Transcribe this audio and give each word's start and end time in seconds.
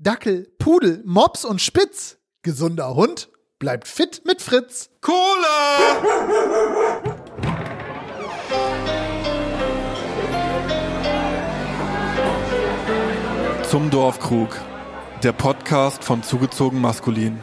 Dackel, 0.00 0.46
Pudel, 0.60 1.02
Mops 1.04 1.44
und 1.44 1.60
Spitz. 1.60 2.18
Gesunder 2.42 2.94
Hund 2.94 3.30
bleibt 3.58 3.88
fit 3.88 4.22
mit 4.24 4.40
Fritz. 4.40 4.90
Cola! 5.00 5.16
Zum 13.68 13.90
Dorfkrug. 13.90 14.56
Der 15.24 15.32
Podcast 15.32 16.04
von 16.04 16.22
Zugezogen 16.22 16.80
Maskulin. 16.80 17.42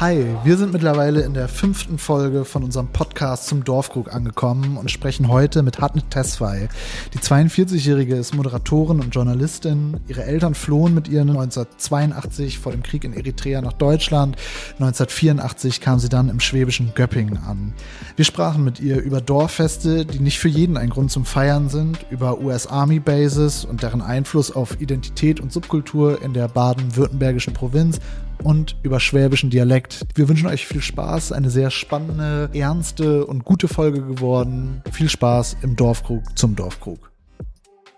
Hi, 0.00 0.26
wir 0.42 0.56
sind 0.56 0.72
mittlerweile 0.72 1.20
in 1.20 1.34
der 1.34 1.46
fünften 1.46 1.98
Folge 1.98 2.44
von 2.44 2.64
unserem 2.64 2.88
Podcast 2.88 3.46
zum 3.46 3.62
Dorfkrug 3.62 4.12
angekommen 4.12 4.76
und 4.76 4.90
sprechen 4.90 5.28
heute 5.28 5.62
mit 5.62 5.80
Hatne 5.80 6.02
Tesfay. 6.10 6.68
Die 7.14 7.18
42-Jährige 7.18 8.16
ist 8.16 8.34
Moderatorin 8.34 8.98
und 8.98 9.14
Journalistin. 9.14 10.00
Ihre 10.08 10.24
Eltern 10.24 10.56
flohen 10.56 10.94
mit 10.94 11.06
ihr 11.06 11.20
1982 11.20 12.58
vor 12.58 12.72
dem 12.72 12.82
Krieg 12.82 13.04
in 13.04 13.12
Eritrea 13.12 13.60
nach 13.60 13.72
Deutschland. 13.72 14.36
1984 14.80 15.80
kam 15.80 16.00
sie 16.00 16.08
dann 16.08 16.28
im 16.28 16.40
schwäbischen 16.40 16.92
Göppingen 16.96 17.38
an. 17.38 17.72
Wir 18.16 18.24
sprachen 18.24 18.64
mit 18.64 18.80
ihr 18.80 19.00
über 19.00 19.20
Dorffeste, 19.20 20.04
die 20.04 20.18
nicht 20.18 20.40
für 20.40 20.48
jeden 20.48 20.76
ein 20.76 20.90
Grund 20.90 21.12
zum 21.12 21.24
Feiern 21.24 21.68
sind, 21.68 22.04
über 22.10 22.40
US 22.40 22.66
Army 22.66 22.98
Bases 22.98 23.64
und 23.64 23.84
deren 23.84 24.02
Einfluss 24.02 24.50
auf 24.50 24.80
Identität 24.80 25.38
und 25.38 25.52
Subkultur 25.52 26.20
in 26.20 26.34
der 26.34 26.48
baden-württembergischen 26.48 27.54
Provinz 27.54 28.00
und 28.42 28.76
über 28.82 29.00
schwäbischen 29.00 29.50
Dialekt. 29.50 30.06
Wir 30.14 30.28
wünschen 30.28 30.48
euch 30.48 30.66
viel 30.66 30.82
Spaß, 30.82 31.32
eine 31.32 31.50
sehr 31.50 31.70
spannende, 31.70 32.50
ernste 32.52 33.26
und 33.26 33.44
gute 33.44 33.68
Folge 33.68 34.02
geworden. 34.02 34.82
Viel 34.92 35.08
Spaß 35.08 35.58
im 35.62 35.76
Dorfkrug 35.76 36.38
zum 36.38 36.56
Dorfkrug. 36.56 37.10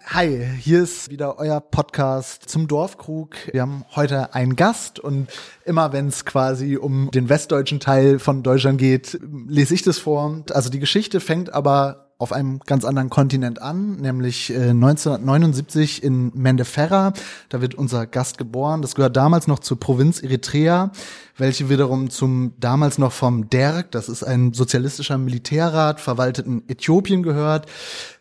Hi, 0.09 0.47
hier 0.61 0.85
ist 0.85 1.11
wieder 1.11 1.39
euer 1.39 1.61
Podcast 1.61 2.49
zum 2.49 2.69
Dorfkrug. 2.69 3.35
Wir 3.53 3.63
haben 3.63 3.85
heute 3.97 4.35
einen 4.35 4.55
Gast 4.55 5.01
und 5.01 5.29
immer 5.65 5.93
wenn 5.93 6.07
es 6.07 6.25
quasi 6.25 6.77
um 6.77 7.11
den 7.11 7.29
westdeutschen 7.29 7.81
Teil 7.81 8.21
von 8.21 8.45
Deutschland 8.45 8.79
geht, 8.79 9.19
lese 9.49 9.75
ich 9.75 9.83
das 9.83 9.99
vor. 9.99 10.45
Also 10.53 10.71
die 10.71 10.79
Geschichte 10.79 11.19
fängt 11.19 11.53
aber 11.53 12.06
auf 12.19 12.33
einem 12.33 12.61
ganz 12.61 12.85
anderen 12.85 13.11
Kontinent 13.11 13.61
an, 13.61 13.97
nämlich 13.97 14.51
äh, 14.51 14.71
1979 14.71 16.03
in 16.03 16.33
Mendeferra. 16.35 17.13
Da 17.51 17.61
wird 17.61 17.75
unser 17.75 18.07
Gast 18.07 18.39
geboren. 18.39 18.81
Das 18.81 18.95
gehört 18.95 19.17
damals 19.17 19.47
noch 19.47 19.59
zur 19.59 19.79
Provinz 19.79 20.23
Eritrea 20.23 20.93
welche 21.39 21.69
wiederum 21.69 22.09
zum 22.09 22.55
damals 22.59 22.99
noch 22.99 23.13
vom 23.13 23.51
DERG, 23.51 23.91
das 23.91 24.09
ist 24.09 24.23
ein 24.23 24.55
sozialistischer 24.55 25.19
Militärrat, 25.19 26.01
verwalteten 26.01 26.63
Äthiopien 26.69 27.23
gehört, 27.23 27.67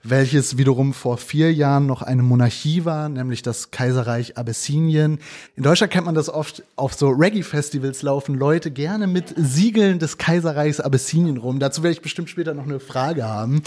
welches 0.03 0.57
wiederum 0.57 0.93
vor 0.93 1.17
vier 1.17 1.53
Jahren 1.53 1.85
noch 1.85 2.01
eine 2.01 2.23
Monarchie 2.23 2.83
war, 2.83 3.07
nämlich 3.07 3.41
das 3.41 3.71
Kaiserreich 3.71 4.37
Abessinien. 4.37 5.19
In 5.55 5.63
Deutschland 5.63 5.93
kennt 5.93 6.05
man 6.05 6.15
das 6.15 6.29
oft, 6.29 6.63
auf 6.75 6.93
so 6.93 7.09
Reggae-Festivals 7.09 8.01
laufen 8.01 8.35
Leute 8.35 8.69
gerne 8.69 9.07
mit 9.07 9.33
Siegeln 9.37 9.99
des 9.99 10.17
Kaiserreichs 10.17 10.81
Abessinien 10.81 11.37
rum. 11.37 11.59
Dazu 11.59 11.83
werde 11.83 11.93
ich 11.93 12.01
bestimmt 12.01 12.29
später 12.29 12.53
noch 12.53 12.65
eine 12.65 12.79
Frage 12.81 13.23
haben. 13.23 13.61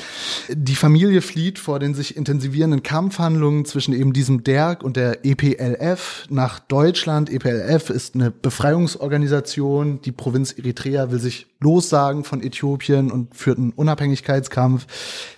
Die 0.49 0.77
Familie 0.77 1.23
flieht 1.23 1.59
vor 1.59 1.79
den 1.79 1.95
sich 1.95 2.17
intensivierenden 2.17 2.83
Kampfhandlungen 2.83 3.65
zwischen 3.65 3.95
eben 3.95 4.13
diesem 4.13 4.45
DERG 4.45 4.83
und 4.83 4.97
der 4.97 5.25
EPLF 5.25 6.27
nach 6.29 6.59
Deutschland. 6.59 7.31
EPLF 7.31 7.89
ist 7.91 8.15
eine 8.15 8.31
Befreiungsorganisation 8.31 9.38
Organisation, 9.39 10.01
die 10.03 10.11
Provinz 10.11 10.53
Eritrea 10.53 11.13
will 11.13 11.21
sich 11.21 11.47
lossagen 11.61 12.25
von 12.25 12.43
Äthiopien 12.43 13.11
und 13.11 13.37
führt 13.37 13.59
einen 13.59 13.73
Unabhängigkeitskampf, 13.73 14.87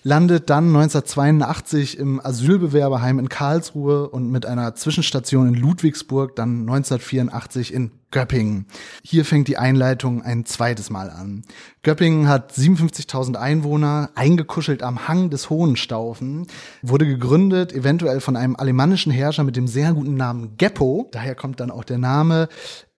landet 0.03 0.49
dann 0.49 0.69
1982 0.69 1.99
im 1.99 2.19
Asylbewerberheim 2.25 3.19
in 3.19 3.29
Karlsruhe 3.29 4.09
und 4.09 4.31
mit 4.31 4.47
einer 4.47 4.75
Zwischenstation 4.75 5.49
in 5.49 5.55
Ludwigsburg 5.55 6.35
dann 6.35 6.61
1984 6.61 7.75
in 7.75 7.91
Göppingen. 8.11 8.67
Hier 9.05 9.25
fängt 9.25 9.49
die 9.49 9.57
Einleitung 9.57 10.23
ein 10.23 10.45
zweites 10.45 10.91
Mal 10.91 11.11
an. 11.11 11.45
Göppingen 11.83 12.27
hat 12.27 12.53
57.000 12.53 13.37
Einwohner, 13.37 14.11
eingekuschelt 14.15 14.83
am 14.83 15.07
Hang 15.07 15.31
des 15.31 15.49
Hohenstaufen, 15.49 16.47
wurde 16.83 17.07
gegründet 17.07 17.73
eventuell 17.73 18.21
von 18.21 18.37
einem 18.37 18.57
alemannischen 18.57 19.13
Herrscher 19.13 19.45
mit 19.45 19.57
dem 19.57 19.69
sehr 19.69 19.93
guten 19.93 20.15
Namen 20.15 20.57
Geppo, 20.57 21.09
daher 21.13 21.35
kommt 21.35 21.61
dann 21.61 21.71
auch 21.71 21.85
der 21.85 21.99
Name, 21.99 22.49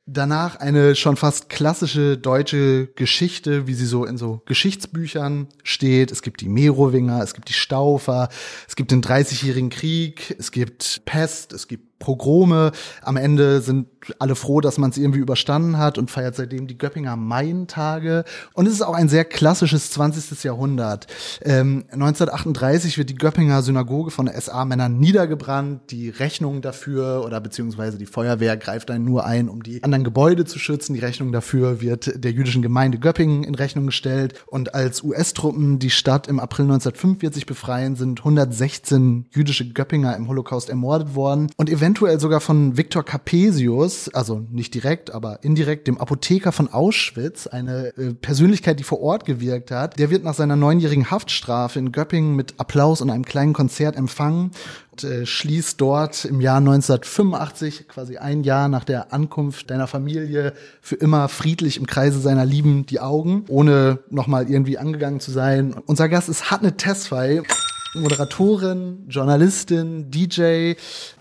Danach 0.07 0.57
eine 0.57 0.97
schon 0.97 1.17
fast 1.17 1.49
klassische 1.49 2.19
deutsche 2.19 2.89
Geschichte, 2.97 3.69
wie 3.69 3.75
sie 3.75 3.87
so 3.87 4.05
in 4.05 4.19
so 4.19 4.43
Geschichtsbüchern 4.47 5.47
steht. 5.63 6.11
Es 6.11 6.23
gibt 6.23 6.41
die 6.41 6.49
Merowinger, 6.49 7.23
es 7.23 7.35
gibt 7.35 7.49
die 7.49 7.53
Staufer, 7.55 8.29
es 8.67 8.75
gibt 8.75 8.91
den 8.91 9.01
Dreißigjährigen 9.01 9.71
Krieg, 9.71 10.35
es 10.41 10.51
gibt 10.51 11.03
Pest, 11.05 11.53
es 11.53 11.69
gibt 11.69 11.92
Progrome. 12.03 12.73
Am 13.03 13.17
Ende 13.17 13.61
sind 13.61 13.87
alle 14.19 14.35
froh, 14.35 14.61
dass 14.61 14.79
man 14.79 14.91
es 14.91 14.99
irgendwie 14.99 15.21
überstanden 15.21 15.79
hat 15.79 15.99
und 15.99 16.11
feiert 16.11 16.35
seitdem 16.35 16.67
die 16.67 16.77
Göppinger 16.77 17.17
Maientage. 17.17 18.25
Und 18.55 18.67
es 18.67 18.73
ist 18.73 18.83
auch 18.83 18.95
ein 18.95 19.09
sehr 19.09 19.25
klassisches 19.25 19.91
20. 19.93 20.43
Jahrhundert. 20.43 21.07
Ähm, 21.43 21.85
1938 21.93 22.99
wird 22.99 23.11
die 23.11 23.15
Göppinger 23.15 23.63
Synagoge 23.63 24.11
von 24.11 24.29
SA-Männern 24.29 24.99
niedergebrannt. 24.99 25.91
Die 25.91 26.11
Rechnung 26.11 26.61
dafür 26.61 27.23
oder 27.25 27.41
beziehungsweise 27.41 27.99
die 27.99 28.07
Feuerwehr 28.07 28.57
greift 28.57 28.91
dann 28.91 29.05
nur 29.05 29.25
ein, 29.25 29.49
um 29.49 29.63
die 29.63 29.83
anderen 29.85 30.05
Gebäude 30.05 30.45
zu 30.45 30.59
schützen. 30.59 30.95
Die 30.95 31.01
Rechnung 31.01 31.31
dafür 31.31 31.81
wird 31.81 32.25
der 32.25 32.33
jüdischen 32.33 32.63
Gemeinde 32.63 32.99
Göppingen 32.99 33.45
in 33.45 33.55
Rechnung 33.55 33.87
gestellt. 33.87 34.43
Und 34.47 34.75
als 34.75 35.05
US-Truppen 35.05 35.79
die 35.79 35.91
Stadt 35.91 36.27
im 36.27 36.41
April 36.41 36.65
1945 36.65 37.47
befreien, 37.47 37.95
sind 37.95 38.21
116 38.21 39.27
jüdische 39.31 39.73
Göppinger 39.73 40.17
im 40.17 40.27
Holocaust 40.27 40.69
ermordet 40.69 41.15
worden. 41.15 41.51
Und 41.57 41.71
eventuell 41.71 41.92
eventuell 41.93 42.19
sogar 42.19 42.41
von 42.41 42.79
Viktor 42.79 43.05
Capesius, 43.05 44.09
also 44.15 44.47
nicht 44.51 44.73
direkt, 44.73 45.13
aber 45.13 45.41
indirekt, 45.45 45.87
dem 45.87 45.99
Apotheker 45.99 46.51
von 46.51 46.73
Auschwitz, 46.73 47.47
eine 47.47 47.95
äh, 47.99 48.15
Persönlichkeit, 48.15 48.81
die 48.81 48.83
vor 48.83 49.03
Ort 49.03 49.27
gewirkt 49.27 49.71
hat. 49.71 49.99
Der 49.99 50.09
wird 50.09 50.25
nach 50.25 50.33
seiner 50.33 50.57
neunjährigen 50.57 51.11
Haftstrafe 51.11 51.79
in 51.79 51.93
Göppingen 51.93 52.35
mit 52.35 52.55
Applaus 52.57 53.03
und 53.03 53.11
einem 53.11 53.27
kleinen 53.27 53.53
Konzert 53.53 53.97
empfangen 53.97 54.53
und 54.93 55.05
äh, 55.05 55.27
schließt 55.27 55.79
dort 55.83 56.25
im 56.25 56.41
Jahr 56.41 56.59
1985, 56.59 57.89
quasi 57.89 58.17
ein 58.17 58.43
Jahr 58.43 58.69
nach 58.69 58.85
der 58.85 59.13
Ankunft 59.13 59.69
deiner 59.69 59.87
Familie, 59.87 60.55
für 60.81 60.97
immer 60.97 61.29
friedlich 61.29 61.77
im 61.77 61.87
Kreise 61.87 62.21
seiner 62.21 62.47
Lieben 62.47 62.87
die 62.87 63.01
Augen, 63.01 63.45
ohne 63.49 63.99
nochmal 64.09 64.49
irgendwie 64.49 64.79
angegangen 64.79 65.21
zu 65.21 65.31
sein. 65.31 65.75
Unser 65.85 66.09
Gast 66.09 66.31
ist 66.31 66.51
Hatne 66.51 66.75
Tesfay. 66.79 67.43
Moderatorin, 67.95 69.05
Journalistin, 69.09 70.11
DJ. 70.11 70.75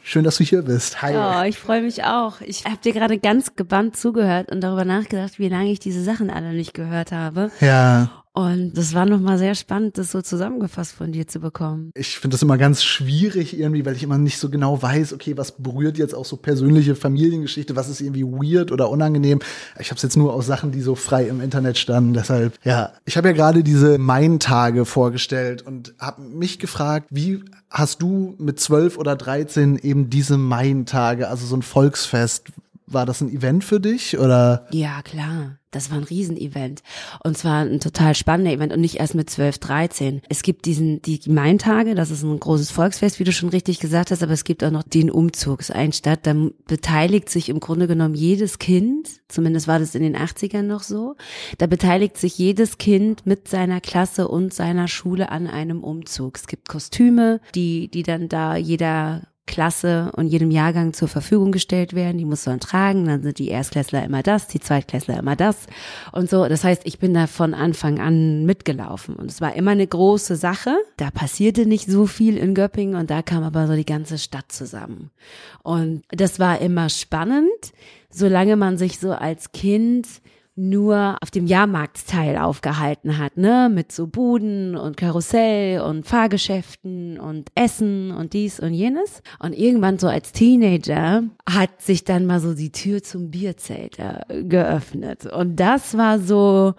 Schön, 0.04 0.24
dass 0.24 0.38
du 0.38 0.44
hier 0.44 0.62
bist. 0.62 1.02
Hi. 1.02 1.16
Oh, 1.16 1.44
ich 1.48 1.58
freue 1.58 1.82
mich 1.82 2.04
auch. 2.06 2.40
Ich 2.42 2.64
habe 2.64 2.78
dir 2.78 2.94
gerade 2.94 3.20
ganz 3.20 3.56
gebannt 3.56 3.98
zugehört 3.98 4.52
und 4.52 4.62
darüber 4.62 4.86
nachgedacht, 4.86 5.38
wie 5.38 5.50
lange 5.50 5.72
ich 5.72 5.80
diese 5.80 6.04
Sachen 6.04 6.30
alle 6.30 6.54
nicht 6.54 6.74
gehört 6.74 7.12
habe. 7.12 7.52
Ja. 7.60 8.21
Und 8.34 8.78
das 8.78 8.94
war 8.94 9.06
nochmal 9.06 9.38
sehr 9.38 9.56
spannend, 9.56 9.98
das 9.98 10.12
so 10.12 10.22
zusammengefasst 10.22 10.94
von 10.94 11.12
dir 11.12 11.28
zu 11.28 11.42
bekommen. 11.42 11.92
Ich 11.96 12.18
finde 12.18 12.36
das 12.36 12.42
immer 12.42 12.58
ganz 12.58 12.82
schwierig 12.82 13.58
irgendwie, 13.60 13.86
weil 13.86 13.96
ich 13.96 14.04
immer 14.04 14.18
nicht 14.18 14.38
so 14.38 14.50
genau 14.50 14.82
weiß, 14.82 15.12
okay, 15.12 15.36
was 15.36 15.52
berührt 15.52 15.98
jetzt 15.98 16.16
auch 16.16 16.24
so 16.24 16.38
persönliche 16.38 16.96
Familiengeschichte, 16.96 17.76
was 17.76 17.90
ist 17.90 18.00
irgendwie 18.00 18.24
weird 18.24 18.72
oder 18.72 18.90
unangenehm. 18.90 19.40
Ich 19.80 19.90
habe 19.90 19.98
es 19.98 20.02
jetzt 20.02 20.16
nur 20.16 20.34
aus 20.34 20.46
Sachen, 20.46 20.72
die 20.72 20.82
so 20.82 20.96
frei 20.96 21.28
im 21.28 21.42
Internet 21.42 21.78
standen. 21.78 22.14
Deshalb, 22.14 22.58
ja, 22.64 22.94
ich 23.04 23.18
habe 23.18 23.28
ja 23.28 23.34
gerade 23.34 23.64
diese 23.64 23.98
Main-Tage 23.98 24.86
vorgestellt 24.86 25.62
und 25.62 25.94
habe 26.00 26.22
mich 26.22 26.58
gefragt, 26.58 27.08
wie 27.10 27.44
hast 27.70 28.02
du 28.02 28.36
mit 28.38 28.62
zwölf 28.62 28.98
oder 28.98 29.18
dreizehn 29.18 29.78
eben 29.78 30.10
diese 30.10 30.38
Main-Tage, 30.38 31.28
also 31.28 31.46
so 31.46 31.58
ein 31.58 31.64
Volksfest, 31.64 32.46
war 32.94 33.06
das 33.06 33.22
ein 33.22 33.30
Event 33.30 33.64
für 33.64 33.80
dich 33.80 34.18
oder? 34.18 34.68
Ja, 34.72 35.02
klar. 35.02 35.58
Das 35.72 35.90
war 35.90 35.98
ein 35.98 36.04
Riesenevent. 36.04 36.84
Und 37.24 37.38
zwar 37.38 37.62
ein 37.62 37.80
total 37.80 38.14
spannender 38.14 38.52
Event 38.52 38.74
und 38.74 38.82
nicht 38.82 39.00
erst 39.00 39.16
mit 39.16 39.30
12, 39.30 39.58
13. 39.58 40.22
Es 40.28 40.44
gibt 40.44 40.66
diesen, 40.66 41.02
die 41.02 41.22
Maintage, 41.28 41.96
das 41.96 42.12
ist 42.12 42.24
ein 42.24 42.40
großes 42.40 42.72
Volksfest, 42.72 43.20
wie 43.20 43.24
du 43.24 43.32
schon 43.32 43.48
richtig 43.48 43.80
gesagt 43.80 44.12
hast, 44.12 44.22
aber 44.22 44.34
es 44.34 44.44
gibt 44.44 44.66
auch 44.66 44.72
noch 44.72 44.84
den 44.84 45.10
Umzug. 45.10 45.62
Es 45.62 45.72
ein 45.72 45.94
Stadt, 45.94 46.28
da 46.28 46.36
beteiligt 46.68 47.30
sich 47.30 47.48
im 47.48 47.62
Grunde 47.62 47.88
genommen 47.88 48.16
jedes 48.16 48.60
Kind, 48.60 49.08
zumindest 49.30 49.70
war 49.70 49.80
das 49.80 49.96
in 49.96 50.04
den 50.04 50.18
80ern 50.18 50.64
noch 50.64 50.84
so, 50.84 51.16
da 51.58 51.68
beteiligt 51.68 52.18
sich 52.18 52.38
jedes 52.38 52.78
Kind 52.78 53.26
mit 53.26 53.48
seiner 53.48 53.80
Klasse 53.80 54.28
und 54.28 54.54
seiner 54.54 54.90
Schule 54.90 55.30
an 55.30 55.48
einem 55.48 55.86
Umzug. 55.86 56.36
Es 56.36 56.48
gibt 56.48 56.68
Kostüme, 56.68 57.40
die, 57.56 57.88
die 57.88 58.04
dann 58.04 58.28
da 58.28 58.58
jeder 58.58 59.31
Klasse 59.48 60.12
und 60.16 60.28
jedem 60.28 60.52
Jahrgang 60.52 60.94
zur 60.94 61.08
Verfügung 61.08 61.52
gestellt 61.52 61.94
werden. 61.94 62.18
Die 62.18 62.26
muss 62.26 62.46
man 62.46 62.60
tragen. 62.60 63.06
Dann 63.06 63.24
sind 63.24 63.40
die 63.40 63.50
Erstklässler 63.50 64.04
immer 64.04 64.24
das, 64.24 64.48
die 64.48 64.60
Zweitklässler 64.60 65.18
immer 65.18 65.36
das 65.36 65.68
und 66.12 66.30
so. 66.30 66.48
Das 66.48 66.64
heißt, 66.64 66.84
ich 66.86 67.00
bin 67.00 67.14
da 67.14 67.28
von 67.28 67.54
Anfang 67.54 68.00
an 68.00 68.46
mitgelaufen 68.46 69.16
und 69.16 69.30
es 69.30 69.42
war 69.42 69.56
immer 69.56 69.72
eine 69.72 69.88
große 69.88 70.36
Sache. 70.36 70.78
Da 70.98 71.12
passierte 71.12 71.66
nicht 71.66 71.88
so 71.88 72.06
viel 72.06 72.38
in 72.38 72.54
Göppingen 72.54 72.96
und 72.96 73.10
da 73.10 73.22
kam 73.22 73.44
aber 73.44 73.68
so 73.68 73.76
die 73.76 73.86
ganze 73.86 74.18
Stadt 74.18 74.52
zusammen. 74.52 75.12
Und 75.64 76.04
das 76.10 76.40
war 76.40 76.62
immer 76.62 76.90
spannend, 76.90 77.74
solange 78.10 78.56
man 78.56 78.78
sich 78.78 79.00
so 79.00 79.12
als 79.12 79.52
Kind 79.52 80.08
nur 80.70 81.18
auf 81.22 81.32
dem 81.32 81.48
Jahrmarktsteil 81.48 82.38
aufgehalten 82.38 83.18
hat, 83.18 83.38
ne, 83.38 83.70
mit 83.74 83.92
so 83.92 84.08
Buden 84.08 84.76
und 84.76 84.98
Karussell 84.98 85.82
und 85.82 86.06
Fahrgeschäften 86.06 87.20
und 87.20 87.50
Essen 87.56 88.12
und 88.12 88.34
dies 88.34 88.60
und 88.60 88.74
jenes. 88.74 89.22
Und 89.40 89.54
irgendwann 89.54 89.98
so 89.98 90.08
als 90.08 90.32
Teenager 90.32 91.24
hat 91.50 91.82
sich 91.82 92.04
dann 92.04 92.26
mal 92.26 92.40
so 92.40 92.54
die 92.54 92.72
Tür 92.72 93.02
zum 93.02 93.32
Bierzelt 93.32 93.98
äh, 94.00 94.44
geöffnet. 94.44 95.26
Und 95.26 95.60
das 95.60 95.98
war 95.98 96.20
so, 96.20 96.76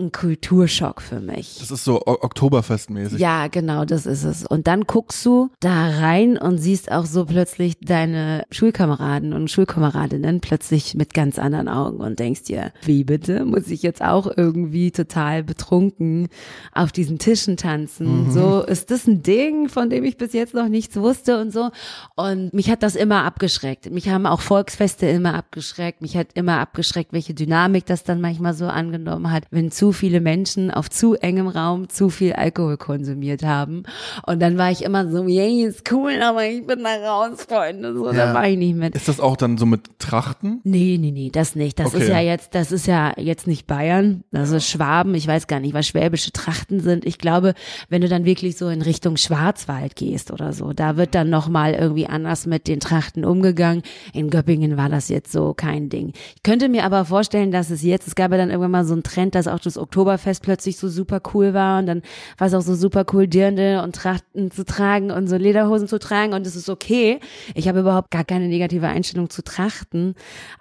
ein 0.00 0.12
Kulturschock 0.12 1.02
für 1.02 1.20
mich. 1.20 1.58
Das 1.60 1.70
ist 1.70 1.84
so 1.84 2.02
Oktoberfestmäßig. 2.06 3.20
Ja, 3.20 3.48
genau, 3.48 3.84
das 3.84 4.06
ist 4.06 4.24
es. 4.24 4.46
Und 4.46 4.66
dann 4.66 4.84
guckst 4.84 5.24
du 5.24 5.50
da 5.60 5.88
rein 5.88 6.36
und 6.38 6.58
siehst 6.58 6.90
auch 6.90 7.04
so 7.04 7.26
plötzlich 7.26 7.78
deine 7.80 8.44
Schulkameraden 8.50 9.32
und 9.32 9.50
Schulkameradinnen 9.50 10.40
plötzlich 10.40 10.94
mit 10.94 11.14
ganz 11.14 11.38
anderen 11.38 11.68
Augen 11.68 11.98
und 11.98 12.18
denkst 12.18 12.44
dir, 12.44 12.72
wie 12.84 13.04
bitte, 13.04 13.44
muss 13.44 13.68
ich 13.68 13.82
jetzt 13.82 14.02
auch 14.02 14.30
irgendwie 14.36 14.90
total 14.90 15.42
betrunken 15.42 16.28
auf 16.72 16.92
diesen 16.92 17.18
Tischen 17.18 17.56
tanzen? 17.56 18.30
So, 18.30 18.62
ist 18.62 18.90
das 18.90 19.06
ein 19.06 19.22
Ding, 19.22 19.68
von 19.68 19.90
dem 19.90 20.04
ich 20.04 20.16
bis 20.16 20.32
jetzt 20.32 20.54
noch 20.54 20.68
nichts 20.68 20.96
wusste 20.96 21.40
und 21.40 21.52
so. 21.52 21.70
Und 22.16 22.52
mich 22.54 22.70
hat 22.70 22.82
das 22.82 22.96
immer 22.96 23.24
abgeschreckt. 23.24 23.90
Mich 23.90 24.08
haben 24.08 24.26
auch 24.26 24.40
Volksfeste 24.40 25.06
immer 25.06 25.34
abgeschreckt. 25.34 26.02
Mich 26.02 26.16
hat 26.16 26.28
immer 26.34 26.58
abgeschreckt, 26.58 27.12
welche 27.12 27.34
Dynamik 27.34 27.86
das 27.86 28.04
dann 28.04 28.20
manchmal 28.20 28.54
so 28.54 28.66
angenommen 28.66 29.30
hat, 29.30 29.44
wenn 29.50 29.70
zu 29.70 29.89
viele 29.92 30.20
Menschen 30.20 30.70
auf 30.70 30.88
zu 30.90 31.14
engem 31.14 31.48
Raum 31.48 31.88
zu 31.88 32.08
viel 32.10 32.32
Alkohol 32.34 32.76
konsumiert 32.76 33.42
haben. 33.42 33.82
Und 34.26 34.40
dann 34.40 34.58
war 34.58 34.70
ich 34.70 34.82
immer 34.84 35.10
so, 35.10 35.24
yay, 35.26 35.64
ist 35.64 35.90
cool, 35.92 36.20
aber 36.22 36.44
ich 36.46 36.66
bin 36.66 36.82
da 36.84 36.94
raus, 37.10 37.46
Freunde. 37.48 37.94
So, 37.94 38.06
Ja. 38.06 38.26
da 38.26 38.34
war 38.34 38.48
ich 38.48 38.56
nicht 38.58 38.76
mit. 38.76 38.94
Ist 38.94 39.08
das 39.08 39.20
auch 39.20 39.36
dann 39.36 39.58
so 39.58 39.66
mit 39.66 39.98
Trachten? 39.98 40.60
Nee, 40.64 40.98
nee, 41.00 41.10
nee, 41.10 41.30
das 41.32 41.54
nicht. 41.54 41.78
Das 41.78 41.94
Okay. 41.94 42.02
ist 42.04 42.08
ja 42.08 42.20
jetzt, 42.20 42.54
das 42.54 42.72
ist 42.72 42.86
ja 42.86 43.12
jetzt 43.16 43.46
nicht 43.46 43.66
Bayern, 43.66 44.24
das 44.30 44.50
ist 44.50 44.68
Schwaben. 44.68 45.14
Ich 45.14 45.26
weiß 45.26 45.46
gar 45.46 45.60
nicht, 45.60 45.74
was 45.74 45.86
schwäbische 45.86 46.32
Trachten 46.32 46.80
sind. 46.80 47.04
Ich 47.04 47.18
glaube, 47.18 47.54
wenn 47.88 48.02
du 48.02 48.08
dann 48.08 48.24
wirklich 48.24 48.56
so 48.56 48.68
in 48.68 48.82
Richtung 48.82 49.16
Schwarzwald 49.16 49.96
gehst 49.96 50.30
oder 50.30 50.52
so, 50.52 50.72
da 50.72 50.96
wird 50.96 51.14
dann 51.14 51.30
nochmal 51.30 51.74
irgendwie 51.74 52.06
anders 52.06 52.46
mit 52.46 52.68
den 52.68 52.80
Trachten 52.80 53.24
umgegangen. 53.24 53.82
In 54.12 54.30
Göppingen 54.30 54.76
war 54.76 54.88
das 54.88 55.08
jetzt 55.08 55.32
so 55.32 55.54
kein 55.54 55.88
Ding. 55.88 56.12
Ich 56.36 56.42
könnte 56.42 56.68
mir 56.68 56.84
aber 56.84 57.04
vorstellen, 57.04 57.50
dass 57.52 57.70
es 57.70 57.82
jetzt, 57.82 58.06
es 58.06 58.14
gab 58.14 58.30
ja 58.32 58.38
dann 58.38 58.50
irgendwann 58.50 58.70
mal 58.70 58.84
so 58.84 58.92
einen 58.94 59.02
Trend, 59.02 59.34
dass 59.34 59.48
auch 59.48 59.60
das 59.60 59.76
Oktoberfest 59.80 60.42
plötzlich 60.42 60.76
so 60.76 60.88
super 60.88 61.20
cool 61.34 61.54
war 61.54 61.78
und 61.80 61.86
dann 61.86 62.02
war 62.38 62.46
es 62.46 62.54
auch 62.54 62.62
so 62.62 62.74
super 62.74 63.04
cool, 63.12 63.26
Dirndl 63.26 63.80
und 63.82 63.94
Trachten 63.94 64.50
zu 64.50 64.64
tragen 64.64 65.10
und 65.10 65.28
so 65.28 65.36
Lederhosen 65.36 65.88
zu 65.88 65.98
tragen 65.98 66.32
und 66.32 66.46
es 66.46 66.56
ist 66.56 66.68
okay. 66.68 67.20
Ich 67.54 67.68
habe 67.68 67.80
überhaupt 67.80 68.10
gar 68.10 68.24
keine 68.24 68.48
negative 68.48 68.86
Einstellung 68.88 69.30
zu 69.30 69.42
Trachten, 69.42 70.14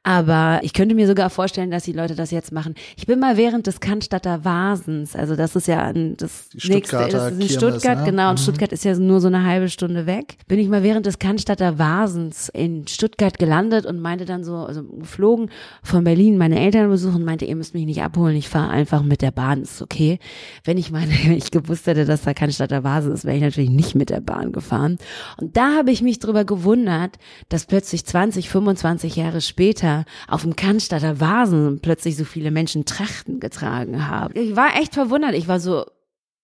aber 0.04 0.60
ich 0.64 0.74
könnte 0.74 0.96
mir 0.96 1.08
sogar 1.08 1.30
vorstellen, 1.30 1.72
dass 1.72 1.84
die 1.84 1.92
Leute 1.94 2.16
das 2.16 2.32
jetzt 2.32 2.52
machen. 2.52 2.76
Ich 2.98 3.06
bin 3.06 3.20
mal 3.20 3.38
während 3.38 3.68
des 3.68 3.80
Cannstatter 3.80 4.44
Vasens, 4.46 5.16
also 5.16 5.36
das 5.36 5.56
ist 5.56 5.68
ja 5.68 5.84
ein, 5.84 6.18
das 6.18 6.50
nächste, 6.68 6.98
das 6.98 7.32
ist 7.32 7.32
in 7.32 7.48
Kirmes, 7.48 7.52
Stuttgart, 7.54 8.00
ne? 8.00 8.04
genau, 8.06 8.30
und 8.30 8.40
Mhm. 8.40 8.44
Stuttgart 8.44 8.72
ist 8.72 8.84
ja 8.86 8.96
nur 8.98 9.20
so 9.22 9.28
eine 9.28 9.44
halbe 9.46 9.70
Stunde 9.70 10.06
weg. 10.06 10.38
Bin 10.48 10.60
ich 10.60 10.70
mal 10.70 10.84
während 10.84 11.06
des 11.06 11.20
Cannstatter 11.20 11.78
Vasens 11.78 12.50
in 12.50 12.88
Stuttgart 12.88 13.38
gelandet 13.38 13.86
und 13.86 14.00
meinte 14.00 14.26
dann 14.26 14.44
so, 14.44 14.56
also 14.58 14.84
geflogen 14.84 15.50
von 15.84 16.04
Berlin 16.04 16.38
meine 16.38 16.60
Eltern 16.60 16.90
besuchen, 16.90 17.24
meinte, 17.26 17.46
ihr 17.46 17.56
müsst 17.56 17.74
mich 17.74 17.86
nicht 17.86 18.02
abholen, 18.02 18.36
ich 18.36 18.50
fahre 18.50 18.70
einfach 18.70 18.99
mit 19.04 19.22
der 19.22 19.32
Bahn, 19.32 19.62
ist 19.62 19.82
okay. 19.82 20.20
Wenn 20.64 20.78
ich 20.78 20.92
meine, 20.92 21.12
wenn 21.24 21.34
ich 21.34 21.52
gewusst 21.52 21.88
hätte, 21.88 22.06
dass 22.06 22.24
da 22.24 22.34
Cannstatter 22.34 22.84
Vasen 22.84 23.12
ist, 23.12 23.26
wäre 23.26 23.36
ich 23.36 23.42
natürlich 23.42 23.70
nicht 23.70 23.96
mit 23.96 24.10
der 24.10 24.22
Bahn 24.22 24.52
gefahren. 24.52 24.98
Und 25.38 25.58
da 25.58 25.78
habe 25.78 25.92
ich 25.92 26.02
mich 26.02 26.20
drüber 26.20 26.46
gewundert, 26.46 27.18
dass 27.50 27.66
plötzlich 27.66 28.06
20, 28.06 28.50
25 28.50 29.16
Jahre 29.16 29.42
später 29.42 30.06
auf 30.28 30.44
dem 30.44 30.56
Cannstatter 30.56 31.20
Vasen 31.20 31.80
plötzlich 31.82 32.18
so 32.18 32.26
viele 32.26 32.52
Menschen 32.52 32.86
Trachten 32.86 33.40
getragen 33.40 34.08
haben. 34.08 34.34
Ich 34.36 34.56
war 34.56 34.76
echt 34.80 34.94
verwundert. 34.94 35.34
Ich 35.34 35.48
war 35.48 35.60
so, 35.60 35.86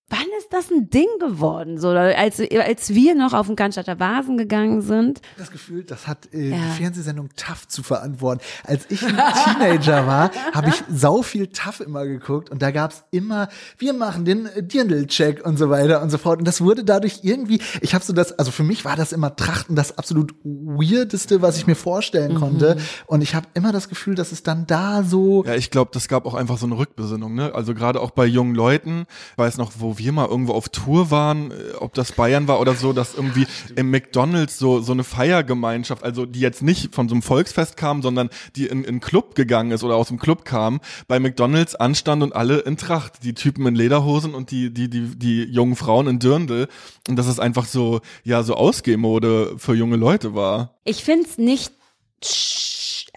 Wann 0.10 0.28
ist 0.38 0.50
das 0.54 0.69
ein 0.69 0.90
Ding 0.92 1.07
geworden? 1.19 1.80
So, 1.80 1.90
als, 1.90 2.40
als 2.40 2.94
wir 2.94 3.16
noch 3.16 3.34
auf 3.34 3.48
den 3.48 3.56
Cannstatter 3.56 4.00
Vasen 4.00 4.38
gegangen 4.38 4.81
sind. 4.81 5.19
Das 5.38 5.50
Gefühl, 5.50 5.84
das 5.84 6.07
hat 6.07 6.31
äh, 6.31 6.50
Ja. 6.50 6.57
die 6.57 6.81
Fernsehsendung 6.84 7.30
TAF 7.36 7.68
zu 7.68 7.81
verantworten. 7.81 8.40
Als 8.63 8.86
ich 8.90 9.02
ein 9.04 9.16
Teenager 9.16 10.06
war, 10.06 10.30
habe 10.54 10.69
ich 10.69 10.84
sau 10.92 11.24
viel 11.24 11.48
TAF 11.48 11.80
immer 11.80 12.06
geguckt 12.06 12.52
und 12.52 12.62
da 12.62 12.69
gab's 12.69 13.04
immer, 13.10 13.50
wir 13.80 13.94
machen 13.94 14.25
den 14.25 14.46
äh, 14.46 14.62
Dirndl-Check 14.62 15.44
und 15.44 15.57
so 15.57 15.72
weiter 15.72 16.04
und 16.04 16.12
so 16.12 16.19
fort. 16.19 16.38
Und 16.38 16.46
das 16.48 16.62
wurde 16.62 16.84
dadurch 16.84 17.22
irgendwie, 17.24 17.60
ich 17.81 17.96
habe 17.96 18.06
so 18.06 18.13
das, 18.13 18.31
also 18.38 18.51
für 18.51 18.63
mich 18.63 18.86
war 18.86 18.96
das 18.96 19.12
immer 19.12 19.36
Trachten 19.36 19.75
das 19.75 19.98
absolut 19.98 20.36
weirdeste, 20.44 21.42
was 21.42 21.58
ich 21.58 21.66
mir 21.66 21.75
vorstellen 21.75 22.36
konnte. 22.36 22.78
Und 23.08 23.22
ich 23.22 23.34
habe 23.34 23.48
immer 23.56 23.72
das 23.72 23.90
Gefühl, 23.90 24.13
dass 24.13 24.31
es 24.31 24.44
dann 24.44 24.68
da 24.68 25.01
so 25.04 25.44
Ja, 25.46 25.56
ich 25.56 25.72
glaube, 25.72 25.90
das 25.94 26.08
gab 26.08 26.25
auch 26.28 26.36
einfach 26.36 26.60
so 26.60 26.68
eine 26.68 26.78
Rückbesinnung, 26.78 27.34
ne? 27.34 27.54
Also 27.56 27.74
gerade 27.74 28.00
auch 28.01 28.12
bei 28.12 28.25
jungen 28.28 28.54
Leuten, 28.54 29.06
ich 29.31 29.38
weiß 29.38 29.58
noch, 29.58 29.72
wo 29.80 29.95
wir 29.98 30.12
mal 30.12 30.28
irgendwo 30.28 30.54
auf 30.54 30.70
Tour 30.70 31.12
waren, 31.12 31.52
äh, 31.52 31.56
ob 31.80 31.94
das 31.94 32.12
Bayern 32.12 32.48
war 32.48 32.60
oder 32.60 32.76
so, 32.76 32.94
dass 32.94 33.16
irgendwie 33.16 33.48
im 33.76 33.92
McDonalds 33.92 34.58
so 34.58 34.80
so 34.80 34.92
eine 34.92 35.04
Feiergemeinschaft, 35.04 36.04
also 36.04 36.26
die 36.26 36.40
jetzt 36.40 36.62
nicht 36.62 36.94
von 36.94 37.10
so 37.10 37.16
einem 37.16 37.22
Volksfest 37.22 37.78
kam, 37.78 38.02
sondern 38.02 38.30
die 38.56 38.68
in 38.68 38.84
in 38.84 38.90
einen 38.96 39.00
Club 39.00 39.36
gegangen 39.36 39.72
ist 39.72 39.84
oder 39.84 39.96
aus 39.96 40.10
dem 40.10 40.20
Club 40.20 40.46
kam, 40.46 40.82
bei 41.08 41.20
McDonalds 41.20 41.76
anstand 41.76 42.24
und 42.24 42.36
alle 42.36 42.60
in 42.60 42.78
Tracht, 42.78 43.24
die 43.24 43.34
Typen 43.34 43.66
in 43.66 43.76
Lederhosen 43.76 44.34
und 44.34 44.52
die 44.52 44.74
die 44.74 44.90
die 44.90 45.18
die 45.18 45.44
jungen 45.44 45.76
Frauen 45.76 46.08
in 46.08 46.20
Dirndl 46.20 46.68
und 47.08 47.16
dass 47.16 47.28
es 47.28 47.40
einfach 47.40 47.66
so 47.66 48.02
ja 48.24 48.44
so 48.44 48.56
Ausgehmode 48.56 49.56
für 49.58 49.74
junge 49.74 49.96
Leute 49.96 50.36
war. 50.36 50.76
Ich 50.84 51.04
find's 51.04 51.38
nicht 51.38 51.74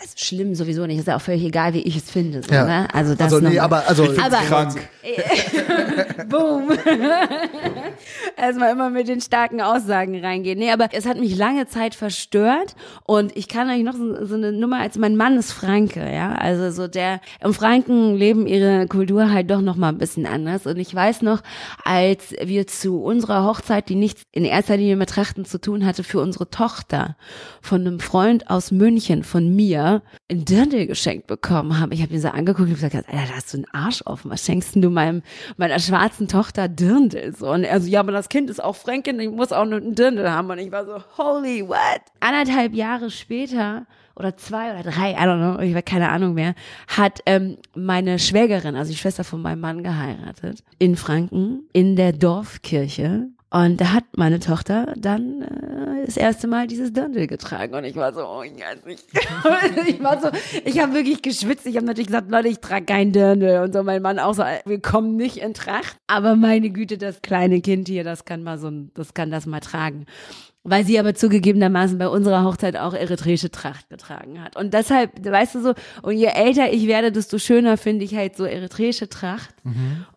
also 0.01 0.13
schlimm 0.17 0.55
sowieso 0.55 0.87
nicht. 0.87 0.99
Ist 0.99 1.09
ja 1.09 1.17
auch 1.17 1.21
völlig 1.21 1.45
egal, 1.45 1.75
wie 1.75 1.83
ich 1.83 1.97
es 1.97 2.11
finde. 2.11 2.43
So, 2.43 2.55
Ja. 2.55 2.65
ne? 2.65 2.89
Also 2.95 3.15
das 3.15 3.33
Also 3.33 3.39
nee, 3.41 3.55
nochmal. 3.57 3.65
aber 3.65 3.89
also 3.89 4.05
Aber 4.05 4.37
Krank. 4.47 4.89
Boom. 6.29 6.71
Erstmal 8.37 8.73
immer 8.73 8.91
mit 8.91 9.09
den 9.09 9.21
starken 9.21 9.61
Aussagen 9.61 10.23
reingehen. 10.25 10.59
Nee, 10.59 10.71
aber 10.71 10.89
es 10.93 11.07
hat 11.07 11.19
mich 11.19 11.37
lange 11.37 11.67
Zeit 11.67 11.95
verstört 11.95 12.75
und 13.05 13.37
ich 13.37 13.49
kann 13.49 13.69
euch 13.71 13.83
noch 13.83 13.95
so, 13.95 14.25
so 14.25 14.35
eine 14.35 14.53
Nummer, 14.53 14.81
als 14.81 14.97
mein 14.99 15.17
Mann 15.17 15.37
ist 15.37 15.53
Franke, 15.53 16.01
ja, 16.13 16.33
also 16.35 16.71
so 16.71 16.89
der, 16.89 17.21
im 17.43 17.53
Franken 17.55 18.15
leben 18.17 18.47
ihre 18.47 18.87
Kultur 18.87 19.33
halt 19.33 19.51
doch 19.51 19.61
noch 19.61 19.77
mal 19.77 19.89
ein 19.89 19.99
bisschen 19.99 20.27
anders 20.27 20.67
und 20.67 20.77
ich 20.79 20.95
weiß 20.95 21.23
noch, 21.23 21.41
als 21.85 22.35
wir 22.43 22.67
zu 22.67 23.03
unserer 23.03 23.45
Hochzeit, 23.45 23.89
die 23.89 23.95
nichts 23.97 24.23
in 24.33 24.45
erster 24.45 24.77
Linie 24.77 24.97
mit 24.97 25.11
Trachten 25.11 25.45
zu 25.45 25.61
tun 25.61 25.85
hatte, 25.85 26.05
für 26.05 26.21
unsere 26.21 26.49
Tochter 26.51 27.17
von 27.61 27.81
einem 27.81 28.01
Freund 28.01 28.51
aus 28.51 28.71
München, 28.71 29.25
von 29.25 29.55
mir, 29.55 29.88
ein 30.31 30.45
Dirndl 30.45 30.87
geschenkt 30.87 31.27
bekommen 31.27 31.79
haben. 31.79 31.93
Ich 31.93 32.03
habe 32.03 32.13
ihn 32.13 32.21
so 32.21 32.29
angeguckt 32.29 32.69
und 32.69 32.75
gesagt, 32.75 32.95
Alter, 32.95 33.11
da 33.11 33.35
hast 33.35 33.53
du 33.53 33.59
einen 33.59 33.67
Arsch 33.73 34.03
offen. 34.05 34.31
Was 34.31 34.45
schenkst 34.45 34.77
du 34.77 34.91
meinem, 34.91 35.23
meiner 35.57 35.79
schwarzen 35.79 36.29
Tochter 36.29 36.69
Dirndl? 36.69 37.35
So, 37.35 37.51
und 37.51 37.65
er 37.65 37.81
so, 37.81 37.89
ja, 37.89 38.01
aber 38.01 38.13
das 38.13 38.29
Kind 38.29 38.51
ist 38.51 38.63
auch 38.63 38.77
Fränkin, 38.77 39.19
ich 39.21 39.31
muss 39.31 39.53
auch 39.53 39.65
nur 39.65 39.79
einen 39.79 39.95
Dirndl 39.95 40.31
haben. 40.31 40.51
Und 40.51 40.59
ich 40.59 40.71
war 40.71 40.85
so, 40.85 41.03
holy 41.17 41.67
what? 41.67 42.01
Anderthalb 42.21 42.75
Jahre 42.75 43.11
später 43.11 43.87
oder 44.19 44.37
zwei 44.37 44.73
oder 44.73 44.91
drei, 44.91 45.13
I 45.13 45.17
don't 45.17 45.39
know, 45.39 45.63
ich 45.63 45.73
habe 45.73 45.83
keine 45.83 46.11
Ahnung 46.11 46.35
mehr, 46.35 46.55
hat 46.89 47.21
ähm, 47.25 47.57
meine 47.75 48.19
Schwägerin, 48.19 48.75
also 48.75 48.91
die 48.91 48.99
Schwester 48.99 49.23
von 49.23 49.41
meinem 49.41 49.61
Mann 49.61 49.85
geheiratet, 49.85 50.65
in 50.79 50.97
Franken, 50.97 51.69
in 51.73 51.95
der 51.95 52.13
Dorfkirche. 52.13 53.29
Und 53.51 53.81
da 53.81 53.95
hat 53.95 54.05
meine 54.15 54.41
Tochter 54.41 54.95
dann 54.97 55.41
äh, 55.41 56.05
das 56.05 56.19
erste 56.19 56.47
Mal 56.47 56.67
dieses 56.67 56.93
Dirndl 56.93 57.27
getragen 57.27 57.75
und 57.75 57.85
ich 57.85 57.97
war 57.97 58.13
so, 58.13 58.21
oh, 58.27 58.43
ich 58.43 58.53
weiß 58.53 58.85
nicht. 58.85 59.05
ich 59.89 60.03
war 60.03 60.21
so, 60.21 60.29
ich 60.67 60.79
habe 60.81 60.93
wirklich 60.93 61.23
geschwitzt. 61.23 61.65
Ich 61.65 61.77
habe 61.77 61.87
natürlich 61.87 62.09
gesagt, 62.09 62.31
Leute, 62.31 62.49
ich 62.49 62.61
trage 62.61 62.85
kein 62.85 63.13
Dirndl 63.13 63.63
und 63.63 63.73
so. 63.73 63.83
Mein 63.83 64.03
Mann 64.03 64.19
auch 64.19 64.35
so, 64.35 64.43
wir 64.67 64.81
kommen 64.83 65.17
nicht 65.17 65.39
in 65.39 65.55
Tracht. 65.55 65.97
Aber 66.09 66.37
meine 66.37 66.69
Güte, 66.69 66.99
das 66.99 67.23
kleine 67.23 67.63
Kind 67.63 67.89
hier, 67.89 68.05
das 68.05 68.27
kann 68.27 68.43
mal 68.43 68.59
so, 68.59 68.71
das 68.93 69.15
kann 69.15 69.31
das 69.31 69.47
mal 69.47 69.61
tragen. 69.61 70.05
Weil 70.65 70.85
sie 70.85 70.99
aber 70.99 71.15
zugegebenermaßen 71.15 71.97
bei 71.99 72.09
unserer 72.09 72.45
Hochzeit 72.45 72.77
auch 72.77 72.93
eritreische 72.93 73.51
Tracht 73.51 73.89
getragen 73.89 74.43
hat. 74.43 74.57
Und 74.57 74.75
deshalb, 74.75 75.25
weißt 75.25 75.55
du 75.55 75.63
so, 75.63 75.75
und 76.03 76.17
je 76.17 76.27
älter 76.27 76.73
ich 76.73 76.87
werde, 76.87 77.11
desto 77.11 77.39
schöner 77.39 77.77
finde 77.77 78.05
ich 78.05 78.15
halt 78.15 78.37
so 78.37 78.45
eritreische 78.45 79.09
Tracht. 79.09 79.55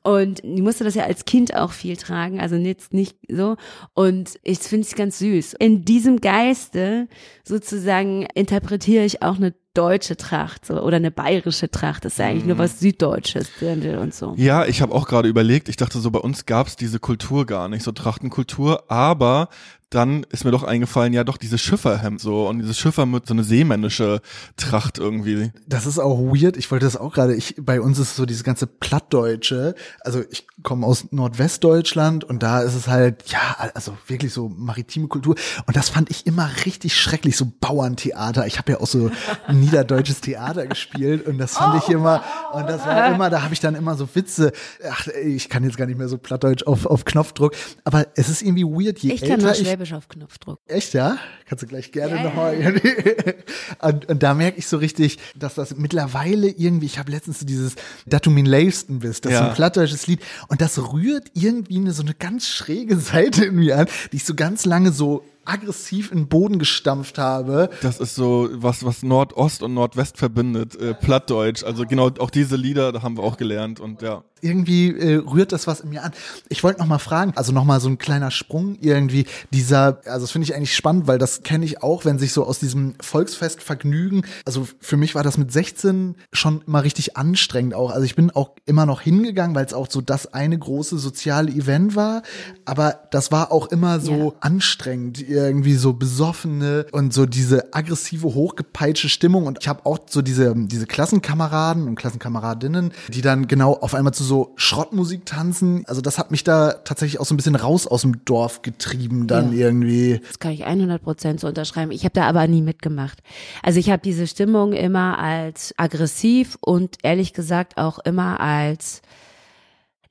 Und 0.03 0.43
ich 0.43 0.61
musste 0.61 0.83
das 0.83 0.95
ja 0.95 1.03
als 1.03 1.25
Kind 1.25 1.55
auch 1.55 1.71
viel 1.71 1.95
tragen, 1.95 2.41
also 2.41 2.55
jetzt 2.55 2.93
nicht 2.93 3.17
so. 3.29 3.55
Und 3.93 4.39
ich 4.43 4.59
finde 4.59 4.87
es 4.87 4.95
ganz 4.95 5.19
süß. 5.19 5.53
In 5.59 5.85
diesem 5.85 6.21
Geiste 6.21 7.07
sozusagen 7.43 8.25
interpretiere 8.33 9.05
ich 9.05 9.21
auch 9.21 9.35
eine 9.37 9.53
deutsche 9.73 10.17
Tracht 10.17 10.65
so, 10.65 10.81
oder 10.81 10.97
eine 10.97 11.11
bayerische 11.11 11.69
Tracht. 11.71 12.03
Das 12.03 12.13
ist 12.13 12.19
ja 12.19 12.27
eigentlich 12.27 12.45
nur 12.45 12.57
was 12.57 12.79
Süddeutsches, 12.79 13.49
und 13.61 14.13
so. 14.13 14.33
Ja, 14.37 14.65
ich 14.65 14.81
habe 14.81 14.93
auch 14.93 15.07
gerade 15.07 15.29
überlegt, 15.29 15.69
ich 15.69 15.77
dachte 15.77 15.99
so, 15.99 16.11
bei 16.11 16.19
uns 16.19 16.45
gab's 16.45 16.75
diese 16.75 16.99
Kultur 16.99 17.45
gar 17.45 17.69
nicht, 17.69 17.83
so 17.83 17.91
Trachtenkultur, 17.91 18.91
aber 18.91 19.47
dann 19.91 20.25
ist 20.29 20.45
mir 20.45 20.51
doch 20.51 20.63
eingefallen, 20.63 21.11
ja 21.11 21.25
doch 21.25 21.35
dieses 21.35 21.61
Schifferhemd 21.61 22.21
so 22.21 22.47
und 22.47 22.59
dieses 22.59 22.79
Schiffermütze, 22.79 23.27
so 23.27 23.33
eine 23.33 23.43
seemännische 23.43 24.21
Tracht 24.55 24.97
irgendwie. 24.97 25.51
Das 25.67 25.85
ist 25.85 25.99
auch 25.99 26.17
weird. 26.17 26.55
Ich 26.55 26.71
wollte 26.71 26.85
das 26.85 26.95
auch 26.95 27.13
gerade. 27.13 27.35
Ich 27.35 27.55
bei 27.59 27.81
uns 27.81 27.99
ist 27.99 28.15
so 28.15 28.25
dieses 28.25 28.45
ganze 28.45 28.67
Plattdeutsche. 28.67 29.75
Also 29.99 30.23
ich 30.31 30.47
komme 30.63 30.87
aus 30.87 31.11
Nordwestdeutschland 31.11 32.23
und 32.23 32.41
da 32.41 32.61
ist 32.61 32.73
es 32.73 32.87
halt 32.87 33.23
ja 33.27 33.39
also 33.73 33.97
wirklich 34.07 34.31
so 34.31 34.47
maritime 34.47 35.09
Kultur 35.09 35.35
und 35.67 35.75
das 35.75 35.89
fand 35.89 36.09
ich 36.09 36.25
immer 36.25 36.49
richtig 36.65 36.95
schrecklich. 36.95 37.35
So 37.35 37.51
Bauerntheater. 37.59 38.47
Ich 38.47 38.57
habe 38.59 38.71
ja 38.71 38.79
auch 38.79 38.87
so 38.87 39.11
niederdeutsches 39.51 40.21
Theater 40.21 40.67
gespielt 40.67 41.27
und 41.27 41.37
das 41.37 41.57
fand 41.57 41.83
ich 41.83 41.89
immer 41.89 42.23
und 42.53 42.69
das 42.69 42.85
war 42.85 43.13
immer. 43.13 43.29
Da 43.29 43.41
habe 43.41 43.53
ich 43.53 43.59
dann 43.59 43.75
immer 43.75 43.95
so 43.95 44.07
Witze. 44.13 44.53
Ach, 44.89 45.07
ich 45.07 45.49
kann 45.49 45.65
jetzt 45.65 45.75
gar 45.75 45.85
nicht 45.85 45.97
mehr 45.97 46.07
so 46.07 46.17
Plattdeutsch 46.17 46.63
auf 46.65 46.85
auf 46.85 47.03
Knopfdruck. 47.03 47.55
Aber 47.83 48.07
es 48.15 48.29
ist 48.29 48.41
irgendwie 48.41 48.63
weird. 48.63 48.99
Je 48.99 49.11
ich 49.11 49.21
kann 49.21 49.41
nur 49.41 49.53
Schwäbisch 49.81 49.93
auf 49.93 50.07
Knopfdruck. 50.07 50.59
Echt 50.67 50.93
ja? 50.93 51.17
Kannst 51.47 51.63
du 51.63 51.67
gleich 51.67 51.91
gerne 51.91 52.15
yeah. 52.15 52.23
nochmal. 52.23 52.55
und, 53.81 54.09
und 54.09 54.23
da 54.23 54.33
merke 54.33 54.59
ich 54.59 54.67
so 54.67 54.77
richtig, 54.77 55.17
dass 55.35 55.55
das 55.55 55.75
mittlerweile 55.75 56.49
irgendwie, 56.49 56.85
ich 56.85 56.99
habe 56.99 57.11
letztens 57.11 57.39
so 57.39 57.45
dieses 57.45 57.75
Dat 58.05 58.25
du 58.25 58.29
min 58.29 58.45
leifsten 58.45 58.99
bist, 58.99 59.25
das 59.25 59.33
ja. 59.33 59.41
ist 59.41 59.47
ein 59.49 59.53
plattdeutsches 59.55 60.07
Lied 60.07 60.21
und 60.49 60.61
das 60.61 60.77
rührt 60.91 61.31
irgendwie 61.33 61.77
eine, 61.77 61.93
so 61.93 62.03
eine 62.03 62.13
ganz 62.13 62.47
schräge 62.47 62.97
Seite 62.99 63.45
in 63.45 63.55
mir 63.55 63.79
an, 63.79 63.87
die 64.11 64.17
ich 64.17 64.23
so 64.25 64.35
ganz 64.35 64.65
lange 64.65 64.91
so 64.91 65.23
aggressiv 65.51 66.11
in 66.11 66.19
den 66.19 66.27
Boden 66.27 66.59
gestampft 66.59 67.17
habe. 67.17 67.69
Das 67.81 67.99
ist 67.99 68.15
so 68.15 68.49
was, 68.53 68.85
was 68.85 69.03
Nordost 69.03 69.63
und 69.63 69.73
Nordwest 69.73 70.17
verbindet, 70.17 70.75
äh, 70.75 70.93
Plattdeutsch. 70.93 71.63
Also 71.63 71.85
genau 71.85 72.09
auch 72.19 72.29
diese 72.29 72.55
Lieder, 72.55 72.91
da 72.91 73.01
haben 73.01 73.17
wir 73.17 73.23
auch 73.23 73.37
gelernt 73.37 73.79
und 73.79 74.01
ja 74.01 74.23
irgendwie 74.41 74.89
äh, 74.89 75.17
rührt 75.17 75.51
das 75.51 75.67
was 75.67 75.81
in 75.81 75.89
mir 75.89 76.03
an. 76.03 76.11
Ich 76.49 76.63
wollte 76.63 76.79
noch 76.79 76.87
mal 76.87 76.99
fragen, 76.99 77.33
also 77.35 77.51
noch 77.51 77.63
mal 77.63 77.79
so 77.79 77.89
ein 77.89 77.97
kleiner 77.97 78.31
Sprung 78.31 78.77
irgendwie 78.79 79.25
dieser, 79.53 80.01
also 80.05 80.21
das 80.21 80.31
finde 80.31 80.45
ich 80.45 80.55
eigentlich 80.55 80.75
spannend, 80.75 81.07
weil 81.07 81.17
das 81.17 81.43
kenne 81.43 81.65
ich 81.65 81.83
auch, 81.83 82.05
wenn 82.05 82.19
sich 82.19 82.33
so 82.33 82.45
aus 82.45 82.59
diesem 82.59 82.95
Volksfest 82.99 83.61
vergnügen. 83.61 84.23
Also 84.45 84.67
für 84.79 84.97
mich 84.97 85.15
war 85.15 85.23
das 85.23 85.37
mit 85.37 85.51
16 85.51 86.15
schon 86.33 86.63
immer 86.67 86.83
richtig 86.83 87.17
anstrengend 87.17 87.73
auch. 87.73 87.91
Also 87.91 88.03
ich 88.03 88.15
bin 88.15 88.31
auch 88.31 88.51
immer 88.65 88.85
noch 88.85 89.01
hingegangen, 89.01 89.55
weil 89.55 89.65
es 89.65 89.73
auch 89.73 89.87
so 89.89 90.01
das 90.01 90.33
eine 90.33 90.57
große 90.57 90.97
soziale 90.97 91.51
Event 91.51 91.95
war, 91.95 92.23
aber 92.65 93.01
das 93.11 93.31
war 93.31 93.51
auch 93.51 93.67
immer 93.67 93.99
so 93.99 94.31
ja. 94.31 94.37
anstrengend, 94.39 95.19
irgendwie 95.45 95.75
so 95.75 95.93
besoffene 95.93 96.85
und 96.91 97.13
so 97.13 97.25
diese 97.25 97.73
aggressive 97.73 98.27
hochgepeitschte 98.27 99.09
Stimmung 99.09 99.45
und 99.47 99.59
ich 99.61 99.67
habe 99.67 99.85
auch 99.85 99.99
so 100.07 100.21
diese 100.21 100.53
diese 100.55 100.87
Klassenkameraden 100.87 101.87
und 101.87 101.95
Klassenkameradinnen, 101.95 102.91
die 103.09 103.21
dann 103.21 103.47
genau 103.47 103.73
auf 103.73 103.93
einmal 103.93 104.13
zu 104.13 104.23
so 104.23 104.53
Schrottmusik 104.55 105.25
tanzen. 105.25 105.83
Also 105.87 106.01
das 106.01 106.17
hat 106.17 106.31
mich 106.31 106.43
da 106.43 106.73
tatsächlich 106.73 107.19
auch 107.19 107.25
so 107.25 107.33
ein 107.33 107.37
bisschen 107.37 107.55
raus 107.55 107.87
aus 107.87 108.01
dem 108.01 108.23
Dorf 108.25 108.61
getrieben 108.61 109.27
dann 109.27 109.53
ja. 109.53 109.67
irgendwie. 109.67 110.21
Das 110.27 110.39
kann 110.39 110.51
ich 110.51 110.65
100 110.65 111.01
Prozent 111.03 111.39
so 111.39 111.47
unterschreiben. 111.47 111.91
Ich 111.91 112.03
habe 112.03 112.13
da 112.13 112.27
aber 112.27 112.47
nie 112.47 112.61
mitgemacht. 112.61 113.19
Also 113.63 113.79
ich 113.79 113.89
habe 113.89 114.01
diese 114.01 114.27
Stimmung 114.27 114.73
immer 114.73 115.19
als 115.19 115.73
aggressiv 115.77 116.57
und 116.61 116.97
ehrlich 117.03 117.33
gesagt 117.33 117.77
auch 117.77 117.99
immer 117.99 118.39
als 118.39 119.01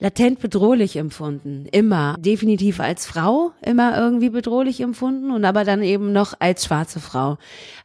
latent 0.01 0.41
bedrohlich 0.41 0.97
empfunden. 0.97 1.67
Immer. 1.71 2.17
Definitiv 2.19 2.81
als 2.81 3.07
Frau 3.07 3.53
immer 3.63 3.97
irgendwie 3.97 4.31
bedrohlich 4.31 4.81
empfunden 4.81 5.31
und 5.31 5.45
aber 5.45 5.65
dann 5.65 5.83
eben 5.83 6.13
noch 6.13 6.35
als 6.41 6.65
schwarze 6.65 7.01
Frau. 7.01 7.37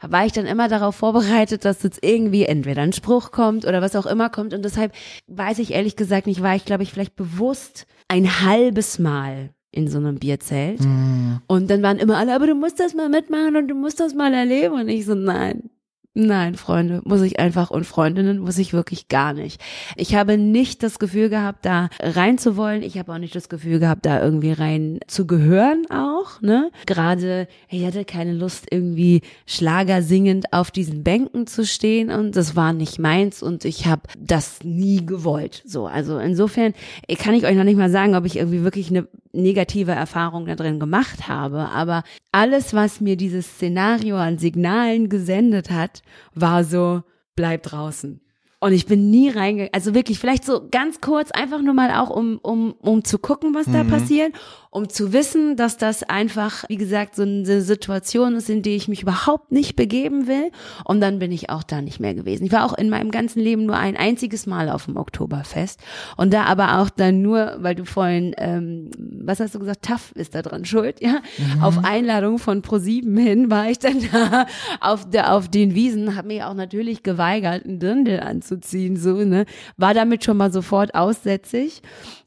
War 0.01 0.25
ich 0.25 0.31
dann 0.31 0.45
immer 0.45 0.67
darauf 0.69 0.95
vorbereitet, 0.95 1.65
dass 1.65 1.83
jetzt 1.83 1.99
irgendwie 2.01 2.45
entweder 2.45 2.81
ein 2.81 2.93
Spruch 2.93 3.31
kommt 3.31 3.65
oder 3.65 3.81
was 3.81 3.95
auch 3.95 4.05
immer 4.05 4.29
kommt 4.29 4.53
und 4.53 4.63
deshalb 4.63 4.93
weiß 5.27 5.59
ich 5.59 5.73
ehrlich 5.73 5.95
gesagt 5.95 6.25
nicht, 6.25 6.41
war 6.41 6.55
ich 6.55 6.65
glaube 6.65 6.83
ich 6.83 6.91
vielleicht 6.91 7.15
bewusst 7.15 7.85
ein 8.07 8.41
halbes 8.41 8.97
Mal 8.97 9.49
in 9.71 9.89
so 9.89 9.97
einem 9.97 10.19
Bierzelt. 10.19 10.79
Mm. 10.79 11.37
Und 11.47 11.69
dann 11.69 11.83
waren 11.83 11.97
immer 11.97 12.17
alle, 12.17 12.33
aber 12.33 12.47
du 12.47 12.55
musst 12.55 12.79
das 12.79 12.93
mal 12.93 13.09
mitmachen 13.09 13.57
und 13.57 13.67
du 13.67 13.75
musst 13.75 13.99
das 13.99 14.13
mal 14.13 14.33
erleben. 14.33 14.75
Und 14.75 14.87
ich 14.87 15.05
so, 15.05 15.15
nein, 15.15 15.69
Nein, 16.17 16.55
Freunde, 16.55 17.01
muss 17.03 17.19
ich 17.21 17.39
einfach 17.39 17.71
und 17.71 17.83
Freundinnen 17.83 18.39
muss 18.39 18.57
ich 18.57 18.71
wirklich 18.71 19.09
gar 19.09 19.33
nicht. 19.33 19.61
Ich 19.97 20.15
habe 20.15 20.37
nicht 20.37 20.81
das 20.81 20.97
Gefühl 20.97 21.27
gehabt, 21.27 21.65
da 21.65 21.89
rein 21.99 22.37
zu 22.37 22.55
wollen. 22.55 22.83
Ich 22.83 22.97
habe 22.97 23.11
auch 23.11 23.17
nicht 23.17 23.35
das 23.35 23.49
Gefühl 23.49 23.79
gehabt, 23.79 24.05
da 24.05 24.23
irgendwie 24.23 24.53
rein 24.53 24.99
zu 25.07 25.27
gehören 25.27 25.85
auch, 25.91 26.39
ne? 26.39 26.71
Gerade, 26.85 27.49
ich 27.67 27.85
hatte 27.85 28.05
keine 28.05 28.31
Lust, 28.31 28.67
irgendwie 28.71 29.23
Schlager 29.45 30.01
singend 30.01 30.53
auf 30.53 30.71
diesen 30.71 31.03
Bänken 31.03 31.47
zu 31.47 31.65
stehen 31.65 32.09
und 32.09 32.37
das 32.37 32.55
war 32.55 32.71
nicht 32.71 32.97
meins 32.97 33.43
und 33.43 33.65
ich 33.65 33.85
habe 33.85 34.03
das 34.17 34.59
nie 34.63 35.05
gewollt. 35.05 35.63
So, 35.65 35.85
also 35.85 36.17
insofern 36.17 36.73
kann 37.19 37.35
ich 37.35 37.45
euch 37.45 37.57
noch 37.57 37.65
nicht 37.65 37.77
mal 37.77 37.91
sagen, 37.91 38.15
ob 38.15 38.23
ich 38.23 38.37
irgendwie 38.37 38.63
wirklich 38.63 38.89
eine 38.89 39.05
negative 39.33 39.91
Erfahrung 39.91 40.45
da 40.45 40.55
drin 40.55 40.79
gemacht 40.79 41.27
habe, 41.27 41.69
aber 41.73 42.03
alles, 42.31 42.73
was 42.73 43.01
mir 43.01 43.17
dieses 43.17 43.45
Szenario 43.47 44.15
an 44.17 44.37
Signalen 44.37 45.09
gesendet 45.09 45.69
hat, 45.69 46.01
war 46.33 46.63
so, 46.63 47.03
bleib 47.35 47.63
draußen. 47.63 48.21
Und 48.59 48.71
ich 48.71 48.85
bin 48.85 49.11
nie 49.11 49.29
reingegangen, 49.29 49.73
also 49.73 49.93
wirklich, 49.93 50.17
vielleicht 50.17 50.45
so 50.45 50.67
ganz 50.71 51.01
kurz, 51.01 51.29
einfach 51.31 51.61
nur 51.61 51.73
mal 51.73 51.91
auch, 51.91 52.09
um, 52.09 52.39
um, 52.41 52.73
um 52.79 53.03
zu 53.03 53.19
gucken, 53.19 53.53
was 53.53 53.67
mhm. 53.67 53.73
da 53.73 53.83
passiert 53.83 54.33
um 54.75 54.89
zu 54.89 55.13
wissen, 55.13 55.55
dass 55.55 55.77
das 55.77 56.03
einfach, 56.03 56.65
wie 56.67 56.75
gesagt, 56.75 57.15
so 57.15 57.21
eine 57.21 57.61
Situation 57.61 58.35
ist, 58.35 58.49
in 58.49 58.61
die 58.61 58.75
ich 58.75 58.89
mich 58.89 59.03
überhaupt 59.03 59.53
nicht 59.53 59.77
begeben 59.77 60.27
will. 60.27 60.51
Und 60.83 60.99
dann 60.99 61.17
bin 61.17 61.31
ich 61.31 61.49
auch 61.49 61.63
da 61.63 61.81
nicht 61.81 62.01
mehr 62.01 62.13
gewesen. 62.13 62.45
Ich 62.45 62.51
war 62.51 62.65
auch 62.65 62.77
in 62.77 62.89
meinem 62.89 63.09
ganzen 63.09 63.39
Leben 63.39 63.65
nur 63.65 63.77
ein 63.77 63.95
einziges 63.95 64.47
Mal 64.47 64.69
auf 64.69 64.83
dem 64.83 64.97
Oktoberfest. 64.97 65.79
Und 66.17 66.33
da 66.33 66.43
aber 66.43 66.79
auch 66.79 66.89
dann 66.89 67.21
nur, 67.21 67.55
weil 67.59 67.75
du 67.75 67.85
vorhin, 67.85 68.35
ähm, 68.37 68.91
was 68.97 69.39
hast 69.39 69.55
du 69.55 69.59
gesagt, 69.59 69.83
TAF 69.83 70.11
ist 70.11 70.35
da 70.35 70.41
dran 70.41 70.65
schuld, 70.65 71.01
ja? 71.01 71.21
Mhm. 71.37 71.63
Auf 71.63 71.85
Einladung 71.85 72.37
von 72.37 72.61
ProSieben 72.61 73.15
hin 73.15 73.49
war 73.49 73.69
ich 73.69 73.79
dann 73.79 74.01
da 74.11 74.45
auf, 74.81 75.09
der, 75.09 75.31
auf 75.35 75.47
den 75.47 75.73
Wiesen, 75.73 76.17
habe 76.17 76.27
mich 76.27 76.43
auch 76.43 76.53
natürlich 76.53 77.01
geweigert, 77.01 77.63
einen 77.63 77.79
Dirndl 77.79 78.19
anzuziehen, 78.19 78.97
so, 78.97 79.13
ne? 79.23 79.45
War 79.77 79.93
damit 79.93 80.25
schon 80.25 80.35
mal 80.35 80.51
sofort 80.51 80.95
aussätzig 80.95 81.81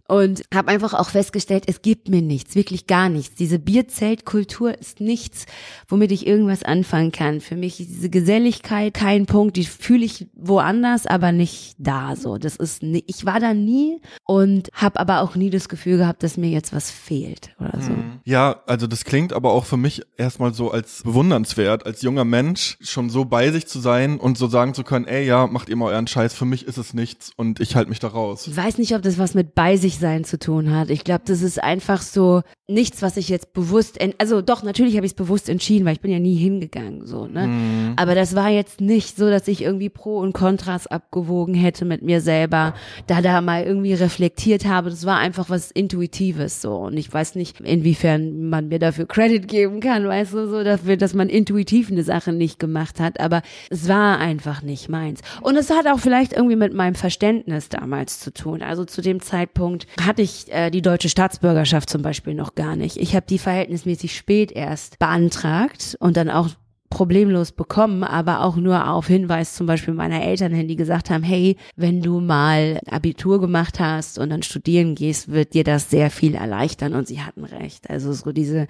und 0.08 0.42
habe 0.52 0.68
einfach 0.68 0.94
auch 0.94 1.10
festgestellt, 1.10 1.64
es 1.66 1.82
gibt 1.82 2.08
mir 2.08 2.22
nichts, 2.22 2.54
wirklich 2.54 2.86
gar 2.86 3.08
nichts. 3.08 3.36
Diese 3.36 3.58
Bierzeltkultur 3.58 4.76
ist 4.78 5.00
nichts, 5.00 5.44
womit 5.86 6.10
ich 6.12 6.26
irgendwas 6.26 6.62
anfangen 6.62 7.12
kann. 7.12 7.40
Für 7.40 7.56
mich 7.56 7.78
ist 7.78 7.90
diese 7.90 8.08
Geselligkeit 8.08 8.94
kein 8.94 9.26
Punkt, 9.26 9.56
die 9.56 9.64
fühle 9.64 10.04
ich 10.04 10.26
woanders, 10.34 11.06
aber 11.06 11.30
nicht 11.32 11.76
da 11.78 12.16
so. 12.16 12.38
Das 12.38 12.56
ist 12.56 12.82
ich 12.82 13.26
war 13.26 13.38
da 13.38 13.52
nie 13.52 14.00
und 14.24 14.70
habe 14.72 14.98
aber 14.98 15.20
auch 15.20 15.36
nie 15.36 15.50
das 15.50 15.68
Gefühl 15.68 15.98
gehabt, 15.98 16.22
dass 16.22 16.38
mir 16.38 16.48
jetzt 16.48 16.72
was 16.72 16.90
fehlt 16.90 17.50
oder 17.60 17.78
so. 17.80 17.90
Mhm. 17.90 18.20
Ja, 18.24 18.62
also 18.66 18.86
das 18.86 19.04
klingt 19.04 19.34
aber 19.34 19.52
auch 19.52 19.66
für 19.66 19.76
mich 19.76 20.02
erstmal 20.16 20.54
so 20.54 20.70
als 20.70 21.02
bewundernswert, 21.02 21.84
als 21.84 22.00
junger 22.00 22.24
Mensch 22.24 22.78
schon 22.80 23.10
so 23.10 23.26
bei 23.26 23.50
sich 23.50 23.66
zu 23.66 23.78
sein 23.78 24.18
und 24.18 24.38
so 24.38 24.46
sagen 24.46 24.72
zu 24.72 24.84
können, 24.84 25.06
ey, 25.06 25.26
ja, 25.26 25.46
macht 25.46 25.68
ihr 25.68 25.76
mal 25.76 25.92
euren 25.92 26.06
Scheiß, 26.06 26.32
für 26.32 26.46
mich 26.46 26.66
ist 26.66 26.78
es 26.78 26.94
nichts 26.94 27.30
und 27.36 27.60
ich 27.60 27.76
halte 27.76 27.90
mich 27.90 27.98
da 27.98 28.08
raus. 28.08 28.46
Ich 28.46 28.56
weiß 28.56 28.78
nicht, 28.78 28.94
ob 28.94 29.02
das 29.02 29.18
was 29.18 29.34
mit 29.34 29.54
bei 29.54 29.76
sich 29.76 29.97
sein 29.98 30.24
zu 30.24 30.38
tun 30.38 30.74
hat. 30.74 30.90
Ich 30.90 31.04
glaube, 31.04 31.22
das 31.26 31.42
ist 31.42 31.62
einfach 31.62 32.02
so 32.02 32.42
nichts, 32.70 33.00
was 33.00 33.16
ich 33.16 33.30
jetzt 33.30 33.54
bewusst, 33.54 33.98
also 34.18 34.42
doch, 34.42 34.62
natürlich 34.62 34.96
habe 34.96 35.06
ich 35.06 35.12
es 35.12 35.16
bewusst 35.16 35.48
entschieden, 35.48 35.86
weil 35.86 35.94
ich 35.94 36.00
bin 36.00 36.10
ja 36.10 36.18
nie 36.18 36.36
hingegangen, 36.36 37.06
so, 37.06 37.26
ne? 37.26 37.46
Mhm. 37.46 37.92
Aber 37.96 38.14
das 38.14 38.36
war 38.36 38.50
jetzt 38.50 38.82
nicht 38.82 39.16
so, 39.16 39.30
dass 39.30 39.48
ich 39.48 39.62
irgendwie 39.62 39.88
Pro 39.88 40.18
und 40.18 40.34
Kontras 40.34 40.86
abgewogen 40.86 41.54
hätte 41.54 41.86
mit 41.86 42.02
mir 42.02 42.20
selber, 42.20 42.74
da 43.06 43.22
da 43.22 43.40
mal 43.40 43.64
irgendwie 43.64 43.94
reflektiert 43.94 44.66
habe. 44.66 44.90
Das 44.90 45.06
war 45.06 45.18
einfach 45.18 45.48
was 45.48 45.70
Intuitives, 45.70 46.60
so. 46.60 46.74
Und 46.74 46.98
ich 46.98 47.10
weiß 47.10 47.36
nicht, 47.36 47.58
inwiefern 47.60 48.50
man 48.50 48.68
mir 48.68 48.78
dafür 48.78 49.06
Credit 49.06 49.48
geben 49.48 49.80
kann, 49.80 50.06
weißt 50.06 50.34
du, 50.34 50.46
so 50.46 50.62
dafür, 50.62 50.98
dass 50.98 51.14
man 51.14 51.30
intuitiv 51.30 51.90
eine 51.90 52.02
Sache 52.02 52.32
nicht 52.32 52.58
gemacht 52.58 53.00
hat. 53.00 53.18
Aber 53.18 53.40
es 53.70 53.88
war 53.88 54.18
einfach 54.18 54.60
nicht 54.60 54.90
meins. 54.90 55.20
Und 55.40 55.56
es 55.56 55.70
hat 55.70 55.86
auch 55.86 56.00
vielleicht 56.00 56.34
irgendwie 56.34 56.56
mit 56.56 56.74
meinem 56.74 56.94
Verständnis 56.94 57.70
damals 57.70 58.20
zu 58.20 58.30
tun. 58.30 58.60
Also 58.60 58.84
zu 58.84 59.00
dem 59.00 59.20
Zeitpunkt 59.20 59.86
hatte 60.02 60.20
ich 60.20 60.52
äh, 60.52 60.70
die 60.70 60.82
deutsche 60.82 61.08
Staatsbürgerschaft 61.08 61.88
zum 61.88 62.02
Beispiel 62.02 62.34
noch 62.34 62.54
gar 62.58 62.74
nicht. 62.74 62.96
Ich 62.96 63.14
habe 63.14 63.24
die 63.24 63.38
verhältnismäßig 63.38 64.16
spät 64.16 64.50
erst 64.50 64.98
beantragt 64.98 65.96
und 66.00 66.16
dann 66.16 66.28
auch 66.28 66.50
problemlos 66.90 67.52
bekommen, 67.52 68.02
aber 68.02 68.42
auch 68.42 68.56
nur 68.56 68.88
auf 68.88 69.06
Hinweis 69.06 69.54
zum 69.54 69.66
Beispiel 69.66 69.94
meiner 69.94 70.22
Eltern 70.22 70.52
hin, 70.52 70.68
die 70.68 70.76
gesagt 70.76 71.10
haben, 71.10 71.22
hey, 71.22 71.56
wenn 71.76 72.00
du 72.00 72.20
mal 72.20 72.80
Abitur 72.90 73.40
gemacht 73.40 73.78
hast 73.78 74.18
und 74.18 74.30
dann 74.30 74.42
studieren 74.42 74.94
gehst, 74.94 75.30
wird 75.30 75.54
dir 75.54 75.64
das 75.64 75.90
sehr 75.90 76.10
viel 76.10 76.34
erleichtern 76.34 76.94
und 76.94 77.06
sie 77.06 77.20
hatten 77.20 77.44
recht. 77.44 77.90
Also 77.90 78.12
so 78.12 78.32
diese 78.32 78.66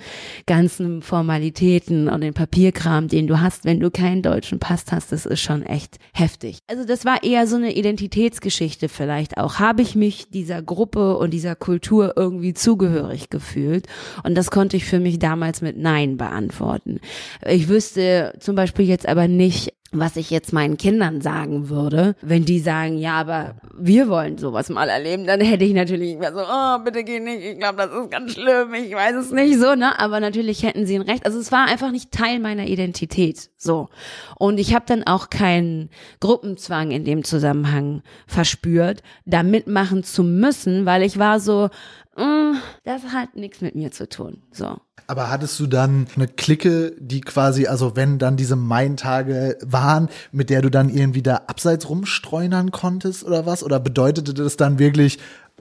ganzen 0.46 1.02
Formalitäten 1.02 2.08
und 2.08 2.22
den 2.22 2.34
Papierkram, 2.34 3.08
den 3.08 3.28
du 3.28 3.40
hast, 3.40 3.64
wenn 3.64 3.78
du 3.78 3.90
keinen 3.90 4.22
deutschen 4.22 4.58
Pass 4.58 4.84
hast, 4.90 5.12
das 5.12 5.24
ist 5.24 5.40
schon 5.40 5.62
echt 5.62 5.98
heftig. 6.12 6.58
Also 6.66 6.84
das 6.84 7.04
war 7.04 7.22
eher 7.22 7.46
so 7.46 7.56
eine 7.56 7.74
Identitätsgeschichte 7.74 8.88
vielleicht 8.88 9.38
auch. 9.38 9.58
Habe 9.60 9.82
ich 9.82 9.94
mich 9.94 10.28
dieser 10.30 10.60
Gruppe 10.62 11.16
und 11.18 11.30
dieser 11.30 11.54
Kultur 11.54 12.14
irgendwie 12.16 12.54
zugehörig 12.54 13.30
gefühlt? 13.30 13.86
Und 14.24 14.34
das 14.34 14.50
konnte 14.50 14.76
ich 14.76 14.84
für 14.84 14.98
mich 14.98 15.18
damals 15.18 15.60
mit 15.60 15.76
Nein 15.76 16.16
beantworten. 16.16 17.00
Ich 17.46 17.68
wüsste 17.68 18.07
zum 18.38 18.54
Beispiel 18.54 18.86
jetzt 18.86 19.08
aber 19.08 19.28
nicht, 19.28 19.74
was 19.90 20.16
ich 20.16 20.28
jetzt 20.30 20.52
meinen 20.52 20.76
Kindern 20.76 21.22
sagen 21.22 21.70
würde, 21.70 22.14
wenn 22.20 22.44
die 22.44 22.58
sagen, 22.58 22.98
ja, 22.98 23.14
aber 23.14 23.54
wir 23.74 24.08
wollen 24.08 24.36
sowas 24.36 24.68
mal 24.68 24.88
erleben, 24.90 25.26
dann 25.26 25.40
hätte 25.40 25.64
ich 25.64 25.72
natürlich 25.72 26.12
immer 26.12 26.30
so, 26.30 26.40
oh, 26.40 26.78
bitte 26.84 27.04
geh 27.04 27.20
nicht, 27.20 27.42
ich 27.42 27.58
glaube, 27.58 27.78
das 27.78 27.90
ist 27.90 28.10
ganz 28.10 28.32
schlimm, 28.32 28.74
ich 28.74 28.94
weiß 28.94 29.16
es 29.16 29.30
nicht 29.30 29.58
so, 29.58 29.74
ne? 29.74 29.98
Aber 29.98 30.20
natürlich 30.20 30.62
hätten 30.62 30.84
sie 30.84 30.96
ein 30.96 31.02
Recht. 31.02 31.24
Also 31.24 31.38
es 31.38 31.50
war 31.52 31.66
einfach 31.68 31.90
nicht 31.90 32.12
Teil 32.12 32.38
meiner 32.38 32.66
Identität, 32.66 33.48
so. 33.56 33.88
Und 34.38 34.58
ich 34.58 34.74
habe 34.74 34.84
dann 34.86 35.04
auch 35.04 35.30
keinen 35.30 35.88
Gruppenzwang 36.20 36.90
in 36.90 37.04
dem 37.04 37.24
Zusammenhang 37.24 38.02
verspürt, 38.26 39.02
da 39.24 39.42
mitmachen 39.42 40.04
zu 40.04 40.22
müssen, 40.22 40.84
weil 40.84 41.02
ich 41.02 41.18
war 41.18 41.40
so, 41.40 41.70
das 42.84 43.02
hat 43.12 43.36
nichts 43.36 43.60
mit 43.60 43.74
mir 43.74 43.90
zu 43.92 44.08
tun, 44.08 44.42
so. 44.50 44.78
Aber 45.06 45.30
hattest 45.30 45.58
du 45.60 45.66
dann 45.66 46.06
eine 46.16 46.28
Clique, 46.28 46.94
die 46.98 47.20
quasi, 47.22 47.66
also 47.66 47.96
wenn 47.96 48.18
dann 48.18 48.36
diese 48.36 48.56
Main-Tage 48.56 49.56
waren, 49.64 50.08
mit 50.32 50.50
der 50.50 50.60
du 50.60 50.70
dann 50.70 50.90
irgendwie 50.90 51.22
da 51.22 51.42
abseits 51.46 51.88
rumstreunern 51.88 52.72
konntest 52.72 53.24
oder 53.24 53.46
was? 53.46 53.62
Oder 53.62 53.80
bedeutete 53.80 54.34
das 54.34 54.56
dann 54.56 54.78
wirklich, 54.78 55.18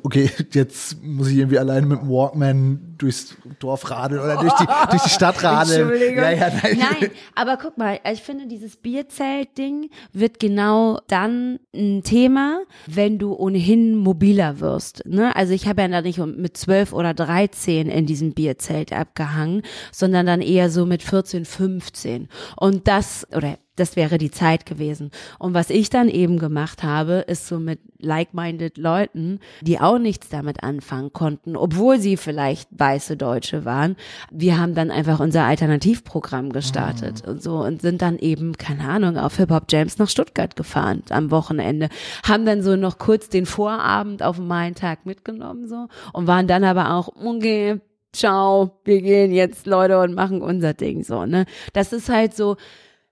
okay, 0.07 0.29
jetzt 0.53 1.03
muss 1.03 1.27
ich 1.27 1.37
irgendwie 1.37 1.59
alleine 1.59 1.85
mit 1.85 1.99
dem 1.99 2.09
Walkman 2.09 2.95
durchs 2.97 3.35
Dorf 3.59 3.91
radeln 3.91 4.21
oder 4.21 4.37
durch 4.37 4.53
die, 4.53 4.65
durch 4.89 5.03
die 5.03 5.09
Stadt 5.09 5.43
radeln. 5.43 6.15
Ja, 6.15 6.31
ja, 6.31 6.49
nein. 6.49 6.77
Nein, 6.79 7.11
aber 7.35 7.57
guck 7.57 7.77
mal, 7.77 7.99
ich 8.09 8.21
finde, 8.21 8.47
dieses 8.47 8.77
Bierzelt-Ding 8.77 9.89
wird 10.13 10.39
genau 10.39 10.99
dann 11.07 11.59
ein 11.75 12.03
Thema, 12.03 12.61
wenn 12.87 13.19
du 13.19 13.33
ohnehin 13.33 13.97
mobiler 13.97 14.61
wirst. 14.61 15.05
Ne? 15.05 15.35
Also 15.35 15.53
ich 15.53 15.67
habe 15.67 15.81
ja 15.81 15.87
da 15.89 16.01
nicht 16.01 16.19
mit 16.19 16.55
zwölf 16.55 16.93
oder 16.93 17.13
dreizehn 17.13 17.89
in 17.89 18.05
diesem 18.05 18.33
Bierzelt 18.33 18.93
abgehangen, 18.93 19.61
sondern 19.91 20.25
dann 20.25 20.41
eher 20.41 20.69
so 20.69 20.85
mit 20.85 21.03
14, 21.03 21.43
15. 21.43 22.29
Und 22.55 22.87
das, 22.87 23.27
oder 23.35 23.57
das 23.77 23.95
wäre 23.95 24.17
die 24.17 24.31
Zeit 24.31 24.65
gewesen. 24.65 25.11
Und 25.39 25.53
was 25.53 25.69
ich 25.69 25.89
dann 25.89 26.09
eben 26.09 26.39
gemacht 26.39 26.83
habe, 26.83 27.25
ist 27.27 27.47
so 27.47 27.59
mit 27.59 27.79
like-minded 27.99 28.77
Leuten, 28.77 29.39
die 29.61 29.79
auch 29.79 29.97
nichts 29.97 30.29
damit 30.29 30.63
anfangen 30.63 31.13
konnten, 31.13 31.55
obwohl 31.55 31.99
sie 31.99 32.17
vielleicht 32.17 32.69
weiße 32.77 33.17
Deutsche 33.17 33.65
waren. 33.65 33.95
Wir 34.31 34.59
haben 34.59 34.75
dann 34.75 34.91
einfach 34.91 35.19
unser 35.19 35.43
Alternativprogramm 35.45 36.51
gestartet 36.51 37.23
mhm. 37.23 37.31
und 37.31 37.43
so 37.43 37.57
und 37.59 37.81
sind 37.81 38.01
dann 38.01 38.19
eben, 38.19 38.57
keine 38.57 38.87
Ahnung, 38.87 39.17
auf 39.17 39.37
Hip-Hop-Jams 39.37 39.97
nach 39.97 40.09
Stuttgart 40.09 40.55
gefahren 40.55 41.03
am 41.09 41.31
Wochenende. 41.31 41.89
Haben 42.27 42.45
dann 42.45 42.61
so 42.61 42.75
noch 42.75 42.97
kurz 42.97 43.29
den 43.29 43.45
Vorabend 43.45 44.23
auf 44.23 44.37
meinen 44.39 44.75
Tag 44.75 45.05
mitgenommen 45.05 45.67
so 45.67 45.87
und 46.13 46.27
waren 46.27 46.47
dann 46.47 46.63
aber 46.63 46.93
auch, 46.93 47.09
okay, 47.15 47.79
ciao, 48.13 48.79
wir 48.83 49.01
gehen 49.01 49.31
jetzt 49.31 49.67
Leute 49.67 49.99
und 49.99 50.13
machen 50.13 50.41
unser 50.41 50.73
Ding 50.73 51.03
so, 51.03 51.25
ne? 51.25 51.45
Das 51.73 51.93
ist 51.93 52.09
halt 52.09 52.35
so, 52.35 52.57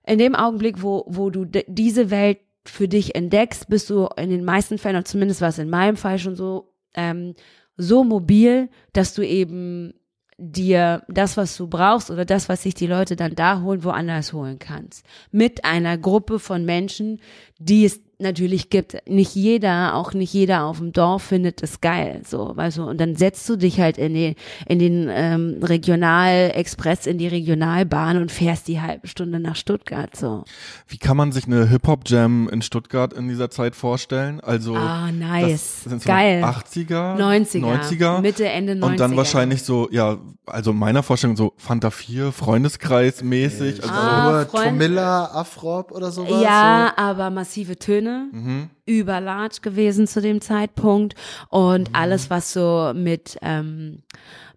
in 0.06 0.18
dem 0.18 0.34
Augenblick, 0.34 0.82
wo, 0.82 1.04
wo 1.08 1.30
du 1.30 1.44
diese 1.44 2.10
Welt 2.10 2.38
für 2.64 2.88
dich 2.88 3.14
entdeckst, 3.14 3.68
bist 3.68 3.90
du 3.90 4.08
in 4.16 4.30
den 4.30 4.44
meisten 4.44 4.78
Fällen, 4.78 4.96
und 4.96 5.08
zumindest 5.08 5.40
war 5.40 5.48
es 5.48 5.58
in 5.58 5.70
meinem 5.70 5.96
Fall 5.96 6.18
schon 6.18 6.36
so, 6.36 6.72
ähm, 6.94 7.34
so 7.76 8.04
mobil, 8.04 8.70
dass 8.92 9.14
du 9.14 9.22
eben 9.22 9.94
dir 10.38 11.02
das, 11.08 11.36
was 11.36 11.56
du 11.56 11.66
brauchst 11.66 12.10
oder 12.10 12.24
das, 12.24 12.48
was 12.48 12.62
sich 12.62 12.74
die 12.74 12.86
Leute 12.86 13.16
dann 13.16 13.34
da 13.34 13.62
holen, 13.62 13.84
woanders 13.84 14.32
holen 14.32 14.58
kannst. 14.58 15.04
Mit 15.30 15.64
einer 15.64 15.96
Gruppe 15.96 16.38
von 16.38 16.64
Menschen, 16.64 17.20
die 17.58 17.84
es 17.84 18.00
natürlich 18.18 18.70
gibt, 18.70 18.96
nicht 19.08 19.34
jeder, 19.34 19.94
auch 19.94 20.12
nicht 20.14 20.32
jeder 20.32 20.64
auf 20.64 20.78
dem 20.78 20.92
Dorf 20.92 21.22
findet 21.22 21.62
es 21.62 21.80
geil, 21.80 22.22
so, 22.26 22.52
weißt 22.56 22.78
du, 22.78 22.82
und 22.84 22.98
dann 23.00 23.14
setzt 23.16 23.48
du 23.48 23.56
dich 23.56 23.80
halt 23.80 23.98
in 23.98 24.14
den, 24.14 24.34
in 24.66 24.78
den 24.78 25.08
ähm, 25.10 25.58
Regionalexpress, 25.62 27.06
in 27.06 27.18
die 27.18 27.28
Regionalbahn 27.28 28.16
und 28.16 28.32
fährst 28.32 28.68
die 28.68 28.80
halbe 28.80 29.06
Stunde 29.08 29.40
nach 29.40 29.56
Stuttgart, 29.56 30.14
so. 30.16 30.44
Wie 30.88 30.98
kann 30.98 31.16
man 31.16 31.32
sich 31.32 31.46
eine 31.46 31.66
Hip-Hop-Jam 31.68 32.48
in 32.48 32.62
Stuttgart 32.62 33.12
in 33.12 33.28
dieser 33.28 33.50
Zeit 33.50 33.74
vorstellen? 33.74 34.40
Also, 34.40 34.74
ah, 34.76 35.10
nice. 35.12 35.80
Das 35.84 35.90
sind 35.90 36.02
so 36.02 36.08
geil. 36.08 36.42
80er, 36.44 37.16
90er, 37.16 37.60
90er. 37.60 38.20
Mitte, 38.20 38.48
Ende 38.48 38.74
90er. 38.74 38.84
Und 38.84 39.00
dann 39.00 39.16
wahrscheinlich 39.16 39.62
so, 39.62 39.88
ja, 39.90 40.18
also 40.46 40.72
meiner 40.72 41.02
Vorstellung 41.02 41.36
so 41.36 41.52
Fanta 41.56 41.90
4, 41.90 42.32
Freundeskreis 42.32 43.22
mäßig. 43.22 43.82
Also 43.82 43.92
Ah, 43.94 44.30
Nur 44.30 44.46
Freund- 44.46 44.66
Tomilla, 44.68 45.24
Afrop 45.32 45.92
oder 45.92 46.10
sowas? 46.10 46.42
Ja, 46.42 46.92
aber 46.96 47.30
massive 47.30 47.76
Töne, 47.78 48.05
Mhm. 48.32 48.70
überlarge 48.86 49.60
gewesen 49.62 50.06
zu 50.06 50.20
dem 50.20 50.40
Zeitpunkt 50.40 51.14
und 51.48 51.88
Mhm. 51.90 51.94
alles, 51.94 52.30
was 52.30 52.52
so 52.52 52.92
mit 52.94 53.36
ähm, 53.42 54.02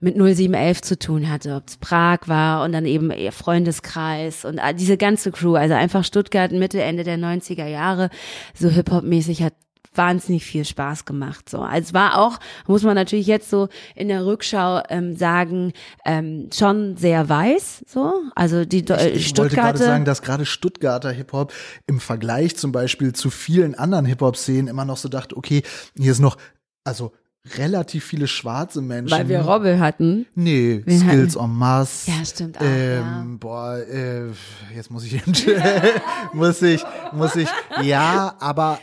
mit 0.02 0.16
0711 0.16 0.82
zu 0.82 0.98
tun 0.98 1.30
hatte, 1.30 1.56
ob 1.56 1.68
es 1.68 1.78
Prag 1.78 2.20
war 2.28 2.64
und 2.64 2.72
dann 2.72 2.86
eben 2.86 3.12
ihr 3.12 3.34
Freundeskreis 3.34 4.46
und 4.46 4.60
diese 4.76 4.96
ganze 4.98 5.32
Crew, 5.32 5.56
also 5.56 5.74
einfach 5.74 6.04
Stuttgart 6.06 6.52
Mitte, 6.52 6.82
Ende 6.82 7.04
der 7.04 7.18
90er 7.18 7.68
Jahre, 7.68 8.10
so 8.54 8.70
Hip-Hop-mäßig 8.70 9.44
hat 9.44 9.54
wahnsinnig 10.00 10.44
viel 10.46 10.66
Spaß 10.66 11.06
gemacht. 11.06 11.48
So, 11.50 11.62
also 11.62 11.88
es 11.90 11.94
war 11.94 12.18
auch, 12.18 12.40
muss 12.66 12.82
man 12.82 12.96
natürlich 12.96 13.28
jetzt 13.28 13.50
so 13.52 13.70
in 13.96 14.08
der 14.08 14.26
Rückschau 14.26 14.82
ähm, 14.90 15.16
sagen, 15.16 15.74
ähm, 16.06 16.50
schon 16.52 16.98
sehr 16.98 17.30
weiß. 17.30 17.84
So, 17.88 18.14
also 18.34 18.66
die 18.66 18.84
Do- 18.84 18.96
äh, 18.96 19.10
Ich 19.10 19.38
wollte 19.38 19.56
gerade 19.56 19.78
Stuttgarter. 19.78 19.78
sagen, 19.86 20.06
dass 20.06 20.22
gerade 20.24 20.46
Stuttgarter 20.48 21.12
Hip-Hop 21.12 21.54
im 21.86 22.00
Vergleich 22.00 22.56
zum 22.56 22.72
Beispiel 22.72 23.14
zu 23.14 23.30
vielen 23.30 23.76
anderen 23.76 24.06
Hip-Hop-Szenen 24.06 24.68
immer 24.70 24.86
noch 24.86 24.98
so 24.98 25.10
dachte, 25.10 25.38
okay, 25.38 25.62
hier 25.96 26.12
ist 26.14 26.20
noch, 26.20 26.38
also 26.84 27.12
relativ 27.58 28.04
viele 28.06 28.28
schwarze 28.28 28.82
Menschen. 28.82 29.18
weil 29.18 29.28
wir 29.30 29.40
Robbel 29.42 29.80
hatten. 29.80 30.26
Nee, 30.36 30.82
Wir 30.86 31.00
Skills 31.00 31.36
en 31.36 31.50
masse. 31.52 32.12
Ja, 32.12 32.26
stimmt 32.26 32.58
auch, 32.58 32.64
Ähm, 32.64 33.40
Boah, 33.40 33.78
äh, 33.78 34.28
jetzt 34.76 34.92
muss 34.92 35.04
ich 35.06 35.22
muss 36.34 36.62
ich, 36.62 36.84
muss 37.14 37.36
ich, 37.36 37.48
ja, 37.82 38.36
aber, 38.40 38.80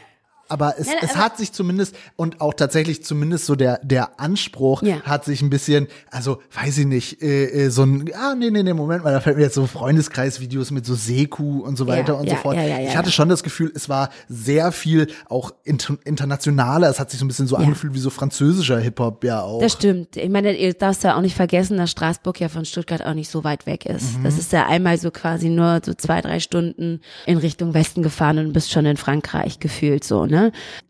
aber 0.49 0.75
es, 0.79 0.87
Nein, 0.87 0.97
es 1.03 1.11
aber- 1.13 1.21
hat 1.25 1.39
sich 1.39 1.53
zumindest 1.53 1.95
und 2.17 2.41
auch 2.41 2.55
tatsächlich 2.55 3.05
zumindest 3.05 3.47
so 3.47 3.55
der, 3.57 3.81
der 3.83 4.21
Anspruch 4.21 4.83
Ja. 4.83 5.01
hat 5.03 5.25
sich 5.25 5.43
ein 5.43 5.51
bisschen, 5.51 5.89
also 6.11 6.41
weiß 6.55 6.79
ich 6.79 6.87
nicht, 6.87 7.23
äh, 7.23 7.45
äh, 7.67 7.69
so 7.71 7.83
ein, 7.83 8.11
ah, 8.15 8.35
nee, 8.35 8.51
nee, 8.51 8.63
nee, 8.63 8.73
Moment 8.75 9.05
mal, 9.05 9.13
da 9.13 9.21
fällt 9.21 9.37
mir 9.37 9.43
jetzt 9.45 9.55
so 9.55 9.67
Freundeskreisvideos 9.67 10.71
mit 10.71 10.87
so 10.87 10.95
Seku 10.95 11.61
und 11.61 11.77
so 11.77 11.87
weiter 11.87 12.15
Ja, 12.15 12.21
und 12.21 12.27
ja, 12.27 12.37
so 12.37 12.41
fort. 12.43 12.57
ich 12.57 12.97
hatte 12.97 13.11
schon 13.11 13.29
das 13.29 13.43
Gefühl, 13.43 13.73
es 13.75 13.89
war 13.89 14.11
sehr 14.29 14.73
viel 14.73 15.09
auch 15.29 15.53
inter 15.65 15.97
internationaler, 16.05 16.89
es 16.91 17.01
hat 17.01 17.11
sich 17.11 17.19
so 17.21 17.25
ein 17.25 17.29
bisschen 17.29 17.47
so 17.47 17.57
angefühlt 17.57 17.95
wie 17.95 17.99
so 17.99 18.11
französischer 18.11 18.79
Hip-Hop 18.79 19.25
ja 19.25 19.43
auch. 19.43 19.61
Das 19.61 19.73
stimmt. 19.73 20.17
Ich 20.17 20.29
meine, 20.31 20.57
ihr 20.57 20.75
darfst 20.75 21.03
ja 21.05 21.17
auch 21.17 21.21
nicht 21.23 21.35
vergessen, 21.37 21.77
dass 21.77 21.91
Straßburg 21.91 22.41
ja 22.41 22.49
von 22.49 22.65
Stuttgart 22.65 23.05
auch 23.05 23.15
nicht 23.15 23.31
so 23.31 23.45
weit 23.45 23.67
weg 23.67 23.87
ist. 23.87 24.19
Mhm. 24.19 24.25
Das 24.25 24.39
ist 24.39 24.53
ja 24.53 24.67
einmal 24.67 24.99
so 24.99 25.11
quasi 25.11 25.49
nur 25.49 25.81
so 25.85 25.95
zwei, 25.95 26.21
drei 26.21 26.41
Stunden 26.41 27.01
in 27.27 27.39
Richtung 27.39 27.75
Westen 27.75 28.03
gefahren 28.03 28.39
und 28.39 28.53
bist 28.53 28.71
schon 28.71 28.87
in 28.87 28.97
Frankreich 28.97 29.59
gefühlt 29.61 30.05
so, 30.05 30.27
ne? 30.27 30.36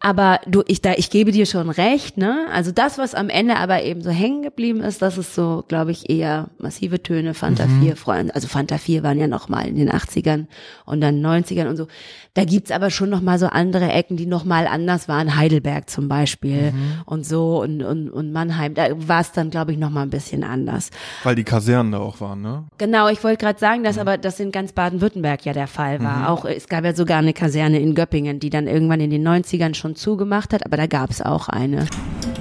Aber 0.00 0.40
du, 0.46 0.62
ich 0.66 0.82
da, 0.82 0.92
ich 0.96 1.10
gebe 1.10 1.32
dir 1.32 1.46
schon 1.46 1.70
recht, 1.70 2.16
ne? 2.16 2.46
Also 2.52 2.72
das, 2.72 2.98
was 2.98 3.14
am 3.14 3.28
Ende 3.28 3.56
aber 3.56 3.82
eben 3.82 4.02
so 4.02 4.10
hängen 4.10 4.42
geblieben 4.42 4.80
ist, 4.80 5.02
das 5.02 5.18
ist 5.18 5.34
so, 5.34 5.64
glaube 5.68 5.90
ich, 5.90 6.08
eher 6.10 6.48
massive 6.58 7.02
Töne, 7.02 7.34
Fanta 7.34 7.66
Mhm. 7.66 7.82
4, 7.82 7.96
Freunde. 7.96 8.34
Also 8.34 8.48
Fanta 8.48 8.78
4 8.78 9.02
waren 9.02 9.18
ja 9.18 9.26
noch 9.26 9.48
mal 9.48 9.66
in 9.66 9.76
den 9.76 9.90
80ern 9.90 10.46
und 10.84 11.00
dann 11.00 11.20
90ern 11.20 11.68
und 11.68 11.76
so. 11.76 11.86
Da 12.36 12.44
gibt's 12.44 12.70
aber 12.70 12.90
schon 12.90 13.10
noch 13.10 13.20
mal 13.22 13.38
so 13.38 13.46
andere 13.46 13.90
Ecken, 13.90 14.16
die 14.16 14.26
noch 14.26 14.44
mal 14.44 14.66
anders 14.68 15.08
waren. 15.08 15.36
Heidelberg 15.36 15.90
zum 15.90 16.06
Beispiel 16.06 16.70
Mhm. 16.72 16.92
und 17.06 17.26
so 17.26 17.60
und, 17.62 17.82
und, 17.82 18.10
und 18.10 18.32
Mannheim. 18.32 18.74
Da 18.74 18.88
war 19.08 19.22
es 19.22 19.32
dann, 19.32 19.50
glaube 19.50 19.72
ich, 19.72 19.78
noch 19.78 19.90
mal 19.90 20.02
ein 20.02 20.10
bisschen 20.10 20.44
anders. 20.44 20.90
Weil 21.24 21.34
die 21.34 21.44
Kasernen 21.44 21.92
da 21.92 21.98
auch 21.98 22.20
waren, 22.20 22.42
ne? 22.42 22.64
Genau, 22.78 23.08
ich 23.08 23.24
wollte 23.24 23.44
gerade 23.44 23.58
sagen, 23.58 23.82
dass 23.82 23.98
aber 23.98 24.18
das 24.18 24.38
in 24.38 24.52
ganz 24.52 24.72
Baden-Württemberg 24.72 25.44
ja 25.46 25.52
der 25.54 25.66
Fall 25.66 26.00
war. 26.02 26.30
Auch 26.30 26.44
es 26.44 26.68
gab 26.68 26.84
ja 26.84 26.94
sogar 26.94 27.18
eine 27.18 27.32
Kaserne 27.32 27.80
in 27.80 27.94
Göppingen, 27.94 28.38
die 28.38 28.50
dann 28.50 28.66
irgendwann 28.66 29.00
in 29.00 29.10
den 29.10 29.26
90ern 29.26 29.74
schon 29.74 29.96
zugemacht 29.96 30.52
hat, 30.52 30.64
aber 30.64 30.76
da 30.76 30.86
gab 30.86 31.10
es 31.10 31.22
auch 31.22 31.48
eine. 31.48 31.86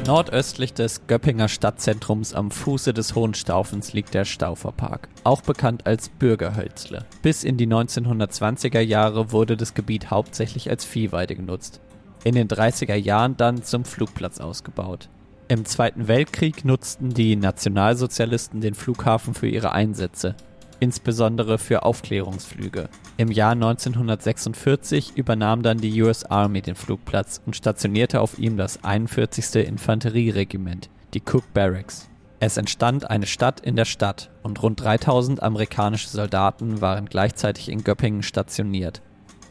Nordöstlich 0.06 0.72
des 0.72 1.08
Göppinger 1.08 1.48
Stadtzentrums 1.48 2.36
am 2.36 2.52
Fuße 2.52 2.94
des 2.94 3.15
Hohenstaufens 3.15 3.94
liegt 3.94 4.13
der 4.13 4.24
Stauferpark, 4.24 5.10
auch 5.24 5.41
bekannt 5.41 5.88
als 5.88 6.10
Bürgerhölzle. 6.10 7.06
Bis 7.24 7.44
in 7.44 7.58
die 7.58 7.65
1920er 7.65 8.82
Jahre 8.82 9.32
wurde 9.32 9.58
das 9.58 9.74
Gebiet 9.74 10.12
hauptsächlich 10.12 10.70
als 10.70 10.86
Viehweide 10.86 11.36
genutzt. 11.36 11.82
In 12.24 12.36
den 12.36 12.48
30er 12.48 12.94
Jahren 12.94 13.36
dann 13.36 13.63
zum 13.63 13.84
Flugplatz 13.84 14.39
ausgebaut. 14.39 15.10
Im 15.48 15.65
Zweiten 15.65 16.08
Weltkrieg 16.08 16.65
nutzten 16.65 17.10
die 17.10 17.36
Nationalsozialisten 17.36 18.62
den 18.62 18.76
Flughafen 18.76 19.34
für 19.34 19.48
ihre 19.48 19.72
Einsätze, 19.72 20.36
insbesondere 20.79 21.57
für 21.57 21.83
Aufklärungsflüge. 21.83 22.89
Im 23.17 23.31
Jahr 23.31 23.51
1946 23.51 25.13
übernahm 25.15 25.63
dann 25.63 25.77
die 25.77 26.01
US 26.01 26.23
Army 26.25 26.61
den 26.61 26.75
Flugplatz 26.75 27.41
und 27.45 27.55
stationierte 27.55 28.21
auf 28.21 28.39
ihm 28.39 28.57
das 28.57 28.83
41. 28.83 29.67
Infanterieregiment, 29.67 30.89
die 31.13 31.21
Cook 31.21 31.53
Barracks. 31.53 32.09
Es 32.39 32.57
entstand 32.57 33.09
eine 33.09 33.25
Stadt 33.25 33.61
in 33.61 33.75
der 33.75 33.85
Stadt 33.85 34.29
und 34.43 34.61
rund 34.61 34.81
3000 34.81 35.41
amerikanische 35.41 36.09
Soldaten 36.09 36.81
waren 36.81 37.05
gleichzeitig 37.05 37.69
in 37.69 37.83
Göppingen 37.83 38.23
stationiert. 38.23 39.01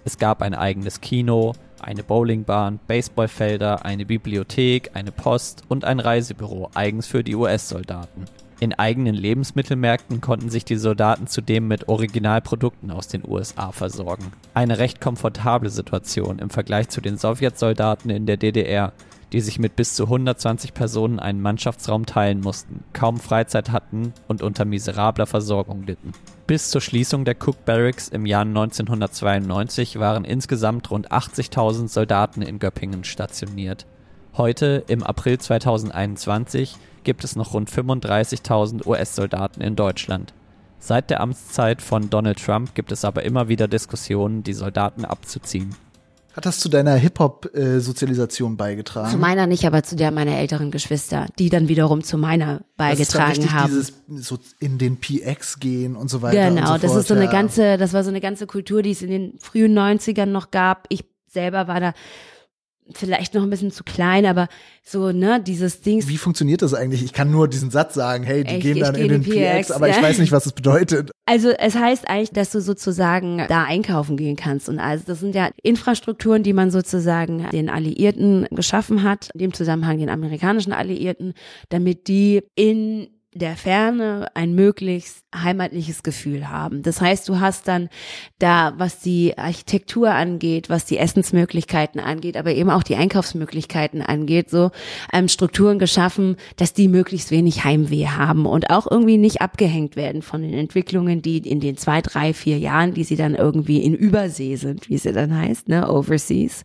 Es 0.04 0.18
gab 0.18 0.42
ein 0.42 0.54
eigenes 0.54 1.00
Kino, 1.00 1.54
eine 1.80 2.02
Bowlingbahn, 2.02 2.78
Baseballfelder, 2.86 3.84
eine 3.84 4.04
Bibliothek, 4.04 4.90
eine 4.94 5.12
Post 5.12 5.62
und 5.68 5.84
ein 5.84 5.98
Reisebüro 5.98 6.70
eigens 6.74 7.06
für 7.06 7.24
die 7.24 7.34
US-Soldaten. 7.34 8.26
In 8.60 8.72
eigenen 8.72 9.14
Lebensmittelmärkten 9.14 10.20
konnten 10.20 10.48
sich 10.48 10.64
die 10.64 10.76
Soldaten 10.76 11.26
zudem 11.26 11.68
mit 11.68 11.88
Originalprodukten 11.88 12.90
aus 12.90 13.08
den 13.08 13.22
USA 13.26 13.72
versorgen. 13.72 14.32
Eine 14.54 14.78
recht 14.78 15.00
komfortable 15.00 15.70
Situation 15.70 16.38
im 16.38 16.50
Vergleich 16.50 16.88
zu 16.88 17.00
den 17.00 17.16
Sowjetsoldaten 17.16 18.10
in 18.10 18.26
der 18.26 18.36
DDR, 18.36 18.92
die 19.32 19.40
sich 19.40 19.58
mit 19.58 19.74
bis 19.74 19.94
zu 19.94 20.04
120 20.04 20.74
Personen 20.74 21.18
einen 21.18 21.42
Mannschaftsraum 21.42 22.06
teilen 22.06 22.40
mussten, 22.40 22.84
kaum 22.92 23.18
Freizeit 23.18 23.72
hatten 23.72 24.12
und 24.28 24.42
unter 24.42 24.64
miserabler 24.64 25.26
Versorgung 25.26 25.82
litten. 25.82 26.12
Bis 26.46 26.70
zur 26.70 26.80
Schließung 26.80 27.24
der 27.24 27.34
Cook 27.34 27.64
Barracks 27.64 28.08
im 28.08 28.26
Jahr 28.26 28.42
1992 28.42 29.98
waren 29.98 30.24
insgesamt 30.24 30.90
rund 30.92 31.10
80.000 31.10 31.88
Soldaten 31.88 32.42
in 32.42 32.60
Göppingen 32.60 33.02
stationiert. 33.02 33.86
Heute, 34.36 34.84
im 34.86 35.02
April 35.02 35.38
2021, 35.38 36.76
gibt 37.04 37.24
es 37.24 37.36
noch 37.36 37.54
rund 37.54 37.70
35.000 37.70 38.86
US-Soldaten 38.86 39.60
in 39.60 39.76
Deutschland. 39.76 40.34
Seit 40.78 41.08
der 41.08 41.20
Amtszeit 41.20 41.80
von 41.80 42.10
Donald 42.10 42.44
Trump 42.44 42.74
gibt 42.74 42.92
es 42.92 43.04
aber 43.04 43.22
immer 43.22 43.48
wieder 43.48 43.68
Diskussionen, 43.68 44.42
die 44.42 44.52
Soldaten 44.52 45.04
abzuziehen. 45.04 45.74
Hat 46.34 46.46
das 46.46 46.58
zu 46.58 46.68
deiner 46.68 46.96
Hip-Hop-Sozialisation 46.96 48.56
beigetragen? 48.56 49.12
Zu 49.12 49.18
meiner 49.18 49.46
nicht, 49.46 49.64
aber 49.66 49.84
zu 49.84 49.94
der 49.94 50.10
meiner 50.10 50.36
älteren 50.36 50.72
Geschwister, 50.72 51.28
die 51.38 51.48
dann 51.48 51.68
wiederum 51.68 52.02
zu 52.02 52.18
meiner 52.18 52.62
beigetragen 52.76 53.28
das 53.30 53.38
ist 53.38 53.46
dann 53.46 53.52
haben. 53.52 53.70
Dieses 53.70 53.94
so 54.08 54.38
in 54.58 54.78
den 54.78 54.98
PX 54.98 55.60
gehen 55.60 55.94
und 55.94 56.10
so 56.10 56.22
weiter. 56.22 56.50
Genau, 56.50 56.62
und 56.62 56.66
so 56.66 56.72
das 56.78 56.90
fort, 56.90 57.00
ist 57.02 57.08
so 57.08 57.14
eine 57.14 57.26
ja. 57.26 57.30
ganze, 57.30 57.76
das 57.78 57.92
war 57.92 58.02
so 58.02 58.10
eine 58.10 58.20
ganze 58.20 58.48
Kultur, 58.48 58.82
die 58.82 58.90
es 58.90 59.02
in 59.02 59.10
den 59.10 59.38
frühen 59.38 59.78
90ern 59.78 60.26
noch 60.26 60.50
gab. 60.50 60.86
Ich 60.88 61.04
selber 61.28 61.68
war 61.68 61.78
da 61.78 61.94
vielleicht 62.92 63.34
noch 63.34 63.42
ein 63.42 63.50
bisschen 63.50 63.70
zu 63.70 63.82
klein, 63.84 64.26
aber 64.26 64.48
so, 64.82 65.10
ne, 65.12 65.40
dieses 65.40 65.80
Ding. 65.80 66.06
Wie 66.06 66.18
funktioniert 66.18 66.60
das 66.60 66.74
eigentlich? 66.74 67.02
Ich 67.02 67.12
kann 67.14 67.30
nur 67.30 67.48
diesen 67.48 67.70
Satz 67.70 67.94
sagen, 67.94 68.24
hey, 68.24 68.44
die 68.44 68.56
Ich- 68.56 68.62
gehen 68.62 68.76
ich 68.76 68.82
dann 68.82 68.94
in 68.94 69.08
den 69.08 69.22
PX, 69.22 69.68
PX, 69.68 69.70
aber 69.70 69.88
ich 69.88 69.96
ja. 69.96 70.02
weiß 70.02 70.18
nicht, 70.18 70.32
was 70.32 70.44
es 70.46 70.52
bedeutet. 70.52 71.10
Also 71.26 71.48
es 71.50 71.74
heißt 71.74 72.08
eigentlich, 72.08 72.32
dass 72.32 72.50
du 72.50 72.60
sozusagen 72.60 73.42
da 73.48 73.64
einkaufen 73.64 74.18
gehen 74.18 74.36
kannst. 74.36 74.68
Und 74.68 74.78
also 74.78 75.04
das 75.06 75.20
sind 75.20 75.34
ja 75.34 75.48
Infrastrukturen, 75.62 76.42
die 76.42 76.52
man 76.52 76.70
sozusagen 76.70 77.48
den 77.50 77.70
Alliierten 77.70 78.46
geschaffen 78.50 79.02
hat, 79.02 79.30
in 79.32 79.38
dem 79.38 79.54
Zusammenhang 79.54 79.96
den 79.98 80.10
amerikanischen 80.10 80.72
Alliierten, 80.74 81.32
damit 81.70 82.08
die 82.08 82.42
in 82.54 83.08
der 83.34 83.56
Ferne 83.56 84.28
ein 84.34 84.54
möglichst 84.54 85.24
heimatliches 85.34 86.02
Gefühl 86.02 86.48
haben. 86.48 86.82
Das 86.82 87.00
heißt, 87.00 87.28
du 87.28 87.40
hast 87.40 87.66
dann 87.66 87.88
da, 88.38 88.74
was 88.76 89.00
die 89.00 89.36
Architektur 89.36 90.10
angeht, 90.10 90.70
was 90.70 90.84
die 90.84 90.98
Essensmöglichkeiten 90.98 92.00
angeht, 92.00 92.36
aber 92.36 92.52
eben 92.52 92.70
auch 92.70 92.84
die 92.84 92.94
Einkaufsmöglichkeiten 92.94 94.02
angeht, 94.02 94.50
so 94.50 94.70
ähm, 95.12 95.28
Strukturen 95.28 95.78
geschaffen, 95.78 96.36
dass 96.56 96.72
die 96.72 96.88
möglichst 96.88 97.32
wenig 97.32 97.64
Heimweh 97.64 98.06
haben 98.06 98.46
und 98.46 98.70
auch 98.70 98.88
irgendwie 98.88 99.18
nicht 99.18 99.40
abgehängt 99.40 99.96
werden 99.96 100.22
von 100.22 100.42
den 100.42 100.54
Entwicklungen, 100.54 101.20
die 101.20 101.38
in 101.38 101.60
den 101.60 101.76
zwei, 101.76 102.00
drei, 102.00 102.32
vier 102.32 102.58
Jahren, 102.58 102.94
die 102.94 103.04
sie 103.04 103.16
dann 103.16 103.34
irgendwie 103.34 103.82
in 103.82 103.94
Übersee 103.94 104.56
sind, 104.56 104.88
wie 104.88 104.98
sie 104.98 105.12
dann 105.12 105.36
heißt, 105.36 105.68
ne, 105.68 105.90
overseas, 105.90 106.64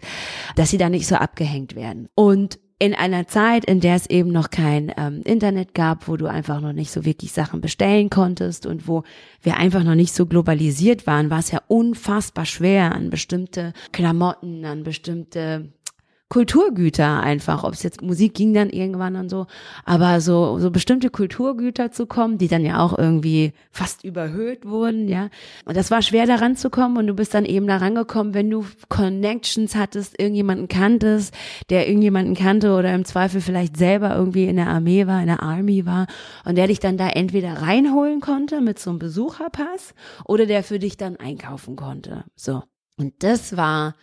dass 0.55 0.69
sie 0.69 0.77
da 0.77 0.89
nicht 0.89 1.08
so 1.08 1.15
abgehängt 1.15 1.75
werden. 1.75 2.08
Und 2.13 2.60
in 2.79 2.95
einer 2.95 3.27
Zeit, 3.27 3.65
in 3.65 3.81
der 3.81 3.95
es 3.95 4.09
eben 4.09 4.31
noch 4.31 4.49
kein 4.49 4.93
ähm, 4.97 5.21
Internet 5.25 5.73
gab, 5.73 6.07
wo 6.07 6.15
du 6.15 6.27
einfach 6.27 6.61
noch 6.61 6.71
nicht 6.71 6.91
so 6.91 7.03
wirklich 7.03 7.33
Sachen 7.33 7.59
bestellen 7.59 8.09
konntest 8.09 8.65
und 8.65 8.87
wo 8.87 9.03
wir 9.41 9.57
einfach 9.57 9.83
noch 9.83 9.95
nicht 9.95 10.13
so 10.13 10.25
globalisiert 10.25 11.05
waren, 11.05 11.29
war 11.29 11.39
es 11.39 11.51
ja 11.51 11.61
unfassbar 11.67 12.45
schwer, 12.45 12.93
an 12.93 13.09
bestimmte 13.09 13.73
Klamotten, 13.91 14.63
an 14.63 14.83
bestimmte 14.83 15.73
Kulturgüter 16.29 17.19
einfach, 17.21 17.63
ob 17.63 17.73
es 17.73 17.81
jetzt 17.81 18.03
Musik 18.03 18.35
ging 18.35 18.53
dann 18.53 18.69
irgendwann 18.69 19.15
und 19.15 19.29
so, 19.29 19.47
aber 19.83 20.21
so 20.21 20.59
so 20.59 20.69
bestimmte 20.69 21.09
Kulturgüter 21.09 21.91
zu 21.91 22.05
kommen, 22.05 22.37
die 22.37 22.47
dann 22.47 22.63
ja 22.63 22.79
auch 22.79 22.95
irgendwie 22.95 23.53
fast 23.71 24.03
überhöht 24.03 24.63
wurden, 24.63 25.07
ja. 25.07 25.29
Und 25.65 25.75
das 25.75 25.89
war 25.89 26.03
schwer 26.03 26.27
daran 26.27 26.55
zu 26.55 26.69
kommen 26.69 26.97
und 26.97 27.07
du 27.07 27.15
bist 27.15 27.33
dann 27.33 27.45
eben 27.45 27.65
da 27.65 27.77
rangekommen, 27.77 28.35
wenn 28.35 28.51
du 28.51 28.63
Connections 28.89 29.75
hattest, 29.75 30.19
irgendjemanden 30.19 30.67
kanntest, 30.67 31.33
der 31.71 31.87
irgendjemanden 31.87 32.35
kannte 32.35 32.75
oder 32.75 32.93
im 32.93 33.05
Zweifel 33.05 33.41
vielleicht 33.41 33.75
selber 33.75 34.15
irgendwie 34.15 34.45
in 34.45 34.57
der 34.57 34.67
Armee 34.67 35.07
war, 35.07 35.21
in 35.21 35.27
der 35.27 35.41
Army 35.41 35.87
war 35.87 36.05
und 36.45 36.59
der 36.59 36.67
dich 36.67 36.79
dann 36.79 36.97
da 36.97 37.09
entweder 37.09 37.53
reinholen 37.63 38.21
konnte 38.21 38.61
mit 38.61 38.77
so 38.77 38.91
einem 38.91 38.99
Besucherpass 38.99 39.95
oder 40.25 40.45
der 40.45 40.63
für 40.63 40.77
dich 40.77 40.95
dann 40.95 41.15
einkaufen 41.15 41.75
konnte. 41.75 42.25
So. 42.35 42.61
Und 42.97 43.23
das 43.23 43.57
war 43.57 43.95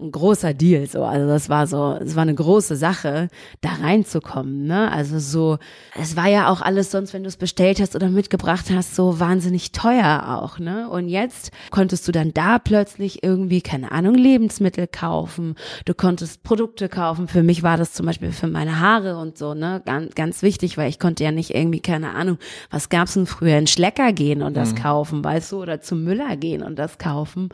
ein 0.00 0.12
großer 0.12 0.54
Deal, 0.54 0.86
so. 0.86 1.04
Also 1.04 1.26
das 1.26 1.48
war 1.48 1.66
so, 1.66 1.98
es 2.00 2.16
war 2.16 2.22
eine 2.22 2.34
große 2.34 2.76
Sache, 2.76 3.28
da 3.60 3.70
reinzukommen, 3.82 4.66
ne? 4.66 4.90
Also 4.90 5.18
so, 5.18 5.58
es 6.00 6.16
war 6.16 6.28
ja 6.28 6.50
auch 6.50 6.60
alles 6.60 6.90
sonst, 6.90 7.12
wenn 7.12 7.22
du 7.22 7.28
es 7.28 7.36
bestellt 7.36 7.80
hast 7.80 7.94
oder 7.94 8.08
mitgebracht 8.08 8.66
hast, 8.74 8.96
so 8.96 9.20
wahnsinnig 9.20 9.72
teuer 9.72 10.40
auch, 10.40 10.58
ne? 10.58 10.88
Und 10.88 11.08
jetzt 11.08 11.50
konntest 11.70 12.06
du 12.08 12.12
dann 12.12 12.32
da 12.32 12.58
plötzlich 12.58 13.22
irgendwie, 13.22 13.60
keine 13.60 13.92
Ahnung, 13.92 14.14
Lebensmittel 14.14 14.86
kaufen. 14.86 15.54
Du 15.84 15.94
konntest 15.94 16.42
Produkte 16.42 16.88
kaufen. 16.88 17.28
Für 17.28 17.42
mich 17.42 17.62
war 17.62 17.76
das 17.76 17.92
zum 17.92 18.06
Beispiel 18.06 18.32
für 18.32 18.48
meine 18.48 18.80
Haare 18.80 19.16
und 19.18 19.36
so, 19.36 19.54
ne? 19.54 19.82
Ganz, 19.84 20.14
ganz 20.14 20.42
wichtig, 20.42 20.78
weil 20.78 20.88
ich 20.88 20.98
konnte 20.98 21.24
ja 21.24 21.32
nicht 21.32 21.54
irgendwie, 21.54 21.80
keine 21.80 22.14
Ahnung, 22.14 22.38
was 22.70 22.88
gab's 22.88 23.14
denn 23.14 23.26
früher, 23.26 23.58
in 23.58 23.66
Schlecker 23.66 24.12
gehen 24.12 24.42
und 24.42 24.56
das 24.56 24.74
kaufen, 24.74 25.22
weißt 25.22 25.52
du, 25.52 25.62
oder 25.62 25.80
zum 25.80 26.04
Müller 26.04 26.36
gehen 26.36 26.62
und 26.62 26.78
das 26.78 26.98
kaufen. 26.98 27.50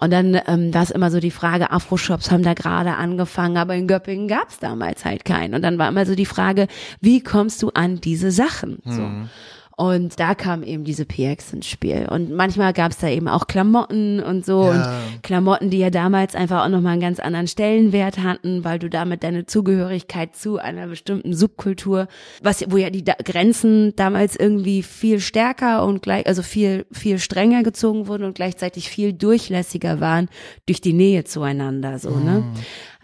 Und 0.00 0.12
dann 0.12 0.40
ähm, 0.46 0.72
war 0.72 0.82
es 0.82 0.90
immer 0.90 1.10
so 1.10 1.20
die 1.20 1.30
Frage, 1.30 1.70
Afro-Shops 1.90 2.30
haben 2.30 2.42
da 2.44 2.54
gerade 2.54 2.94
angefangen, 2.94 3.56
aber 3.56 3.74
in 3.74 3.88
Göppingen 3.88 4.28
gab's 4.28 4.58
damals 4.60 5.04
halt 5.04 5.24
keinen. 5.24 5.54
Und 5.54 5.62
dann 5.62 5.78
war 5.78 5.88
immer 5.88 6.06
so 6.06 6.14
die 6.14 6.26
Frage, 6.26 6.68
wie 7.00 7.20
kommst 7.20 7.62
du 7.62 7.70
an 7.70 8.00
diese 8.00 8.30
Sachen? 8.30 8.78
So. 8.84 9.10
Und 9.80 10.20
da 10.20 10.34
kam 10.34 10.62
eben 10.62 10.84
diese 10.84 11.06
PX 11.06 11.54
ins 11.54 11.66
Spiel. 11.66 12.06
Und 12.10 12.30
manchmal 12.30 12.74
gab's 12.74 12.98
da 12.98 13.08
eben 13.08 13.28
auch 13.28 13.46
Klamotten 13.46 14.20
und 14.20 14.44
so. 14.44 14.64
Ja. 14.64 14.72
Und 15.14 15.22
Klamotten, 15.22 15.70
die 15.70 15.78
ja 15.78 15.88
damals 15.88 16.34
einfach 16.34 16.66
auch 16.66 16.68
nochmal 16.68 16.92
einen 16.92 17.00
ganz 17.00 17.18
anderen 17.18 17.46
Stellenwert 17.46 18.18
hatten, 18.18 18.62
weil 18.62 18.78
du 18.78 18.90
damit 18.90 19.24
deine 19.24 19.46
Zugehörigkeit 19.46 20.36
zu 20.36 20.58
einer 20.58 20.86
bestimmten 20.86 21.32
Subkultur, 21.32 22.08
was, 22.42 22.62
wo 22.68 22.76
ja 22.76 22.90
die 22.90 23.02
da 23.02 23.14
Grenzen 23.24 23.96
damals 23.96 24.36
irgendwie 24.36 24.82
viel 24.82 25.18
stärker 25.18 25.86
und 25.86 26.02
gleich, 26.02 26.26
also 26.26 26.42
viel, 26.42 26.84
viel 26.92 27.18
strenger 27.18 27.62
gezogen 27.62 28.06
wurden 28.06 28.24
und 28.24 28.34
gleichzeitig 28.34 28.90
viel 28.90 29.14
durchlässiger 29.14 29.98
waren 29.98 30.28
durch 30.66 30.82
die 30.82 30.92
Nähe 30.92 31.24
zueinander, 31.24 31.98
so, 31.98 32.10
ne? 32.10 32.44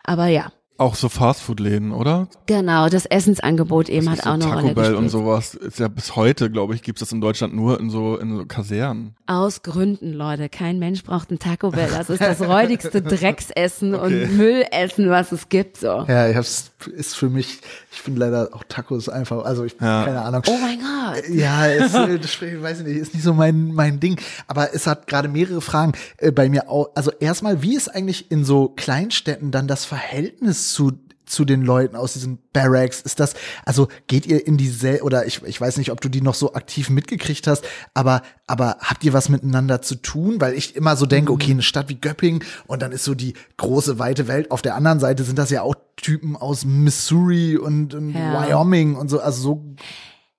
Aber 0.05 0.27
ja, 0.27 0.53
Auch 0.79 0.95
so 0.95 1.09
Fastfood-Läden, 1.09 1.93
oder? 1.93 2.29
genau, 2.47 2.89
das 2.89 3.07
Essensangebot 3.07 3.89
eben 3.89 4.11
hat 4.11 4.23
so 4.23 4.31
auch 4.31 4.35
eine 4.35 4.45
Taco 4.45 4.55
Rolle 4.61 4.75
Bell 4.75 4.75
gespielt. 4.85 4.99
und 4.99 5.09
sowas 5.09 5.55
ist 5.55 5.79
ja 5.79 5.89
bis 5.89 6.17
heute, 6.17 6.51
glaube 6.51 6.75
ich, 6.75 6.83
gibt 6.83 6.99
es 6.99 7.09
das 7.09 7.13
in 7.13 7.21
Deutschland 7.21 7.55
nur 7.55 7.81
in 7.81 7.89
so 7.91 8.17
in 8.17 8.37
so 8.37 8.45
Kasernen. 8.45 9.15
Aus 9.27 9.63
Gründen, 9.63 10.13
Leute. 10.13 10.49
Kein 10.49 10.79
Mensch 10.79 11.03
braucht 11.03 11.31
ein 11.31 11.39
Taco 11.39 11.71
Bell. 11.71 11.89
Das 11.91 12.11
ist 12.11 12.21
das 12.21 12.41
räudigste 12.47 13.01
Drecksessen 13.03 13.95
Okay. 13.95 14.05
und 14.25 14.37
Müllessen, 14.37 15.09
was 15.11 15.33
es 15.33 15.49
gibt, 15.49 15.79
so. 15.79 16.05
Ja, 16.09 16.29
ich 16.29 16.37
hab's, 16.37 16.71
ist 16.95 17.17
für 17.17 17.29
mich, 17.31 17.61
ich 17.91 17.99
finde 18.01 18.21
leider 18.21 18.51
auch 18.53 18.63
Tacos 18.69 19.09
einfach, 19.09 19.45
also 19.45 19.65
ich, 19.65 19.73
Ja. 19.81 20.05
keine 20.05 20.23
Ahnung. 20.23 20.43
Oh 20.47 20.59
mein 20.61 20.79
Gott. 20.79 21.29
Ja, 21.31 21.67
es, 21.67 21.95
äh, 21.95 22.19
das 22.19 22.41
weiß 22.41 22.81
ich 22.81 22.87
nicht, 22.87 22.97
ist 22.99 23.15
nicht 23.15 23.23
so 23.25 23.33
mein 23.35 23.73
mein 23.73 23.99
Ding. 23.99 24.21
Aber 24.47 24.75
es 24.75 24.87
hat 24.87 25.07
gerade 25.07 25.29
mehrere 25.29 25.61
Fragen 25.61 25.93
äh, 26.19 26.31
bei 26.31 26.49
mir. 26.49 26.69
Auch, 26.69 26.91
also 26.95 27.11
erstmal, 27.19 27.63
wie 27.63 27.75
ist 27.77 27.89
eigentlich 27.89 28.31
in 28.31 28.45
so 28.45 28.69
Kleinstädten 28.69 29.51
dann 29.51 29.67
das 29.67 29.85
Verhältnis 29.85 30.66
zu 30.73 30.93
zu 31.27 31.45
den 31.45 31.63
Leuten 31.63 31.97
aus 31.97 32.15
diesen 32.15 32.39
Barracks? 32.53 33.01
Ist 33.01 33.21
das, 33.21 33.35
also 33.65 33.89
geht 34.07 34.27
ihr 34.27 34.47
in 34.47 34.57
die 34.57 34.69
Sel 34.69 35.03
oder 35.03 35.27
ich, 35.27 35.43
ich 35.43 35.61
weiß 35.61 35.77
nicht, 35.77 35.91
ob 35.91 36.01
du 36.01 36.09
die 36.09 36.21
noch 36.21 36.35
so 36.35 36.55
aktiv 36.55 36.89
mitgekriegt 36.89 37.47
hast, 37.47 37.65
aber, 37.95 38.23
aber 38.47 38.77
habt 38.81 39.05
ihr 39.05 39.13
was 39.13 39.29
miteinander 39.29 39.83
zu 39.83 39.97
tun? 39.97 40.41
Weil 40.41 40.55
ich 40.55 40.77
immer 40.77 40.97
so 40.97 41.05
denke, 41.05 41.33
okay, 41.33 41.51
eine 41.51 41.63
Stadt 41.63 41.89
wie 41.89 42.01
Göppingen 42.01 42.45
und 42.67 42.81
dann 42.81 42.93
ist 42.93 43.05
so 43.05 43.15
die 43.15 43.35
große, 43.57 43.99
weite 43.99 44.29
Welt. 44.29 44.51
Auf 44.51 44.63
der 44.63 44.77
anderen 44.77 45.01
Seite 45.01 45.25
sind 45.25 45.39
das 45.39 45.51
ja 45.51 45.63
auch 45.63 45.75
Typen 45.97 46.37
aus 46.37 46.65
Missouri 46.65 47.57
und, 47.57 47.95
und 47.95 48.11
Ja. 48.11 48.49
Wyoming 48.49 48.95
und 48.95 49.09
so, 49.09 49.21
also 49.21 49.43
so 49.43 49.65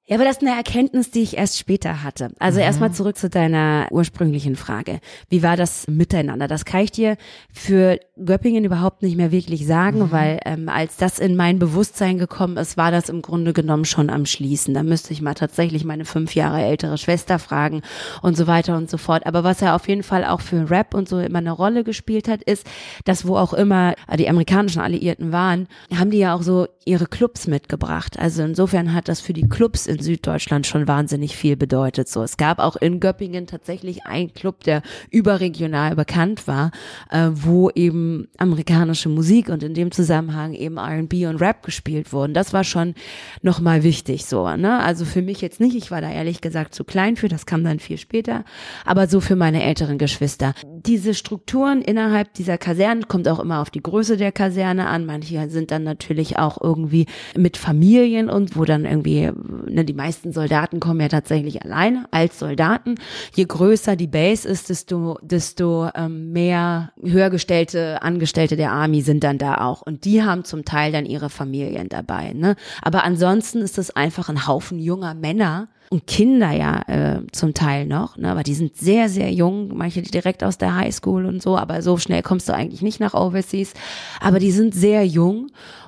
Ja, 0.09 0.15
aber 0.15 0.23
das 0.23 0.37
ist 0.37 0.41
eine 0.41 0.55
Erkenntnis, 0.55 1.11
die 1.11 1.21
ich 1.21 1.35
erst 1.35 1.57
später 1.57 2.01
hatte. 2.01 2.29
Also 2.39 2.61
erstmal 2.61 2.93
zurück 2.93 3.17
zu 3.17 3.29
deiner 3.29 3.87
ursprünglichen 3.91 4.55
Frage. 4.55 5.01
Wie 5.27 5.43
war 5.43 5.57
das 5.57 5.85
miteinander? 5.89 6.47
Das 6.47 6.63
kann 6.63 6.79
ich 6.79 6.91
dir 6.91 7.17
für 7.51 7.99
Göppingen 8.15 8.63
überhaupt 8.63 9.01
nicht 9.01 9.17
mehr 9.17 9.33
wirklich 9.33 9.67
sagen, 9.67 10.09
weil 10.13 10.39
ähm, 10.45 10.69
als 10.69 10.95
das 10.95 11.19
in 11.19 11.35
mein 11.35 11.59
Bewusstsein 11.59 12.19
gekommen 12.19 12.55
ist, 12.55 12.77
war 12.77 12.89
das 12.89 13.09
im 13.09 13.21
Grunde 13.21 13.51
genommen 13.51 13.83
schon 13.83 14.09
am 14.09 14.25
Schließen. 14.25 14.73
Da 14.73 14.81
müsste 14.81 15.11
ich 15.11 15.21
mal 15.21 15.33
tatsächlich 15.33 15.83
meine 15.83 16.05
fünf 16.05 16.35
Jahre 16.35 16.61
ältere 16.61 16.97
Schwester 16.97 17.37
fragen 17.37 17.81
und 18.21 18.37
so 18.37 18.47
weiter 18.47 18.77
und 18.77 18.89
so 18.89 18.97
fort. 18.97 19.25
Aber 19.25 19.43
was 19.43 19.59
ja 19.59 19.75
auf 19.75 19.89
jeden 19.89 20.03
Fall 20.03 20.23
auch 20.23 20.39
für 20.39 20.69
Rap 20.69 20.93
und 20.93 21.09
so 21.09 21.19
immer 21.19 21.39
eine 21.39 21.51
Rolle 21.51 21.83
gespielt 21.83 22.29
hat, 22.29 22.41
ist, 22.43 22.65
dass 23.03 23.27
wo 23.27 23.35
auch 23.35 23.53
immer 23.53 23.93
die 24.17 24.29
amerikanischen 24.29 24.79
Alliierten 24.79 25.33
waren, 25.33 25.67
haben 25.93 26.11
die 26.11 26.19
ja 26.19 26.33
auch 26.33 26.43
so 26.43 26.67
ihre 26.85 27.07
Clubs 27.07 27.45
mitgebracht. 27.45 28.17
Also 28.17 28.43
insofern 28.43 28.93
hat 28.93 29.09
das 29.09 29.19
für 29.19 29.33
die 29.33 29.49
Clubs 29.49 29.85
in 29.85 29.96
Süddeutschland 29.99 30.67
schon 30.67 30.87
wahnsinnig 30.87 31.35
viel 31.35 31.55
bedeutet. 31.55 32.07
So, 32.09 32.23
es 32.23 32.37
gab 32.37 32.59
auch 32.59 32.75
in 32.75 32.99
Göppingen 32.99 33.47
tatsächlich 33.47 34.05
einen 34.05 34.33
Club, 34.33 34.63
der 34.63 34.81
überregional 35.11 35.95
bekannt 35.95 36.47
war, 36.47 36.71
äh, 37.09 37.29
wo 37.31 37.69
eben 37.71 38.27
amerikanische 38.37 39.09
Musik 39.09 39.49
und 39.49 39.63
in 39.63 39.73
dem 39.73 39.91
Zusammenhang 39.91 40.53
eben 40.53 40.77
R&B 40.77 41.27
und 41.27 41.37
Rap 41.37 41.63
gespielt 41.63 42.13
wurden. 42.13 42.33
Das 42.33 42.53
war 42.53 42.63
schon 42.63 42.93
nochmal 43.41 43.83
wichtig 43.83 44.25
so, 44.25 44.47
ne? 44.55 44.79
Also 44.79 45.05
für 45.05 45.21
mich 45.21 45.41
jetzt 45.41 45.59
nicht, 45.59 45.75
ich 45.75 45.91
war 45.91 46.01
da 46.01 46.11
ehrlich 46.11 46.41
gesagt 46.41 46.73
zu 46.73 46.83
klein 46.83 47.15
für, 47.15 47.27
das 47.27 47.45
kam 47.45 47.63
dann 47.63 47.79
viel 47.79 47.97
später, 47.97 48.43
aber 48.85 49.07
so 49.07 49.19
für 49.19 49.35
meine 49.35 49.63
älteren 49.63 49.97
Geschwister. 49.97 50.53
Diese 50.65 51.13
Strukturen 51.13 51.81
innerhalb 51.81 52.33
dieser 52.33 52.57
Kasernen 52.57 53.07
kommt 53.07 53.27
auch 53.27 53.39
immer 53.39 53.61
auf 53.61 53.69
die 53.69 53.81
Größe 53.81 54.17
der 54.17 54.31
Kaserne 54.31 54.87
an. 54.87 55.05
Manche 55.05 55.49
sind 55.49 55.71
dann 55.71 55.83
natürlich 55.83 56.37
auch 56.37 56.59
irgendwie 56.61 57.05
mit 57.35 57.57
Familien 57.57 58.29
und 58.29 58.55
wo 58.55 58.65
dann 58.65 58.85
irgendwie, 58.85 59.31
ne, 59.67 59.85
die 59.87 59.93
meisten 59.93 60.31
Soldaten 60.31 60.79
kommen 60.79 61.01
ja 61.01 61.07
tatsächlich 61.07 61.63
alleine 61.63 62.05
als 62.11 62.37
Soldaten. 62.37 62.95
Je 63.33 63.45
größer 63.45 63.95
die 63.95 64.07
Base 64.07 64.47
ist, 64.47 64.69
desto, 64.69 65.17
desto 65.21 65.89
ähm, 65.95 66.31
mehr 66.31 66.91
höhergestellte 67.01 68.01
Angestellte 68.03 68.55
der 68.55 68.71
Army 68.71 69.01
sind 69.01 69.23
dann 69.23 69.37
da 69.37 69.65
auch. 69.65 69.81
Und 69.81 70.05
die 70.05 70.23
haben 70.23 70.43
zum 70.43 70.65
Teil 70.65 70.91
dann 70.91 71.05
ihre 71.05 71.29
Familien 71.29 71.89
dabei. 71.89 72.33
Ne? 72.33 72.55
Aber 72.81 73.03
ansonsten 73.03 73.61
ist 73.61 73.77
es 73.77 73.95
einfach 73.95 74.29
ein 74.29 74.45
Haufen 74.47 74.79
junger 74.79 75.15
Männer, 75.15 75.69
und 75.89 76.05
Kinder 76.05 76.51
ja 76.51 76.81
äh, 76.87 77.21
zum 77.31 77.53
Teil 77.53 77.85
noch, 77.85 78.17
ne? 78.17 78.29
aber 78.29 78.43
die 78.43 78.53
sind 78.53 78.75
sehr, 78.75 79.07
sehr 79.07 79.31
jung, 79.31 79.71
manche 79.75 80.01
direkt 80.01 80.43
aus 80.43 80.57
der 80.57 80.75
Highschool 80.75 81.25
und 81.25 81.41
so, 81.41 81.57
aber 81.57 81.81
so 81.81 81.97
schnell 81.97 82.21
kommst 82.21 82.49
du 82.49 82.53
eigentlich 82.53 82.81
nicht 82.81 82.99
nach 82.99 83.13
Overseas, 83.13 83.73
aber 84.19 84.39
die 84.39 84.51
sind 84.51 84.73
sehr 84.73 85.05
jung 85.05 85.47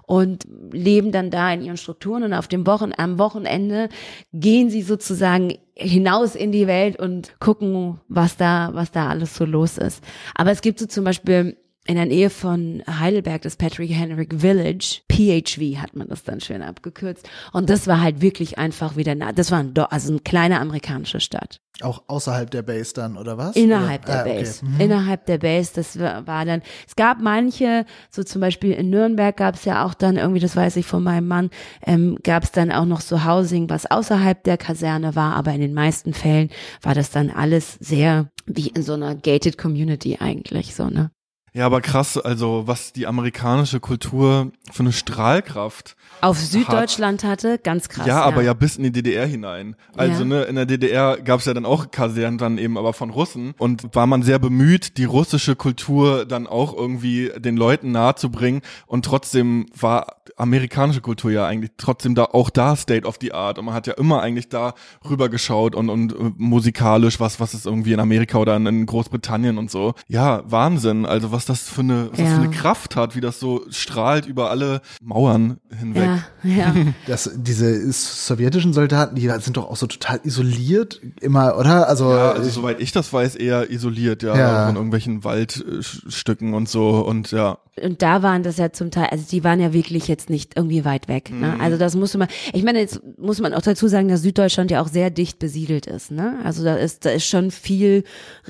und 0.09 0.47
leben 0.71 1.11
dann 1.11 1.29
da 1.29 1.53
in 1.53 1.61
ihren 1.61 1.77
Strukturen 1.77 2.23
und 2.23 2.33
auf 2.33 2.47
dem 2.47 2.65
Wochen, 2.65 2.93
am 2.97 3.19
Wochenende 3.19 3.89
gehen 4.33 4.71
sie 4.71 4.81
sozusagen 4.81 5.59
hinaus 5.75 6.33
in 6.35 6.51
die 6.51 6.65
Welt 6.65 6.97
und 6.97 7.39
gucken, 7.39 7.99
was 8.07 8.35
da, 8.35 8.71
was 8.73 8.89
da 8.89 9.07
alles 9.07 9.35
so 9.35 9.45
los 9.45 9.77
ist. 9.77 10.03
Aber 10.33 10.49
es 10.49 10.61
gibt 10.61 10.79
so 10.79 10.87
zum 10.87 11.03
Beispiel 11.03 11.57
in 11.89 11.95
der 11.95 12.05
Nähe 12.05 12.29
von 12.29 12.83
Heidelberg, 12.87 13.41
das 13.41 13.55
Patrick 13.55 13.89
Henrik 13.89 14.41
Village, 14.41 15.01
PHV 15.11 15.81
hat 15.81 15.95
man 15.95 16.07
das 16.07 16.23
dann 16.23 16.39
schön 16.39 16.61
abgekürzt. 16.61 17.27
Und 17.51 17.67
das 17.71 17.87
war 17.87 17.99
halt 17.99 18.21
wirklich 18.21 18.59
einfach 18.59 18.95
wieder, 18.95 19.15
das 19.15 19.49
war 19.49 19.57
ein, 19.57 19.73
also 19.75 20.11
eine 20.11 20.19
kleine 20.19 20.59
amerikanische 20.59 21.19
Stadt. 21.19 21.59
Auch 21.81 22.03
außerhalb 22.05 22.51
der 22.51 22.61
Base 22.61 22.93
dann, 22.93 23.17
oder 23.17 23.39
was? 23.39 23.55
Innerhalb 23.55 24.03
oder? 24.03 24.11
der 24.13 24.19
Ah, 24.19 24.25
okay. 24.27 24.37
Base. 24.37 24.65
Mhm. 24.65 24.79
Innerhalb 24.79 25.25
der 25.25 25.37
Base, 25.39 25.71
das 25.73 25.97
war 25.97 26.27
war 26.27 26.45
dann, 26.45 26.61
es 26.87 26.95
gab 26.95 27.21
manche, 27.21 27.87
so 28.11 28.23
zum 28.23 28.39
Beispiel 28.41 28.73
in 28.73 28.91
Nürnberg 28.91 29.35
gab 29.35 29.55
es 29.55 29.65
ja 29.65 29.83
auch 29.83 29.95
dann 29.95 30.17
irgendwie, 30.17 30.41
das 30.41 30.55
weiß 30.55 30.75
ich 30.75 30.85
von 30.85 31.01
meinem 31.01 31.27
Mann, 31.27 31.49
ähm, 31.87 32.19
gab 32.21 32.43
es 32.43 32.51
dann 32.51 32.71
auch 32.71 32.85
noch 32.85 33.01
so 33.01 33.25
Housing, 33.25 33.67
was 33.67 33.89
außerhalb 33.89 34.43
der 34.43 34.57
Kaserne 34.57 35.15
war, 35.15 35.35
aber 35.35 35.53
in 35.53 35.61
den 35.61 35.73
meisten 35.73 36.13
Fällen 36.13 36.51
war 36.83 36.93
das 36.93 37.09
dann 37.09 37.31
alles 37.31 37.77
sehr 37.79 38.29
wie 38.45 38.67
in 38.67 38.83
so 38.83 38.93
einer 38.93 39.15
gated 39.15 39.57
Community 39.57 40.17
eigentlich, 40.19 40.75
so, 40.75 40.85
ne? 40.87 41.09
Ja, 41.53 41.65
aber 41.65 41.81
krass, 41.81 42.17
also 42.17 42.63
was 42.67 42.93
die 42.93 43.07
amerikanische 43.07 43.79
Kultur 43.79 44.51
für 44.71 44.83
eine 44.83 44.91
Strahlkraft. 44.91 45.95
Auf 46.21 46.37
Süddeutschland 46.37 47.23
hatte, 47.23 47.57
ganz 47.59 47.87
krass. 47.87 48.05
ja, 48.05 48.21
aber 48.21 48.41
ja 48.43 48.53
bis 48.53 48.75
in 48.75 48.83
die 48.83 48.91
DDR 48.91 49.25
hinein. 49.25 49.75
Also 49.95 50.23
Ja. 50.23 50.27
ne, 50.27 50.43
in 50.43 50.55
der 50.55 50.65
DDR 50.65 51.17
gab's 51.21 51.45
ja 51.45 51.53
dann 51.53 51.65
auch 51.65 51.91
Kasernen 51.91 52.37
dann 52.37 52.57
eben 52.57 52.77
aber 52.77 52.93
von 52.93 53.09
Russen 53.09 53.53
und 53.57 53.95
war 53.95 54.05
man 54.05 54.21
sehr 54.21 54.37
bemüht, 54.39 54.97
die 54.97 55.05
russische 55.05 55.55
Kultur 55.55 56.25
dann 56.25 56.45
auch 56.45 56.75
irgendwie 56.75 57.31
den 57.37 57.57
Leuten 57.57 57.91
nahezubringen 57.91 58.61
und 58.85 59.05
trotzdem 59.05 59.67
war 59.79 60.17
amerikanische 60.39 61.01
Kultur 61.01 61.31
ja 61.31 61.45
eigentlich 61.45 61.71
trotzdem 61.77 62.15
da 62.15 62.25
auch 62.25 62.49
da 62.49 62.75
State 62.75 63.05
of 63.07 63.17
the 63.21 63.33
Art 63.33 63.59
und 63.59 63.65
man 63.65 63.73
hat 63.73 63.87
ja 63.87 63.93
immer 63.93 64.21
eigentlich 64.21 64.49
da 64.49 64.73
rübergeschaut 65.09 65.75
und 65.75 65.89
und 65.89 66.13
äh, 66.13 66.15
musikalisch 66.37 67.19
was 67.19 67.39
was 67.39 67.53
ist 67.53 67.65
irgendwie 67.65 67.93
in 67.93 67.99
Amerika 67.99 68.37
oder 68.37 68.55
in, 68.55 68.65
in 68.65 68.85
Großbritannien 68.85 69.57
und 69.57 69.69
so. 69.69 69.93
Ja, 70.07 70.41
Wahnsinn, 70.45 71.05
also 71.05 71.31
was 71.31 71.45
das 71.45 71.69
für 71.69 71.81
eine 71.81 72.09
was 72.11 72.17
das 72.19 72.27
Ja. 72.29 72.35
für 72.35 72.41
eine 72.41 72.49
Kraft 72.51 72.95
hat, 72.95 73.15
wie 73.15 73.21
das 73.21 73.39
so 73.39 73.65
strahlt 73.69 74.25
über 74.25 74.49
alle 74.49 74.81
Mauern 75.01 75.57
hinweg. 75.77 76.09
Ja, 76.43 76.49
ja. 76.49 76.75
Das, 77.07 77.29
diese 77.35 77.91
sowjetischen 77.91 78.73
Soldaten, 78.73 79.15
die 79.15 79.29
sind 79.39 79.57
doch 79.57 79.69
auch 79.69 79.75
so 79.75 79.87
total 79.87 80.19
isoliert 80.23 81.01
immer, 81.21 81.57
oder? 81.57 81.87
Also, 81.87 82.11
Ja, 82.11 82.31
also 82.31 82.49
soweit 82.49 82.79
ich 82.79 82.91
das 82.91 83.11
weiß, 83.11 83.35
eher 83.35 83.69
isoliert, 83.69 84.23
ja, 84.23 84.37
Ja. 84.37 84.65
von 84.67 84.75
irgendwelchen 84.75 85.23
Waldstücken 85.23 86.53
und 86.53 86.69
so 86.69 86.99
und 87.05 87.31
ja. 87.31 87.57
Und 87.81 88.01
da 88.01 88.21
waren 88.23 88.43
das 88.43 88.57
ja 88.57 88.71
zum 88.73 88.91
Teil, 88.91 89.07
also 89.07 89.23
die 89.31 89.43
waren 89.43 89.59
ja 89.59 89.71
wirklich 89.73 90.07
jetzt 90.07 90.28
nicht 90.29 90.55
irgendwie 90.55 90.85
weit 90.85 91.07
weg. 91.07 91.31
Ne? 91.31 91.57
Also 91.59 91.77
das 91.77 91.95
musste 91.95 92.17
man, 92.17 92.27
ich 92.53 92.63
meine, 92.63 92.79
jetzt 92.79 93.01
muss 93.17 93.39
man 93.39 93.53
auch 93.53 93.61
dazu 93.61 93.87
sagen, 93.87 94.07
dass 94.07 94.21
Süddeutschland 94.21 94.71
ja 94.71 94.81
auch 94.81 94.87
sehr 94.87 95.09
dicht 95.09 95.39
besiedelt 95.39 95.85
ist. 95.85 96.11
Ne? 96.11 96.39
Also 96.43 96.63
da 96.63 96.75
ist, 96.75 97.05
da 97.05 97.11
ist 97.11 97.25
schon 97.25 97.51
viel 97.51 98.03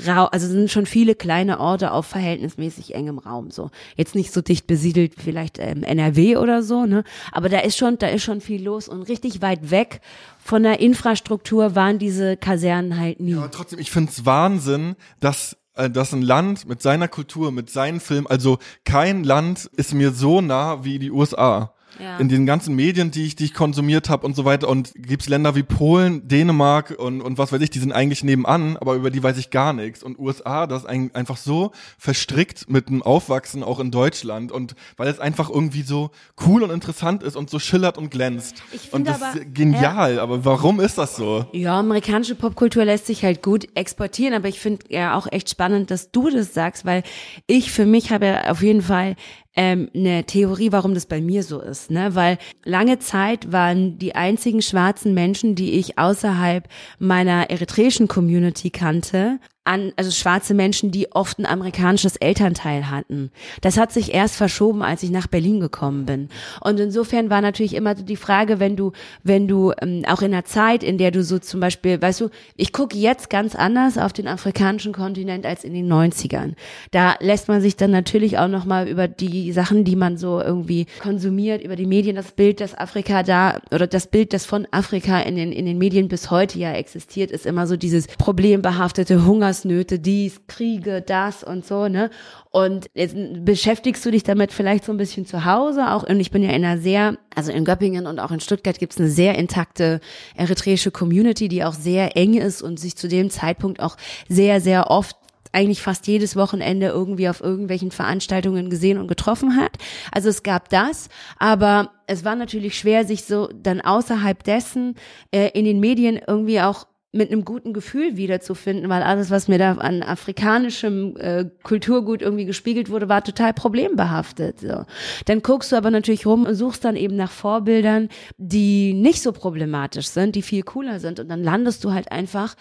Rau, 0.08 0.26
also 0.26 0.48
sind 0.48 0.72
schon 0.72 0.86
viele 0.86 1.16
kleine 1.16 1.60
Orte 1.60 1.92
auf 1.92 2.06
verhältnismäßig 2.06 2.96
engem 2.96 3.20
Raum. 3.20 3.52
So 3.52 3.72
jetzt 3.96 4.16
nicht 4.16 4.34
so 4.34 4.42
dicht 4.42 4.68
besiedelt, 4.68 5.14
vielleicht 5.18 5.60
ähm, 5.60 5.84
NRW 5.84 6.38
oder 6.38 6.64
so, 6.64 6.86
ne? 6.86 7.04
Aber 7.32 7.50
da 7.50 7.60
ist 7.60 7.78
schon, 7.78 7.98
da 7.98 8.08
ist 8.08 8.24
schon 8.24 8.42
viel 8.42 8.64
los 8.64 8.88
und 8.88 9.04
richtig 9.04 9.42
weit 9.42 9.72
weg 9.72 10.02
von 10.50 10.64
der 10.64 10.80
Infrastruktur 10.80 11.76
waren 11.76 12.00
diese 12.00 12.36
Kasernen 12.36 13.00
halt 13.00 13.20
nie. 13.20 13.36
Aber 13.36 13.52
trotzdem, 13.52 13.80
ich 13.80 13.92
find's 13.92 14.26
Wahnsinn, 14.26 14.96
dass 15.20 15.58
dass 15.88 16.14
ein 16.14 16.22
Land 16.22 16.68
mit 16.68 16.82
seiner 16.82 17.08
Kultur, 17.08 17.52
mit 17.52 17.70
seinen 17.70 18.00
Filmen, 18.00 18.28
also 18.28 18.58
kein 18.84 19.24
Land 19.24 19.70
ist 19.74 19.94
mir 19.94 20.12
so 20.12 20.42
nah 20.42 20.84
wie 20.84 21.00
die 21.00 21.12
USA. 21.12 21.74
Ja. 22.02 22.18
In 22.18 22.30
den 22.30 22.46
ganzen 22.46 22.76
Medien, 22.76 23.12
die 23.12 23.26
ich, 23.26 23.36
die 23.36 23.46
ich 23.46 23.54
konsumiert 23.54 24.10
habe 24.10 24.26
und 24.26 24.36
so 24.36 24.46
weiter. 24.46 24.70
Und 24.70 24.94
gibt's 24.96 25.28
Länder 25.28 25.56
wie 25.56 25.64
Polen, 25.64 26.28
Dänemark 26.28 26.96
und, 26.98 27.22
und 27.22 27.38
was 27.38 27.52
weiß 27.52 27.62
ich, 27.62 27.70
die 27.70 27.80
sind 27.80 27.92
eigentlich 27.92 28.24
nebenan, 28.24 28.78
aber 28.78 28.96
über 28.96 29.10
die 29.12 29.22
weiß 29.22 29.38
ich 29.38 29.50
gar 29.50 29.74
nichts. 29.74 30.02
Und 30.04 30.18
USA, 30.18 30.66
das 30.68 30.84
ist 30.84 30.88
ein, 30.90 31.14
einfach 31.14 31.38
so 31.38 31.72
verstrickt 31.98 32.70
mit 32.70 32.90
dem 32.90 33.02
Aufwachsen 33.04 33.64
auch 33.64 33.80
in 33.80 33.92
Deutschland. 33.92 34.52
Und 34.52 34.76
weil 34.98 35.08
es 35.10 35.20
einfach 35.20 35.50
irgendwie 35.50 35.82
so 35.82 36.12
cool 36.46 36.64
und 36.64 36.70
interessant 36.72 37.24
ist 37.24 37.36
und 37.36 37.50
so 37.50 37.60
schillert 37.60 37.98
und 37.98 38.10
glänzt. 38.12 38.64
Ich 38.72 38.94
und 38.94 39.08
das 39.08 39.22
aber- 39.22 39.40
ist 39.40 39.54
genial. 39.54 40.20
Aber 40.20 40.46
warum 40.46 40.80
ist 40.80 40.98
das 40.98 41.16
so? 41.16 41.46
Ja, 41.52 41.80
amerikanische 41.80 42.36
Popkultur 42.36 42.86
lässt 42.86 43.06
sich 43.08 43.24
halt 43.24 43.44
gut 43.44 43.68
exportieren, 43.76 44.34
aber 44.34 44.48
ich 44.48 44.60
finde 44.60 44.86
ja 44.90 45.16
auch 45.18 45.28
echt 45.32 45.50
spannend, 45.50 45.92
dass 45.92 46.12
du 46.12 46.30
das 46.30 46.54
sagst, 46.54 46.86
weil 46.86 47.04
ich 47.48 47.72
für 47.72 47.86
mich 47.86 48.12
habe 48.12 48.26
ja 48.28 48.52
auf 48.52 48.62
jeden 48.62 48.82
Fall 48.82 49.16
ähm, 49.56 49.90
eine 49.96 50.26
Theorie, 50.26 50.72
warum 50.72 50.94
das 50.94 51.06
bei 51.06 51.22
mir 51.22 51.44
so 51.44 51.60
ist, 51.60 51.92
ne? 51.92 52.16
Weil 52.16 52.38
lange 52.64 53.00
Zeit 53.00 53.52
waren 53.52 53.98
die 53.98 54.16
einzigen 54.16 54.62
schwarzen 54.62 55.14
Menschen, 55.14 55.56
die 55.56 55.74
ich 55.74 55.98
außerhalb 55.98 56.68
meiner 57.00 57.50
eritreischen 57.50 58.08
Community 58.08 58.70
kannte, 58.70 59.40
an, 59.70 59.94
also 59.98 60.10
schwarze 60.10 60.56
Menschen, 60.56 60.90
die 60.90 61.12
oft 61.12 61.38
ein 61.38 61.46
amerikanisches 61.46 62.16
Elternteil 62.16 62.90
hatten. 62.90 63.30
Das 63.62 63.78
hat 63.78 63.92
sich 63.92 64.14
erst 64.14 64.36
verschoben, 64.36 64.82
als 64.82 65.04
ich 65.04 65.12
nach 65.12 65.28
Berlin 65.28 65.60
gekommen 65.60 66.06
bin. 66.06 66.30
Und 66.62 66.80
insofern 66.80 67.30
war 67.30 67.42
natürlich 67.42 67.76
immer 67.76 67.96
so 67.96 68.04
die 68.04 68.16
Frage, 68.16 68.60
wenn 68.60 68.76
du, 68.76 68.94
wenn 69.24 69.48
du 69.48 69.72
ähm, 69.80 70.04
auch 70.08 70.24
in 70.24 70.34
einer 70.34 70.44
Zeit, 70.44 70.84
in 70.84 70.98
der 70.98 71.12
du 71.12 71.24
so 71.24 71.38
zum 71.38 71.60
Beispiel, 71.60 72.02
weißt 72.02 72.22
du, 72.22 72.30
ich 72.56 72.74
gucke 72.74 72.98
jetzt 72.98 73.30
ganz 73.30 73.56
anders 73.56 74.00
auf 74.00 74.12
den 74.12 74.28
afrikanischen 74.28 74.92
Kontinent 74.92 75.46
als 75.46 75.64
in 75.64 75.74
den 75.74 75.92
90ern. 75.92 76.54
Da 76.90 77.16
lässt 77.20 77.48
man 77.48 77.62
sich 77.62 77.76
dann 77.76 77.92
natürlich 77.92 78.40
auch 78.40 78.48
nochmal 78.48 78.88
über 78.88 79.08
die 79.08 79.52
Sachen, 79.52 79.84
die 79.84 79.96
man 79.96 80.18
so 80.18 80.42
irgendwie 80.42 80.88
konsumiert, 81.00 81.62
über 81.62 81.76
die 81.76 81.86
Medien, 81.86 82.16
das 82.16 82.32
Bild, 82.32 82.60
das 82.60 82.76
Afrika 82.76 83.22
da, 83.22 83.62
oder 83.72 83.86
das 83.86 84.08
Bild, 84.08 84.34
das 84.34 84.46
von 84.46 84.68
Afrika 84.72 85.20
in 85.20 85.36
den, 85.36 85.52
in 85.52 85.68
den 85.68 85.78
Medien 85.78 86.08
bis 86.08 86.32
heute 86.32 86.58
ja 86.58 86.74
existiert, 86.74 87.30
ist 87.30 87.46
immer 87.46 87.68
so 87.68 87.78
dieses 87.78 88.08
problembehaftete 88.08 89.24
Hungersnöte, 89.60 90.00
dies, 90.00 90.42
Kriege, 90.48 91.02
das 91.02 91.44
und 91.44 91.66
so, 91.66 91.88
ne? 91.88 92.10
Und 92.52 92.88
jetzt 92.94 93.16
beschäftigst 93.46 94.06
du 94.06 94.12
dich 94.12 94.24
damit 94.24 94.52
vielleicht 94.52 94.86
so 94.86 94.92
ein 94.92 94.98
bisschen 94.98 95.26
zu 95.26 95.46
Hause 95.46 95.92
auch. 95.92 96.04
Und 96.04 96.20
ich 96.20 96.32
bin 96.32 96.44
ja 96.44 96.50
in 96.50 96.66
einer 96.66 96.80
sehr, 96.80 97.18
also 97.36 97.52
in 97.52 97.66
Göppingen 97.66 98.08
und 98.08 98.20
auch 98.20 98.32
in 98.32 98.40
Stuttgart 98.40 98.80
gibt's 98.80 98.98
eine 98.98 99.10
sehr 99.10 99.36
intakte 99.36 100.00
eritreische 100.36 100.92
Community, 100.92 101.48
die 101.48 101.64
auch 101.64 101.74
sehr 101.74 102.16
eng 102.18 102.36
ist 102.36 102.62
und 102.62 102.80
sich 102.80 102.96
zu 102.96 103.08
dem 103.08 103.30
Zeitpunkt 103.30 103.82
auch 103.82 103.98
sehr, 104.28 104.62
sehr 104.62 104.90
oft 104.90 105.16
eigentlich 105.52 105.82
fast 105.82 106.06
jedes 106.06 106.36
Wochenende 106.36 106.88
irgendwie 106.88 107.28
auf 107.28 107.42
irgendwelchen 107.42 107.90
Veranstaltungen 107.90 108.70
gesehen 108.70 109.00
und 109.00 109.08
getroffen 109.08 109.56
hat. 109.56 109.72
Also 110.12 110.30
es 110.30 110.44
gab 110.44 110.70
das, 110.70 111.10
aber 111.40 111.92
es 112.06 112.24
war 112.24 112.36
natürlich 112.36 112.78
schwer, 112.78 113.04
sich 113.04 113.24
so 113.24 113.50
dann 113.52 113.82
außerhalb 113.82 114.44
dessen 114.44 114.96
äh, 115.32 115.50
in 115.54 115.66
den 115.66 115.80
Medien 115.80 116.20
irgendwie 116.28 116.62
auch 116.62 116.86
mit 117.12 117.32
einem 117.32 117.44
guten 117.44 117.74
Gefühl 117.74 118.18
wiederzufinden, 118.18 118.88
weil 118.90 119.02
alles, 119.02 119.32
was 119.32 119.48
mir 119.48 119.58
da 119.58 119.74
an 119.74 120.04
afrikanischem 120.04 121.18
äh, 121.18 121.46
Kulturgut 121.64 122.22
irgendwie 122.22 122.46
gespiegelt 122.46 122.90
wurde, 122.90 123.10
war 123.10 123.24
total 123.24 123.54
problembehaftet. 123.54 124.60
So. 124.60 124.86
Dann 125.26 125.42
guckst 125.42 125.72
du 125.72 125.76
aber 125.76 125.90
natürlich 125.90 126.28
rum 126.28 126.46
und 126.46 126.54
suchst 126.54 126.86
dann 126.86 126.96
eben 126.96 127.16
nach 127.16 127.32
Vorbildern, 127.32 128.10
die 128.38 128.94
nicht 128.94 129.24
so 129.24 129.32
problematisch 129.32 130.08
sind, 130.08 130.36
die 130.36 130.44
viel 130.44 130.62
cooler 130.62 131.00
sind. 131.00 131.20
Und 131.20 131.30
dann 131.30 131.44
landest 131.44 131.84
du 131.84 131.94
halt 131.94 132.12
einfach 132.12 132.56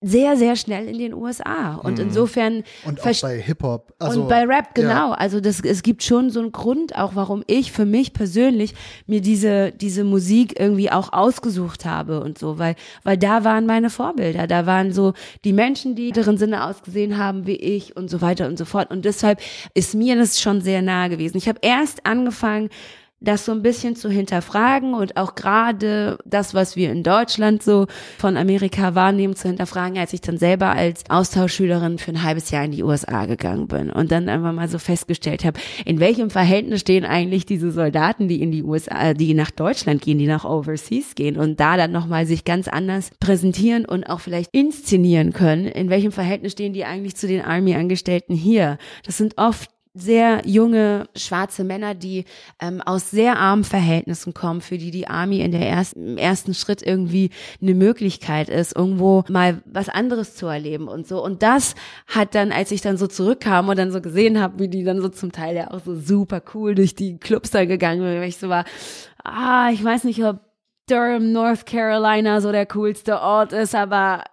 sehr, 0.00 0.36
sehr 0.36 0.54
schnell 0.54 0.86
in 0.86 0.98
den 0.98 1.12
USA. 1.14 1.74
Und 1.74 1.98
insofern. 1.98 2.62
Und 2.84 3.00
auch 3.00 3.20
bei 3.20 3.40
Hip-Hop. 3.40 3.94
Also, 3.98 4.22
und 4.22 4.28
bei 4.28 4.44
Rap, 4.44 4.74
genau. 4.74 5.10
Ja. 5.10 5.12
Also 5.14 5.40
das, 5.40 5.60
es 5.60 5.82
gibt 5.82 6.04
schon 6.04 6.30
so 6.30 6.38
einen 6.38 6.52
Grund, 6.52 6.96
auch 6.96 7.16
warum 7.16 7.42
ich 7.48 7.72
für 7.72 7.84
mich 7.84 8.12
persönlich 8.12 8.74
mir 9.06 9.20
diese, 9.20 9.72
diese 9.72 10.04
Musik 10.04 10.58
irgendwie 10.58 10.92
auch 10.92 11.12
ausgesucht 11.12 11.84
habe 11.84 12.20
und 12.20 12.38
so, 12.38 12.58
weil, 12.58 12.76
weil 13.02 13.18
da 13.18 13.42
waren 13.42 13.66
meine 13.66 13.90
Vorbilder. 13.90 14.46
Da 14.46 14.66
waren 14.66 14.92
so 14.92 15.14
die 15.44 15.52
Menschen, 15.52 15.96
die 15.96 16.12
deren 16.12 16.38
Sinne 16.38 16.64
ausgesehen 16.64 17.18
haben 17.18 17.46
wie 17.46 17.56
ich 17.56 17.96
und 17.96 18.08
so 18.08 18.20
weiter 18.20 18.46
und 18.46 18.56
so 18.56 18.64
fort. 18.64 18.92
Und 18.92 19.04
deshalb 19.04 19.40
ist 19.74 19.94
mir 19.94 20.16
das 20.16 20.40
schon 20.40 20.60
sehr 20.60 20.80
nahe 20.80 21.08
gewesen. 21.08 21.38
Ich 21.38 21.48
habe 21.48 21.58
erst 21.60 22.06
angefangen, 22.06 22.70
das 23.20 23.44
so 23.44 23.52
ein 23.52 23.62
bisschen 23.62 23.96
zu 23.96 24.10
hinterfragen 24.10 24.94
und 24.94 25.16
auch 25.16 25.34
gerade 25.34 26.18
das, 26.24 26.54
was 26.54 26.76
wir 26.76 26.92
in 26.92 27.02
Deutschland 27.02 27.62
so 27.62 27.86
von 28.16 28.36
Amerika 28.36 28.94
wahrnehmen, 28.94 29.34
zu 29.34 29.48
hinterfragen, 29.48 29.98
als 29.98 30.12
ich 30.12 30.20
dann 30.20 30.38
selber 30.38 30.70
als 30.70 31.02
Austauschschülerin 31.08 31.98
für 31.98 32.12
ein 32.12 32.22
halbes 32.22 32.50
Jahr 32.50 32.64
in 32.64 32.70
die 32.70 32.84
USA 32.84 33.26
gegangen 33.26 33.66
bin 33.66 33.90
und 33.90 34.12
dann 34.12 34.28
einfach 34.28 34.52
mal 34.52 34.68
so 34.68 34.78
festgestellt 34.78 35.44
habe, 35.44 35.58
in 35.84 35.98
welchem 35.98 36.30
Verhältnis 36.30 36.80
stehen 36.80 37.04
eigentlich 37.04 37.44
diese 37.44 37.72
Soldaten, 37.72 38.28
die 38.28 38.40
in 38.40 38.52
die 38.52 38.62
USA, 38.62 39.14
die 39.14 39.34
nach 39.34 39.50
Deutschland 39.50 40.02
gehen, 40.02 40.18
die 40.18 40.26
nach 40.26 40.44
Overseas 40.44 41.14
gehen 41.16 41.36
und 41.36 41.58
da 41.58 41.76
dann 41.76 41.90
nochmal 41.90 42.26
sich 42.26 42.44
ganz 42.44 42.68
anders 42.68 43.10
präsentieren 43.18 43.84
und 43.84 44.04
auch 44.04 44.20
vielleicht 44.20 44.50
inszenieren 44.52 45.32
können, 45.32 45.66
in 45.66 45.90
welchem 45.90 46.12
Verhältnis 46.12 46.52
stehen 46.52 46.72
die 46.72 46.84
eigentlich 46.84 47.16
zu 47.16 47.26
den 47.26 47.42
Army-Angestellten 47.42 48.34
hier. 48.34 48.78
Das 49.04 49.18
sind 49.18 49.38
oft 49.38 49.70
sehr 50.00 50.42
junge 50.46 51.08
schwarze 51.16 51.64
Männer, 51.64 51.94
die 51.94 52.24
ähm, 52.60 52.80
aus 52.80 53.10
sehr 53.10 53.38
armen 53.38 53.64
Verhältnissen 53.64 54.34
kommen, 54.34 54.60
für 54.60 54.78
die 54.78 54.90
die 54.90 55.08
Army 55.08 55.40
in 55.40 55.52
der 55.52 55.68
ersten, 55.68 56.06
im 56.06 56.18
ersten 56.18 56.54
Schritt 56.54 56.82
irgendwie 56.82 57.30
eine 57.60 57.74
Möglichkeit 57.74 58.48
ist, 58.48 58.76
irgendwo 58.76 59.24
mal 59.28 59.62
was 59.64 59.88
anderes 59.88 60.34
zu 60.34 60.46
erleben 60.46 60.88
und 60.88 61.06
so. 61.06 61.22
Und 61.22 61.42
das 61.42 61.74
hat 62.06 62.34
dann, 62.34 62.52
als 62.52 62.70
ich 62.70 62.80
dann 62.80 62.96
so 62.96 63.06
zurückkam 63.06 63.68
und 63.68 63.78
dann 63.78 63.92
so 63.92 64.00
gesehen 64.00 64.40
habe, 64.40 64.58
wie 64.58 64.68
die 64.68 64.84
dann 64.84 65.00
so 65.00 65.08
zum 65.08 65.32
Teil 65.32 65.56
ja 65.56 65.70
auch 65.70 65.80
so 65.84 65.94
super 65.94 66.42
cool 66.54 66.74
durch 66.74 66.94
die 66.94 67.18
Clubs 67.18 67.50
da 67.50 67.64
gegangen 67.64 68.00
sind, 68.00 68.20
weil 68.20 68.28
ich 68.28 68.38
so 68.38 68.48
war, 68.48 68.64
ah, 69.24 69.70
ich 69.72 69.82
weiß 69.82 70.04
nicht, 70.04 70.24
ob 70.24 70.40
Durham, 70.88 71.32
North 71.32 71.66
Carolina 71.66 72.40
so 72.40 72.50
der 72.50 72.66
coolste 72.66 73.20
Ort 73.20 73.52
ist, 73.52 73.74
aber 73.74 74.24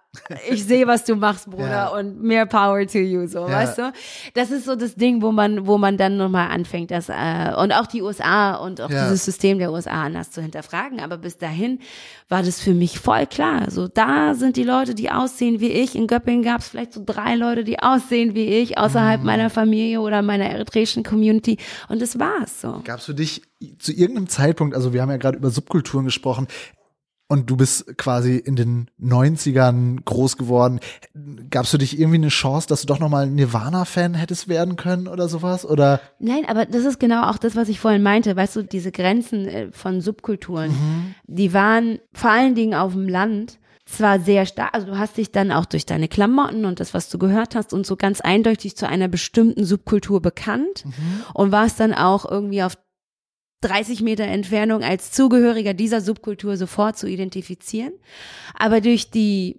ich 0.50 0.64
sehe, 0.64 0.86
was 0.86 1.04
du 1.04 1.16
machst, 1.16 1.50
Bruder, 1.50 1.68
Ja. 1.70 1.88
und 1.88 2.22
mehr 2.22 2.46
Power 2.46 2.86
to 2.86 2.98
you, 2.98 3.26
so, 3.26 3.40
Ja. 3.40 3.48
weißt 3.50 3.78
du? 3.78 3.92
Das 4.34 4.50
ist 4.50 4.64
so 4.64 4.76
das 4.76 4.94
Ding, 4.94 5.22
wo 5.22 5.32
man, 5.32 5.66
wo 5.66 5.78
man 5.78 5.96
dann 5.96 6.16
nochmal 6.16 6.50
anfängt, 6.50 6.90
das, 6.90 7.08
äh, 7.08 7.52
und 7.56 7.72
auch 7.72 7.86
die 7.86 8.02
USA 8.02 8.54
und 8.56 8.80
auch 8.80 8.90
Ja. 8.90 9.04
dieses 9.04 9.24
System 9.24 9.58
der 9.58 9.72
USA 9.72 10.04
anders 10.04 10.30
zu 10.30 10.42
hinterfragen. 10.42 11.00
Aber 11.00 11.18
bis 11.18 11.36
dahin 11.38 11.80
war 12.28 12.42
das 12.42 12.60
für 12.60 12.74
mich 12.74 12.98
voll 12.98 13.26
klar. 13.26 13.70
So, 13.70 13.88
da 13.88 14.34
sind 14.34 14.56
die 14.56 14.64
Leute, 14.64 14.94
die 14.94 15.10
aussehen 15.10 15.60
wie 15.60 15.68
ich. 15.70 15.94
In 15.94 16.06
Göppingen 16.06 16.42
gab 16.42 16.60
es 16.60 16.68
vielleicht 16.68 16.92
so 16.92 17.02
drei 17.04 17.34
Leute, 17.34 17.64
die 17.64 17.78
aussehen 17.80 18.34
wie 18.34 18.46
ich, 18.46 18.78
außerhalb 18.78 19.20
Mhm. 19.20 19.26
meiner 19.26 19.50
Familie 19.50 20.00
oder 20.00 20.22
meiner 20.22 20.46
eritreischen 20.46 21.02
Community. 21.04 21.58
Und 21.88 22.02
das 22.02 22.18
war's 22.18 22.60
so. 22.60 22.80
Gab 22.84 22.98
es 22.98 23.04
für 23.06 23.14
dich 23.14 23.42
zu 23.78 23.92
irgendeinem 23.92 24.28
Zeitpunkt, 24.28 24.74
also 24.74 24.92
wir 24.92 25.02
haben 25.02 25.10
ja 25.10 25.16
gerade 25.16 25.38
über 25.38 25.50
Subkulturen 25.50 26.04
gesprochen, 26.04 26.46
und 27.28 27.50
du 27.50 27.56
bist 27.56 27.96
quasi 27.98 28.36
in 28.36 28.56
den 28.56 28.90
90ern 29.02 30.04
groß 30.04 30.36
geworden. 30.36 30.80
Gab 31.50 31.64
es 31.64 31.70
für 31.70 31.78
dich 31.78 31.98
irgendwie 31.98 32.18
eine 32.18 32.28
Chance, 32.28 32.68
dass 32.68 32.82
du 32.82 32.86
doch 32.86 33.00
nochmal 33.00 33.26
Nirvana-Fan 33.26 34.14
hättest 34.14 34.48
werden 34.48 34.76
können 34.76 35.08
oder 35.08 35.28
sowas? 35.28 35.66
Oder 35.66 36.00
Nein, 36.18 36.44
aber 36.46 36.66
das 36.66 36.84
ist 36.84 37.00
genau 37.00 37.28
auch 37.28 37.38
das, 37.38 37.56
was 37.56 37.68
ich 37.68 37.80
vorhin 37.80 38.02
meinte. 38.02 38.36
Weißt 38.36 38.56
du, 38.56 38.62
diese 38.62 38.92
Grenzen 38.92 39.46
äh, 39.46 39.72
von 39.72 40.00
Subkulturen, 40.00 41.14
die 41.26 41.52
waren 41.52 41.98
vor 42.12 42.30
allen 42.30 42.54
Dingen 42.54 42.74
auf 42.74 42.92
dem 42.92 43.08
Land 43.08 43.58
zwar 43.86 44.18
sehr 44.18 44.46
stark, 44.46 44.74
also 44.74 44.88
du 44.88 44.98
hast 44.98 45.16
dich 45.16 45.30
dann 45.30 45.52
auch 45.52 45.64
durch 45.64 45.86
deine 45.86 46.08
Klamotten 46.08 46.64
und 46.64 46.80
das, 46.80 46.92
was 46.92 47.08
du 47.08 47.18
gehört 47.18 47.54
hast 47.54 47.72
und 47.72 47.86
so 47.86 47.94
ganz 47.94 48.20
eindeutig 48.20 48.76
zu 48.76 48.88
einer 48.88 49.06
bestimmten 49.06 49.64
Subkultur 49.64 50.20
bekannt 50.20 50.84
und 51.34 51.52
warst 51.52 51.78
dann 51.78 51.94
auch 51.94 52.28
irgendwie 52.28 52.64
auf 52.64 52.76
30 53.68 54.02
Meter 54.02 54.24
Entfernung 54.24 54.82
als 54.82 55.10
Zugehöriger 55.12 55.74
dieser 55.74 56.00
Subkultur 56.00 56.56
sofort 56.56 56.96
zu 56.96 57.06
identifizieren. 57.06 57.92
Aber 58.58 58.80
durch 58.80 59.10
die 59.10 59.56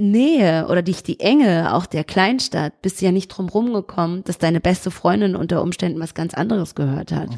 Nähe 0.00 0.68
oder 0.68 0.82
durch 0.82 1.02
die 1.02 1.18
Enge 1.18 1.74
auch 1.74 1.84
der 1.86 2.04
Kleinstadt 2.04 2.80
bist 2.82 3.00
du 3.00 3.06
ja 3.06 3.12
nicht 3.12 3.28
drum 3.28 3.48
rumgekommen, 3.48 4.22
dass 4.24 4.38
deine 4.38 4.60
beste 4.60 4.92
Freundin 4.92 5.34
unter 5.34 5.60
Umständen 5.60 5.98
was 6.00 6.14
ganz 6.14 6.34
anderes 6.34 6.76
gehört 6.76 7.10
hat. 7.10 7.30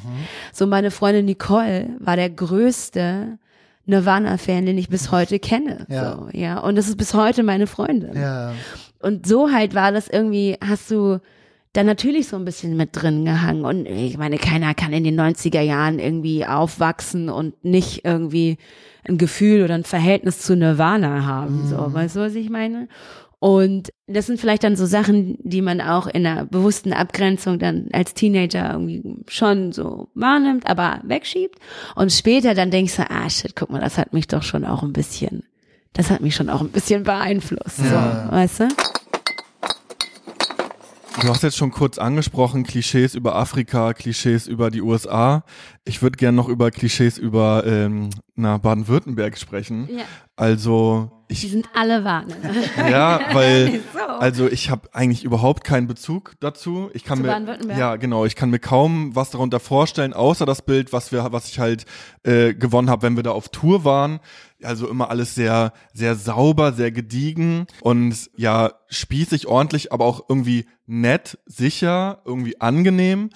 So 0.53 0.67
meine 0.67 0.91
Freundin 0.91 1.25
Nicole 1.25 1.97
war 1.99 2.17
der 2.17 2.29
größte 2.29 3.39
Nirvana-Fan, 3.87 4.67
den 4.67 4.77
ich 4.77 4.91
bis 4.91 5.11
heute 5.11 5.39
kenne. 5.39 5.87
Ja. 5.89 6.17
So, 6.17 6.29
ja. 6.33 6.59
Und 6.59 6.77
das 6.77 6.89
ist 6.89 6.97
bis 6.97 7.15
heute 7.15 7.43
meine 7.43 7.67
Freundin. 7.67 8.15
ja, 8.15 8.53
Und 9.01 9.27
so 9.27 9.51
halt 9.51 9.75
war 9.75 9.91
das 9.91 10.09
irgendwie, 10.09 10.59
hast 10.63 10.91
du 10.91 11.19
da 11.73 11.85
natürlich 11.85 12.29
so 12.29 12.37
ein 12.37 12.45
bisschen 12.45 12.77
mit 12.77 12.91
drin 12.93 13.25
gehangen. 13.25 13.65
Und 13.65 13.87
ich 13.87 14.19
meine, 14.19 14.39
keiner 14.39 14.75
kann 14.75 14.93
in 14.93 15.05
den 15.05 15.21
90er 15.21 15.61
Jahren 15.61 15.99
irgendwie 15.99 16.45
aufwachsen 16.45 17.29
und 17.29 17.65
nicht 17.65 18.05
irgendwie 18.05 18.59
ein 19.09 19.19
Gefühl 19.19 19.65
oder 19.65 19.75
ein 19.75 19.85
Verhältnis 19.85 20.41
zu 20.41 20.57
Nirvana 20.57 21.25
haben. 21.25 21.67
So, 21.69 21.93
weißt 21.93 22.17
du, 22.17 22.21
was 22.21 22.35
ich 22.35 22.51
meine? 22.51 22.89
Und 23.39 23.91
das 24.07 24.27
sind 24.27 24.39
vielleicht 24.39 24.65
dann 24.65 24.77
so 24.77 24.85
Sachen, 24.85 25.39
die 25.43 25.63
man 25.63 25.81
auch 25.81 26.07
in 26.07 26.27
einer 26.27 26.45
bewussten 26.45 26.93
Abgrenzung 26.93 27.59
dann 27.59 27.89
als 27.93 28.13
Teenager 28.13 28.71
irgendwie 28.71 29.03
schon 29.29 29.73
so 29.73 30.09
wahrnimmt, 30.15 30.67
aber 30.67 31.01
wegschiebt. 31.05 31.59
Und 31.95 32.13
später 32.13 32.55
dann 32.55 32.71
denkst 32.71 32.97
du, 32.97 33.11
ah 33.11 33.31
shit, 33.31 33.57
guck 33.57 33.71
mal, 33.71 33.81
das 33.81 33.97
hat 33.97 34.13
mich 34.13 34.29
doch 34.29 34.43
schon 34.43 34.67
auch 34.67 34.83
ein 34.83 34.93
bisschen, 34.93 35.45
das 35.95 36.11
hat 36.11 36.21
mich 36.21 36.35
schon 36.35 36.51
auch 36.51 36.61
ein 36.61 36.69
bisschen 36.69 37.05
beeinflusst. 37.05 37.79
Ja. 37.79 38.27
So, 38.27 38.33
weißt 38.33 38.61
du? 38.61 38.69
Du 41.19 41.29
hast 41.29 41.43
jetzt 41.43 41.57
schon 41.57 41.71
kurz 41.71 41.99
angesprochen, 41.99 42.65
Klischees 42.65 43.15
über 43.15 43.35
Afrika, 43.35 43.93
Klischees 43.93 44.47
über 44.47 44.71
die 44.71 44.81
USA. 44.81 45.45
Ich 45.85 46.03
würde 46.03 46.17
gern 46.17 46.35
noch 46.35 46.49
über 46.49 46.71
Klischees 46.71 47.19
über 47.19 47.65
ähm, 47.67 48.11
na, 48.37 48.59
Baden-Württemberg 48.59 49.37
sprechen. 49.37 49.89
Ja. 49.91 50.05
Also 50.37 51.11
Die 51.29 51.35
ich 51.35 51.51
sind 51.51 51.69
alle 51.75 52.05
wahr. 52.05 52.25
Ne? 52.25 52.37
ja, 52.91 53.21
weil 53.33 53.81
so. 53.93 54.01
also 54.01 54.49
ich 54.49 54.71
habe 54.71 54.89
eigentlich 54.93 55.25
überhaupt 55.25 55.65
keinen 55.65 55.89
Bezug 55.89 56.35
dazu. 56.41 56.91
Ich 56.95 57.05
kann 57.05 57.19
Zu 57.19 57.25
mir 57.25 57.77
ja 57.77 57.97
genau, 57.97 58.25
ich 58.25 58.37
kann 58.37 58.51
mir 58.51 58.61
kaum 58.61 59.15
was 59.15 59.31
darunter 59.31 59.61
vorstellen, 59.61 60.15
außer 60.15 60.47
das 60.47 60.63
Bild, 60.63 60.93
was 60.93 61.13
wir, 61.13 61.33
was 61.33 61.49
ich 61.49 61.59
halt 61.59 61.85
äh, 62.23 62.55
gewonnen 62.55 62.89
habe, 62.89 63.03
wenn 63.03 63.17
wir 63.17 63.23
da 63.23 63.33
auf 63.33 63.49
Tour 63.51 63.85
waren. 63.85 64.21
Also 64.63 64.89
immer 64.89 65.11
alles 65.11 65.35
sehr, 65.35 65.73
sehr 65.93 66.15
sauber, 66.17 66.73
sehr 66.73 66.93
gediegen 66.93 67.67
und 67.81 68.31
ja 68.37 68.73
spießig, 68.89 69.47
ordentlich, 69.47 69.93
aber 69.93 70.05
auch 70.05 70.25
irgendwie 70.29 70.67
nett, 70.87 71.39
sicher, 71.47 72.23
irgendwie 72.25 72.61
angenehm 72.61 73.31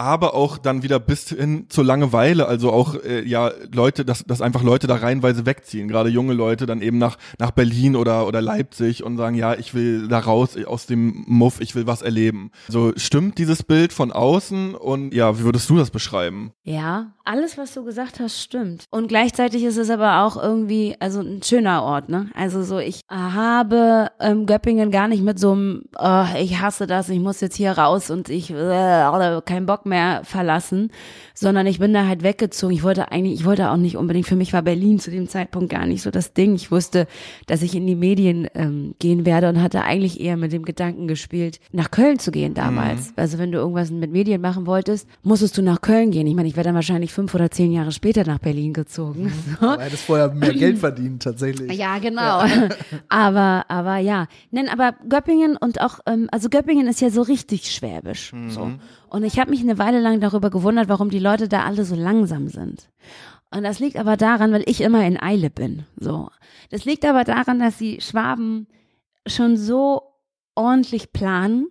aber 0.00 0.34
auch 0.34 0.56
dann 0.56 0.82
wieder 0.82 0.98
bis 0.98 1.28
hin 1.28 1.66
zur 1.68 1.84
Langeweile, 1.84 2.46
also 2.46 2.72
auch 2.72 2.94
äh, 2.94 3.22
ja 3.28 3.52
Leute, 3.72 4.04
dass, 4.06 4.24
dass 4.24 4.40
einfach 4.40 4.62
Leute 4.62 4.86
da 4.86 4.96
reihenweise 4.96 5.44
wegziehen, 5.44 5.88
gerade 5.88 6.08
junge 6.08 6.32
Leute 6.32 6.64
dann 6.64 6.80
eben 6.80 6.96
nach 6.96 7.18
nach 7.38 7.50
Berlin 7.50 7.96
oder 7.96 8.26
oder 8.26 8.40
Leipzig 8.40 9.04
und 9.04 9.18
sagen, 9.18 9.36
ja, 9.36 9.54
ich 9.54 9.74
will 9.74 10.08
da 10.08 10.18
raus 10.20 10.56
aus 10.64 10.86
dem 10.86 11.24
Muff, 11.26 11.60
ich 11.60 11.74
will 11.74 11.86
was 11.86 12.00
erleben. 12.00 12.50
So 12.68 12.92
stimmt 12.96 13.36
dieses 13.36 13.62
Bild 13.62 13.92
von 13.92 14.10
außen 14.10 14.74
und 14.74 15.12
ja, 15.12 15.38
wie 15.38 15.44
würdest 15.44 15.68
du 15.68 15.76
das 15.76 15.90
beschreiben? 15.90 16.52
Ja, 16.64 17.12
alles, 17.24 17.58
was 17.58 17.74
du 17.74 17.84
gesagt 17.84 18.20
hast, 18.20 18.40
stimmt. 18.40 18.84
Und 18.90 19.08
gleichzeitig 19.08 19.64
ist 19.64 19.76
es 19.76 19.90
aber 19.90 20.24
auch 20.24 20.42
irgendwie, 20.42 20.96
also 20.98 21.20
ein 21.20 21.42
schöner 21.42 21.82
Ort, 21.82 22.08
ne? 22.08 22.30
Also 22.34 22.62
so, 22.62 22.78
ich 22.78 23.02
habe 23.08 24.08
ähm, 24.18 24.46
Göppingen 24.46 24.90
gar 24.90 25.08
nicht 25.08 25.22
mit 25.22 25.38
so 25.38 25.52
einem, 25.52 25.82
oh, 25.98 26.24
ich 26.38 26.60
hasse 26.60 26.86
das, 26.86 27.08
ich 27.10 27.20
muss 27.20 27.40
jetzt 27.40 27.56
hier 27.56 27.72
raus 27.72 28.10
und 28.10 28.30
ich 28.30 28.50
äh, 28.50 29.40
keinen 29.44 29.66
Bock 29.66 29.84
mehr 29.86 29.89
verlassen, 30.24 30.90
sondern 31.34 31.66
ich 31.66 31.78
bin 31.78 31.92
da 31.92 32.06
halt 32.06 32.22
weggezogen. 32.22 32.74
Ich 32.74 32.82
wollte 32.82 33.10
eigentlich, 33.10 33.40
ich 33.40 33.44
wollte 33.44 33.70
auch 33.70 33.76
nicht 33.76 33.96
unbedingt, 33.96 34.26
für 34.26 34.36
mich 34.36 34.52
war 34.52 34.62
Berlin 34.62 34.98
zu 34.98 35.10
dem 35.10 35.28
Zeitpunkt 35.28 35.70
gar 35.70 35.86
nicht 35.86 36.02
so 36.02 36.10
das 36.10 36.32
Ding. 36.32 36.54
Ich 36.54 36.70
wusste, 36.70 37.06
dass 37.46 37.62
ich 37.62 37.74
in 37.74 37.86
die 37.86 37.94
Medien 37.94 38.48
ähm, 38.54 38.94
gehen 38.98 39.24
werde 39.24 39.48
und 39.48 39.62
hatte 39.62 39.82
eigentlich 39.82 40.20
eher 40.20 40.36
mit 40.36 40.52
dem 40.52 40.64
Gedanken 40.64 41.08
gespielt, 41.08 41.60
nach 41.72 41.90
Köln 41.90 42.18
zu 42.18 42.30
gehen 42.30 42.54
damals. 42.54 43.12
Also 43.16 43.38
wenn 43.38 43.52
du 43.52 43.58
irgendwas 43.58 43.90
mit 43.90 44.10
Medien 44.10 44.40
machen 44.40 44.66
wolltest, 44.66 45.08
musstest 45.22 45.56
du 45.56 45.62
nach 45.62 45.80
Köln 45.80 46.10
gehen. 46.10 46.26
Ich 46.26 46.34
meine, 46.34 46.48
ich 46.48 46.56
wäre 46.56 46.64
dann 46.64 46.74
wahrscheinlich 46.74 47.12
fünf 47.12 47.34
oder 47.34 47.50
zehn 47.50 47.72
Jahre 47.72 47.92
später 47.92 48.24
nach 48.24 48.38
Berlin 48.38 48.72
gezogen. 48.72 49.32
So. 49.60 49.66
aber 49.66 49.82
hättest 49.82 50.04
vorher 50.04 50.32
mehr 50.32 50.52
Geld 50.52 50.78
verdient, 50.80 51.22
tatsächlich. 51.22 51.72
Ja, 51.78 51.98
genau. 51.98 52.42
aber, 53.08 53.64
aber 53.68 53.96
ja. 53.98 54.26
Nein, 54.50 54.68
aber 54.68 54.94
Göppingen 55.08 55.56
und 55.56 55.80
auch, 55.80 56.00
ähm, 56.06 56.28
also 56.30 56.48
Göppingen 56.48 56.86
ist 56.86 57.00
ja 57.00 57.10
so 57.10 57.22
richtig 57.22 57.70
schwäbisch. 57.72 58.32
So. 58.48 58.72
Und 59.10 59.24
ich 59.24 59.38
habe 59.38 59.50
mich 59.50 59.60
eine 59.60 59.78
Weile 59.78 60.00
lang 60.00 60.20
darüber 60.20 60.50
gewundert, 60.50 60.88
warum 60.88 61.10
die 61.10 61.18
Leute 61.18 61.48
da 61.48 61.64
alle 61.64 61.84
so 61.84 61.96
langsam 61.96 62.48
sind. 62.48 62.88
Und 63.50 63.64
das 63.64 63.80
liegt 63.80 63.96
aber 63.96 64.16
daran, 64.16 64.52
weil 64.52 64.62
ich 64.66 64.80
immer 64.80 65.04
in 65.04 65.20
Eile 65.20 65.50
bin. 65.50 65.84
So. 65.96 66.30
Das 66.70 66.84
liegt 66.84 67.04
aber 67.04 67.24
daran, 67.24 67.58
dass 67.58 67.78
die 67.78 68.00
Schwaben 68.00 68.68
schon 69.26 69.56
so 69.56 70.02
ordentlich 70.54 71.12
planen 71.12 71.68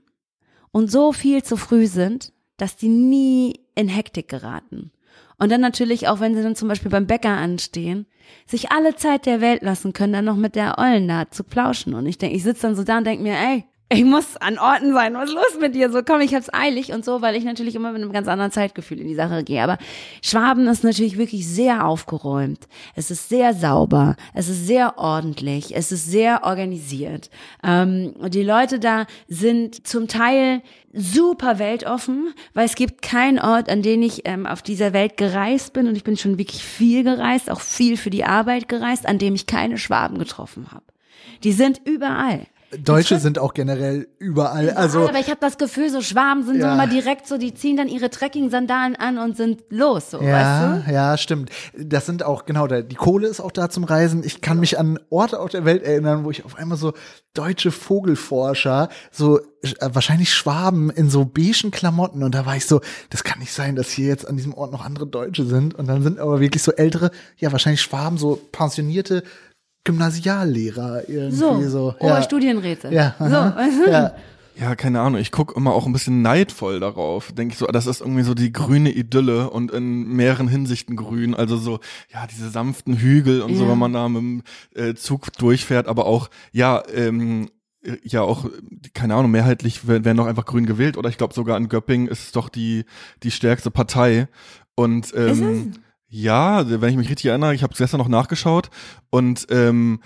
und 0.72 0.92
so 0.92 1.14
viel 1.14 1.42
zu 1.42 1.56
früh 1.56 1.88
sind, 1.88 2.34
dass 2.58 2.76
die 2.76 2.90
nie 2.90 3.62
in 3.76 3.88
Hektik 3.88 4.28
geraten. 4.28 4.92
Und 5.38 5.50
dann 5.52 5.62
natürlich 5.62 6.10
auch, 6.10 6.20
wenn 6.20 6.36
sie 6.36 6.44
dann 6.44 6.58
zum 6.58 6.68
Beispiel 6.68 6.92
beim 6.92 7.08
Bäcker 7.08 7.30
anstehen, 7.30 8.06
sich 8.46 8.72
alle 8.72 8.98
Zeit 8.98 9.26
der 9.26 9.40
Welt 9.40 9.62
lassen 9.62 9.94
können, 9.94 10.12
dann 10.12 10.26
noch 10.26 10.36
mit 10.36 10.56
der 10.56 10.78
Ollen 10.78 11.08
da 11.08 11.32
zu 11.32 11.46
plauschen. 11.46 11.94
Und 11.94 12.06
ich 12.06 12.18
denke, 12.18 12.36
ich 12.36 12.44
sitze 12.44 12.64
dann 12.64 12.76
so 12.76 12.84
da 12.84 12.98
und 12.98 13.08
denke 13.08 13.24
mir, 13.24 13.36
ey, 13.36 13.64
ich 13.92 14.06
muss 14.06 14.38
an 14.38 14.60
Orten 14.60 14.94
sein, 14.94 15.16
was 15.16 15.30
ist 15.30 15.36
los 15.36 15.60
mit 15.60 15.74
dir? 15.74 15.92
So, 15.92 16.04
komm, 16.04 16.22
ich 16.22 16.36
hab's 16.36 16.54
eilig 16.54 16.92
und 16.92 17.04
so, 17.04 17.24
weil 17.24 17.36
ich 17.36 17.44
natürlich 17.44 17.74
immer 17.74 17.92
mit 17.92 18.04
einem 18.04 18.12
ganz 18.12 18.28
anderen 18.28 18.52
Zeitgefühl 18.52 19.00
in 19.00 19.08
die 19.08 19.16
Sache 19.16 19.44
gehe. 19.44 19.64
Aber 19.64 19.80
Schwaben 20.22 20.68
ist 20.68 20.84
natürlich 20.84 21.18
wirklich 21.18 21.48
sehr 21.48 21.88
aufgeräumt. 21.88 22.68
Es 22.96 23.10
ist 23.10 23.30
sehr 23.30 23.56
sauber. 23.56 24.16
Es 24.36 24.48
ist 24.48 24.68
sehr 24.68 25.00
ordentlich. 25.00 25.76
Es 25.76 25.92
ist 25.92 26.06
sehr 26.06 26.44
organisiert. 26.44 27.32
Ähm, 27.64 28.14
die 28.28 28.44
Leute 28.44 28.80
da 28.80 29.08
sind 29.28 29.88
zum 29.88 30.08
Teil 30.08 30.62
super 30.94 31.58
weltoffen, 31.58 32.36
weil 32.54 32.66
es 32.66 32.76
gibt 32.76 33.02
keinen 33.02 33.40
Ort, 33.40 33.70
an 33.70 33.82
den 33.82 34.04
ich 34.04 34.22
ähm, 34.26 34.46
auf 34.46 34.62
dieser 34.62 34.94
Welt 34.94 35.18
gereist 35.18 35.74
bin 35.74 35.88
und 35.88 35.96
ich 35.96 36.04
bin 36.04 36.16
schon 36.16 36.38
wirklich 36.38 36.64
viel 36.64 37.04
gereist, 37.04 37.50
auch 37.50 37.62
viel 37.62 37.98
für 37.98 38.12
die 38.12 38.24
Arbeit 38.24 38.70
gereist, 38.70 39.08
an 39.08 39.18
dem 39.18 39.34
ich 39.34 39.48
keine 39.48 39.80
Schwaben 39.80 40.20
getroffen 40.20 40.72
habe. 40.72 40.86
Die 41.44 41.54
sind 41.54 41.82
überall. 41.86 42.46
Deutsche 42.78 43.20
sind 43.20 43.40
auch 43.40 43.54
generell 43.56 44.08
überall. 44.20 44.70
Also, 44.72 45.08
aber 45.08 45.20
ich 45.20 45.28
habe 45.30 45.40
das 45.40 45.58
Gefühl, 45.58 45.90
so 45.90 46.02
Schwaben 46.02 46.44
sind 46.44 46.62
so 46.62 46.68
Ja. 46.68 46.74
immer 46.74 46.88
direkt 46.88 47.28
so, 47.28 47.38
die 47.38 47.54
ziehen 47.54 47.78
dann 47.78 47.88
ihre 47.88 48.10
Trekking-Sandalen 48.12 48.96
an 48.96 49.18
und 49.18 49.36
sind 49.36 49.64
los, 49.70 50.12
so, 50.12 50.22
ja, 50.22 50.32
weißt 50.76 50.88
du? 50.88 50.92
ja, 50.94 51.18
stimmt. 51.18 51.50
Das 51.78 52.06
sind 52.06 52.24
auch, 52.24 52.46
genau, 52.46 52.68
da, 52.68 52.82
die 52.82 52.96
Kohle 52.96 53.28
ist 53.28 53.40
auch 53.40 53.52
da 53.52 53.70
zum 53.70 53.86
Reisen. 53.86 54.24
Ich 54.24 54.42
kann 54.42 54.60
mich 54.60 54.78
an 54.78 55.00
Orte 55.10 55.40
auf 55.40 55.50
der 55.50 55.66
Welt 55.66 55.82
erinnern, 55.84 56.26
wo 56.26 56.32
ich 56.32 56.46
auf 56.46 56.56
einmal 56.58 56.78
so 56.78 56.94
deutsche 57.34 57.72
Vogelforscher, 57.72 58.90
so 59.12 59.40
äh, 59.40 59.44
wahrscheinlich 59.92 60.34
Schwaben 60.34 60.90
in 60.90 61.10
so 61.10 61.26
beigen 61.26 61.72
Klamotten 61.72 62.24
und 62.24 62.36
da 62.36 62.46
war 62.46 62.56
ich 62.56 62.66
so, 62.66 62.82
das 63.10 63.24
kann 63.24 63.40
nicht 63.40 63.54
sein, 63.54 63.76
dass 63.76 63.90
hier 63.90 64.08
jetzt 64.08 64.28
an 64.28 64.38
diesem 64.38 64.54
Ort 64.54 64.72
noch 64.72 64.86
andere 64.86 65.08
Deutsche 65.08 65.46
sind 65.46 65.76
und 65.76 65.88
dann 65.88 66.02
sind 66.04 66.20
aber 66.20 66.40
wirklich 66.40 66.64
so 66.64 66.72
ältere, 66.72 67.12
ja, 67.38 67.52
wahrscheinlich 67.52 67.82
Schwaben, 67.82 68.18
so 68.18 68.40
pensionierte 68.52 69.24
Gymnasiallehrer 69.84 71.08
irgendwie 71.10 71.36
So, 71.38 71.62
so. 71.68 71.96
Oberstudienräte. 72.00 72.90
Ja, 72.94 73.16
so, 73.20 73.26
aha. 73.26 73.56
weißt 73.56 73.86
du? 73.86 73.92
ja. 73.92 74.14
Ja, 74.60 74.76
keine 74.76 75.00
Ahnung. 75.00 75.22
Ich 75.22 75.32
guck 75.32 75.56
immer 75.56 75.74
auch 75.74 75.86
ein 75.86 75.94
bisschen 75.94 76.22
neidvoll 76.22 76.82
darauf. 76.82 77.32
Denke 77.32 77.54
ich 77.54 77.58
so, 77.58 77.66
das 77.68 77.88
ist 77.88 78.02
irgendwie 78.02 78.24
so 78.24 78.34
die 78.34 78.52
grüne 78.52 78.92
Idylle 78.92 79.50
und 79.50 79.72
in 79.72 80.04
mehreren 80.10 80.50
Hinsichten 80.50 80.98
grün. 80.98 81.34
Also 81.34 81.56
so, 81.56 81.80
ja, 82.14 82.28
diese 82.28 82.50
sanften 82.50 82.98
Hügel 82.98 83.42
und 83.42 83.56
so, 83.56 83.64
Ja. 83.64 83.72
wenn 83.72 83.78
man 83.78 83.94
da 83.94 84.10
mit 84.10 84.22
dem 84.22 84.44
äh, 84.76 84.96
Zug 84.96 85.32
durchfährt, 85.38 85.88
aber 85.88 86.06
auch, 86.08 86.30
ja, 86.52 86.84
ähm, 86.94 87.50
äh, 87.86 87.96
ja 88.04 88.22
auch, 88.24 88.50
keine 88.94 89.16
Ahnung, 89.16 89.32
mehrheitlich 89.32 89.88
werden 89.88 90.04
werden 90.04 90.18
doch 90.18 90.26
einfach 90.28 90.46
grün 90.46 90.66
gewählt 90.66 90.98
oder 90.98 91.08
ich 91.08 91.18
glaube 91.18 91.34
sogar 91.34 91.56
in 91.56 91.70
Göppingen 91.70 92.10
ist 92.10 92.24
es 92.26 92.32
doch 92.34 92.50
die, 92.50 92.84
die 93.24 93.32
stärkste 93.32 93.72
Partei. 93.72 94.28
Und 94.76 95.14
ähm, 95.16 95.72
ja, 96.10 96.64
wenn 96.68 96.90
ich 96.90 96.98
mich 96.98 97.10
richtig 97.10 97.28
erinnere, 97.28 97.54
ich 97.54 97.64
habe 97.64 97.74
es 97.74 97.78
gestern 97.78 98.00
noch 98.00 98.08
nachgeschaut 98.08 98.70
und 99.10 99.48
ähm, 99.50 100.02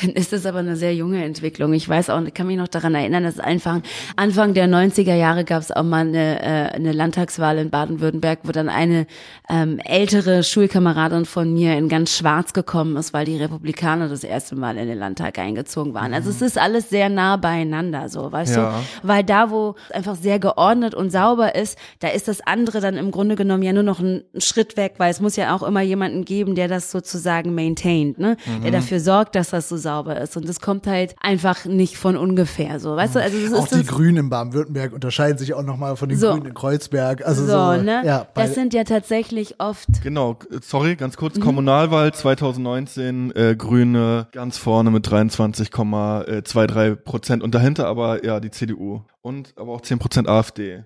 Dann 0.00 0.10
ist 0.10 0.32
es 0.32 0.44
aber 0.46 0.58
eine 0.58 0.76
sehr 0.76 0.94
junge 0.94 1.24
Entwicklung. 1.24 1.72
Ich 1.72 1.88
weiß 1.88 2.10
auch, 2.10 2.20
ich 2.22 2.34
kann 2.34 2.46
mich 2.46 2.56
noch 2.56 2.68
daran 2.68 2.94
erinnern, 2.94 3.24
dass 3.24 3.38
einfach 3.38 3.80
Anfang 4.16 4.52
der 4.54 4.66
90er 4.68 5.14
Jahre 5.14 5.44
gab 5.44 5.62
es 5.62 5.72
auch 5.72 5.82
mal 5.82 6.06
eine, 6.06 6.42
äh, 6.42 6.74
eine 6.74 6.92
Landtagswahl 6.92 7.58
in 7.58 7.70
Baden-Württemberg, 7.70 8.40
wo 8.42 8.52
dann 8.52 8.68
eine 8.68 9.06
ähm, 9.48 9.78
ältere 9.78 10.42
Schulkameradin 10.42 11.24
von 11.24 11.52
mir 11.52 11.76
in 11.78 11.88
ganz 11.88 12.16
schwarz 12.16 12.52
gekommen 12.52 12.96
ist, 12.96 13.12
weil 13.14 13.24
die 13.24 13.36
Republikaner 13.36 14.08
das 14.08 14.24
erste 14.24 14.56
Mal 14.56 14.76
in 14.76 14.86
den 14.88 14.98
Landtag 14.98 15.38
eingezogen 15.38 15.94
waren. 15.94 16.12
Also 16.14 16.30
es 16.30 16.42
ist 16.42 16.58
alles 16.58 16.90
sehr 16.90 17.08
nah 17.08 17.36
beieinander, 17.36 18.08
so, 18.08 18.30
weißt 18.32 18.56
Ja. 18.56 18.80
du? 19.02 19.08
Weil 19.08 19.24
da, 19.24 19.50
wo 19.50 19.76
es 19.88 19.94
einfach 19.94 20.16
sehr 20.16 20.38
geordnet 20.38 20.94
und 20.94 21.10
sauber 21.10 21.54
ist, 21.54 21.78
da 22.00 22.08
ist 22.08 22.28
das 22.28 22.40
andere 22.46 22.80
dann 22.80 22.96
im 22.96 23.10
Grunde 23.10 23.36
genommen 23.36 23.62
ja 23.62 23.72
nur 23.72 23.82
noch 23.82 24.00
ein 24.00 24.22
Schritt 24.38 24.76
weg, 24.76 24.94
weil 24.98 25.10
es 25.10 25.20
muss 25.20 25.36
ja 25.36 25.54
auch 25.54 25.62
immer 25.62 25.80
jemanden 25.82 26.24
geben, 26.24 26.54
der 26.54 26.68
das 26.68 26.90
sozusagen 26.90 27.54
maintaint, 27.54 28.18
ne? 28.18 28.36
Der 28.62 28.70
dafür 28.70 29.00
sorgt, 29.00 29.34
dass 29.34 29.50
das 29.50 29.68
so 29.68 29.76
sauber 29.86 30.20
ist. 30.20 30.36
Und 30.36 30.48
das 30.48 30.60
kommt 30.60 30.86
halt 30.88 31.14
einfach 31.20 31.64
nicht 31.64 31.96
von 31.96 32.16
ungefähr, 32.16 32.80
so, 32.80 32.96
weißt 32.96 33.14
du? 33.14 33.22
Also 33.22 33.38
das 33.40 33.52
Auch 33.52 33.64
ist 33.70 33.74
die 33.74 33.86
Grünen 33.86 34.16
in 34.16 34.28
Baden-Württemberg 34.30 34.92
unterscheiden 34.92 35.38
sich 35.38 35.54
auch 35.54 35.62
nochmal 35.62 35.96
von 35.96 36.08
den 36.08 36.18
So. 36.18 36.32
Grünen 36.32 36.46
in 36.46 36.54
Kreuzberg. 36.54 37.24
Also 37.24 37.44
so, 37.46 37.52
so, 37.52 37.82
ne? 37.82 38.02
Ja, 38.04 38.26
das 38.34 38.54
sind 38.54 38.74
ja 38.74 38.82
tatsächlich 38.84 39.60
oft 39.60 39.86
Genau, 40.02 40.32
äh, 40.50 40.58
sorry, 40.60 40.96
ganz 40.96 41.14
Mhm. 41.14 41.20
kurz, 41.20 41.40
Kommunalwahl 41.40 42.12
2019, 42.12 43.32
äh, 43.36 43.54
Grüne 43.56 44.26
ganz 44.32 44.58
vorne 44.58 44.90
mit 44.90 45.06
23,23 45.06 46.96
Prozent 46.96 47.42
und 47.42 47.54
dahinter 47.54 47.86
aber 47.86 48.24
ja 48.24 48.40
die 48.40 48.50
CDU 48.50 49.02
und 49.22 49.54
aber 49.56 49.72
auch 49.72 49.80
10 49.80 49.98
Prozent 49.98 50.28
AfD. 50.28 50.84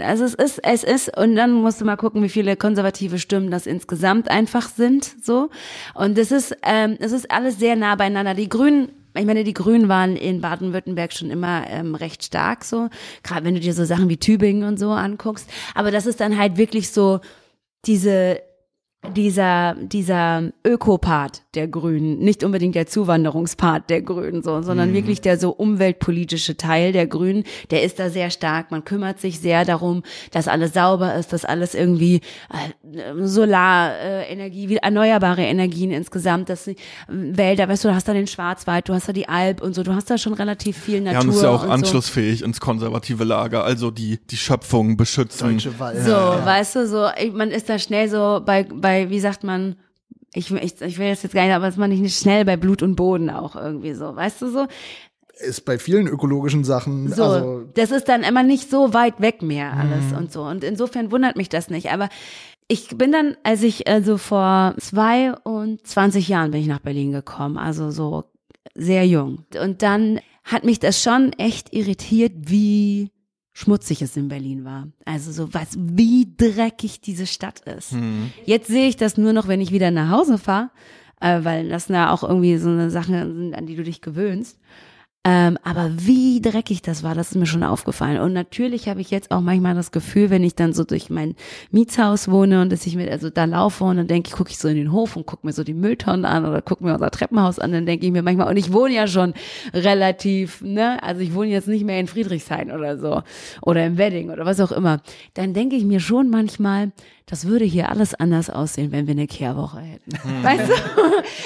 Also 0.00 0.24
es 0.24 0.34
ist, 0.34 0.58
es 0.64 0.84
ist, 0.84 1.16
und 1.16 1.36
dann 1.36 1.52
musst 1.52 1.80
du 1.80 1.84
mal 1.84 1.96
gucken, 1.96 2.22
wie 2.22 2.28
viele 2.28 2.56
konservative 2.56 3.18
Stimmen 3.18 3.50
das 3.50 3.66
insgesamt 3.66 4.30
einfach 4.30 4.68
sind, 4.68 5.24
so. 5.24 5.48
Und 5.94 6.18
es 6.18 6.30
ist, 6.30 6.56
ähm, 6.62 6.96
es 7.00 7.12
ist 7.12 7.30
alles 7.30 7.58
sehr 7.58 7.76
nah 7.76 7.94
beieinander. 7.94 8.34
Die 8.34 8.48
Grünen, 8.48 8.90
ich 9.16 9.24
meine, 9.24 9.44
die 9.44 9.54
Grünen 9.54 9.88
waren 9.88 10.16
in 10.16 10.40
Baden-Württemberg 10.40 11.12
schon 11.12 11.30
immer 11.30 11.64
ähm, 11.68 11.94
recht 11.94 12.24
stark, 12.24 12.64
so. 12.64 12.90
Gerade 13.22 13.44
wenn 13.44 13.54
du 13.54 13.60
dir 13.60 13.72
so 13.72 13.84
Sachen 13.84 14.08
wie 14.08 14.18
Tübingen 14.18 14.64
und 14.64 14.78
so 14.78 14.90
anguckst. 14.90 15.48
Aber 15.74 15.90
das 15.90 16.06
ist 16.06 16.20
dann 16.20 16.36
halt 16.36 16.58
wirklich 16.58 16.90
so 16.90 17.20
diese 17.86 18.42
dieser, 19.16 19.74
dieser 19.80 20.52
Ökopart 20.64 21.42
der 21.54 21.66
Grünen, 21.66 22.20
nicht 22.20 22.44
unbedingt 22.44 22.76
der 22.76 22.86
Zuwanderungspart 22.86 23.90
der 23.90 24.00
Grünen, 24.00 24.42
so, 24.42 24.62
sondern 24.62 24.92
wirklich 24.94 25.20
der 25.20 25.38
so 25.38 25.50
umweltpolitische 25.50 26.56
Teil 26.56 26.92
der 26.92 27.06
Grünen, 27.08 27.42
der 27.70 27.82
ist 27.82 27.98
da 27.98 28.10
sehr 28.10 28.30
stark. 28.30 28.70
Man 28.70 28.84
kümmert 28.84 29.18
sich 29.20 29.40
sehr 29.40 29.64
darum, 29.64 30.02
dass 30.30 30.46
alles 30.46 30.72
sauber 30.74 31.14
ist, 31.16 31.32
dass 31.32 31.44
alles 31.44 31.74
irgendwie 31.74 32.20
äh, 32.50 33.26
Solarenergie, 33.26 34.28
äh, 34.28 34.32
Energie, 34.32 34.68
wie 34.68 34.76
erneuerbare 34.76 35.42
Energien 35.42 35.90
insgesamt, 35.90 36.48
dass 36.48 36.64
die, 36.64 36.70
äh, 36.72 36.76
Wälder, 37.08 37.68
weißt 37.68 37.84
du, 37.84 37.88
du 37.88 37.94
hast 37.94 38.06
da 38.08 38.12
den 38.12 38.26
Schwarzwald, 38.28 38.88
du 38.88 38.94
hast 38.94 39.08
da 39.08 39.12
die 39.12 39.28
Alp 39.28 39.62
und 39.62 39.74
so, 39.74 39.82
du 39.82 39.94
hast 39.94 40.10
da 40.10 40.16
schon 40.18 40.34
relativ 40.34 40.78
viel 40.78 41.00
Natur. 41.00 41.20
Ja, 41.22 41.26
und 41.28 41.34
ist 41.34 41.42
ja 41.42 41.50
auch 41.50 41.62
und 41.62 41.68
so. 41.68 41.74
anschlussfähig 41.74 42.42
ins 42.42 42.60
konservative 42.60 43.24
Lager, 43.24 43.64
also 43.64 43.90
die 43.90 44.20
die 44.30 44.36
Schöpfung 44.36 44.96
beschützen. 44.96 45.50
Deutsche 45.50 45.78
Wahl. 45.80 46.00
So, 46.00 46.10
ja. 46.10 46.46
weißt 46.46 46.76
du, 46.76 46.86
so, 46.86 47.06
ich- 47.20 47.32
man 47.32 47.50
ist 47.50 47.68
da 47.68 47.78
schnell 47.78 48.08
so 48.08 48.40
bei, 48.44 48.62
bei, 48.64 48.91
wie 49.10 49.20
sagt 49.20 49.44
man, 49.44 49.76
ich, 50.34 50.50
ich, 50.50 50.80
ich 50.80 50.98
will 50.98 51.10
das 51.10 51.22
jetzt 51.22 51.34
gar 51.34 51.44
nicht, 51.44 51.54
aber 51.54 51.68
ist 51.68 51.76
man 51.78 51.90
nicht 51.90 52.18
schnell 52.18 52.44
bei 52.44 52.56
Blut 52.56 52.82
und 52.82 52.96
Boden 52.96 53.28
auch 53.30 53.54
irgendwie 53.56 53.92
so, 53.94 54.16
weißt 54.16 54.42
du 54.42 54.50
so? 54.50 54.66
Ist 55.38 55.64
bei 55.64 55.78
vielen 55.78 56.06
ökologischen 56.06 56.62
Sachen, 56.64 57.08
So, 57.12 57.24
also 57.24 57.64
das 57.74 57.90
ist 57.90 58.08
dann 58.08 58.22
immer 58.22 58.42
nicht 58.42 58.70
so 58.70 58.94
weit 58.94 59.20
weg 59.20 59.42
mehr 59.42 59.72
alles 59.74 60.10
Mhm. 60.12 60.16
und 60.18 60.32
so. 60.32 60.42
Und 60.42 60.62
insofern 60.64 61.10
wundert 61.10 61.36
mich 61.36 61.48
das 61.48 61.68
nicht. 61.70 61.90
Aber 61.90 62.08
ich 62.68 62.88
bin 62.96 63.12
dann, 63.12 63.36
als 63.42 63.62
ich 63.62 63.88
also 63.88 64.18
vor 64.18 64.74
22 64.78 66.28
Jahren 66.28 66.50
bin 66.50 66.60
ich 66.60 66.66
nach 66.66 66.80
Berlin 66.80 67.12
gekommen, 67.12 67.58
also 67.58 67.90
so 67.90 68.24
sehr 68.74 69.06
jung. 69.06 69.44
Und 69.60 69.82
dann 69.82 70.20
hat 70.44 70.64
mich 70.64 70.78
das 70.80 71.02
schon 71.02 71.32
echt 71.34 71.72
irritiert, 71.72 72.32
wie 72.46 73.10
schmutzig 73.52 74.02
es 74.02 74.16
in 74.16 74.28
Berlin 74.28 74.64
war. 74.64 74.88
Also 75.04 75.32
so 75.32 75.52
was, 75.54 75.76
wie 75.78 76.28
dreckig 76.36 77.00
diese 77.00 77.26
Stadt 77.26 77.60
ist. 77.60 77.92
Jetzt 78.44 78.68
sehe 78.68 78.88
ich 78.88 78.96
das 78.96 79.16
nur 79.16 79.32
noch, 79.32 79.48
wenn 79.48 79.60
ich 79.60 79.72
wieder 79.72 79.90
nach 79.90 80.10
Hause 80.10 80.38
fahre, 80.38 80.70
äh, 81.20 81.40
weil 81.42 81.68
das 81.68 81.88
ja 81.88 82.12
auch 82.12 82.22
irgendwie 82.22 82.56
so 82.56 82.70
eine 82.70 82.90
Sache 82.90 83.26
sind, 83.32 83.54
an 83.54 83.66
die 83.66 83.76
du 83.76 83.82
dich 83.82 84.00
gewöhnst. 84.00 84.58
Ähm, 85.24 85.56
aber 85.62 85.88
wie 85.98 86.40
dreckig 86.40 86.82
das 86.82 87.04
war, 87.04 87.14
das 87.14 87.30
ist 87.30 87.36
mir 87.36 87.46
schon 87.46 87.62
aufgefallen. 87.62 88.20
Und 88.20 88.32
natürlich 88.32 88.88
habe 88.88 89.00
ich 89.00 89.12
jetzt 89.12 89.30
auch 89.30 89.40
manchmal 89.40 89.76
das 89.76 89.92
Gefühl, 89.92 90.30
wenn 90.30 90.42
ich 90.42 90.56
dann 90.56 90.72
so 90.72 90.82
durch 90.82 91.10
mein 91.10 91.36
Mietshaus 91.70 92.28
wohne 92.28 92.60
und 92.60 92.72
dass 92.72 92.86
ich 92.86 92.96
mir 92.96 93.08
also 93.08 93.30
da 93.30 93.44
laufe 93.44 93.84
und 93.84 93.98
dann 93.98 94.08
denke 94.08 94.30
ich, 94.30 94.34
gucke 94.34 94.50
ich 94.50 94.58
so 94.58 94.66
in 94.66 94.74
den 94.74 94.90
Hof 94.90 95.14
und 95.14 95.24
gucke 95.24 95.46
mir 95.46 95.52
so 95.52 95.62
die 95.62 95.74
Mülltonnen 95.74 96.24
an 96.24 96.44
oder 96.44 96.60
gucke 96.60 96.82
mir 96.82 96.94
unser 96.94 97.12
Treppenhaus 97.12 97.60
an, 97.60 97.70
dann 97.70 97.86
denke 97.86 98.04
ich 98.04 98.10
mir 98.10 98.22
manchmal, 98.22 98.48
und 98.48 98.56
ich 98.56 98.72
wohne 98.72 98.94
ja 98.94 99.06
schon 99.06 99.32
relativ, 99.72 100.60
ne, 100.60 101.00
also 101.04 101.20
ich 101.20 101.34
wohne 101.34 101.50
jetzt 101.50 101.68
nicht 101.68 101.84
mehr 101.84 102.00
in 102.00 102.08
Friedrichshain 102.08 102.72
oder 102.72 102.98
so 102.98 103.22
oder 103.60 103.86
im 103.86 103.98
Wedding 103.98 104.30
oder 104.30 104.44
was 104.44 104.58
auch 104.58 104.72
immer, 104.72 105.02
dann 105.34 105.54
denke 105.54 105.76
ich 105.76 105.84
mir 105.84 106.00
schon 106.00 106.30
manchmal, 106.30 106.90
das 107.26 107.46
würde 107.46 107.64
hier 107.64 107.88
alles 107.88 108.14
anders 108.14 108.50
aussehen, 108.50 108.92
wenn 108.92 109.06
wir 109.06 109.12
eine 109.12 109.26
Kehrwoche 109.26 109.80
hätten. 109.80 110.12
Weißt 110.42 110.68
du? 110.68 110.74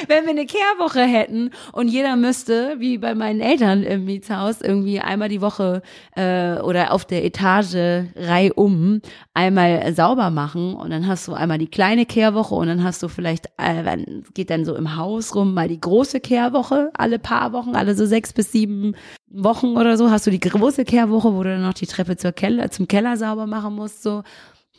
wenn 0.09 0.25
wir 0.25 0.31
eine 0.31 0.47
Kehrwoche 0.47 1.01
hätten 1.03 1.51
und 1.73 1.89
jeder 1.89 2.17
müsste, 2.17 2.77
wie 2.79 2.99
bei 2.99 3.15
meinen 3.15 3.41
Eltern 3.41 3.83
im 3.83 4.05
Mietshaus, 4.05 4.61
irgendwie 4.61 5.01
einmal 5.01 5.29
die 5.29 5.41
Woche 5.41 5.83
äh, 6.15 6.59
oder 6.61 6.93
auf 6.93 7.05
der 7.05 7.25
Etage 7.25 8.07
reihum 8.17 9.01
einmal 9.35 9.93
sauber 9.95 10.31
machen 10.31 10.75
und 10.75 10.91
dann 10.91 11.07
hast 11.07 11.29
du 11.29 11.35
einmal 11.35 11.59
die 11.59 11.69
kleine 11.69 12.07
Kehrwoche 12.07 12.55
und 12.55 12.69
dann 12.69 12.83
hast 12.83 13.03
du 13.03 13.09
vielleicht, 13.09 13.47
äh, 13.59 14.05
geht 14.35 14.51
dann 14.51 14.65
so 14.65 14.75
im 14.75 14.97
Haus 14.97 15.35
rum 15.35 15.55
mal 15.55 15.69
die 15.69 15.81
große 15.81 16.21
Kehrwoche, 16.21 16.91
alle 16.95 17.19
paar 17.19 17.53
Wochen, 17.53 17.77
alle 17.77 17.95
so 17.95 18.07
sechs 18.07 18.33
bis 18.33 18.53
sieben 18.53 18.95
Wochen 19.29 19.77
oder 19.77 19.97
so, 19.97 20.11
hast 20.11 20.27
du 20.27 20.31
die 20.31 20.41
große 20.41 20.85
Kehrwoche, 20.85 21.35
wo 21.35 21.43
du 21.43 21.51
dann 21.51 21.63
noch 21.63 21.75
die 21.75 21.87
Treppe 21.87 22.17
zur 22.17 22.33
Keller, 22.33 22.71
zum 22.71 22.89
Keller 22.89 23.17
sauber 23.17 23.47
machen 23.47 23.75
musst, 23.75 24.03
so. 24.03 24.23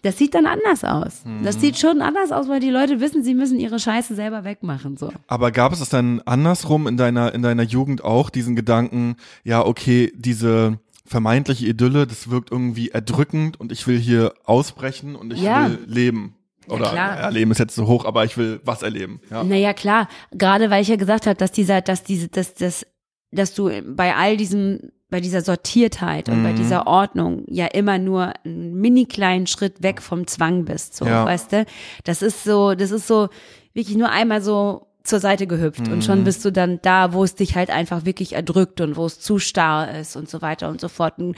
Das 0.03 0.17
sieht 0.17 0.33
dann 0.35 0.45
anders 0.45 0.83
aus. 0.83 1.23
Das 1.43 1.59
sieht 1.59 1.77
schon 1.77 2.01
anders 2.01 2.31
aus, 2.31 2.47
weil 2.47 2.59
die 2.59 2.69
Leute 2.69 2.99
wissen, 2.99 3.23
sie 3.23 3.33
müssen 3.33 3.59
ihre 3.59 3.79
Scheiße 3.79 4.15
selber 4.15 4.43
wegmachen, 4.43 4.97
so. 4.97 5.11
Aber 5.27 5.51
gab 5.51 5.73
es 5.73 5.79
das 5.79 5.89
dann 5.89 6.21
andersrum 6.25 6.87
in 6.87 6.97
deiner 6.97 7.33
in 7.33 7.41
deiner 7.41 7.63
Jugend 7.63 8.03
auch 8.03 8.29
diesen 8.29 8.55
Gedanken, 8.55 9.15
ja, 9.43 9.65
okay, 9.65 10.11
diese 10.15 10.79
vermeintliche 11.05 11.67
Idylle, 11.67 12.05
das 12.05 12.29
wirkt 12.29 12.51
irgendwie 12.51 12.89
erdrückend 12.89 13.59
und 13.59 13.71
ich 13.71 13.87
will 13.87 13.97
hier 13.97 14.33
ausbrechen 14.45 15.15
und 15.15 15.33
ich 15.33 15.41
Ja. 15.41 15.67
will 15.69 15.79
leben. 15.87 16.33
Oder 16.69 16.89
klar. 16.89 17.15
erleben 17.17 17.51
ist 17.51 17.59
jetzt 17.59 17.75
so 17.75 17.87
hoch, 17.87 18.03
aber 18.03 18.25
ich 18.25 18.37
will 18.37 18.59
was 18.65 18.81
erleben. 18.83 19.21
Ja. 19.31 19.41
Naja, 19.43 19.71
klar. 19.73 20.09
Gerade 20.31 20.69
weil 20.69 20.81
ich 20.81 20.89
ja 20.89 20.97
gesagt 20.97 21.25
habe, 21.25 21.37
dass 21.37 21.53
dieser, 21.53 21.79
dass 21.81 22.03
diese, 22.03 22.27
dass, 22.27 22.55
dass, 22.55 22.85
dass 23.31 23.53
du 23.53 23.71
bei 23.95 24.15
all 24.15 24.35
diesem, 24.35 24.91
bei 25.09 25.21
dieser 25.21 25.41
Sortiertheit 25.41 26.27
und 26.29 26.43
bei 26.43 26.51
Mhm. 26.51 26.55
dieser 26.57 26.87
Ordnung 26.87 27.43
ja 27.47 27.65
immer 27.67 27.97
nur 27.97 28.33
einen 28.43 28.73
mini 28.75 29.05
kleinen 29.05 29.47
Schritt 29.47 29.81
weg 29.81 30.01
vom 30.01 30.27
Zwang 30.27 30.65
bist, 30.65 30.95
so, 30.97 31.05
Ja. 31.05 31.25
weißt 31.25 31.53
du? 31.53 31.65
Das 32.03 32.21
ist 32.21 32.43
so, 32.43 32.75
das 32.75 32.91
ist 32.91 33.07
so 33.07 33.29
wirklich 33.73 33.95
nur 33.97 34.09
einmal 34.09 34.41
so 34.41 34.86
zur 35.07 35.19
Seite 35.19 35.47
gehüpft 35.47 35.87
und 35.87 35.97
Mhm. 35.97 36.01
schon 36.01 36.23
bist 36.23 36.43
du 36.45 36.51
dann 36.51 36.79
da, 36.81 37.13
wo 37.13 37.23
es 37.23 37.35
dich 37.35 37.55
halt 37.55 37.69
einfach 37.69 38.05
wirklich 38.05 38.33
erdrückt 38.33 38.81
und 38.81 38.95
wo 38.97 39.05
es 39.05 39.19
zu 39.19 39.39
starr 39.39 39.97
ist 39.99 40.15
und 40.15 40.29
so 40.29 40.41
weiter 40.41 40.69
und 40.69 40.81
so 40.81 40.87
fort. 40.89 41.19
Und 41.19 41.35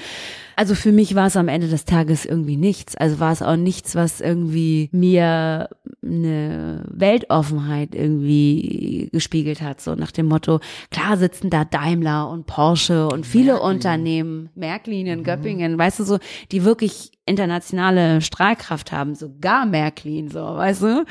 also 0.55 0.75
für 0.75 0.91
mich 0.91 1.15
war 1.15 1.27
es 1.27 1.37
am 1.37 1.47
Ende 1.47 1.67
des 1.67 1.85
Tages 1.85 2.25
irgendwie 2.25 2.57
nichts. 2.57 2.95
Also 2.97 3.19
war 3.19 3.31
es 3.31 3.41
auch 3.41 3.55
nichts, 3.55 3.95
was 3.95 4.21
irgendwie 4.21 4.89
mir 4.91 5.69
eine 6.03 6.83
Weltoffenheit 6.89 7.93
irgendwie 7.95 9.09
gespiegelt 9.11 9.61
hat. 9.61 9.81
So 9.81 9.95
nach 9.95 10.11
dem 10.11 10.25
Motto, 10.27 10.59
klar 10.91 11.17
sitzen 11.17 11.49
da 11.49 11.65
Daimler 11.65 12.29
und 12.29 12.45
Porsche 12.47 13.07
und 13.07 13.25
viele 13.25 13.61
Unternehmen, 13.61 14.49
Märklin 14.55 15.07
in 15.07 15.23
Göppingen, 15.23 15.77
weißt 15.77 15.99
du 15.99 16.03
so, 16.03 16.19
die 16.51 16.63
wirklich 16.63 17.11
internationale 17.29 18.19
Strahlkraft 18.21 18.91
haben, 18.91 19.15
sogar 19.15 19.65
Märklin, 19.65 20.29
so, 20.29 20.39
weißt 20.39 20.81
du? 20.81 21.05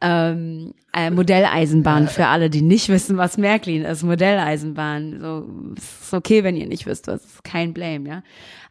Ähm, 0.00 0.72
äh, 0.94 1.10
Modelleisenbahn 1.10 2.08
für 2.08 2.26
alle, 2.28 2.48
die 2.50 2.62
nicht 2.62 2.88
wissen, 2.88 3.16
was 3.16 3.36
Märklin 3.36 3.82
ist. 3.84 4.02
Modelleisenbahn. 4.04 5.20
So, 5.20 5.48
ist 5.76 6.14
okay, 6.14 6.44
wenn 6.44 6.56
ihr 6.56 6.66
nicht 6.68 6.86
wisst, 6.86 7.08
was 7.08 7.24
ist 7.24 7.44
kein 7.44 7.74
Blame, 7.74 8.08
ja. 8.08 8.22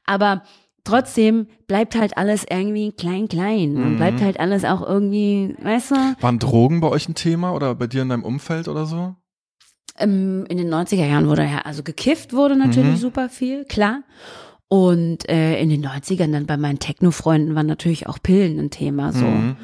Aber 0.06 0.44
trotzdem 0.86 1.48
bleibt 1.68 1.96
halt 1.96 2.18
alles 2.18 2.46
irgendwie 2.50 2.92
klein, 2.92 3.28
klein. 3.28 3.84
Und 3.84 3.98
bleibt 3.98 4.22
halt 4.22 4.40
alles 4.40 4.64
auch 4.66 4.82
irgendwie, 4.82 5.56
weißt 5.62 5.92
du, 5.92 5.96
Waren 6.22 6.40
Drogen 6.40 6.80
bei 6.82 6.88
euch 6.90 7.08
ein 7.10 7.16
Thema 7.16 7.54
oder 7.54 7.76
bei 7.76 7.88
dir 7.88 8.02
in 8.02 8.10
deinem 8.10 8.24
Umfeld 8.24 8.68
oder 8.68 8.86
so? 8.86 9.16
ähm, 10.00 10.46
in 10.50 10.58
den 10.58 10.74
90er 10.74 11.06
Jahren 11.06 11.28
wurde 11.28 11.44
ja, 11.44 11.60
also 11.66 11.84
gekifft 11.84 12.34
wurde 12.34 12.56
natürlich 12.56 12.96
Mhm. 12.98 13.02
super 13.02 13.30
viel, 13.30 13.64
klar. 13.66 14.02
Und 14.74 15.30
äh, 15.30 15.60
in 15.62 15.70
den 15.70 15.86
90ern 15.86 16.32
dann 16.32 16.48
bei 16.48 16.58
meinen 16.58 16.80
Techno-Freunden 16.80 17.54
waren 17.54 17.68
natürlich 17.68 18.08
auch 18.08 18.18
Pillen 18.24 18.58
ein 18.58 18.72
Thema, 18.72 19.14
so. 19.14 19.24
Mhm. 19.26 19.56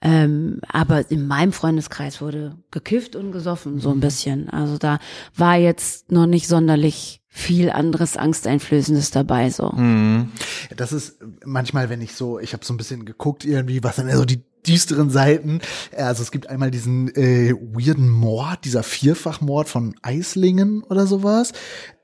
Ähm, 0.00 0.60
aber 0.68 1.10
in 1.10 1.26
meinem 1.26 1.52
Freundeskreis 1.52 2.22
wurde 2.22 2.56
gekifft 2.70 3.14
und 3.14 3.30
gesoffen, 3.32 3.74
Mhm. 3.74 3.80
so 3.80 3.90
ein 3.90 4.00
bisschen. 4.00 4.48
Also 4.48 4.78
da 4.78 5.00
war 5.36 5.56
jetzt 5.56 6.10
noch 6.12 6.24
nicht 6.24 6.48
sonderlich 6.48 7.20
viel 7.28 7.68
anderes 7.68 8.16
Angsteinflößendes 8.16 9.10
dabei, 9.10 9.50
so. 9.50 9.70
Mhm. 9.72 10.30
Das 10.74 10.92
ist 10.94 11.18
manchmal, 11.44 11.90
wenn 11.90 12.00
ich 12.00 12.14
so, 12.14 12.38
ich 12.38 12.54
habe 12.54 12.64
so 12.64 12.72
ein 12.72 12.78
bisschen 12.78 13.04
geguckt 13.04 13.44
irgendwie, 13.44 13.82
was 13.84 13.96
denn 13.96 14.10
so 14.16 14.24
die 14.24 14.40
düsteren 14.66 15.10
Seiten. 15.10 15.60
Also 15.96 16.22
es 16.22 16.30
gibt 16.30 16.48
einmal 16.48 16.70
diesen 16.70 17.14
äh, 17.14 17.52
weirden 17.54 18.08
Mord, 18.08 18.64
dieser 18.64 18.82
Vierfachmord 18.82 19.68
von 19.68 19.94
Eislingen 20.02 20.82
oder 20.84 21.06
sowas. 21.06 21.52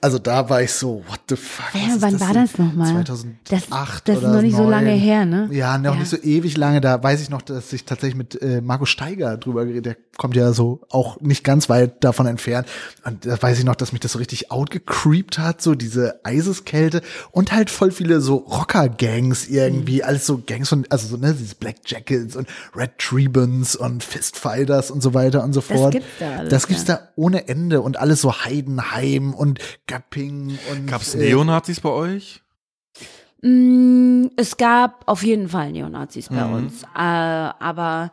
Also 0.02 0.18
da 0.18 0.48
war 0.48 0.62
ich 0.62 0.72
so, 0.72 1.02
what 1.08 1.20
the 1.28 1.36
fuck? 1.36 1.74
Ja, 1.74 1.94
ist 1.94 2.00
wann 2.00 2.18
war 2.20 2.32
denn? 2.32 2.42
das 2.46 2.56
nochmal? 2.58 3.04
2008 3.04 3.38
Das, 3.50 3.68
das 4.04 4.16
ist 4.16 4.22
oder 4.24 4.32
noch 4.36 4.42
nicht 4.42 4.56
so 4.56 4.62
9. 4.62 4.70
lange 4.70 4.90
her, 4.92 5.26
ne? 5.26 5.48
Ja, 5.52 5.76
noch 5.76 5.92
Ja. 5.94 6.00
nicht 6.00 6.08
so 6.08 6.16
ewig 6.16 6.56
lange. 6.56 6.80
Da 6.80 7.02
weiß 7.02 7.20
ich 7.20 7.28
noch, 7.28 7.42
dass 7.42 7.70
ich 7.74 7.84
tatsächlich 7.84 8.16
mit 8.16 8.40
äh, 8.40 8.62
Marco 8.62 8.86
Steiger 8.86 9.36
drüber 9.36 9.66
geredet. 9.66 9.84
Der 9.86 9.96
kommt 10.16 10.36
ja 10.36 10.54
so 10.54 10.80
auch 10.88 11.20
nicht 11.20 11.44
ganz 11.44 11.68
weit 11.68 12.02
davon 12.02 12.26
entfernt. 12.26 12.66
Und 13.04 13.26
da 13.26 13.40
weiß 13.40 13.58
ich 13.58 13.64
noch, 13.64 13.74
dass 13.74 13.92
mich 13.92 14.00
das 14.00 14.12
so 14.12 14.18
richtig 14.18 14.50
outgecreept 14.50 15.38
hat, 15.38 15.60
so 15.60 15.74
diese 15.74 16.20
Eiseskälte 16.24 17.02
und 17.30 17.52
halt 17.52 17.68
voll 17.68 17.90
viele 17.90 18.22
so 18.22 18.36
Rocker-Gangs 18.36 19.48
irgendwie, 19.48 19.96
Mhm. 19.98 20.04
alles 20.04 20.24
so 20.26 20.40
Gangs 20.46 20.70
von, 20.70 20.86
also 20.88 21.08
so, 21.08 21.16
ne, 21.18 21.34
diese 21.38 21.56
Black 21.56 21.76
Jackets 21.84 22.36
und 22.36 22.48
Red 22.74 22.98
Trebons 22.98 23.76
und 23.76 24.02
Fistfighters 24.04 24.90
und 24.90 25.00
so 25.02 25.14
weiter 25.14 25.42
und 25.44 25.52
so 25.52 25.60
Das 25.60 25.78
fort. 25.78 25.92
gibt's 25.92 26.08
da 26.18 26.36
alles, 26.36 26.50
Das 26.50 26.66
gibt's 26.66 26.86
ja. 26.86 26.96
da 26.96 27.08
ohne 27.16 27.48
Ende 27.48 27.80
und 27.82 27.98
alles 27.98 28.20
so 28.20 28.44
Heidenheim 28.44 29.34
und 29.34 29.58
Göpping 29.86 30.58
und 30.70 30.86
Gab's 30.86 31.14
äh, 31.14 31.18
Neonazis 31.18 31.80
bei 31.80 31.90
euch? 31.90 32.42
Mm, 33.42 34.26
Es 34.36 34.56
gab 34.56 35.02
auf 35.06 35.22
jeden 35.22 35.48
Fall 35.48 35.72
Neonazis 35.72 36.28
bei 36.28 36.44
Mhm. 36.44 36.52
uns, 36.54 36.82
äh, 36.82 36.86
aber 36.98 38.12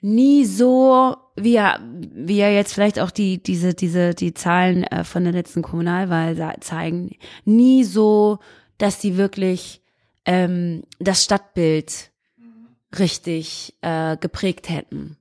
nie 0.00 0.44
so, 0.44 1.16
wie 1.36 1.52
ja, 1.54 1.78
wie 1.82 2.36
ja 2.36 2.48
jetzt 2.48 2.74
vielleicht 2.74 3.00
auch 3.00 3.10
die 3.10 3.42
diese 3.42 3.74
diese 3.74 4.14
die 4.14 4.34
Zahlen 4.34 4.84
äh, 4.84 5.02
von 5.02 5.24
der 5.24 5.32
letzten 5.32 5.62
Kommunalwahl 5.62 6.36
zeigen, 6.60 7.16
nie 7.44 7.84
so, 7.84 8.38
dass 8.78 8.98
die 8.98 9.16
wirklich 9.16 9.82
ähm, 10.26 10.82
das 11.00 11.24
Stadtbild 11.24 12.10
richtig 12.98 13.74
äh, 13.80 14.16
geprägt 14.16 14.68
hätten. 14.68 15.16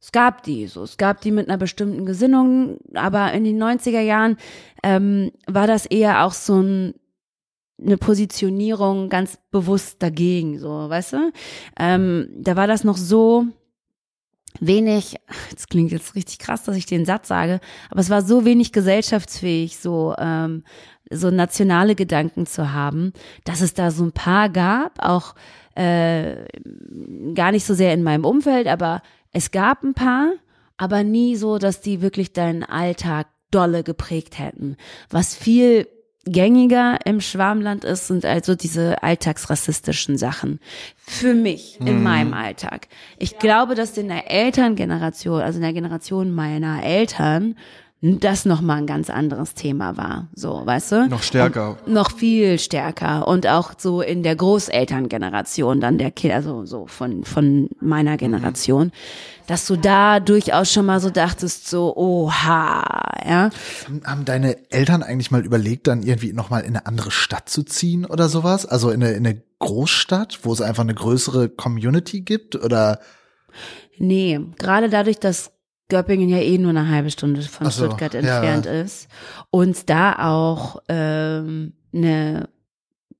Es 0.00 0.12
gab 0.12 0.42
die 0.42 0.66
so, 0.66 0.82
es 0.82 0.98
gab 0.98 1.20
die 1.20 1.32
mit 1.32 1.48
einer 1.48 1.58
bestimmten 1.58 2.06
Gesinnung, 2.06 2.78
aber 2.94 3.32
in 3.32 3.44
den 3.44 3.60
90er 3.60 4.00
Jahren 4.00 4.36
ähm, 4.82 5.32
war 5.46 5.66
das 5.66 5.86
eher 5.86 6.24
auch 6.24 6.32
so 6.32 6.60
ein 6.60 6.94
eine 7.78 7.98
Positionierung 7.98 9.08
ganz 9.08 9.38
bewusst 9.50 10.02
dagegen, 10.02 10.58
so, 10.58 10.68
weißt 10.88 11.12
du? 11.14 11.32
Ähm, 11.78 12.28
da 12.34 12.56
war 12.56 12.66
das 12.66 12.84
noch 12.84 12.96
so 12.96 13.46
wenig, 14.60 15.16
das 15.54 15.66
klingt 15.68 15.92
jetzt 15.92 16.14
richtig 16.14 16.38
krass, 16.38 16.64
dass 16.64 16.76
ich 16.76 16.86
den 16.86 17.04
Satz 17.04 17.28
sage, 17.28 17.60
aber 17.90 18.00
es 18.00 18.10
war 18.10 18.22
so 18.22 18.44
wenig 18.44 18.72
gesellschaftsfähig, 18.72 19.78
so, 19.78 20.14
ähm, 20.18 20.64
so 21.10 21.30
nationale 21.30 21.94
Gedanken 21.94 22.46
zu 22.46 22.72
haben, 22.72 23.12
dass 23.44 23.60
es 23.60 23.74
da 23.74 23.90
so 23.90 24.04
ein 24.04 24.12
paar 24.12 24.48
gab, 24.48 25.04
auch 25.04 25.34
äh, 25.76 26.46
gar 27.34 27.52
nicht 27.52 27.64
so 27.64 27.74
sehr 27.74 27.92
in 27.92 28.02
meinem 28.02 28.24
Umfeld, 28.24 28.66
aber 28.66 29.02
es 29.32 29.50
gab 29.50 29.82
ein 29.82 29.94
paar, 29.94 30.32
aber 30.76 31.04
nie 31.04 31.36
so, 31.36 31.58
dass 31.58 31.80
die 31.80 32.00
wirklich 32.00 32.32
deinen 32.32 32.62
Alltag 32.62 33.28
dolle 33.50 33.82
geprägt 33.82 34.38
hätten. 34.38 34.76
Was 35.10 35.34
viel 35.34 35.86
gängiger 36.24 36.98
im 37.04 37.20
Schwarmland 37.20 37.84
ist, 37.84 38.08
sind 38.08 38.24
also 38.24 38.54
diese 38.54 39.02
alltagsrassistischen 39.02 40.18
Sachen. 40.18 40.58
Für 40.96 41.34
mich, 41.34 41.78
in 41.80 42.02
meinem 42.02 42.34
Alltag. 42.34 42.88
Ich 43.18 43.38
glaube, 43.38 43.74
dass 43.74 43.96
in 43.96 44.08
der 44.08 44.30
Elterngeneration, 44.30 45.40
also 45.40 45.58
in 45.58 45.62
der 45.62 45.72
Generation 45.72 46.34
meiner 46.34 46.82
Eltern, 46.82 47.56
das 48.02 48.44
nochmal 48.44 48.78
ein 48.78 48.86
ganz 48.86 49.08
anderes 49.08 49.54
Thema 49.54 49.96
war. 49.96 50.28
So, 50.34 50.62
weißt 50.64 50.92
du? 50.92 51.08
Noch 51.08 51.22
stärker. 51.22 51.78
Und 51.86 51.94
noch 51.94 52.12
viel 52.12 52.58
stärker. 52.58 53.26
Und 53.26 53.46
auch 53.46 53.72
so 53.78 54.02
in 54.02 54.22
der 54.22 54.36
Großelterngeneration, 54.36 55.80
dann 55.80 55.96
der 55.96 56.10
Kind, 56.10 56.34
also 56.34 56.66
so 56.66 56.86
von, 56.86 57.24
von 57.24 57.70
meiner 57.80 58.18
Generation, 58.18 58.92
dass 59.46 59.66
du 59.66 59.76
da 59.76 60.20
durchaus 60.20 60.70
schon 60.70 60.84
mal 60.84 61.00
so 61.00 61.08
dachtest, 61.08 61.68
so, 61.68 61.96
oha, 61.96 62.84
ja. 63.26 63.50
Haben 64.04 64.24
deine 64.26 64.70
Eltern 64.70 65.02
eigentlich 65.02 65.30
mal 65.30 65.44
überlegt, 65.44 65.86
dann 65.86 66.02
irgendwie 66.02 66.34
nochmal 66.34 66.62
in 66.62 66.76
eine 66.76 66.86
andere 66.86 67.10
Stadt 67.10 67.48
zu 67.48 67.62
ziehen 67.62 68.04
oder 68.04 68.28
sowas? 68.28 68.66
Also 68.66 68.90
in 68.90 69.02
eine, 69.02 69.12
in 69.12 69.26
eine 69.26 69.42
Großstadt, 69.58 70.40
wo 70.42 70.52
es 70.52 70.60
einfach 70.60 70.82
eine 70.82 70.94
größere 70.94 71.48
Community 71.48 72.20
gibt? 72.20 72.56
Oder 72.56 73.00
Nee, 73.98 74.40
gerade 74.58 74.90
dadurch, 74.90 75.18
dass 75.18 75.52
Göppingen 75.88 76.28
ja 76.28 76.38
eh 76.38 76.58
nur 76.58 76.70
eine 76.70 76.88
halbe 76.88 77.10
Stunde 77.10 77.42
von 77.42 77.70
so, 77.70 77.86
Stuttgart 77.86 78.14
ja. 78.14 78.20
entfernt 78.20 78.66
ist 78.66 79.08
und 79.50 79.88
da 79.88 80.28
auch 80.28 80.82
ähm, 80.88 81.74
eine 81.94 82.48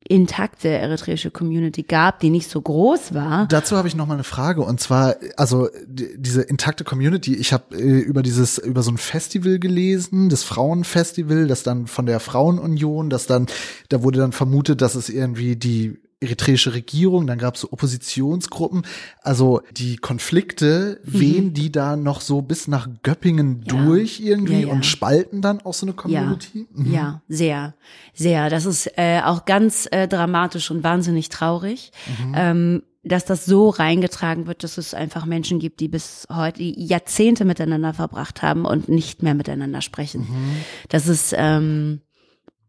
intakte 0.08 0.68
eritreische 0.68 1.30
Community 1.30 1.82
gab, 1.82 2.20
die 2.20 2.30
nicht 2.30 2.48
so 2.48 2.60
groß 2.60 3.14
war. 3.14 3.46
dazu 3.48 3.76
habe 3.76 3.88
ich 3.88 3.96
noch 3.96 4.06
mal 4.06 4.14
eine 4.14 4.24
Frage 4.24 4.62
und 4.62 4.80
zwar 4.80 5.16
also 5.36 5.68
die, 5.86 6.10
diese 6.16 6.42
intakte 6.42 6.84
Community. 6.84 7.34
Ich 7.34 7.52
habe 7.52 7.76
äh, 7.76 8.00
über 8.00 8.22
dieses 8.22 8.58
über 8.58 8.82
so 8.82 8.90
ein 8.90 8.98
Festival 8.98 9.58
gelesen, 9.58 10.28
das 10.28 10.44
Frauenfestival, 10.44 11.46
das 11.46 11.62
dann 11.62 11.86
von 11.86 12.06
der 12.06 12.20
Frauenunion, 12.20 13.10
das 13.10 13.26
dann 13.26 13.46
da 13.88 14.02
wurde 14.02 14.20
dann 14.20 14.32
vermutet, 14.32 14.80
dass 14.80 14.94
es 14.94 15.08
irgendwie 15.08 15.56
die 15.56 15.98
eritreische 16.20 16.72
Regierung, 16.72 17.26
dann 17.26 17.38
gab 17.38 17.56
es 17.56 17.60
so 17.60 17.72
Oppositionsgruppen, 17.72 18.86
also 19.22 19.60
die 19.76 19.96
Konflikte 19.96 20.98
wehen 21.04 21.52
die 21.52 21.70
da 21.70 21.94
noch 21.96 22.20
so 22.22 22.40
bis 22.42 22.68
nach 22.68 22.88
Göppingen 23.02 23.58
Mhm. 23.58 23.64
Ja. 23.66 23.84
durch 23.84 24.20
irgendwie 24.20 24.52
Ja, 24.62 24.66
ja. 24.68 24.72
und 24.72 24.86
spalten 24.86 25.42
dann 25.42 25.60
auch 25.60 25.74
so 25.74 25.84
eine 25.86 25.92
Community. 25.94 26.66
Mhm. 26.72 26.90
Ja, 26.92 27.20
sehr, 27.28 27.74
sehr. 28.14 28.48
Das 28.48 28.64
ist 28.64 28.90
äh, 28.96 29.20
auch 29.22 29.44
ganz 29.44 29.86
äh, 29.90 30.08
dramatisch 30.08 30.70
und 30.70 30.82
wahnsinnig 30.82 31.28
traurig, 31.28 31.90
Mhm. 32.18 32.34
ähm, 32.34 32.82
dass 33.04 33.24
das 33.24 33.44
so 33.46 33.68
reingetragen 33.68 34.46
wird, 34.48 34.64
dass 34.64 34.78
es 34.78 34.92
einfach 34.94 35.26
Menschen 35.26 35.58
gibt, 35.60 35.78
die 35.80 35.86
bis 35.88 36.26
heute 36.32 36.62
Jahrzehnte 36.64 37.44
miteinander 37.44 37.94
verbracht 37.94 38.42
haben 38.42 38.64
und 38.64 38.88
nicht 38.88 39.22
mehr 39.22 39.34
miteinander 39.34 39.80
sprechen. 39.80 40.22
Mhm. 40.22 40.56
Das 40.88 41.06
ist 41.06 41.32
ähm, 41.36 42.00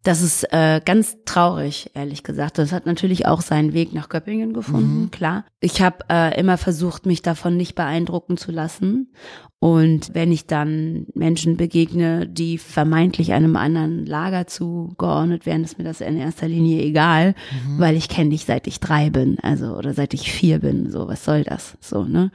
Das 0.08 0.22
ist 0.22 0.46
äh, 0.54 0.80
ganz 0.86 1.18
traurig, 1.26 1.92
ehrlich 1.94 2.24
gesagt. 2.24 2.60
Das 2.60 2.72
hat 2.72 2.86
natürlich 2.86 3.26
auch 3.26 3.42
seinen 3.42 3.74
Weg 3.74 3.94
nach 3.94 4.08
Göppingen 4.08 4.54
gefunden, 4.54 5.02
mhm. 5.02 5.12
klar. 5.12 5.44
Ich 5.60 5.82
habe 5.82 5.98
äh, 6.10 6.40
immer 6.40 6.58
versucht, 6.58 7.06
mich 7.06 7.24
davon 7.24 7.58
nicht 7.58 7.76
beeindrucken 7.76 8.38
zu 8.38 8.54
lassen. 8.54 9.12
Und 9.60 10.12
wenn 10.14 10.32
ich 10.32 10.48
dann 10.48 11.08
Menschen 11.14 11.58
begegne, 11.58 12.26
die 12.26 12.58
vermeintlich 12.58 13.34
einem 13.34 13.58
anderen 13.58 14.06
Lager 14.06 14.48
zugeordnet 14.48 15.46
werden, 15.46 15.66
ist 15.66 15.78
mir 15.78 15.84
das 15.84 16.00
in 16.00 16.16
erster 16.16 16.48
Linie 16.48 16.84
egal, 16.84 17.36
mhm. 17.52 17.78
weil 17.78 17.98
ich 17.98 18.08
kenne 18.08 18.30
dich 18.30 18.46
seit 18.46 18.66
ich 18.68 18.80
drei 18.80 19.10
bin, 19.10 19.38
also 19.42 19.76
oder 19.76 19.94
seit 19.94 20.14
ich 20.14 20.32
vier 20.32 20.60
bin. 20.60 20.90
So, 20.90 21.10
was 21.10 21.26
soll 21.26 21.44
das? 21.44 21.78
So, 21.82 22.06
ne? 22.06 22.32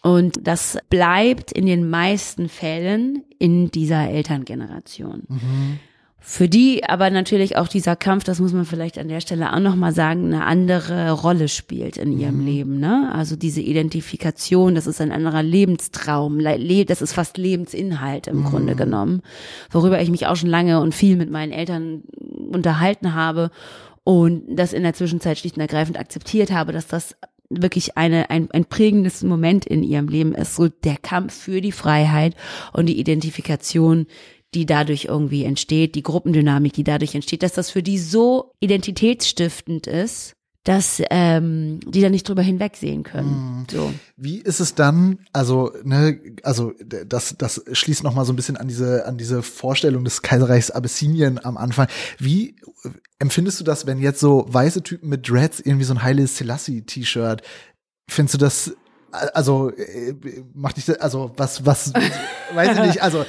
Und 0.00 0.46
das 0.46 0.78
bleibt 0.88 1.52
in 1.52 1.66
den 1.66 1.90
meisten 1.90 2.48
Fällen 2.48 3.22
in 3.38 3.70
dieser 3.70 4.08
Elterngeneration. 4.08 5.24
Mhm 5.28 5.78
für 6.28 6.48
die 6.48 6.82
aber 6.82 7.08
natürlich 7.10 7.56
auch 7.56 7.68
dieser 7.68 7.94
Kampf, 7.94 8.24
das 8.24 8.40
muss 8.40 8.52
man 8.52 8.64
vielleicht 8.64 8.98
an 8.98 9.06
der 9.06 9.20
Stelle 9.20 9.52
auch 9.52 9.60
nochmal 9.60 9.94
sagen, 9.94 10.34
eine 10.34 10.44
andere 10.44 11.12
Rolle 11.12 11.46
spielt 11.46 11.96
in 11.96 12.18
ihrem 12.18 12.40
mhm. 12.40 12.46
Leben. 12.46 12.80
Ne? 12.80 13.12
Also 13.14 13.36
diese 13.36 13.60
Identifikation, 13.60 14.74
das 14.74 14.88
ist 14.88 15.00
ein 15.00 15.12
anderer 15.12 15.44
Lebenstraum, 15.44 16.40
das 16.40 17.00
ist 17.00 17.12
fast 17.12 17.38
Lebensinhalt 17.38 18.26
im 18.26 18.40
mhm. 18.40 18.44
Grunde 18.44 18.74
genommen, 18.74 19.22
worüber 19.70 20.00
ich 20.00 20.10
mich 20.10 20.26
auch 20.26 20.34
schon 20.34 20.50
lange 20.50 20.80
und 20.80 20.96
viel 20.96 21.14
mit 21.14 21.30
meinen 21.30 21.52
Eltern 21.52 22.02
unterhalten 22.50 23.14
habe 23.14 23.52
und 24.02 24.42
das 24.48 24.72
in 24.72 24.82
der 24.82 24.94
Zwischenzeit 24.94 25.38
schlicht 25.38 25.54
und 25.54 25.62
ergreifend 25.62 25.96
akzeptiert 25.96 26.50
habe, 26.50 26.72
dass 26.72 26.88
das 26.88 27.14
wirklich 27.50 27.96
eine, 27.96 28.30
ein, 28.30 28.50
ein 28.50 28.64
prägendes 28.64 29.22
Moment 29.22 29.64
in 29.64 29.84
ihrem 29.84 30.08
Leben 30.08 30.34
ist, 30.34 30.56
so 30.56 30.68
der 30.68 30.96
Kampf 30.96 31.34
für 31.34 31.60
die 31.60 31.70
Freiheit 31.70 32.34
und 32.72 32.86
die 32.86 32.98
Identifikation 32.98 34.06
die 34.56 34.64
dadurch 34.64 35.04
irgendwie 35.04 35.44
entsteht, 35.44 35.94
die 35.94 36.02
Gruppendynamik, 36.02 36.72
die 36.72 36.82
dadurch 36.82 37.14
entsteht, 37.14 37.42
dass 37.42 37.52
das 37.52 37.70
für 37.70 37.82
die 37.82 37.98
so 37.98 38.52
identitätsstiftend 38.60 39.86
ist, 39.86 40.32
dass 40.64 41.00
ähm, 41.10 41.78
die 41.86 42.00
da 42.00 42.08
nicht 42.08 42.26
drüber 42.26 42.40
hinwegsehen 42.40 43.02
können. 43.02 43.60
Mhm. 43.60 43.66
So. 43.70 43.92
Wie 44.16 44.38
ist 44.38 44.60
es 44.60 44.74
dann? 44.74 45.18
Also 45.32 45.72
ne, 45.84 46.18
also 46.42 46.72
das 47.06 47.36
das 47.38 47.62
schließt 47.70 48.02
noch 48.02 48.14
mal 48.14 48.24
so 48.24 48.32
ein 48.32 48.36
bisschen 48.36 48.56
an 48.56 48.66
diese 48.66 49.04
an 49.04 49.18
diese 49.18 49.42
Vorstellung 49.42 50.04
des 50.04 50.22
Kaiserreichs 50.22 50.70
Abyssinien 50.70 51.38
am 51.44 51.58
Anfang. 51.58 51.86
Wie 52.18 52.56
empfindest 53.18 53.60
du 53.60 53.64
das, 53.64 53.86
wenn 53.86 54.00
jetzt 54.00 54.20
so 54.20 54.46
weiße 54.48 54.82
Typen 54.82 55.10
mit 55.10 55.28
Dreads 55.28 55.60
irgendwie 55.60 55.84
so 55.84 55.92
ein 55.92 56.02
Haile 56.02 56.26
Selassie 56.26 56.82
T-Shirt? 56.82 57.42
Findest 58.08 58.34
du 58.34 58.38
das 58.38 58.74
also 59.12 59.70
äh, 59.70 60.14
macht 60.54 60.78
dich 60.78 61.00
also 61.00 61.30
was 61.36 61.64
was 61.64 61.92
weiß 62.54 62.76
ich 62.76 62.84
nicht 62.84 63.02
also 63.02 63.24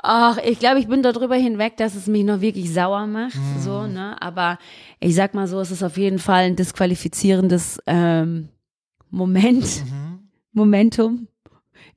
Ach, 0.00 0.38
ich 0.38 0.60
glaube, 0.60 0.78
ich 0.78 0.86
bin 0.86 1.02
darüber 1.02 1.34
hinweg, 1.34 1.76
dass 1.76 1.96
es 1.96 2.06
mich 2.06 2.24
noch 2.24 2.40
wirklich 2.40 2.72
sauer 2.72 3.06
macht, 3.06 3.34
mhm. 3.34 3.60
so, 3.60 3.86
ne? 3.86 4.20
Aber 4.22 4.58
ich 5.00 5.14
sag 5.14 5.34
mal 5.34 5.48
so, 5.48 5.58
es 5.60 5.72
ist 5.72 5.82
auf 5.82 5.96
jeden 5.96 6.20
Fall 6.20 6.44
ein 6.44 6.56
disqualifizierendes 6.56 7.82
ähm, 7.86 8.48
Moment, 9.10 9.84
mhm. 9.84 10.28
Momentum 10.52 11.28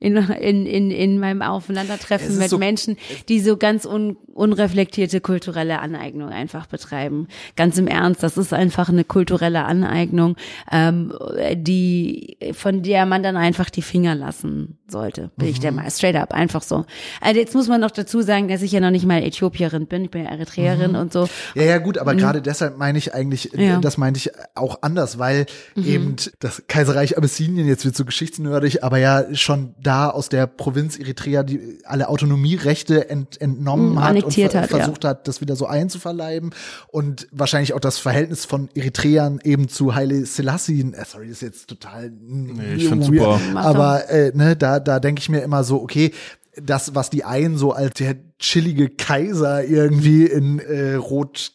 in, 0.02 0.16
in, 0.16 0.66
in, 0.66 0.90
in 0.90 1.18
meinem 1.20 1.42
Aufeinandertreffen 1.42 2.36
mit 2.36 2.50
so, 2.50 2.58
Menschen, 2.58 2.96
die 3.28 3.38
so 3.40 3.56
ganz 3.56 3.86
un, 3.86 4.16
unreflektierte 4.34 5.20
kulturelle 5.20 5.78
Aneignung 5.78 6.30
einfach 6.30 6.66
betreiben. 6.66 7.28
Ganz 7.54 7.78
im 7.78 7.86
Ernst, 7.86 8.22
das 8.22 8.36
ist 8.36 8.52
einfach 8.52 8.88
eine 8.88 9.04
kulturelle 9.04 9.64
Aneignung, 9.64 10.36
ähm, 10.70 11.12
die 11.54 12.36
von 12.52 12.82
der 12.82 13.06
man 13.06 13.22
dann 13.22 13.36
einfach 13.36 13.70
die 13.70 13.82
Finger 13.82 14.14
lassen 14.16 14.78
sollte. 14.88 15.30
Bin 15.36 15.46
mhm. 15.46 15.52
ich 15.52 15.60
der 15.60 15.70
mhm. 15.70 15.78
mal 15.78 15.90
straight 15.90 16.16
up, 16.16 16.32
einfach 16.34 16.62
so. 16.62 16.84
Also 17.20 17.38
jetzt 17.38 17.54
muss 17.54 17.68
man 17.68 17.80
noch 17.80 17.92
dazu 17.92 18.22
sagen, 18.22 18.48
dass 18.48 18.62
ich 18.62 18.72
ja 18.72 18.80
noch 18.80 18.90
nicht 18.90 19.06
mal 19.06 19.22
Äthiopierin 19.22 19.86
bin, 19.86 20.04
ich 20.04 20.10
bin 20.10 20.24
ja 20.24 20.30
Eritreerin 20.30 20.92
mhm. 20.92 20.98
und 20.98 21.12
so. 21.12 21.28
Ja, 21.54 21.62
ja, 21.62 21.78
gut, 21.78 21.98
aber 21.98 22.14
mhm. 22.14 22.18
gerade 22.18 22.42
deshalb 22.42 22.76
meine 22.76 22.98
ich 22.98 23.14
eigentlich, 23.14 23.52
ja. 23.56 23.78
das 23.78 23.98
meinte 23.98 24.18
ich 24.18 24.30
auch 24.56 24.82
anders, 24.82 25.20
weil 25.20 25.46
mhm. 25.76 25.84
eben 25.84 26.16
das 26.40 26.64
Kaiserreich 26.66 27.16
Abyssinien, 27.16 27.68
jetzt 27.68 27.84
wird 27.84 27.94
so 27.94 28.04
geschichtsnördig, 28.04 28.82
aber 28.82 28.98
ja 28.98 29.32
schon 29.34 29.74
da 29.80 29.91
da 29.92 30.08
aus 30.08 30.30
der 30.30 30.46
Provinz 30.46 30.98
Eritrea 30.98 31.42
die 31.42 31.78
alle 31.84 32.08
Autonomierechte 32.08 33.10
ent, 33.10 33.38
entnommen 33.40 33.96
mm, 33.96 34.00
hat 34.02 34.24
und 34.24 34.32
ver 34.32 34.62
hat, 34.62 34.70
versucht 34.70 35.04
ja. 35.04 35.10
hat, 35.10 35.28
das 35.28 35.42
wieder 35.42 35.54
so 35.54 35.66
einzuverleiben 35.66 36.54
und 36.88 37.28
wahrscheinlich 37.30 37.74
auch 37.74 37.80
das 37.80 37.98
Verhältnis 37.98 38.46
von 38.46 38.70
Eritreern 38.74 39.38
eben 39.44 39.68
zu 39.68 39.94
Haile 39.94 40.24
Selassie, 40.24 40.80
äh, 40.80 41.04
sorry, 41.04 41.28
das 41.28 41.36
ist 41.36 41.42
jetzt 41.42 41.68
total 41.68 42.10
nee, 42.10 42.74
ich 42.76 42.90
weird, 42.90 43.04
super. 43.04 43.38
aber 43.56 44.08
äh, 44.08 44.32
ne, 44.34 44.56
da 44.56 44.80
da 44.80 44.98
denke 44.98 45.20
ich 45.20 45.28
mir 45.28 45.42
immer 45.42 45.62
so, 45.62 45.82
okay, 45.82 46.12
das 46.56 46.94
was 46.94 47.10
die 47.10 47.24
einen 47.24 47.58
so 47.58 47.72
als 47.72 47.92
der 47.94 48.16
chillige 48.38 48.88
Kaiser 48.88 49.64
irgendwie 49.64 50.24
in 50.24 50.58
äh, 50.58 50.94
rot 50.94 51.52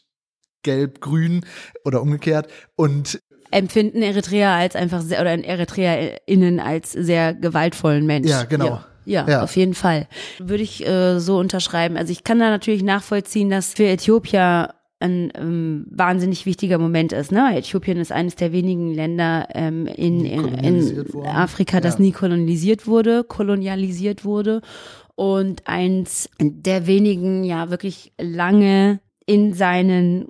gelb 0.62 1.02
grün 1.02 1.44
oder 1.86 2.04
umgekehrt 2.04 2.50
und 2.76 3.20
empfinden 3.52 4.02
Eritreer 4.02 4.52
als 4.52 4.76
einfach 4.76 5.02
sehr, 5.02 5.22
oder 5.22 5.32
EritreerInnen 5.32 6.60
als 6.60 6.92
sehr 6.92 7.34
gewaltvollen 7.34 8.06
Mensch. 8.06 8.30
Ja, 8.30 8.44
genau. 8.44 8.66
Ja. 8.66 8.86
Ja, 9.06 9.26
ja, 9.26 9.44
auf 9.44 9.56
jeden 9.56 9.74
Fall. 9.74 10.06
Würde 10.38 10.64
ich 10.64 10.86
äh, 10.86 11.20
so 11.20 11.40
unterschreiben. 11.40 11.96
Also 11.96 12.12
ich 12.12 12.26
kann 12.26 12.40
da 12.40 12.50
natürlich 12.50 12.84
nachvollziehen, 12.84 13.50
dass 13.50 13.74
für 13.74 13.86
Äthiopier 13.88 14.74
ein 15.00 15.32
ähm, 15.36 15.86
wahnsinnig 15.92 16.46
wichtiger 16.46 16.78
Moment 16.78 17.14
ist. 17.14 17.32
Ne? 17.32 17.56
Äthiopien 17.56 17.98
ist 17.98 18.12
eines 18.12 18.36
der 18.36 18.52
wenigen 18.52 18.94
Länder 18.94 19.48
ähm, 19.54 19.88
in, 19.88 20.26
in, 20.26 20.48
in 20.56 21.26
Afrika, 21.26 21.80
das 21.80 21.96
ja. 21.96 22.02
nie 22.02 22.12
kolonisiert 22.12 22.88
wurde, 22.88 23.24
kolonialisiert 23.24 24.26
wurde 24.26 24.62
und 25.16 25.68
eins 25.68 26.30
der 26.40 26.88
wenigen 26.88 27.44
ja 27.44 27.70
wirklich 27.70 28.12
lange 28.20 29.00
in 29.26 29.54
seinen 29.54 30.28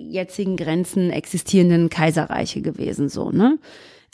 jetzigen 0.00 0.56
Grenzen 0.56 1.10
existierenden 1.10 1.90
Kaiserreiche 1.90 2.62
gewesen, 2.62 3.08
so, 3.08 3.30
ne? 3.30 3.58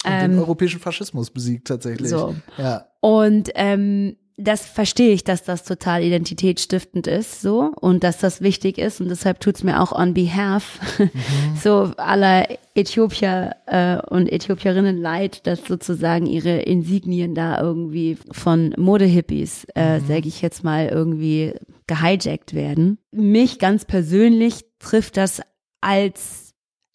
Und 0.04 0.12
ähm, 0.12 0.32
den 0.32 0.38
europäischen 0.38 0.80
Faschismus 0.80 1.30
besiegt 1.30 1.68
tatsächlich. 1.68 2.10
So. 2.10 2.34
Ja. 2.58 2.86
Und 3.00 3.50
ähm, 3.54 4.16
das 4.38 4.66
verstehe 4.66 5.12
ich, 5.12 5.24
dass 5.24 5.44
das 5.44 5.64
total 5.64 6.02
identitätsstiftend 6.02 7.06
ist, 7.06 7.40
so 7.40 7.72
und 7.80 8.04
dass 8.04 8.18
das 8.18 8.42
wichtig 8.42 8.76
ist 8.76 9.00
und 9.00 9.08
deshalb 9.08 9.40
tut's 9.40 9.64
mir 9.64 9.80
auch 9.80 9.92
on 9.92 10.12
behalf 10.12 10.78
mhm. 10.98 11.10
so 11.62 11.92
aller 11.96 12.46
Äthiopier 12.74 13.56
äh, 13.64 13.96
und 13.96 14.30
Äthiopierinnen 14.30 14.98
leid, 14.98 15.46
dass 15.46 15.64
sozusagen 15.64 16.26
ihre 16.26 16.58
Insignien 16.60 17.34
da 17.34 17.58
irgendwie 17.60 18.18
von 18.30 18.74
Modehippies, 18.76 19.66
äh, 19.74 20.00
mhm. 20.00 20.06
sage 20.06 20.28
ich 20.28 20.42
jetzt 20.42 20.62
mal, 20.62 20.88
irgendwie 20.88 21.54
gehijackt 21.86 22.52
werden. 22.52 22.98
Mich 23.12 23.58
ganz 23.58 23.86
persönlich 23.86 24.66
trifft 24.78 25.16
das 25.16 25.40
als 25.86 26.46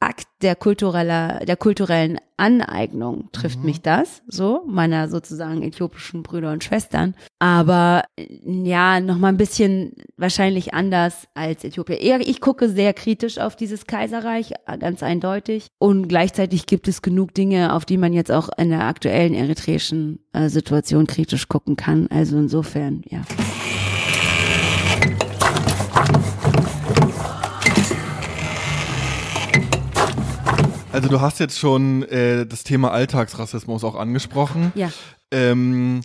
Akt 0.01 0.25
der 0.41 0.55
kultureller, 0.55 1.45
der 1.45 1.55
kulturellen 1.55 2.17
Aneignung 2.35 3.29
trifft 3.31 3.59
mhm. 3.59 3.65
mich 3.65 3.81
das, 3.81 4.23
so, 4.27 4.63
meiner 4.67 5.07
sozusagen 5.07 5.61
äthiopischen 5.61 6.23
Brüder 6.23 6.51
und 6.51 6.63
Schwestern. 6.63 7.13
Aber 7.37 8.03
ja, 8.17 8.99
nochmal 8.99 9.31
ein 9.31 9.37
bisschen 9.37 9.93
wahrscheinlich 10.17 10.73
anders 10.73 11.27
als 11.35 11.63
Äthiopien. 11.63 12.21
Ich 12.21 12.41
gucke 12.41 12.67
sehr 12.67 12.93
kritisch 12.95 13.37
auf 13.37 13.55
dieses 13.55 13.85
Kaiserreich, 13.85 14.53
ganz 14.79 15.03
eindeutig. 15.03 15.67
Und 15.77 16.07
gleichzeitig 16.07 16.65
gibt 16.65 16.87
es 16.87 17.03
genug 17.03 17.35
Dinge, 17.35 17.73
auf 17.73 17.85
die 17.85 17.97
man 17.97 18.11
jetzt 18.11 18.31
auch 18.31 18.49
in 18.57 18.71
der 18.71 18.85
aktuellen 18.85 19.35
eritreischen 19.35 20.25
äh, 20.33 20.49
Situation 20.49 21.05
kritisch 21.05 21.47
gucken 21.47 21.75
kann. 21.75 22.07
Also 22.07 22.37
insofern, 22.37 23.03
ja. 23.07 23.21
Also 30.91 31.07
du 31.07 31.21
hast 31.21 31.39
jetzt 31.39 31.57
schon 31.57 32.03
äh, 32.03 32.45
das 32.45 32.63
Thema 32.63 32.91
Alltagsrassismus 32.91 33.83
auch 33.83 33.95
angesprochen. 33.95 34.71
Ja. 34.75 34.91
Ähm, 35.31 36.01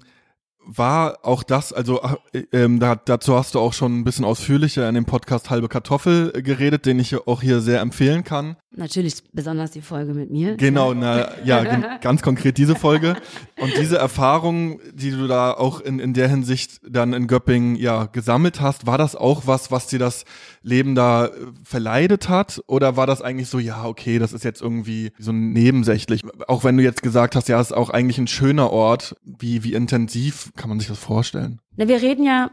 war 0.66 1.18
auch 1.22 1.44
das, 1.44 1.72
also 1.72 2.00
äh, 2.32 2.42
ähm, 2.52 2.80
da, 2.80 2.96
dazu 2.96 3.36
hast 3.36 3.54
du 3.54 3.60
auch 3.60 3.72
schon 3.72 4.00
ein 4.00 4.04
bisschen 4.04 4.24
ausführlicher 4.24 4.88
in 4.88 4.96
dem 4.96 5.04
Podcast 5.04 5.48
Halbe 5.48 5.68
Kartoffel 5.68 6.32
geredet, 6.42 6.86
den 6.86 6.98
ich 6.98 7.14
auch 7.26 7.40
hier 7.40 7.60
sehr 7.60 7.80
empfehlen 7.80 8.24
kann. 8.24 8.56
Natürlich 8.74 9.14
besonders 9.32 9.70
die 9.70 9.80
Folge 9.80 10.12
mit 10.12 10.30
mir. 10.30 10.56
Genau, 10.56 10.92
na, 10.92 11.28
ja, 11.44 11.98
ganz 12.00 12.22
konkret 12.22 12.58
diese 12.58 12.74
Folge. 12.74 13.16
Und 13.60 13.76
diese 13.78 13.96
Erfahrung, 13.96 14.80
die 14.92 15.12
du 15.12 15.28
da 15.28 15.52
auch 15.52 15.80
in, 15.80 16.00
in 16.00 16.14
der 16.14 16.28
Hinsicht 16.28 16.80
dann 16.86 17.12
in 17.12 17.28
Göppingen 17.28 17.76
ja 17.76 18.06
gesammelt 18.06 18.60
hast, 18.60 18.86
war 18.86 18.98
das 18.98 19.14
auch 19.14 19.46
was, 19.46 19.70
was 19.70 19.86
dir 19.86 20.00
das 20.00 20.24
Leben 20.66 20.94
da 20.94 21.26
äh, 21.26 21.30
verleidet 21.62 22.28
hat? 22.28 22.60
Oder 22.66 22.96
war 22.96 23.06
das 23.06 23.22
eigentlich 23.22 23.48
so, 23.48 23.58
ja, 23.58 23.84
okay, 23.84 24.18
das 24.18 24.32
ist 24.32 24.44
jetzt 24.44 24.60
irgendwie 24.60 25.12
so 25.18 25.32
nebensächlich? 25.32 26.22
Auch 26.48 26.64
wenn 26.64 26.76
du 26.76 26.82
jetzt 26.82 27.02
gesagt 27.02 27.36
hast, 27.36 27.48
ja, 27.48 27.60
es 27.60 27.68
ist 27.70 27.76
auch 27.76 27.90
eigentlich 27.90 28.18
ein 28.18 28.26
schöner 28.26 28.70
Ort, 28.70 29.16
wie, 29.22 29.62
wie 29.62 29.74
intensiv 29.74 30.52
kann 30.56 30.68
man 30.68 30.80
sich 30.80 30.88
das 30.88 30.98
vorstellen? 30.98 31.60
Na, 31.76 31.88
wir 31.88 32.02
reden 32.02 32.24
ja 32.24 32.50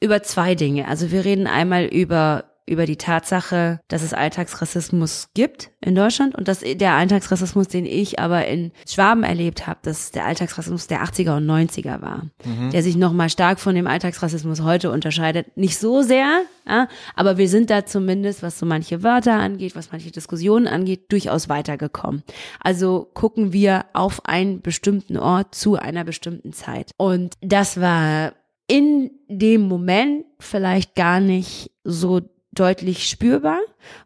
über 0.00 0.22
zwei 0.22 0.54
Dinge. 0.54 0.88
Also 0.88 1.10
wir 1.10 1.24
reden 1.24 1.46
einmal 1.46 1.84
über 1.84 2.44
über 2.66 2.84
die 2.84 2.96
Tatsache, 2.96 3.80
dass 3.88 4.02
es 4.02 4.12
Alltagsrassismus 4.12 5.28
gibt 5.34 5.70
in 5.80 5.94
Deutschland 5.94 6.34
und 6.34 6.48
dass 6.48 6.60
der 6.60 6.92
Alltagsrassismus, 6.92 7.68
den 7.68 7.86
ich 7.86 8.18
aber 8.18 8.46
in 8.46 8.72
Schwaben 8.88 9.22
erlebt 9.22 9.66
habe, 9.66 9.78
dass 9.82 10.10
der 10.10 10.26
Alltagsrassismus 10.26 10.88
der 10.88 11.04
80er 11.04 11.36
und 11.36 11.46
90er 11.46 12.02
war, 12.02 12.26
mhm. 12.44 12.70
der 12.70 12.82
sich 12.82 12.96
nochmal 12.96 13.30
stark 13.30 13.60
von 13.60 13.74
dem 13.74 13.86
Alltagsrassismus 13.86 14.62
heute 14.62 14.90
unterscheidet. 14.90 15.56
Nicht 15.56 15.78
so 15.78 16.02
sehr, 16.02 16.42
ja, 16.66 16.88
aber 17.14 17.38
wir 17.38 17.48
sind 17.48 17.70
da 17.70 17.86
zumindest, 17.86 18.42
was 18.42 18.58
so 18.58 18.66
manche 18.66 19.02
Wörter 19.04 19.34
angeht, 19.34 19.76
was 19.76 19.92
manche 19.92 20.10
Diskussionen 20.10 20.66
angeht, 20.66 21.12
durchaus 21.12 21.48
weitergekommen. 21.48 22.24
Also 22.60 23.08
gucken 23.14 23.52
wir 23.52 23.86
auf 23.92 24.26
einen 24.26 24.60
bestimmten 24.60 25.16
Ort 25.16 25.54
zu 25.54 25.76
einer 25.76 26.02
bestimmten 26.02 26.52
Zeit. 26.52 26.90
Und 26.96 27.34
das 27.40 27.80
war 27.80 28.32
in 28.66 29.10
dem 29.28 29.62
Moment 29.68 30.24
vielleicht 30.40 30.96
gar 30.96 31.20
nicht 31.20 31.70
so 31.84 32.20
deutlich 32.58 33.08
spürbar, 33.08 33.60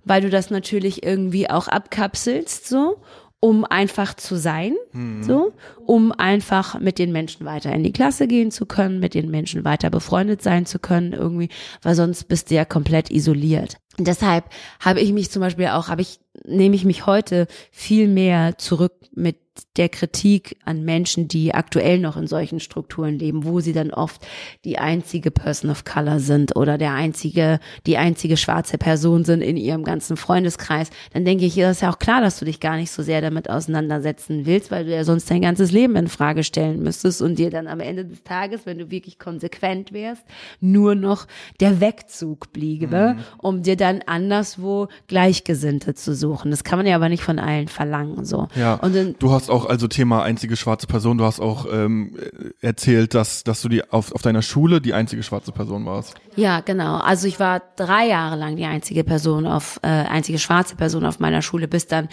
weil 0.04 0.22
du 0.22 0.30
das 0.30 0.50
natürlich 0.50 1.02
irgendwie 1.02 1.48
auch 1.48 1.68
abkapselst 1.68 2.68
so 2.68 3.02
um 3.40 3.64
einfach 3.64 4.14
zu 4.14 4.36
sein, 4.36 4.76
mhm. 4.92 5.22
so, 5.22 5.52
um 5.86 6.12
einfach 6.12 6.78
mit 6.78 6.98
den 6.98 7.10
Menschen 7.10 7.46
weiter 7.46 7.72
in 7.72 7.82
die 7.82 7.92
Klasse 7.92 8.28
gehen 8.28 8.50
zu 8.50 8.66
können, 8.66 9.00
mit 9.00 9.14
den 9.14 9.30
Menschen 9.30 9.64
weiter 9.64 9.88
befreundet 9.88 10.42
sein 10.42 10.66
zu 10.66 10.78
können, 10.78 11.14
irgendwie, 11.14 11.48
weil 11.80 11.94
sonst 11.94 12.24
bist 12.24 12.50
du 12.50 12.54
ja 12.54 12.66
komplett 12.66 13.10
isoliert. 13.10 13.78
Und 13.98 14.06
deshalb 14.06 14.44
habe 14.78 15.00
ich 15.00 15.12
mich 15.12 15.30
zum 15.30 15.40
Beispiel 15.40 15.68
auch, 15.68 15.88
habe 15.88 16.02
ich, 16.02 16.20
nehme 16.44 16.76
ich 16.76 16.84
mich 16.84 17.06
heute 17.06 17.46
viel 17.72 18.08
mehr 18.08 18.58
zurück 18.58 18.92
mit 19.14 19.38
der 19.76 19.88
Kritik 19.88 20.56
an 20.64 20.84
Menschen, 20.84 21.28
die 21.28 21.54
aktuell 21.54 21.98
noch 21.98 22.16
in 22.16 22.26
solchen 22.26 22.58
Strukturen 22.58 23.18
leben, 23.18 23.44
wo 23.44 23.60
sie 23.60 23.72
dann 23.72 23.92
oft 23.92 24.26
die 24.64 24.78
einzige 24.78 25.30
Person 25.30 25.70
of 25.70 25.84
Color 25.84 26.18
sind 26.18 26.56
oder 26.56 26.76
der 26.76 26.92
einzige, 26.92 27.60
die 27.86 27.96
einzige 27.96 28.36
schwarze 28.36 28.78
Person 28.78 29.24
sind 29.24 29.42
in 29.42 29.56
ihrem 29.56 29.84
ganzen 29.84 30.16
Freundeskreis, 30.16 30.90
dann 31.12 31.24
denke 31.24 31.44
ich, 31.44 31.54
das 31.54 31.76
ist 31.76 31.82
ja 31.82 31.90
auch 31.90 32.00
klar, 32.00 32.20
dass 32.20 32.38
du 32.38 32.44
dich 32.44 32.58
gar 32.58 32.76
nicht 32.76 32.90
so 32.90 33.02
sehr 33.02 33.20
damit 33.20 33.48
auseinandersetzen 33.48 34.44
willst, 34.44 34.70
weil 34.72 34.86
du 34.86 34.94
ja 34.94 35.04
sonst 35.04 35.30
dein 35.30 35.42
ganzes 35.42 35.70
Leben 35.70 35.94
in 35.94 36.08
Frage 36.08 36.42
stellen 36.42 36.82
müsstest 36.82 37.22
und 37.22 37.38
dir 37.38 37.50
dann 37.50 37.68
am 37.68 37.80
Ende 37.80 38.04
des 38.04 38.24
Tages, 38.24 38.66
wenn 38.66 38.78
du 38.78 38.90
wirklich 38.90 39.18
konsequent 39.18 39.92
wärst, 39.92 40.24
nur 40.60 40.96
noch 40.96 41.26
der 41.60 41.80
Wegzug 41.80 42.52
bliebe, 42.52 43.14
mhm. 43.16 43.22
um 43.38 43.62
dir 43.62 43.76
dann 43.76 44.02
anderswo 44.04 44.88
Gleichgesinnte 45.06 45.94
zu 45.94 46.14
suchen. 46.14 46.50
Das 46.50 46.64
kann 46.64 46.78
man 46.78 46.86
ja 46.86 46.96
aber 46.96 47.08
nicht 47.08 47.22
von 47.22 47.38
allen 47.38 47.68
verlangen, 47.68 48.24
so. 48.24 48.48
Ja. 48.56 48.74
Und 48.74 48.96
dann, 48.96 49.14
du 49.18 49.30
hast 49.30 49.48
auch 49.48 49.59
also 49.66 49.88
Thema 49.88 50.22
einzige 50.22 50.56
schwarze 50.56 50.86
Person. 50.86 51.18
Du 51.18 51.24
hast 51.24 51.40
auch 51.40 51.66
ähm, 51.70 52.16
erzählt, 52.60 53.14
dass 53.14 53.44
dass 53.44 53.62
du 53.62 53.68
die 53.68 53.88
auf, 53.90 54.12
auf 54.12 54.22
deiner 54.22 54.42
Schule 54.42 54.80
die 54.80 54.94
einzige 54.94 55.22
schwarze 55.22 55.52
Person 55.52 55.86
warst. 55.86 56.14
Ja, 56.36 56.60
genau. 56.60 56.96
Also 56.98 57.26
ich 57.26 57.40
war 57.40 57.62
drei 57.76 58.06
Jahre 58.06 58.36
lang 58.36 58.56
die 58.56 58.64
einzige 58.64 59.04
Person 59.04 59.46
auf 59.46 59.80
äh, 59.82 59.88
einzige 59.88 60.38
schwarze 60.38 60.76
Person 60.76 61.04
auf 61.04 61.20
meiner 61.20 61.42
Schule, 61.42 61.68
bis 61.68 61.86
dann 61.86 62.08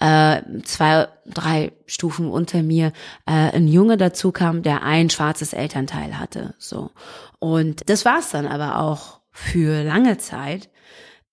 äh, 0.00 0.42
zwei 0.64 1.08
drei 1.26 1.72
Stufen 1.86 2.28
unter 2.30 2.62
mir 2.62 2.92
äh, 3.26 3.32
ein 3.32 3.68
Junge 3.68 3.96
dazu 3.96 4.32
kam, 4.32 4.62
der 4.62 4.82
ein 4.82 5.10
schwarzes 5.10 5.52
Elternteil 5.52 6.18
hatte. 6.18 6.54
So 6.58 6.90
und 7.38 7.88
das 7.88 8.04
war's 8.04 8.30
dann 8.30 8.46
aber 8.46 8.80
auch 8.80 9.20
für 9.30 9.84
lange 9.84 10.18
Zeit, 10.18 10.70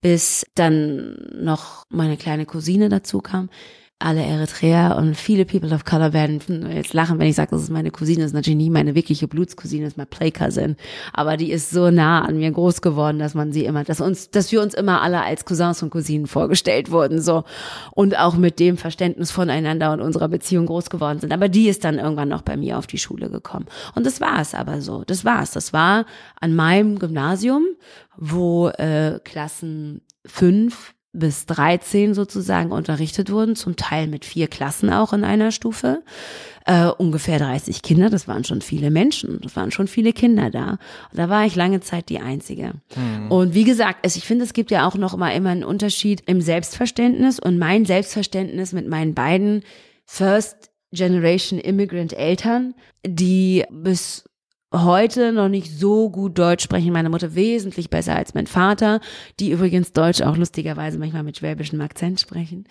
bis 0.02 0.46
dann 0.56 1.18
noch 1.34 1.84
meine 1.90 2.18
kleine 2.18 2.46
Cousine 2.46 2.90
dazu 2.90 3.20
kam 3.20 3.50
alle 4.00 4.24
Eritreer 4.24 4.96
und 4.98 5.16
viele 5.18 5.44
People 5.44 5.74
of 5.74 5.84
Color 5.84 6.14
werden 6.14 6.40
jetzt 6.72 6.94
lachen, 6.94 7.18
wenn 7.18 7.28
ich 7.28 7.36
sage, 7.36 7.50
das 7.52 7.64
ist 7.64 7.72
meine 7.72 7.90
Cousine, 7.90 8.20
das 8.20 8.28
ist 8.28 8.36
natürlich 8.36 8.58
nicht 8.58 8.72
meine 8.72 8.94
wirkliche 8.94 9.28
Blutscousine, 9.28 9.86
das 9.86 9.94
ist 9.94 9.98
meine 9.98 10.06
Play 10.06 10.30
Cousin, 10.30 10.76
aber 11.14 11.36
die 11.36 11.52
ist 11.52 11.72
so 11.72 11.90
nah 11.90 12.24
an 12.24 12.38
mir 12.38 12.52
groß 12.52 12.82
geworden, 12.82 13.18
dass 13.18 13.34
man 13.34 13.52
sie 13.52 13.66
immer, 13.66 13.84
dass 13.84 14.00
uns, 14.00 14.30
dass 14.30 14.52
wir 14.52 14.62
uns 14.62 14.76
immer 14.76 15.02
alle 15.02 15.24
als 15.24 15.46
Cousins 15.46 15.82
und 15.82 15.90
Cousinen 15.90 16.28
vorgestellt 16.28 16.92
wurden, 16.92 17.20
so. 17.22 17.44
Und 17.92 18.18
auch 18.20 18.36
mit 18.36 18.60
dem 18.60 18.78
Verständnis 18.78 19.32
voneinander 19.32 19.92
und 19.92 20.02
unserer 20.02 20.28
Beziehung 20.28 20.68
groß 20.68 20.92
geworden 20.92 21.20
sind. 21.20 21.34
Aber 21.34 21.50
die 21.50 21.68
ist 21.68 21.84
dann 21.84 21.98
irgendwann 21.98 22.30
noch 22.30 22.44
bei 22.44 22.56
mir 22.56 22.78
auf 22.78 22.86
die 22.86 23.00
Schule 23.00 23.32
gekommen. 23.32 23.66
Und 23.96 24.06
das 24.06 24.22
war 24.22 24.40
es 24.40 24.54
aber 24.54 24.82
so, 24.82 25.04
das 25.06 25.26
war 25.26 25.42
es, 25.42 25.52
das 25.52 25.74
war 25.74 26.06
an 26.40 26.54
meinem 26.54 27.00
Gymnasium, 27.00 27.66
wo 28.16 28.70
äh, 28.70 29.20
Klassen 29.24 30.02
fünf 30.26 30.94
bis 31.20 31.46
13 31.46 32.14
sozusagen 32.14 32.72
unterrichtet 32.72 33.32
wurden, 33.32 33.56
zum 33.56 33.76
Teil 33.76 34.08
mit 34.08 34.26
vier 34.26 34.48
Klassen 34.48 34.90
auch 34.90 35.14
in 35.14 35.24
einer 35.24 35.52
Stufe. 35.52 36.04
Äh, 36.66 36.88
ungefähr 36.88 37.40
30 37.40 37.82
Kinder, 37.82 38.10
das 38.10 38.28
waren 38.28 38.44
schon 38.44 38.62
viele 38.62 38.92
Menschen, 38.92 39.40
das 39.42 39.56
waren 39.56 39.72
schon 39.72 39.88
viele 39.88 40.12
Kinder 40.12 40.50
da. 40.50 40.72
Und 41.12 41.18
da 41.18 41.30
war 41.30 41.46
ich 41.46 41.56
lange 41.56 41.80
Zeit 41.80 42.10
die 42.10 42.20
Einzige. 42.20 42.74
Mhm. 42.96 43.32
Und 43.32 43.54
wie 43.54 43.64
gesagt, 43.64 44.06
ich 44.06 44.26
finde, 44.26 44.44
es 44.44 44.54
gibt 44.54 44.72
ja 44.72 44.88
auch 44.88 44.96
noch 44.96 45.16
mal 45.16 45.32
immer 45.32 45.50
einen 45.50 45.64
Unterschied 45.64 46.24
im 46.26 46.42
Selbstverständnis 46.42 47.40
und 47.40 47.58
mein 47.58 47.86
Selbstverständnis 47.86 48.74
mit 48.74 48.88
meinen 48.88 49.14
beiden 49.14 49.64
First 50.06 50.72
Generation 50.92 51.60
Immigrant 51.60 52.14
Eltern, 52.14 52.74
die 53.06 53.64
bis 53.70 54.26
heute 54.74 55.32
noch 55.32 55.48
nicht 55.48 55.72
so 55.72 56.10
gut 56.10 56.38
Deutsch 56.38 56.64
sprechen. 56.64 56.92
Meine 56.92 57.10
Mutter 57.10 57.36
wesentlich 57.36 57.90
besser 57.90 58.16
als 58.16 58.34
mein 58.34 58.48
Vater, 58.48 59.00
die 59.40 59.52
übrigens 59.52 59.94
Deutsch 59.94 60.22
auch 60.22 60.36
lustigerweise 60.36 61.00
manchmal 61.00 61.24
mit 61.24 61.38
schwäbischem 61.38 61.80
Akzent 61.82 62.20
sprechen. 62.20 62.66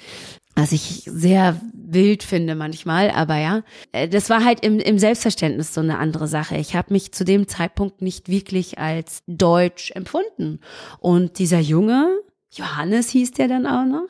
Was 0.54 0.72
ich 0.72 1.02
sehr 1.06 1.60
wild 1.74 2.22
finde 2.22 2.54
manchmal, 2.54 3.10
aber 3.10 3.36
ja, 3.36 3.62
äh, 3.92 4.08
das 4.08 4.30
war 4.30 4.44
halt 4.44 4.64
im, 4.64 4.78
im 4.78 4.98
Selbstverständnis 4.98 5.74
so 5.74 5.80
eine 5.80 5.98
andere 5.98 6.28
Sache. 6.28 6.56
Ich 6.56 6.74
habe 6.74 6.92
mich 6.92 7.12
zu 7.12 7.24
dem 7.24 7.46
Zeitpunkt 7.48 8.02
nicht 8.02 8.28
wirklich 8.28 8.78
als 8.78 9.22
deutsch 9.26 9.90
empfunden. 9.92 10.60
Und 10.98 11.38
dieser 11.38 11.60
Junge, 11.60 12.08
Johannes 12.50 13.10
hieß 13.10 13.32
der 13.32 13.48
dann 13.48 13.66
auch 13.66 13.84
noch, 13.84 14.08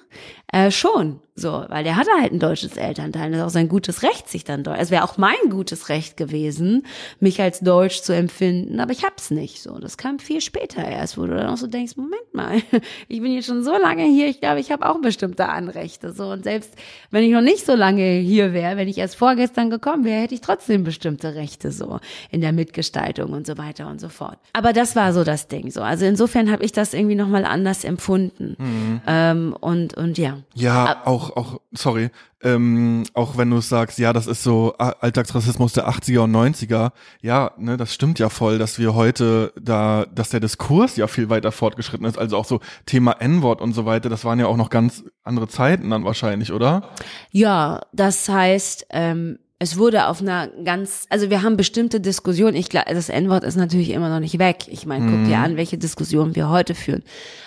äh, 0.53 0.71
schon. 0.71 1.21
So, 1.39 1.67
weil 1.69 1.85
der 1.85 1.97
hatte 1.97 2.11
halt 2.19 2.33
ein 2.33 2.39
deutsches 2.39 2.79
Elternteil. 2.79 3.31
Das 3.31 3.41
ist 3.41 3.47
auch 3.47 3.51
sein 3.51 3.69
gutes 3.69 4.03
Recht, 4.03 4.27
sich 4.27 4.45
dann 4.45 4.65
deutsch. 4.65 4.79
Es 4.81 4.91
wäre 4.91 5.05
auch 5.05 5.19
mein 5.19 5.51
gutes 5.51 5.91
Recht 5.91 6.17
gewesen, 6.17 6.87
mich 7.21 7.43
als 7.43 7.61
deutsch 7.61 8.01
zu 8.01 8.15
empfinden, 8.15 8.81
aber 8.81 8.93
ich 8.93 9.05
hab's 9.05 9.31
nicht. 9.31 9.61
So, 9.63 9.79
das 9.79 9.99
kam 9.99 10.19
viel 10.19 10.41
später 10.41 10.83
erst, 10.83 11.19
wo 11.19 11.27
du 11.27 11.37
dann 11.37 11.49
auch 11.49 11.59
so 11.59 11.67
denkst, 11.67 11.97
Moment 11.97 12.33
mal, 12.33 12.63
ich 13.09 13.21
bin 13.21 13.33
jetzt 13.33 13.49
schon 13.49 13.63
so 13.63 13.77
lange 13.77 14.05
hier, 14.05 14.29
ich 14.29 14.41
glaube, 14.41 14.61
ich 14.61 14.73
habe 14.73 14.89
auch 14.89 14.99
bestimmte 15.03 15.51
Anrechte. 15.51 16.13
So, 16.13 16.31
und 16.31 16.45
selbst 16.45 16.73
wenn 17.11 17.23
ich 17.23 17.33
noch 17.33 17.43
nicht 17.43 17.67
so 17.67 17.75
lange 17.75 18.15
hier 18.15 18.55
wäre, 18.55 18.79
wenn 18.79 18.89
ich 18.89 18.97
erst 18.97 19.17
vorgestern 19.17 19.69
gekommen 19.69 20.07
wäre, 20.07 20.23
hätte 20.23 20.35
ich 20.35 20.41
trotzdem 20.41 20.85
bestimmte 20.85 21.35
Rechte 21.35 21.71
so 21.71 22.01
in 22.31 22.41
der 22.41 22.53
Mitgestaltung 22.53 23.35
und 23.35 23.47
so 23.47 23.59
weiter 23.59 23.89
und 23.89 24.01
so 24.01 24.09
fort. 24.09 24.39
Aber 24.55 24.73
das 24.73 24.97
war 24.97 25.13
so 25.13 25.23
das 25.23 25.49
Ding. 25.49 25.71
So, 25.71 25.83
also 25.83 26.07
insofern 26.07 26.51
habe 26.51 26.65
ich 26.65 26.73
das 26.73 26.95
irgendwie 26.95 27.15
nochmal 27.15 27.45
anders 27.45 27.85
empfunden. 27.85 28.57
Mhm. 28.59 29.01
Ähm, 29.07 29.57
und 29.61 29.95
und 29.99 30.17
ja. 30.17 30.39
Ja, 30.55 31.03
auch 31.05 31.26
auch, 31.31 31.37
auch, 31.37 31.61
sorry, 31.73 32.11
ähm, 32.43 33.05
auch 33.15 33.37
wenn 33.37 33.51
du 33.51 33.61
sagst, 33.61 33.99
ja, 33.99 34.13
das 34.13 34.27
ist 34.27 34.43
so 34.43 34.75
Alltagsrassismus 34.79 35.73
der 35.73 35.89
80er 35.89 36.21
und 36.21 36.33
90er, 36.33 36.93
ja, 37.23 37.53
ne, 37.59 37.77
das 37.77 37.95
stimmt 37.95 38.19
ja 38.19 38.29
voll, 38.29 38.59
dass 38.59 38.79
wir 38.79 38.95
heute 38.95 39.53
da, 39.61 40.07
dass 40.15 40.31
der 40.31 40.41
Diskurs 40.41 40.97
ja 40.97 41.07
viel 41.07 41.29
weiter 41.31 41.53
fortgeschritten 41.53 42.07
ist, 42.07 42.19
also 42.19 42.37
auch 42.37 42.45
so 42.45 42.61
Thema 42.85 43.13
N-Wort 43.13 43.61
und 43.61 43.73
so 43.73 43.87
weiter, 43.87 44.09
das 44.09 44.25
waren 44.25 44.39
ja 44.39 44.47
auch 44.47 44.57
noch 44.57 44.71
ganz 44.71 45.05
andere 45.25 45.49
Zeiten 45.49 45.91
dann 45.91 46.05
wahrscheinlich, 46.05 46.53
oder? 46.53 46.91
Ja, 47.31 47.81
das 47.93 48.29
heißt, 48.29 48.87
ähm, 48.91 49.39
es 49.59 49.79
wurde 49.79 50.07
auf 50.07 50.21
einer 50.21 50.49
ganz, 50.49 51.07
also 51.09 51.31
wir 51.31 51.43
haben 51.43 51.57
bestimmte 51.57 52.01
Diskussionen. 52.01 52.57
Ich 52.57 52.69
glaube, 52.69 52.93
das 52.93 53.09
N-Wort 53.09 53.43
ist 53.43 53.57
natürlich 53.57 53.91
immer 53.91 54.11
noch 54.11 54.21
nicht 54.21 54.39
weg. 54.39 54.67
Ich 54.69 54.85
meine, 54.85 55.07
guck 55.07 55.25
dir 55.25 55.39
mhm. 55.39 55.45
an, 55.45 55.57
welche 55.57 55.79
Diskussionen 55.79 56.37
wir 56.37 56.51
heute 56.51 56.75
führen. 56.75 57.03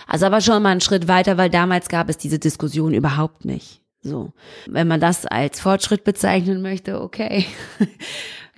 Also 0.08 0.26
aber 0.26 0.42
schon 0.42 0.64
mal 0.64 0.70
einen 0.70 0.82
Schritt 0.82 1.08
weiter, 1.08 1.38
weil 1.38 1.52
damals 1.52 1.88
gab 1.88 2.10
es 2.10 2.18
diese 2.18 2.40
Diskussion 2.40 2.94
überhaupt 2.94 3.46
nicht. 3.46 3.82
So, 4.02 4.32
wenn 4.66 4.88
man 4.88 5.02
das 5.02 5.26
als 5.26 5.60
Fortschritt 5.60 6.04
bezeichnen 6.04 6.62
möchte, 6.62 7.02
okay, 7.02 7.46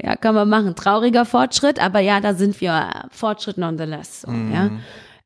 ja, 0.01 0.15
kann 0.15 0.35
man 0.35 0.47
machen. 0.47 0.75
Trauriger 0.75 1.25
Fortschritt, 1.25 1.81
aber 1.83 1.99
ja, 1.99 2.21
da 2.21 2.35
sind 2.35 2.61
wir 2.61 2.89
Fortschritt 3.09 3.57
nonetheless. 3.57 4.21
So, 4.21 4.31
mhm. 4.31 4.53
ja. 4.53 4.69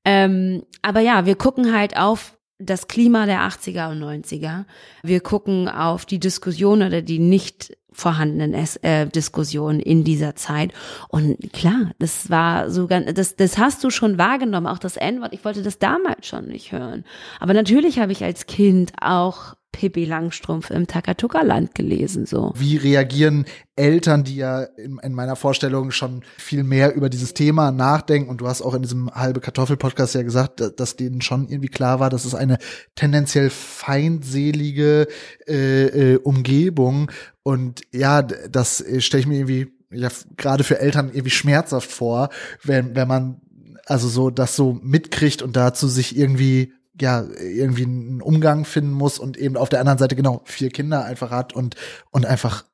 Ähm, 0.05 0.63
aber 0.82 1.01
ja, 1.01 1.26
wir 1.26 1.36
gucken 1.36 1.76
halt 1.78 1.97
auf 1.97 2.38
das 2.57 2.88
Klima 2.88 3.26
der 3.26 3.41
80er 3.41 3.91
und 3.91 4.01
90er. 4.01 4.63
Wir 5.03 5.19
gucken 5.19 5.67
auf 5.67 6.05
die 6.05 6.19
Diskussion 6.19 6.82
oder 6.82 7.01
die 7.01 7.19
nicht 7.19 7.76
vorhandenen 7.95 8.53
äh, 8.81 9.07
Diskussionen 9.07 9.79
in 9.79 10.03
dieser 10.03 10.35
Zeit. 10.35 10.73
Und 11.07 11.53
klar, 11.53 11.91
das 11.97 12.29
war 12.29 12.69
so 12.69 12.87
ganz, 12.87 13.13
das, 13.13 13.35
das 13.35 13.57
hast 13.57 13.83
du 13.83 13.89
schon 13.89 14.17
wahrgenommen, 14.17 14.67
auch 14.67 14.79
das 14.79 14.97
N-Wort. 14.97 15.33
Ich 15.33 15.45
wollte 15.45 15.63
das 15.63 15.79
damals 15.79 16.27
schon 16.27 16.47
nicht 16.47 16.71
hören. 16.71 17.05
Aber 17.39 17.53
natürlich 17.53 17.99
habe 17.99 18.11
ich 18.11 18.23
als 18.23 18.45
Kind 18.45 18.91
auch 19.01 19.55
Pippi 19.76 20.05
Langstrumpf 20.05 20.69
im 20.69 20.88
Takatuka-Land 20.88 21.76
gelesen, 21.76 22.26
so. 22.26 22.53
Wie 22.55 22.78
reagieren 22.78 23.43
Eltern, 23.76 24.23
die 24.23 24.38
ja 24.38 24.63
in, 24.63 24.99
in, 24.99 25.13
meiner 25.13 25.36
Vorstellung 25.36 25.91
schon 25.91 26.23
viel 26.38 26.63
mehr 26.63 26.95
über 26.95 27.09
dieses 27.09 27.34
Thema 27.34 27.71
nachdenken 27.71 28.30
und 28.30 28.39
du 28.39 28.47
hast 28.47 28.61
auch 28.61 28.73
in 28.73 28.84
diesem 28.84 29.13
halbe 29.13 29.41
Kartoffel-Podcast 29.41 30.15
ja 30.15 30.23
gesagt, 30.23 30.63
dass 30.78 30.95
denen 30.95 31.19
schon 31.19 31.49
irgendwie 31.49 31.67
klar 31.67 31.99
war, 31.99 32.09
dass 32.09 32.23
es 32.23 32.34
eine 32.34 32.57
tendenziell 32.95 33.49
feindselige 33.49 35.09
äh, 35.45 36.13
äh, 36.13 36.17
Umgebung 36.19 37.11
und 37.43 37.82
ja, 37.91 38.21
das 38.21 38.82
stelle 38.99 39.19
ich 39.19 39.28
mir 39.28 39.39
irgendwie 39.39 39.73
ja 39.91 40.07
gerade 40.38 40.63
für 40.63 40.80
Eltern 40.80 41.09
irgendwie 41.09 41.32
schmerzhaft 41.32 41.91
vor, 41.91 42.30
wenn 42.63 42.95
wenn 42.95 43.09
man 43.09 43.41
also 43.86 44.07
so 44.07 44.30
das 44.30 44.55
so 44.55 44.80
mitkriegt 44.82 45.41
und 45.41 45.57
dazu 45.57 45.89
sich 45.89 46.17
irgendwie 46.17 46.71
ja 46.99 47.25
irgendwie 47.39 47.83
einen 47.83 48.21
Umgang 48.21 48.65
finden 48.65 48.91
muss 48.91 49.19
und 49.19 49.37
eben 49.37 49.57
auf 49.57 49.69
der 49.69 49.79
anderen 49.79 49.99
Seite 49.99 50.15
genau 50.15 50.41
vier 50.45 50.69
Kinder 50.69 51.05
einfach 51.05 51.31
hat 51.31 51.53
und 51.53 51.75
und 52.11 52.25
einfach 52.25 52.65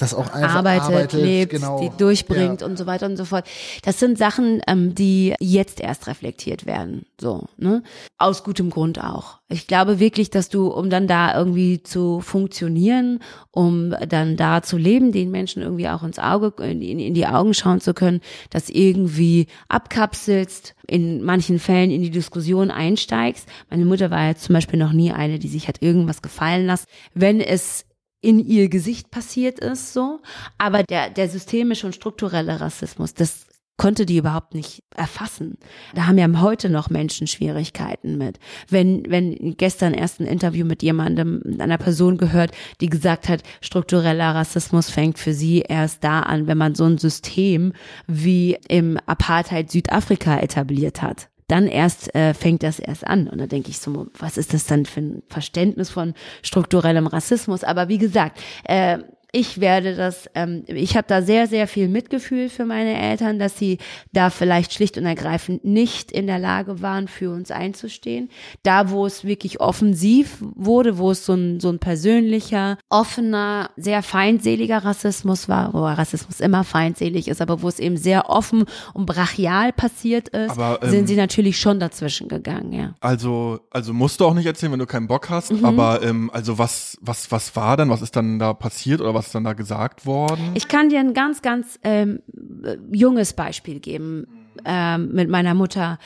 das 0.00 0.14
auch 0.14 0.32
einfach 0.32 0.56
arbeitet, 0.56 0.88
arbeitet 0.88 1.22
lebt, 1.22 1.50
genau. 1.52 1.80
die 1.80 1.90
durchbringt 1.96 2.60
Ja. 2.60 2.66
und 2.66 2.76
so 2.76 2.86
weiter 2.86 3.06
und 3.06 3.16
so 3.16 3.24
fort. 3.24 3.46
Das 3.82 3.98
sind 3.98 4.18
Sachen, 4.18 4.60
ähm, 4.66 4.94
die 4.94 5.34
jetzt 5.40 5.80
erst 5.80 6.06
reflektiert 6.06 6.66
werden. 6.66 7.06
So, 7.20 7.44
ne? 7.56 7.82
Aus 8.18 8.44
gutem 8.44 8.70
Grund 8.70 9.02
auch. 9.02 9.38
Ich 9.48 9.66
glaube 9.66 9.98
wirklich, 9.98 10.30
dass 10.30 10.48
du, 10.48 10.68
um 10.68 10.90
dann 10.90 11.06
da 11.06 11.36
irgendwie 11.36 11.82
zu 11.82 12.20
funktionieren, 12.20 13.20
um 13.50 13.94
dann 14.08 14.36
da 14.36 14.62
zu 14.62 14.76
leben, 14.76 15.12
den 15.12 15.30
Menschen 15.30 15.62
irgendwie 15.62 15.88
auch 15.88 16.02
ins 16.02 16.18
Auge, 16.18 16.52
in, 16.62 16.80
in, 16.80 17.14
die 17.14 17.26
Augen 17.26 17.52
schauen 17.54 17.80
zu 17.80 17.94
können, 17.94 18.20
das 18.50 18.68
irgendwie 18.70 19.48
abkapselst, 19.68 20.74
in 20.86 21.22
manchen 21.22 21.58
Fällen 21.58 21.90
in 21.90 22.02
die 22.02 22.10
Diskussion 22.10 22.70
einsteigst. 22.70 23.48
Meine 23.70 23.84
Mutter 23.84 24.10
war 24.10 24.28
jetzt 24.28 24.44
zum 24.44 24.54
Beispiel 24.54 24.78
noch 24.78 24.92
nie 24.92 25.12
eine, 25.12 25.38
die 25.38 25.48
sich 25.48 25.68
hat 25.68 25.82
irgendwas 25.82 26.22
gefallen 26.22 26.66
lassen. 26.66 26.86
Wenn 27.14 27.40
es 27.40 27.84
in 28.20 28.38
ihr 28.38 28.68
Gesicht 28.68 29.10
passiert 29.10 29.60
ist, 29.60 29.92
so. 29.92 30.20
Aber 30.58 30.82
der, 30.82 31.10
der 31.10 31.28
systemische 31.28 31.86
und 31.86 31.94
strukturelle 31.94 32.60
Rassismus, 32.60 33.14
das 33.14 33.46
konnte 33.80 34.04
die 34.04 34.18
überhaupt 34.18 34.52
nicht 34.52 34.82
erfassen. 34.94 35.56
Da 35.94 36.06
haben 36.06 36.18
ja 36.18 36.28
heute 36.42 36.68
noch 36.68 36.90
Menschen 36.90 37.26
Schwierigkeiten 37.26 38.18
mit. 38.18 38.38
Wenn, 38.68 39.04
wenn 39.08 39.56
gestern 39.56 39.94
erst 39.94 40.20
ein 40.20 40.26
Interview 40.26 40.66
mit 40.66 40.82
jemandem, 40.82 41.42
einer 41.58 41.78
Person 41.78 42.18
gehört, 42.18 42.50
die 42.82 42.90
gesagt 42.90 43.30
hat, 43.30 43.42
struktureller 43.62 44.34
Rassismus 44.34 44.90
fängt 44.90 45.18
für 45.18 45.32
sie 45.32 45.60
erst 45.60 46.04
da 46.04 46.20
an, 46.20 46.46
wenn 46.46 46.58
man 46.58 46.74
so 46.74 46.84
ein 46.84 46.98
System 46.98 47.72
wie 48.06 48.58
im 48.68 48.98
Apartheid 49.06 49.70
Südafrika 49.70 50.38
etabliert 50.40 51.00
hat 51.00 51.30
dann 51.50 51.66
erst 51.66 52.14
äh, 52.14 52.34
fängt 52.34 52.62
das 52.62 52.78
erst 52.78 53.06
an. 53.06 53.28
Und 53.28 53.38
da 53.38 53.46
denke 53.46 53.70
ich 53.70 53.78
so, 53.78 54.06
was 54.18 54.36
ist 54.36 54.54
das 54.54 54.66
dann 54.66 54.86
für 54.86 55.00
ein 55.00 55.22
Verständnis 55.28 55.90
von 55.90 56.14
strukturellem 56.42 57.06
Rassismus? 57.06 57.64
Aber 57.64 57.88
wie 57.88 57.98
gesagt, 57.98 58.40
äh, 58.64 58.98
ich 59.32 59.60
werde 59.60 59.94
das, 59.96 60.28
ähm, 60.34 60.64
ich 60.66 60.96
habe 60.96 61.06
da 61.08 61.22
sehr, 61.22 61.46
sehr 61.46 61.66
viel 61.68 61.88
Mitgefühl 61.88 62.48
für 62.48 62.64
meine 62.64 63.00
Eltern, 63.00 63.38
dass 63.38 63.58
sie 63.58 63.78
da 64.12 64.30
vielleicht 64.30 64.72
schlicht 64.74 64.98
und 64.98 65.06
ergreifend 65.06 65.64
nicht 65.64 66.10
in 66.12 66.26
der 66.26 66.38
Lage 66.38 66.82
waren, 66.82 67.08
für 67.08 67.30
uns 67.30 67.50
einzustehen. 67.50 68.28
Da, 68.62 68.90
wo 68.90 69.06
es 69.06 69.24
wirklich 69.24 69.60
offensiv 69.60 70.36
wurde, 70.40 70.98
wo 70.98 71.10
es 71.10 71.24
so 71.26 71.34
ein, 71.34 71.60
so 71.60 71.68
ein 71.70 71.78
persönlicher, 71.78 72.78
offener, 72.88 73.70
sehr 73.76 74.02
feindseliger 74.02 74.78
Rassismus 74.84 75.48
war, 75.48 75.72
wo 75.74 75.84
Rassismus 75.84 76.40
immer 76.40 76.64
feindselig 76.64 77.28
ist, 77.28 77.40
aber 77.40 77.62
wo 77.62 77.68
es 77.68 77.78
eben 77.78 77.96
sehr 77.96 78.28
offen 78.30 78.64
und 78.94 79.06
brachial 79.06 79.72
passiert 79.72 80.28
ist, 80.30 80.50
Aber, 80.50 80.82
ähm, 80.82 80.90
sind 80.90 81.06
sie 81.06 81.16
natürlich 81.16 81.58
schon 81.58 81.80
dazwischen 81.80 82.28
gegangen, 82.28 82.72
ja. 82.72 82.94
Also, 83.00 83.60
also 83.70 83.92
musst 83.92 84.20
du 84.20 84.26
auch 84.26 84.34
nicht 84.34 84.46
erzählen, 84.46 84.72
wenn 84.72 84.78
du 84.78 84.86
keinen 84.86 85.06
Bock 85.08 85.28
hast, 85.30 85.52
Mhm. 85.52 85.64
aber 85.64 86.02
ähm, 86.02 86.30
also 86.32 86.58
was, 86.58 86.96
was, 87.00 87.30
was 87.30 87.54
war 87.56 87.76
dann, 87.76 87.90
was 87.90 88.02
ist 88.02 88.16
dann 88.16 88.38
da 88.38 88.52
passiert 88.54 89.00
oder 89.00 89.14
was 89.14 89.19
ist 89.26 89.34
dann 89.34 89.44
da 89.44 89.52
gesagt 89.52 90.06
worden? 90.06 90.52
Ich 90.54 90.68
kann 90.68 90.88
dir 90.88 91.00
ein 91.00 91.14
ganz, 91.14 91.42
ganz 91.42 91.78
ähm, 91.82 92.20
äh, 92.64 92.76
junges 92.92 93.32
Beispiel 93.32 93.80
geben 93.80 94.26
ähm, 94.64 95.12
mit 95.12 95.28
meiner 95.28 95.54
Mutter 95.54 95.98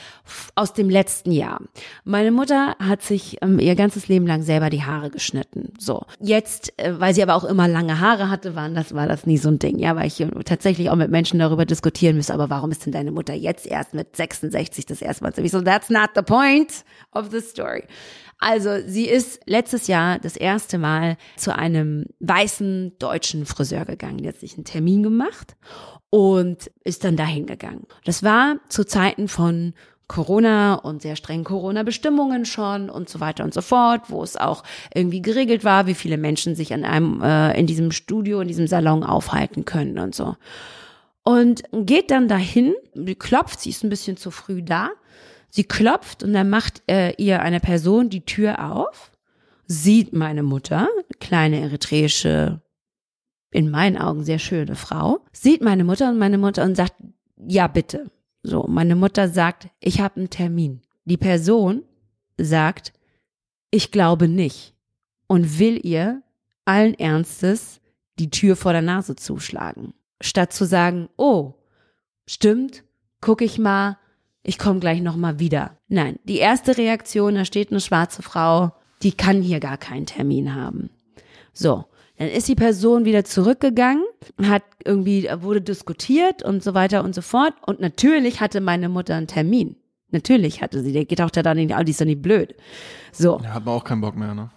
aus 0.55 0.73
dem 0.73 0.89
letzten 0.89 1.31
Jahr. 1.31 1.61
Meine 2.03 2.31
Mutter 2.31 2.75
hat 2.79 3.01
sich 3.01 3.37
ähm, 3.41 3.59
ihr 3.59 3.75
ganzes 3.75 4.07
Leben 4.07 4.27
lang 4.27 4.41
selber 4.43 4.69
die 4.69 4.83
Haare 4.83 5.09
geschnitten. 5.09 5.73
So 5.77 6.05
jetzt, 6.19 6.73
äh, 6.77 6.99
weil 6.99 7.13
sie 7.13 7.23
aber 7.23 7.35
auch 7.35 7.43
immer 7.43 7.67
lange 7.67 7.99
Haare 7.99 8.29
hatte, 8.29 8.55
waren 8.55 8.75
das 8.75 8.93
war 8.93 9.07
das 9.07 9.25
nie 9.25 9.37
so 9.37 9.49
ein 9.49 9.59
Ding. 9.59 9.79
Ja, 9.79 9.95
weil 9.95 10.07
ich 10.07 10.19
äh, 10.21 10.29
tatsächlich 10.43 10.89
auch 10.89 10.95
mit 10.95 11.11
Menschen 11.11 11.39
darüber 11.39 11.65
diskutieren 11.65 12.15
müsste. 12.15 12.33
Aber 12.33 12.49
warum 12.49 12.71
ist 12.71 12.85
denn 12.85 12.93
deine 12.93 13.11
Mutter 13.11 13.33
jetzt 13.33 13.67
erst 13.67 13.93
mit 13.93 14.15
66 14.15 14.85
das 14.85 15.01
erste 15.01 15.23
Mal? 15.23 15.33
so? 15.35 15.41
Ich 15.41 15.51
so, 15.51 15.61
that's 15.61 15.89
not 15.89 16.11
the 16.15 16.21
point 16.21 16.83
of 17.13 17.29
the 17.31 17.41
story. 17.41 17.83
Also 18.39 18.79
sie 18.85 19.05
ist 19.05 19.39
letztes 19.45 19.87
Jahr 19.87 20.19
das 20.19 20.35
erste 20.35 20.77
Mal 20.77 21.17
zu 21.37 21.55
einem 21.55 22.05
weißen 22.19 22.93
deutschen 22.99 23.45
Friseur 23.45 23.85
gegangen. 23.85 24.17
Die 24.17 24.27
hat 24.27 24.39
sich 24.39 24.55
einen 24.55 24.65
Termin 24.65 25.03
gemacht 25.03 25.55
und 26.09 26.71
ist 26.83 27.03
dann 27.03 27.17
dahin 27.17 27.45
gegangen. 27.45 27.87
Das 28.05 28.23
war 28.23 28.57
zu 28.69 28.85
Zeiten 28.85 29.27
von 29.27 29.73
Corona 30.07 30.75
und 30.75 31.01
sehr 31.01 31.15
strengen 31.15 31.43
Corona-Bestimmungen 31.43 32.45
schon 32.45 32.89
und 32.89 33.09
so 33.09 33.19
weiter 33.19 33.43
und 33.43 33.53
so 33.53 33.61
fort, 33.61 34.03
wo 34.09 34.21
es 34.21 34.37
auch 34.37 34.63
irgendwie 34.93 35.21
geregelt 35.21 35.63
war, 35.63 35.87
wie 35.87 35.95
viele 35.95 36.17
Menschen 36.17 36.55
sich 36.55 36.73
an 36.73 36.85
einem 36.85 37.21
äh, 37.21 37.57
in 37.59 37.65
diesem 37.65 37.91
Studio, 37.91 38.41
in 38.41 38.47
diesem 38.47 38.67
Salon 38.67 39.03
aufhalten 39.03 39.65
können 39.65 39.97
und 39.97 40.13
so. 40.13 40.35
Und 41.23 41.63
geht 41.71 42.11
dann 42.11 42.27
dahin, 42.27 42.75
klopft, 43.17 43.59
sie 43.59 43.71
ist 43.71 43.83
ein 43.83 43.89
bisschen 43.89 44.15
zu 44.15 44.29
früh 44.29 44.61
da. 44.61 44.91
Sie 45.49 45.63
klopft 45.63 46.21
und 46.21 46.33
dann 46.33 46.49
macht 46.49 46.83
äh, 46.87 47.13
ihr 47.13 47.41
eine 47.41 47.59
Person 47.59 48.09
die 48.09 48.25
Tür 48.25 48.71
auf, 48.71 49.11
sieht 49.65 50.13
meine 50.13 50.43
Mutter, 50.43 50.87
kleine 51.19 51.61
eritreische, 51.61 52.61
in 53.55 53.69
meinen 53.69 53.97
Augen 53.97 54.25
sehr 54.25 54.37
schöne 54.37 54.75
Frau, 54.75 55.19
sieht 55.31 55.61
meine 55.61 55.85
Mutter 55.85 56.09
und 56.09 56.17
meine 56.17 56.37
Mutter 56.37 56.65
und 56.65 56.75
sagt, 56.75 56.95
ja 57.37 57.67
bitte. 57.67 58.11
So, 58.43 58.65
meine 58.67 58.97
Mutter 58.97 59.29
sagt, 59.29 59.69
ich 59.79 60.01
habe 60.01 60.17
einen 60.17 60.29
Termin. 60.29 60.81
Die 61.05 61.15
Person 61.15 61.83
sagt, 62.37 62.91
ich 63.71 63.91
glaube 63.91 64.27
nicht 64.27 64.75
und 65.27 65.57
will 65.57 65.79
ihr 65.83 66.21
allen 66.65 66.95
Ernstes 66.95 67.79
die 68.19 68.29
Tür 68.29 68.57
vor 68.57 68.73
der 68.73 68.81
Nase 68.81 69.15
zuschlagen. 69.15 69.93
Statt 70.19 70.51
zu 70.51 70.65
sagen, 70.65 71.07
oh, 71.15 71.53
stimmt, 72.27 72.83
guck 73.21 73.41
ich 73.41 73.57
mal, 73.57 73.97
ich 74.43 74.59
komme 74.59 74.81
gleich 74.81 75.01
nochmal 75.01 75.39
wieder. 75.39 75.77
Nein, 75.87 76.19
die 76.25 76.39
erste 76.39 76.77
Reaktion, 76.77 77.35
da 77.35 77.45
steht 77.45 77.71
eine 77.71 77.79
schwarze 77.79 78.21
Frau, 78.21 78.73
die 79.01 79.13
kann 79.13 79.41
hier 79.41 79.61
gar 79.61 79.77
keinen 79.77 80.05
Termin 80.05 80.53
haben. 80.55 80.89
So, 81.53 81.85
dann 82.17 82.29
ist 82.29 82.47
die 82.47 82.55
Person 82.55 83.05
wieder 83.05 83.25
zurückgegangen, 83.25 84.03
hat 84.43 84.63
irgendwie, 84.83 85.29
wurde 85.39 85.61
diskutiert 85.61 86.43
und 86.43 86.63
so 86.63 86.73
weiter 86.73 87.03
und 87.03 87.13
so 87.13 87.21
fort. 87.21 87.53
Und 87.65 87.81
natürlich 87.81 88.39
hatte 88.39 88.61
meine 88.61 88.89
Mutter 88.89 89.15
einen 89.15 89.27
Termin. 89.27 89.75
Natürlich 90.11 90.61
hatte 90.61 90.81
sie, 90.81 90.93
der 90.93 91.05
geht 91.05 91.21
auch 91.21 91.29
da 91.29 91.53
nicht, 91.53 91.73
die 91.85 91.91
ist 91.91 91.99
doch 91.99 92.05
nicht 92.05 92.21
blöd. 92.21 92.55
So. 93.11 93.39
Ja, 93.43 93.53
hat 93.55 93.65
man 93.65 93.75
auch 93.75 93.83
keinen 93.83 94.01
Bock 94.01 94.15
mehr, 94.15 94.33
ne? 94.33 94.49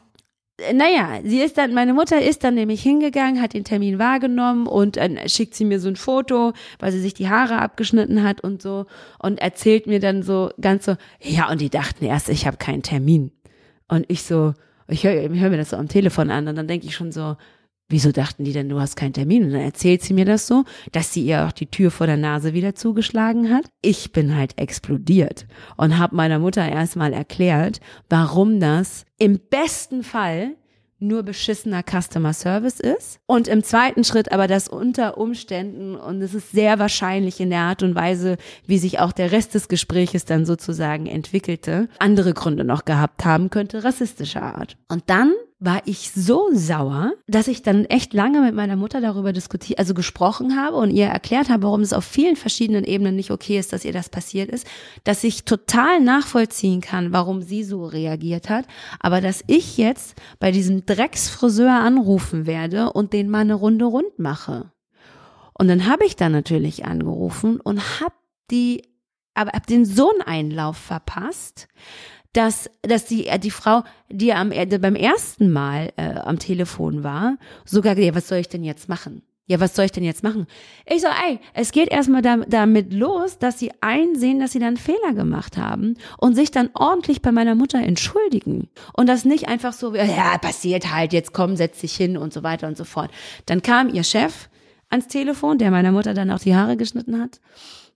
Äh, 0.59 0.73
Naja, 0.73 1.21
sie 1.25 1.41
ist 1.41 1.59
dann, 1.59 1.75
meine 1.75 1.95
Mutter 1.95 2.23
ist 2.23 2.45
dann 2.45 2.55
nämlich 2.55 2.83
hingegangen, 2.83 3.43
hat 3.43 3.55
den 3.55 3.65
Termin 3.65 3.99
wahrgenommen 3.99 4.69
und 4.69 4.97
dann 4.97 5.19
schickt 5.27 5.55
sie 5.55 5.65
mir 5.65 5.81
so 5.81 5.89
ein 5.89 5.97
Foto, 5.97 6.53
weil 6.79 6.93
sie 6.93 7.01
sich 7.01 7.15
die 7.15 7.29
Haare 7.29 7.59
abgeschnitten 7.59 8.23
hat 8.23 8.41
und 8.41 8.63
so 8.63 8.87
und 9.19 9.41
erzählt 9.41 9.89
mir 9.89 9.99
dann 9.99 10.23
so 10.23 10.51
ganz 10.61 10.85
so, 10.85 10.95
ja, 11.21 11.51
und 11.51 11.61
die 11.61 11.71
dachten 11.71 12.05
erst, 12.05 12.29
ich 12.29 12.47
habe 12.47 12.59
keinen 12.59 12.83
Termin. 12.83 13.33
Und 13.89 14.05
ich 14.09 14.23
so, 14.23 14.55
ich 14.89 15.05
höre 15.05 15.29
hör 15.29 15.51
mir 15.51 15.57
das 15.57 15.71
so 15.71 15.77
am 15.77 15.89
Telefon 15.89 16.31
an 16.31 16.49
und 16.49 16.57
dann 16.57 16.69
denke 16.69 16.87
ich 16.87 16.95
schon 16.95 17.13
so, 17.13 17.37
wieso 17.89 18.13
dachten 18.13 18.45
die 18.45 18.53
denn, 18.53 18.69
du 18.69 18.81
hast 18.81 18.97
keinen 18.97 19.13
Termin? 19.13 19.45
Und 19.45 19.53
dann 19.53 19.63
erzählt 19.63 20.03
sie 20.03 20.15
mir 20.15 20.25
das 20.25 20.47
so, 20.47 20.65
dass 20.93 21.13
sie 21.13 21.25
ihr 21.25 21.47
auch 21.47 21.53
die 21.53 21.71
Tür 21.71 21.91
vor 21.91 22.07
der 22.07 22.17
Nase 22.17 22.53
wieder 22.53 22.75
zugeschlagen 22.75 23.51
hat. 23.51 23.71
Ich 23.83 24.13
bin 24.13 24.37
halt 24.37 24.59
explodiert 24.59 25.47
und 25.77 25.99
habe 25.99 26.17
meiner 26.17 26.39
Mutter 26.39 26.67
erstmal 26.69 27.13
erklärt, 27.13 27.81
warum 28.09 28.61
das 28.61 29.07
im 29.19 29.41
besten 29.51 30.03
Fall 30.03 30.57
nur 31.01 31.23
beschissener 31.23 31.83
Customer 31.83 32.33
Service 32.33 32.81
ist 32.81 33.21
und 33.27 33.49
im 33.49 33.63
zweiten 33.63 34.05
Schritt 34.05 34.33
aber 34.33 34.47
das 34.47 34.69
unter 34.69 35.19
Umständen 35.19 35.97
und 35.97 36.21
es 36.23 36.35
ist 36.35 36.51
sehr 36.53 36.79
wahrscheinlich 36.79 37.41
in 37.41 37.51
der 37.51 37.61
Art 37.61 37.83
und 37.83 37.95
Weise, 37.95 38.37
wie 38.67 38.79
sich 38.79 38.99
auch 38.99 39.13
der 39.13 39.33
Rest 39.33 39.55
des 39.55 39.69
Gespräches 39.69 40.25
dann 40.25 40.45
sozusagen 40.45 41.07
entwickelte, 41.07 41.89
andere 41.99 42.35
Gründe 42.35 42.65
noch 42.65 42.85
gehabt 42.85 43.25
haben 43.25 43.51
könnte, 43.51 43.85
rassistischer 43.85 44.43
Art. 44.43 44.77
Und 44.89 45.05
dann 45.07 45.33
war 45.61 45.83
ich 45.87 46.13
so 46.13 46.51
sauer, 46.53 47.15
dass 47.27 47.49
ich 47.49 47.63
dann 47.63 47.85
echt 47.87 48.15
lange 48.15 48.41
mit 48.43 48.55
meiner 48.55 48.77
Mutter 48.77 49.01
darüber 49.01 49.33
diskutiert, 49.33 49.81
also 49.81 49.93
gesprochen 49.93 50.57
habe 50.57 50.77
und 50.77 50.91
ihr 50.91 51.07
erklärt 51.07 51.49
habe, 51.49 51.65
warum 51.65 51.81
es 51.81 51.93
auf 51.93 52.05
vielen 52.05 52.37
verschiedenen 52.37 52.85
Ebenen 52.85 53.17
nicht 53.17 53.33
okay 53.33 53.59
ist, 53.59 53.73
dass 53.73 53.85
ihr 53.85 53.93
das 53.93 54.09
passiert 54.09 54.51
ist, 54.51 54.67
dass 55.03 55.25
ich 55.25 55.45
total 55.45 56.01
nachvollziehen 56.01 56.81
kann, 56.81 57.13
warum 57.13 57.43
sie 57.43 57.65
so 57.65 57.85
reagiert 57.85 58.49
hat, 58.49 58.67
aber 59.01 59.21
dass 59.21 59.43
ich 59.49 59.77
jetzt 59.79 60.15
bei 60.39 60.53
diesem 60.53 60.87
Drecksfriseur 60.87 61.73
anrufen 61.73 62.47
werde 62.47 62.93
und 62.93 63.13
den 63.13 63.29
mal 63.29 63.41
eine 63.41 63.55
Runde 63.55 63.87
rund 63.87 64.19
mache. 64.19 64.71
Und 65.55 65.67
dann 65.67 65.87
habe 65.87 66.05
ich 66.05 66.15
da 66.15 66.29
natürlich 66.29 66.85
angerufen 66.85 67.61
und 67.61 68.01
hab 68.01 68.13
die, 68.53 68.83
aber 69.35 69.51
hab 69.51 69.67
den 69.67 69.85
so 69.85 70.13
einen 70.13 70.23
Einlauf 70.23 70.77
verpasst, 70.77 71.67
dass, 72.33 72.71
dass 72.83 73.07
die, 73.07 73.27
äh, 73.27 73.39
die 73.39 73.51
Frau, 73.51 73.83
die 74.11 74.33
am, 74.33 74.53
äh, 74.53 74.67
beim 74.67 74.95
ersten 74.95 75.51
Mal 75.51 75.93
äh, 75.97 76.15
am 76.15 76.39
Telefon 76.39 77.03
war, 77.05 77.37
sogar, 77.65 77.97
ja, 77.99 78.15
was 78.15 78.29
soll 78.29 78.39
ich 78.39 78.49
denn 78.49 78.65
jetzt 78.65 78.89
machen? 78.89 79.23
Ja, 79.47 79.61
was 79.61 79.75
soll 79.75 79.87
ich 79.87 79.93
denn 79.93 80.05
jetzt 80.05 80.23
machen? 80.23 80.47
Ich 80.85 81.01
so, 81.01 81.09
ey, 81.09 81.41
es 81.55 81.73
geht 81.73 81.89
erstmal 81.89 82.21
da, 82.21 82.37
damit 82.47 82.93
los, 82.93 83.39
dass 83.39 83.59
sie 83.59 83.73
einsehen, 83.81 84.41
dass 84.41 84.53
sie 84.53 84.59
dann 84.59 84.77
Fehler 84.77 85.15
gemacht 85.15 85.57
haben 85.57 85.95
und 86.19 86.35
sich 86.35 86.51
dann 86.51 86.69
ordentlich 86.75 87.23
bei 87.23 87.33
meiner 87.33 87.55
Mutter 87.55 87.79
entschuldigen. 87.79 88.69
Und 88.93 89.09
das 89.09 89.25
nicht 89.25 89.49
einfach 89.49 89.73
so, 89.73 89.95
ja, 89.95 90.37
passiert 90.37 90.93
halt, 90.93 91.15
jetzt 91.15 91.33
komm, 91.33 91.57
setz 91.57 91.81
dich 91.81 91.97
hin 91.97 92.19
und 92.19 92.35
so 92.35 92.43
weiter 92.43 92.69
und 92.69 92.77
so 92.77 92.85
fort. 92.85 93.11
Dann 93.47 93.63
kam 93.63 93.89
ihr 93.89 94.05
Chef 94.05 94.51
ans 94.91 95.09
Telefon, 95.09 95.57
der 95.57 95.71
meiner 95.71 95.93
Mutter 95.93 96.13
dann 96.13 96.31
auch 96.31 96.41
die 96.41 96.55
Haare 96.55 96.77
geschnitten 96.77 97.19
hat 97.19 97.41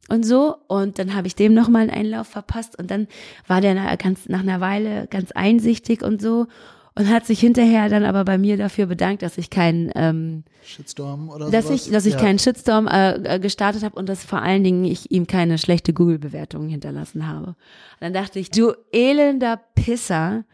und 0.09 0.25
so. 0.25 0.57
Und 0.69 0.99
dann 0.99 1.15
habe 1.15 1.27
ich 1.27 1.35
dem 1.35 1.55
nochmal 1.55 1.83
einen 1.83 1.91
Einlauf 1.91 2.29
verpasst 2.29 2.79
und 2.79 2.91
dann 2.91 3.07
war 3.47 3.61
der 3.61 3.75
nach, 3.75 3.97
ganz, 3.99 4.29
nach 4.29 4.41
einer 4.41 4.61
Weile 4.61 5.07
ganz 5.09 5.33
einsichtig 5.33 6.03
und 6.03 6.21
so 6.21 6.47
und 6.95 7.09
hat 7.09 7.25
sich 7.25 7.41
hinterher 7.41 7.89
dann 7.89 8.05
aber 8.05 8.25
bei 8.25 8.37
mir 8.37 8.57
dafür 8.59 8.87
bedankt, 8.87 9.23
dass 9.23 9.39
ich 9.39 9.49
keinen 9.49 9.91
ähm, 9.95 10.45
Shitstorm 10.63 11.31
oder 11.31 11.51
dass 11.51 11.67
sowas? 11.69 11.87
ich 11.87 11.93
dass 11.93 12.05
ich 12.05 12.15
Ja. 12.15 12.21
keinen 12.21 12.39
Shitstorm 12.39 12.87
äh, 12.87 13.37
äh, 13.37 13.39
gestartet 13.41 13.83
habe 13.83 13.97
und 13.97 14.09
dass 14.09 14.25
vor 14.25 14.43
allen 14.43 14.63
Dingen 14.63 14.85
ich 14.85 15.11
ihm 15.11 15.27
keine 15.27 15.57
schlechte 15.57 15.95
Google 15.95 16.19
Bewertung 16.19 16.69
hinterlassen 16.69 17.27
habe. 17.27 17.47
Und 17.49 17.57
dann 18.01 18.13
dachte 18.13 18.39
ich, 18.39 18.51
du 18.51 18.75
elender 18.93 19.59
Pisser, 19.75 20.45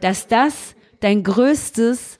dass 0.00 0.28
das 0.28 0.74
dein 1.00 1.22
größtes 1.22 2.18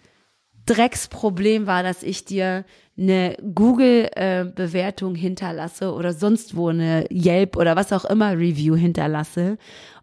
Drecksproblem 0.67 1.67
war, 1.67 1.83
dass 1.83 2.03
ich 2.03 2.25
dir 2.25 2.65
eine 2.97 3.37
Google-Bewertung 3.55 5.15
hinterlasse 5.15 5.93
oder 5.93 6.13
sonst 6.13 6.57
wo 6.57 6.69
eine 6.69 7.07
Yelp 7.11 7.57
oder 7.57 7.75
was 7.75 7.93
auch 7.93 8.05
immer 8.05 8.33
Review 8.33 8.77
hinterlasse 8.77 9.59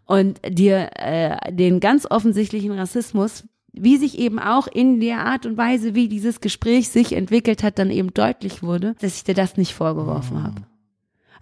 und 0.06 0.40
dir 0.46 0.90
äh, 0.96 1.52
den 1.52 1.80
ganz 1.80 2.06
offensichtlichen 2.10 2.72
Rassismus, 2.72 3.44
wie 3.72 3.96
sich 3.96 4.18
eben 4.18 4.40
auch 4.40 4.66
in 4.66 4.98
der 4.98 5.20
Art 5.20 5.46
und 5.46 5.56
Weise, 5.56 5.94
wie 5.94 6.08
dieses 6.08 6.40
Gespräch 6.40 6.88
sich 6.88 7.12
entwickelt 7.12 7.62
hat, 7.62 7.78
dann 7.78 7.90
eben 7.90 8.12
deutlich 8.12 8.62
wurde, 8.62 8.96
dass 9.00 9.16
ich 9.16 9.24
dir 9.24 9.34
das 9.34 9.56
nicht 9.56 9.72
vorgeworfen 9.72 10.42
habe. 10.42 10.62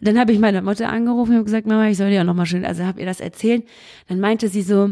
Und 0.01 0.07
dann 0.07 0.19
habe 0.19 0.33
ich 0.33 0.39
meine 0.39 0.62
Mutter 0.62 0.91
angerufen 0.91 1.31
und 1.31 1.37
habe 1.37 1.45
gesagt, 1.45 1.66
Mama, 1.66 1.89
ich 1.89 1.97
soll 1.97 2.11
dir 2.11 2.21
auch 2.21 2.27
noch 2.27 2.35
mal 2.35 2.47
schön, 2.47 2.64
also 2.64 2.85
habe 2.85 3.01
ihr 3.01 3.07
das 3.07 3.21
erzählt. 3.21 3.66
Dann 4.07 4.21
meinte 4.21 4.49
sie 4.49 4.62
so, 4.62 4.91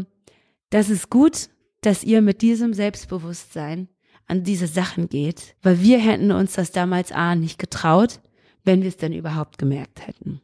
das 0.71 0.89
ist 0.89 1.09
gut, 1.09 1.49
dass 1.81 2.03
ihr 2.03 2.21
mit 2.21 2.41
diesem 2.41 2.73
Selbstbewusstsein 2.73 3.87
an 4.27 4.43
diese 4.43 4.67
Sachen 4.67 5.09
geht, 5.09 5.55
weil 5.61 5.81
wir 5.81 5.99
hätten 5.99 6.31
uns 6.31 6.53
das 6.53 6.71
damals 6.71 7.11
A 7.11 7.35
nicht 7.35 7.59
getraut, 7.59 8.19
wenn 8.63 8.81
wir 8.81 8.89
es 8.89 8.97
denn 8.97 9.13
überhaupt 9.13 9.57
gemerkt 9.57 10.05
hätten. 10.05 10.41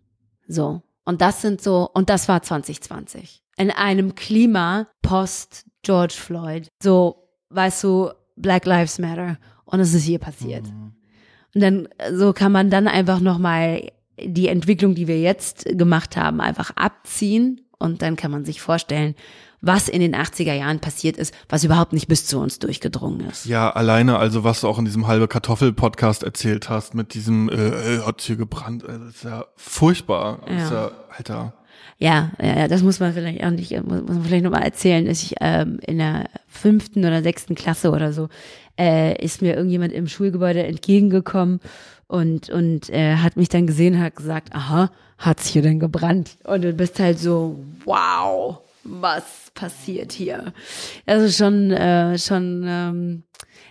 So. 0.48 0.82
Und 1.06 1.22
das 1.22 1.42
sind 1.42 1.62
so, 1.62 1.90
und 1.94 2.10
das 2.10 2.30
war 2.30 2.42
2020. 2.42 3.44
In 3.58 3.72
einem 3.72 4.16
Klima 4.16 4.88
post 5.02 5.66
George 5.82 6.16
Floyd. 6.18 6.70
So, 6.82 7.28
weißt 7.50 7.84
du, 7.84 8.12
Black 8.36 8.66
Lives 8.66 9.00
Matter. 9.00 9.38
Und 9.66 9.82
es 9.82 9.94
ist 9.94 10.04
hier 10.04 10.20
passiert. 10.20 10.66
Und 11.54 11.62
dann, 11.62 11.90
so 12.14 12.34
kann 12.34 12.52
man 12.52 12.70
dann 12.70 12.88
einfach 12.88 13.20
nochmal 13.20 13.92
die 14.20 14.48
Entwicklung, 14.48 14.96
die 14.96 15.08
wir 15.08 15.20
jetzt 15.20 15.66
gemacht 15.66 16.16
haben, 16.16 16.40
einfach 16.40 16.72
abziehen. 16.76 17.62
Und 17.78 18.02
dann 18.02 18.16
kann 18.16 18.32
man 18.32 18.46
sich 18.46 18.62
vorstellen, 18.62 19.16
was 19.64 19.88
in 19.88 20.02
den 20.02 20.14
80er 20.14 20.54
Jahren 20.54 20.80
passiert 20.80 21.16
ist, 21.16 21.34
was 21.48 21.64
überhaupt 21.64 21.94
nicht 21.94 22.10
bis 22.10 22.28
zu 22.28 22.38
uns 22.38 22.60
durchgedrungen 22.60 23.22
ist. 23.30 23.46
Ja, 23.46 23.70
alleine, 23.70 24.20
also 24.20 24.44
was 24.44 24.60
du 24.62 24.68
auch 24.68 24.78
in 24.78 24.84
diesem 24.84 25.08
halbe 25.08 25.30
Kartoffel-Podcast 25.30 26.24
erzählt 26.24 26.70
hast, 26.70 26.94
mit 26.94 27.14
diesem 27.14 27.48
äh, 27.48 27.54
äh, 27.54 28.02
hat 28.02 28.22
hier 28.22 28.36
gebrannt, 28.36 28.84
äh, 28.84 29.00
das 29.00 29.16
ist 29.16 29.24
ja 29.24 29.46
furchtbar. 29.56 30.42
Das 30.46 30.66
ist 30.66 30.72
Ja. 30.72 30.82
ja, 30.84 30.92
Alter. 31.18 31.54
Ja, 31.98 32.32
ja, 32.42 32.60
ja, 32.60 32.68
das 32.68 32.84
muss 32.84 33.00
man 33.00 33.14
vielleicht 33.14 33.42
auch 33.42 33.52
nicht, 33.52 33.72
muss, 33.86 34.02
muss 34.02 34.16
man 34.16 34.24
vielleicht 34.24 34.44
nochmal 34.44 34.64
erzählen, 34.64 35.06
dass 35.06 35.24
ich 35.24 35.36
ähm, 35.40 35.80
in 35.88 36.00
der 36.00 36.26
fünften 36.50 37.06
oder 37.06 37.24
sechsten 37.24 37.56
Klasse 37.56 37.92
oder 37.92 38.12
so, 38.12 38.28
äh, 38.78 39.16
ist 39.24 39.42
mir 39.42 39.56
irgendjemand 39.56 39.94
im 39.94 40.10
Schulgebäude 40.10 40.64
entgegengekommen 40.64 41.62
und, 42.08 42.50
und 42.50 42.90
äh, 42.90 43.16
hat 43.16 43.38
mich 43.38 43.48
dann 43.48 43.66
gesehen, 43.66 44.02
hat 44.02 44.18
gesagt, 44.18 44.54
aha, 44.54 44.92
hat's 45.18 45.48
hier 45.48 45.62
denn 45.62 45.80
gebrannt? 45.80 46.32
Und 46.44 46.64
du 46.64 46.74
bist 46.74 47.00
halt 47.00 47.18
so, 47.18 47.60
wow, 47.86 48.60
was 48.84 49.52
passiert 49.54 50.12
hier? 50.12 50.54
Ist 51.06 51.38
schon, 51.38 51.72
äh, 51.72 52.18
schon 52.18 52.66
ähm, 52.68 53.24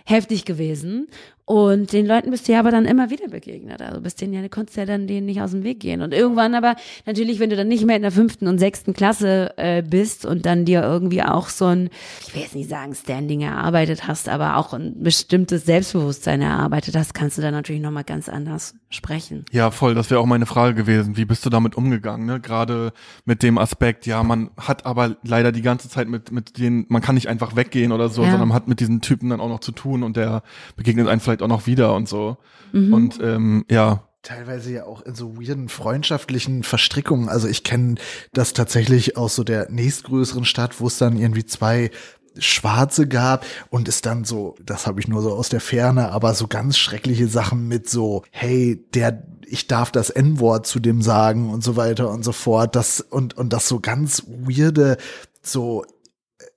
heftig 0.05 0.45
gewesen. 0.45 1.07
Und 1.45 1.91
den 1.91 2.05
Leuten 2.05 2.31
bist 2.31 2.47
du 2.47 2.53
ja 2.53 2.59
aber 2.59 2.71
dann 2.71 2.85
immer 2.85 3.09
wieder 3.09 3.27
begegnet. 3.27 3.81
Also 3.81 3.99
bist 3.99 4.21
denen 4.21 4.33
ja, 4.33 4.47
konntest 4.47 4.77
ja 4.77 4.85
dann 4.85 5.07
denen 5.07 5.25
nicht 5.25 5.41
aus 5.41 5.51
dem 5.51 5.63
Weg 5.65 5.81
gehen. 5.81 6.01
Und 6.01 6.13
irgendwann 6.13 6.55
aber, 6.55 6.75
natürlich, 7.05 7.39
wenn 7.39 7.49
du 7.49 7.57
dann 7.57 7.67
nicht 7.67 7.85
mehr 7.85 7.97
in 7.97 8.01
der 8.01 8.11
fünften 8.11 8.47
und 8.47 8.59
sechsten 8.59 8.93
Klasse 8.93 9.51
äh, 9.57 9.81
bist 9.81 10.25
und 10.25 10.45
dann 10.45 10.63
dir 10.63 10.81
irgendwie 10.83 11.21
auch 11.21 11.49
so 11.49 11.65
ein, 11.65 11.89
ich 12.25 12.33
will 12.33 12.43
jetzt 12.43 12.55
nicht 12.55 12.69
sagen 12.69 12.95
Standing 12.95 13.41
erarbeitet 13.41 14.07
hast, 14.07 14.29
aber 14.29 14.55
auch 14.55 14.73
ein 14.73 15.03
bestimmtes 15.03 15.65
Selbstbewusstsein 15.65 16.41
erarbeitet 16.41 16.95
hast, 16.95 17.13
kannst 17.13 17.37
du 17.37 17.41
dann 17.41 17.53
natürlich 17.53 17.81
nochmal 17.81 18.05
ganz 18.05 18.29
anders 18.29 18.75
sprechen. 18.89 19.43
Ja, 19.51 19.69
voll, 19.71 19.95
das 19.95 20.09
wäre 20.11 20.21
auch 20.21 20.25
meine 20.25 20.45
Frage 20.45 20.75
gewesen. 20.75 21.17
Wie 21.17 21.25
bist 21.25 21.45
du 21.45 21.49
damit 21.49 21.75
umgegangen, 21.75 22.25
ne? 22.25 22.39
Gerade 22.39 22.93
mit 23.25 23.43
dem 23.43 23.57
Aspekt, 23.57 24.05
ja, 24.05 24.23
man 24.23 24.49
hat 24.55 24.85
aber 24.85 25.17
leider 25.23 25.51
die 25.51 25.61
ganze 25.61 25.89
Zeit 25.89 26.07
mit, 26.07 26.31
mit 26.31 26.57
denen, 26.57 26.85
man 26.87 27.01
kann 27.01 27.15
nicht 27.15 27.27
einfach 27.27 27.55
weggehen 27.57 27.91
oder 27.91 28.07
so, 28.07 28.23
Ja. 28.23 28.29
sondern 28.31 28.47
man 28.49 28.55
hat 28.55 28.69
mit 28.69 28.79
diesen 28.79 29.01
Typen 29.01 29.29
dann 29.29 29.41
auch 29.41 29.49
noch 29.49 29.59
zu 29.59 29.73
tun 29.73 30.03
und 30.03 30.15
der 30.15 30.43
begegnet 30.77 31.07
einen 31.09 31.19
vielleicht 31.19 31.32
auch 31.41 31.47
noch 31.47 31.67
wieder 31.67 31.95
und 31.95 32.07
so. 32.07 32.37
Mhm. 32.71 32.93
Und 32.93 33.19
ähm, 33.21 33.65
ja, 33.69 34.03
teilweise 34.23 34.71
ja 34.71 34.85
auch 34.85 35.01
in 35.01 35.15
so 35.15 35.37
weirden 35.37 35.69
freundschaftlichen 35.69 36.63
Verstrickungen. 36.63 37.29
Also 37.29 37.47
ich 37.47 37.63
kenne 37.63 37.95
das 38.31 38.53
tatsächlich 38.53 39.17
aus 39.17 39.35
so 39.35 39.43
der 39.43 39.69
nächstgrößeren 39.69 40.45
Stadt, 40.45 40.79
wo 40.79 40.87
es 40.87 40.97
dann 40.97 41.17
irgendwie 41.17 41.45
zwei 41.45 41.91
Schwarze 42.37 43.07
gab 43.07 43.45
und 43.69 43.87
es 43.87 44.01
dann 44.01 44.23
so, 44.23 44.55
das 44.63 44.87
habe 44.87 44.99
ich 44.99 45.07
nur 45.07 45.21
so 45.21 45.33
aus 45.33 45.49
der 45.49 45.59
Ferne, 45.59 46.11
aber 46.11 46.33
so 46.33 46.47
ganz 46.47 46.77
schreckliche 46.77 47.27
Sachen 47.27 47.67
mit 47.67 47.89
so, 47.89 48.23
hey, 48.31 48.83
der, 48.93 49.23
ich 49.45 49.67
darf 49.67 49.91
das 49.91 50.09
N-Wort 50.09 50.65
zu 50.65 50.79
dem 50.79 51.01
sagen 51.01 51.49
und 51.51 51.63
so 51.63 51.75
weiter 51.75 52.09
und 52.09 52.23
so 52.23 52.31
fort. 52.31 52.75
Das 52.75 53.01
und 53.01 53.37
und 53.37 53.53
das 53.53 53.67
so 53.67 53.79
ganz 53.79 54.23
weirde, 54.25 54.97
so 55.43 55.85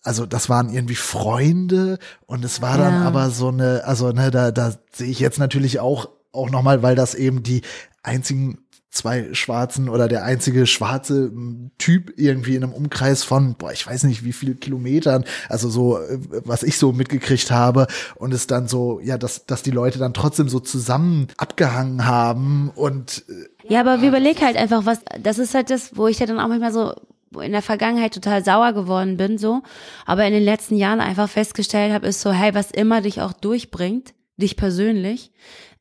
also 0.07 0.25
das 0.27 0.49
waren 0.49 0.71
irgendwie 0.73 0.95
Freunde 0.95 1.99
und 2.27 2.45
es 2.45 2.63
war 2.63 2.79
dann 2.79 2.95
Ja. 2.95 3.03
aber 3.03 3.31
so 3.31 3.49
eine, 3.49 3.83
also 3.85 4.13
ne, 4.13 4.31
da, 4.31 4.51
da 4.53 4.73
sehe 4.93 5.09
ich 5.09 5.19
jetzt 5.21 5.39
natürlich 5.39 5.81
auch, 5.81 6.09
auch 6.33 6.51
nochmal, 6.51 6.83
weil 6.83 6.95
das 6.95 7.15
eben 7.15 7.43
die 7.43 7.63
einzigen 8.03 8.59
zwei 8.91 9.35
Schwarzen 9.35 9.89
oder 9.91 10.09
der 10.09 10.25
einzige 10.25 10.67
schwarze 10.67 11.27
m, 11.27 11.71
Typ 11.77 12.15
irgendwie 12.17 12.57
in 12.57 12.63
einem 12.63 12.73
Umkreis 12.73 13.25
von, 13.25 13.55
boah, 13.57 13.73
ich 13.73 13.87
weiß 13.87 14.05
nicht 14.05 14.25
wie 14.25 14.33
viele 14.33 14.55
Kilometern, 14.55 15.25
also 15.51 15.69
so, 15.69 15.99
äh, 15.99 16.19
was 16.45 16.63
ich 16.63 16.79
so 16.79 16.93
mitgekriegt 16.93 17.51
habe 17.51 17.89
und 18.15 18.33
es 18.33 18.47
dann 18.47 18.69
so, 18.69 19.01
ja, 19.01 19.19
dass, 19.19 19.45
dass 19.45 19.63
die 19.63 19.71
Leute 19.71 19.99
dann 19.99 20.15
trotzdem 20.15 20.49
so 20.49 20.61
zusammen 20.61 21.29
abgehangen 21.37 22.07
haben 22.07 22.71
und 22.75 23.25
äh, 23.29 23.73
Ja, 23.73 23.81
aber 23.81 24.01
wir 24.01 24.09
überleg 24.09 24.41
halt 24.41 24.57
einfach, 24.57 24.87
was, 24.87 25.01
das 25.21 25.39
ist 25.39 25.55
halt 25.55 25.69
das, 25.69 25.97
wo 25.97 26.07
ich 26.07 26.19
ja 26.21 26.27
dann 26.27 26.41
auch 26.41 26.49
manchmal 26.49 26.73
so 26.73 26.95
in 27.41 27.53
der 27.53 27.62
Vergangenheit 27.62 28.14
total 28.14 28.45
sauer 28.45 28.72
geworden 28.72 29.16
bin, 29.16 29.39
so, 29.39 29.62
aber 30.05 30.24
in 30.27 30.33
den 30.33 30.45
letzten 30.45 30.77
Jahren 30.77 31.01
einfach 31.01 31.29
festgestellt 31.29 31.93
habe, 31.93 32.07
ist 32.07 32.20
so, 32.20 32.33
hey, 32.33 32.55
was 32.55 32.70
immer 32.70 33.01
dich 33.01 33.20
auch 33.20 33.33
durchbringt, 33.33 34.14
dich 34.37 34.57
persönlich, 34.57 35.33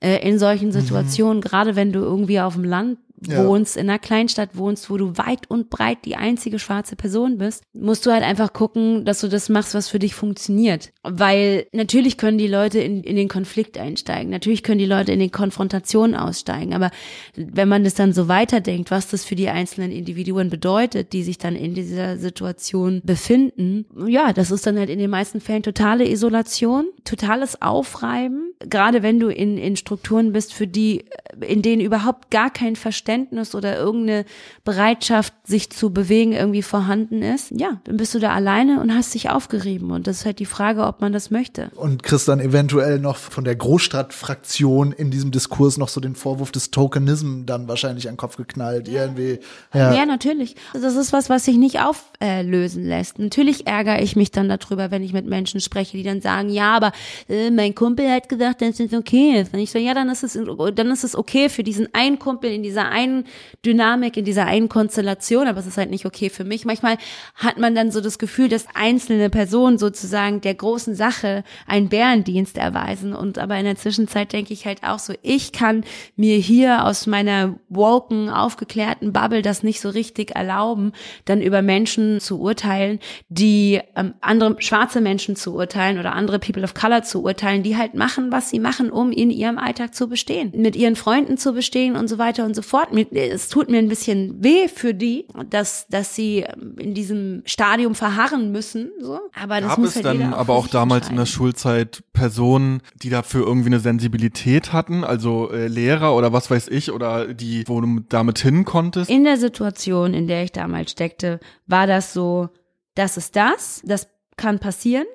äh, 0.01 0.27
in 0.27 0.39
solchen 0.39 0.71
Situationen, 0.71 1.41
gerade 1.41 1.75
wenn 1.75 1.91
du 1.91 1.99
irgendwie 1.99 2.39
auf 2.39 2.53
dem 2.55 2.63
Land 2.63 2.97
Ja. 3.27 3.45
wohnst, 3.45 3.77
in 3.77 3.89
einer 3.89 3.99
Kleinstadt 3.99 4.55
wohnst, 4.55 4.89
wo 4.89 4.97
du 4.97 5.17
weit 5.17 5.49
und 5.49 5.69
breit 5.69 5.99
die 6.05 6.15
einzige 6.15 6.59
schwarze 6.59 6.95
Person 6.95 7.37
bist, 7.37 7.63
musst 7.73 8.05
du 8.05 8.11
halt 8.11 8.23
einfach 8.23 8.53
gucken, 8.53 9.05
dass 9.05 9.21
du 9.21 9.27
das 9.27 9.49
machst, 9.49 9.73
was 9.73 9.89
für 9.89 9.99
dich 9.99 10.15
funktioniert. 10.15 10.91
Weil 11.03 11.67
natürlich 11.71 12.17
können 12.17 12.37
die 12.37 12.47
Leute 12.47 12.79
in, 12.79 13.03
in 13.03 13.15
den 13.15 13.27
Konflikt 13.27 13.77
einsteigen, 13.77 14.29
natürlich 14.29 14.63
können 14.63 14.79
die 14.79 14.85
Leute 14.85 15.11
in 15.11 15.19
den 15.19 15.31
Konfrontationen 15.31 16.15
aussteigen, 16.15 16.73
aber 16.73 16.91
wenn 17.35 17.69
man 17.69 17.83
das 17.83 17.93
dann 17.93 18.13
so 18.13 18.27
weiterdenkt, 18.27 18.91
was 18.91 19.07
das 19.09 19.25
für 19.25 19.35
die 19.35 19.49
einzelnen 19.49 19.91
Individuen 19.91 20.49
bedeutet, 20.49 21.13
die 21.13 21.23
sich 21.23 21.37
dann 21.37 21.55
in 21.55 21.73
dieser 21.73 22.17
Situation 22.17 23.01
befinden, 23.03 23.85
ja, 24.07 24.33
das 24.33 24.51
ist 24.51 24.65
dann 24.67 24.77
halt 24.77 24.89
in 24.89 24.99
den 24.99 25.09
meisten 25.09 25.41
Fällen 25.41 25.63
totale 25.63 26.09
Isolation, 26.09 26.85
totales 27.03 27.61
Aufreiben, 27.61 28.53
gerade 28.59 29.03
wenn 29.03 29.19
du 29.19 29.29
in, 29.29 29.57
in 29.57 29.75
Strukturen 29.75 30.31
bist, 30.31 30.53
für 30.53 30.67
die, 30.67 31.05
in 31.45 31.61
denen 31.61 31.81
überhaupt 31.81 32.31
gar 32.31 32.49
kein 32.49 32.75
Verständnis 32.75 33.14
oder 33.55 33.77
irgendeine 33.77 34.25
Bereitschaft, 34.63 35.33
sich 35.45 35.69
zu 35.69 35.91
bewegen, 35.91 36.33
irgendwie 36.33 36.61
vorhanden 36.61 37.21
ist, 37.21 37.51
ja, 37.51 37.79
dann 37.83 37.97
bist 37.97 38.13
du 38.13 38.19
da 38.19 38.33
alleine 38.33 38.81
und 38.81 38.93
hast 38.93 39.13
dich 39.13 39.29
aufgerieben. 39.29 39.91
Und 39.91 40.07
das 40.07 40.19
ist 40.19 40.25
halt 40.25 40.39
die 40.39 40.45
Frage, 40.45 40.85
ob 40.85 41.01
man 41.01 41.13
das 41.13 41.31
möchte. 41.31 41.69
und 41.75 42.03
kriegst 42.03 42.27
dann 42.27 42.39
eventuell 42.39 42.99
noch 42.99 43.17
von 43.17 43.43
der 43.43 43.55
Großstadtfraktion 43.55 44.91
in 44.91 45.11
diesem 45.11 45.31
Diskurs 45.31 45.77
noch 45.77 45.89
so 45.89 46.01
den 46.01 46.15
Vorwurf 46.15 46.51
des 46.51 46.71
Tokenism 46.71 47.45
dann 47.45 47.67
wahrscheinlich 47.67 48.07
an 48.07 48.13
den 48.13 48.17
Kopf 48.17 48.37
geknallt, 48.37 48.87
irgendwie. 48.87 49.39
Ja. 49.73 49.93
Ja, 49.93 50.05
natürlich. 50.05 50.55
Also 50.73 50.87
Das 50.87 50.95
ist 50.95 51.13
was, 51.13 51.29
was 51.29 51.45
sich 51.45 51.57
nicht 51.57 51.79
auflösen 51.79 52.85
lässt. 52.85 53.19
Natürlich 53.19 53.67
ärgere 53.67 54.01
ich 54.01 54.15
mich 54.15 54.31
dann 54.31 54.49
darüber, 54.49 54.91
wenn 54.91 55.03
ich 55.03 55.13
mit 55.13 55.25
Menschen 55.25 55.59
spreche, 55.59 55.97
die 55.97 56.03
dann 56.03 56.21
sagen, 56.21 56.49
ja, 56.49 56.75
aber 56.75 56.91
äh, 57.29 57.51
mein 57.51 57.75
Kumpel 57.75 58.09
hat 58.09 58.29
gesagt, 58.29 58.61
das 58.61 58.79
ist 58.79 58.93
okay. 58.93 59.39
ist. 59.39 59.53
Und 59.53 59.59
ich 59.59 59.71
so, 59.71 59.79
ja, 59.79 59.93
dann 59.93 60.09
ist 60.09 60.23
es, 60.23 60.33
dann 60.33 60.91
ist 60.91 61.03
es 61.03 61.15
okay 61.15 61.49
für 61.49 61.63
diesen 61.63 61.93
einen 61.93 62.19
Kumpel 62.19 62.51
in 62.51 62.63
dieser 62.63 62.89
einen 62.95 63.25
Dynamik, 63.65 64.17
in 64.17 64.25
dieser 64.25 64.45
einen 64.45 64.69
Konstellation, 64.69 65.47
aber 65.47 65.59
es 65.59 65.67
ist 65.67 65.77
halt 65.77 65.89
nicht 65.89 66.05
okay 66.05 66.29
für 66.29 66.45
mich. 66.45 66.65
Manchmal 66.65 66.97
hat 67.35 67.57
man 67.57 67.75
dann 67.75 67.91
so 67.91 67.99
das 67.99 68.17
Gefühl, 68.17 68.47
dass 68.47 68.65
einzelne 68.73 69.29
Personen 69.29 69.77
sozusagen 69.77 70.41
der 70.41 70.55
großen 70.55 70.95
Sache 70.95 71.43
einen 71.67 71.89
Bärendienst 71.89 72.57
erweisen. 72.57 73.13
Und 73.13 73.37
aber 73.37 73.57
in 73.57 73.65
der 73.65 73.75
Zwischenzeit 73.75 74.31
denke 74.31 74.53
ich 74.53 74.65
halt 74.65 74.83
auch 74.83 74.99
so, 74.99 75.13
ich 75.21 75.51
kann 75.51 75.83
mir 76.15 76.37
hier 76.37 76.85
aus 76.85 77.07
meiner 77.07 77.59
woken, 77.69 78.29
aufgeklärten 78.29 79.11
Bubble 79.11 79.41
das 79.41 79.63
nicht 79.63 79.81
so 79.81 79.89
richtig 79.89 80.35
erlauben, 80.35 80.93
dann 81.25 81.41
über 81.41 81.61
Menschen 81.61 82.19
zu 82.19 82.39
urteilen, 82.39 82.99
die 83.29 83.81
ähm, 83.95 84.13
andere 84.21 84.55
schwarze 84.59 85.01
Menschen 85.01 85.35
zu 85.35 85.53
urteilen 85.55 85.99
oder 85.99 86.13
andere 86.13 86.39
People 86.39 86.63
of 86.63 86.73
Color 86.73 87.03
zu 87.03 87.23
urteilen, 87.23 87.63
die 87.63 87.77
halt 87.77 87.93
machen, 87.95 88.31
was 88.31 88.49
sie 88.49 88.59
machen, 88.59 88.89
um 88.89 89.11
in 89.11 89.29
ihrem 89.29 89.57
Alltag 89.57 89.93
zu 89.93 90.07
bestehen, 90.07 90.53
mit 90.55 90.75
ihren 90.75 90.95
Freunden 90.95 91.37
zu 91.37 91.53
bestehen 91.53 91.95
und 91.95 92.07
so 92.07 92.17
weiter 92.17 92.45
und 92.45 92.55
so 92.55 92.61
fort. 92.61 92.84
Es 93.11 93.49
tut 93.49 93.69
mir 93.69 93.77
ein 93.77 93.87
bisschen 93.87 94.43
weh 94.43 94.67
für 94.67 94.93
die, 94.93 95.27
dass, 95.49 95.87
dass 95.87 96.15
sie 96.15 96.45
in 96.77 96.93
diesem 96.93 97.43
Stadium 97.45 97.95
verharren 97.95 98.51
müssen, 98.51 98.91
so. 98.99 99.19
Aber 99.39 99.61
das 99.61 99.71
Gab 99.71 99.77
muss 99.79 99.89
es 99.89 99.95
halt 99.97 100.05
dann 100.05 100.33
aber 100.33 100.53
auch 100.53 100.67
damals 100.67 101.09
in 101.09 101.15
der. 101.17 101.25
Schulzeit 101.25 102.03
Personen, 102.13 102.81
die 102.95 103.09
dafür 103.09 103.45
irgendwie 103.45 103.67
eine 103.67 103.79
Sensibilität 103.79 104.73
hatten, 104.73 105.03
also 105.03 105.51
äh, 105.51 105.67
Lehrer 105.67 106.15
oder 106.15 106.33
was 106.33 106.49
weiß 106.49 106.69
ich, 106.69 106.91
oder 106.91 107.33
die, 107.33 107.63
wo 107.67 107.81
du 107.81 107.99
damit 108.07 108.39
hin 108.39 108.65
konntest? 108.65 109.09
In 109.09 109.23
der 109.23 109.37
Situation, 109.37 110.13
in 110.13 110.27
der 110.27 110.43
ich 110.43 110.51
damals 110.51 110.91
steckte, 110.91 111.39
war 111.67 111.87
das 111.87 112.13
so, 112.13 112.49
das 112.95 113.17
ist 113.17 113.35
das, 113.35 113.81
das 113.83 114.07
kann 114.37 114.59
passieren. 114.59 115.05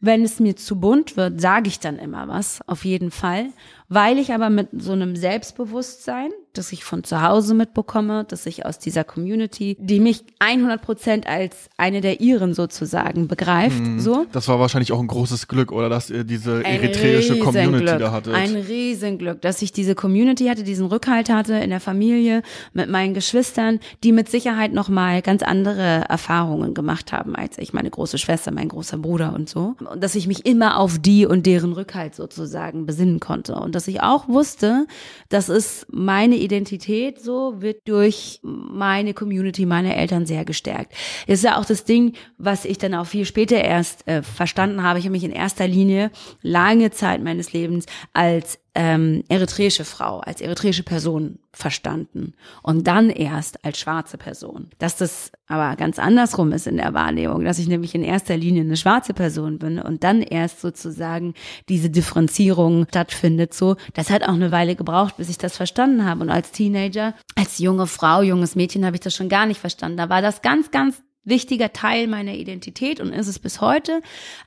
Wenn 0.00 0.22
es 0.22 0.38
mir 0.38 0.54
zu 0.54 0.78
bunt 0.78 1.16
wird, 1.16 1.40
sage 1.40 1.68
ich 1.68 1.80
dann 1.80 1.98
immer 1.98 2.28
was, 2.28 2.60
auf 2.68 2.84
jeden 2.84 3.10
Fall. 3.10 3.48
Weil 3.88 4.18
ich 4.18 4.32
aber 4.32 4.50
mit 4.50 4.68
so 4.76 4.92
einem 4.92 5.16
Selbstbewusstsein, 5.16 6.30
das 6.52 6.72
ich 6.72 6.84
von 6.84 7.04
zu 7.04 7.22
Hause 7.22 7.54
mitbekomme, 7.54 8.24
dass 8.24 8.44
ich 8.44 8.66
aus 8.66 8.78
dieser 8.78 9.04
Community, 9.04 9.76
die 9.80 10.00
mich 10.00 10.24
100 10.40 10.82
Prozent 10.82 11.26
als 11.26 11.70
eine 11.76 12.00
der 12.00 12.20
ihren 12.20 12.52
sozusagen 12.52 13.28
begreift, 13.28 13.80
so. 13.98 14.26
Das 14.32 14.48
war 14.48 14.58
wahrscheinlich 14.58 14.92
auch 14.92 15.00
ein 15.00 15.06
großes 15.06 15.48
Glück, 15.48 15.72
oder 15.72 15.88
dass 15.88 16.10
ihr 16.10 16.24
diese 16.24 16.56
Ein 16.56 16.82
eritreische 16.82 17.38
Community 17.38 17.84
da 17.84 18.12
hattet. 18.12 18.34
Ein 18.34 18.56
Riesenglück, 18.56 19.40
dass 19.40 19.62
ich 19.62 19.72
diese 19.72 19.94
Community 19.94 20.46
hatte, 20.46 20.64
diesen 20.64 20.86
Rückhalt 20.86 21.30
hatte 21.30 21.54
in 21.54 21.70
der 21.70 21.80
Familie 21.80 22.42
mit 22.72 22.90
meinen 22.90 23.14
Geschwistern, 23.14 23.78
die 24.04 24.12
mit 24.12 24.28
Sicherheit 24.28 24.72
noch 24.72 24.88
mal 24.88 25.22
ganz 25.22 25.42
andere 25.42 26.04
Erfahrungen 26.08 26.74
gemacht 26.74 27.12
haben 27.12 27.36
als 27.36 27.56
ich, 27.58 27.72
meine 27.72 27.90
große 27.90 28.18
Schwester, 28.18 28.50
mein 28.50 28.68
großer 28.68 28.98
Bruder 28.98 29.32
und 29.34 29.48
so. 29.48 29.76
Und 29.90 30.02
dass 30.02 30.14
ich 30.14 30.26
mich 30.26 30.44
immer 30.44 30.78
auf 30.78 30.98
die 30.98 31.24
und 31.24 31.46
deren 31.46 31.72
Rückhalt 31.72 32.14
sozusagen 32.14 32.84
besinnen 32.84 33.20
konnte. 33.20 33.54
Und 33.54 33.77
dass 33.78 33.86
ich 33.86 34.02
auch 34.02 34.26
wusste, 34.26 34.88
das 35.28 35.48
ist 35.48 35.86
meine 35.88 36.34
Identität 36.34 37.22
so, 37.22 37.62
wird 37.62 37.86
durch 37.88 38.40
meine 38.42 39.14
Community, 39.14 39.66
meine 39.66 39.94
Eltern 39.94 40.26
sehr 40.26 40.44
gestärkt. 40.44 40.92
Das 41.28 41.38
ist 41.38 41.44
ja 41.44 41.58
auch 41.58 41.64
das 41.64 41.84
Ding, 41.84 42.14
was 42.38 42.64
ich 42.64 42.78
dann 42.78 42.92
auch 42.94 43.06
viel 43.06 43.24
später 43.24 43.62
erst 43.62 44.08
äh, 44.08 44.24
verstanden 44.24 44.82
habe. 44.82 44.98
Ich 44.98 45.04
habe 45.04 45.12
mich 45.12 45.22
in 45.22 45.30
erster 45.30 45.68
Linie 45.68 46.10
lange 46.42 46.90
Zeit 46.90 47.22
meines 47.22 47.52
Lebens 47.52 47.86
als 48.12 48.58
ähm, 48.74 49.24
eritreische 49.28 49.84
Frau, 49.84 50.20
als 50.20 50.40
eritreische 50.40 50.82
Person 50.82 51.38
verstanden 51.52 52.34
und 52.62 52.86
dann 52.86 53.10
erst 53.10 53.64
als 53.64 53.78
schwarze 53.78 54.18
Person. 54.18 54.70
Dass 54.78 54.96
das 54.96 55.32
aber 55.48 55.74
ganz 55.76 55.98
andersrum 55.98 56.52
ist 56.52 56.66
in 56.66 56.76
der 56.76 56.94
Wahrnehmung, 56.94 57.44
dass 57.44 57.58
ich 57.58 57.66
nämlich 57.66 57.94
in 57.94 58.04
erster 58.04 58.36
Linie 58.36 58.62
eine 58.62 58.76
schwarze 58.76 59.14
Person 59.14 59.58
bin 59.58 59.78
und 59.78 60.04
dann 60.04 60.22
erst 60.22 60.60
sozusagen 60.60 61.34
diese 61.68 61.90
Differenzierung 61.90 62.86
stattfindet. 62.88 63.54
So, 63.54 63.76
das 63.94 64.10
hat 64.10 64.22
auch 64.22 64.34
eine 64.34 64.52
Weile 64.52 64.76
gebraucht, 64.76 65.16
bis 65.16 65.28
ich 65.28 65.38
das 65.38 65.56
verstanden 65.56 66.04
habe. 66.04 66.20
Und 66.20 66.30
als 66.30 66.52
Teenager, 66.52 67.14
als 67.34 67.58
junge 67.58 67.86
Frau, 67.86 68.22
junges 68.22 68.54
Mädchen 68.54 68.84
habe 68.84 68.96
ich 68.96 69.00
das 69.00 69.14
schon 69.14 69.28
gar 69.28 69.46
nicht 69.46 69.60
verstanden. 69.60 69.96
Da 69.96 70.08
war 70.08 70.22
das 70.22 70.42
ganz, 70.42 70.70
ganz 70.70 71.02
wichtiger 71.28 71.72
Teil 71.72 72.06
meiner 72.06 72.34
Identität 72.34 73.00
und 73.00 73.12
ist 73.12 73.28
es 73.28 73.38
bis 73.38 73.60
heute. 73.60 74.00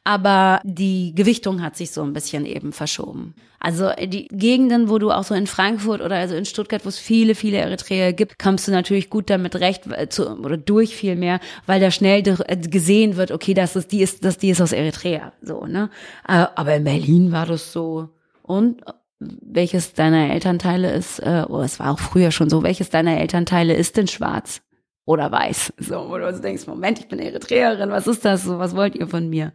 Aber 0.04 0.62
die 0.64 1.14
Gewichtung 1.16 1.62
hat 1.62 1.76
sich 1.76 1.92
so 1.92 2.02
ein 2.04 2.14
bisschen 2.14 2.46
eben 2.46 2.74
verschoben. 2.74 3.36
Also 3.64 3.92
die 4.00 4.28
Gegenden, 4.30 4.90
wo 4.90 4.98
du 4.98 5.12
auch 5.12 5.24
so 5.24 5.36
in 5.36 5.46
Frankfurt 5.46 6.02
oder 6.02 6.16
also 6.16 6.34
in 6.36 6.46
Stuttgart, 6.46 6.84
wo 6.84 6.90
es 6.90 6.98
viele, 6.98 7.36
viele 7.36 7.58
Eritreer 7.58 8.12
gibt, 8.12 8.40
kommst 8.40 8.68
du 8.68 8.72
natürlich 8.72 9.12
gut 9.12 9.30
damit 9.30 9.56
recht 9.56 9.84
äh, 9.86 10.10
zu, 10.10 10.40
oder 10.40 10.58
durch 10.58 10.96
viel 10.96 11.16
mehr, 11.16 11.40
weil 11.68 11.80
da 11.80 11.92
schnell 11.92 12.24
äh, 12.48 12.58
gesehen 12.58 13.18
wird, 13.18 13.32
okay, 13.32 13.54
das 13.54 13.76
ist 13.76 13.92
die 13.92 14.02
ist, 14.02 14.26
das 14.26 14.40
die 14.40 14.50
ist 14.50 14.62
aus 14.62 14.72
Eritrea, 14.72 15.34
so 15.44 15.68
ne. 15.68 15.92
Äh, 16.28 16.48
Aber 16.56 16.74
in 16.76 16.84
Berlin 16.84 17.32
war 17.32 17.46
das 17.46 17.72
so 17.72 18.10
und 18.42 18.82
welches 19.20 19.94
deiner 19.94 20.32
Elternteile 20.32 20.92
ist, 20.92 21.20
äh, 21.20 21.46
oh, 21.48 21.62
es 21.62 21.80
war 21.80 21.92
auch 21.92 22.00
früher 22.00 22.32
schon 22.32 22.50
so, 22.50 22.64
welches 22.64 22.90
deiner 22.90 23.20
Elternteile 23.20 23.76
ist 23.76 23.96
denn 23.96 24.08
schwarz? 24.08 24.64
Oder 25.12 25.32
weiß. 25.32 25.74
So, 25.78 26.10
wo 26.10 26.18
du 26.18 26.26
also 26.26 26.42
denkst, 26.42 26.66
Moment, 26.68 27.00
ich 27.00 27.08
bin 27.08 27.20
Eritreerin, 27.20 27.92
was 27.92 28.08
ist 28.08 28.24
das? 28.24 28.44
So, 28.44 28.60
was 28.60 28.76
wollt 28.76 28.96
ihr 28.96 29.08
von 29.08 29.30
mir? 29.30 29.52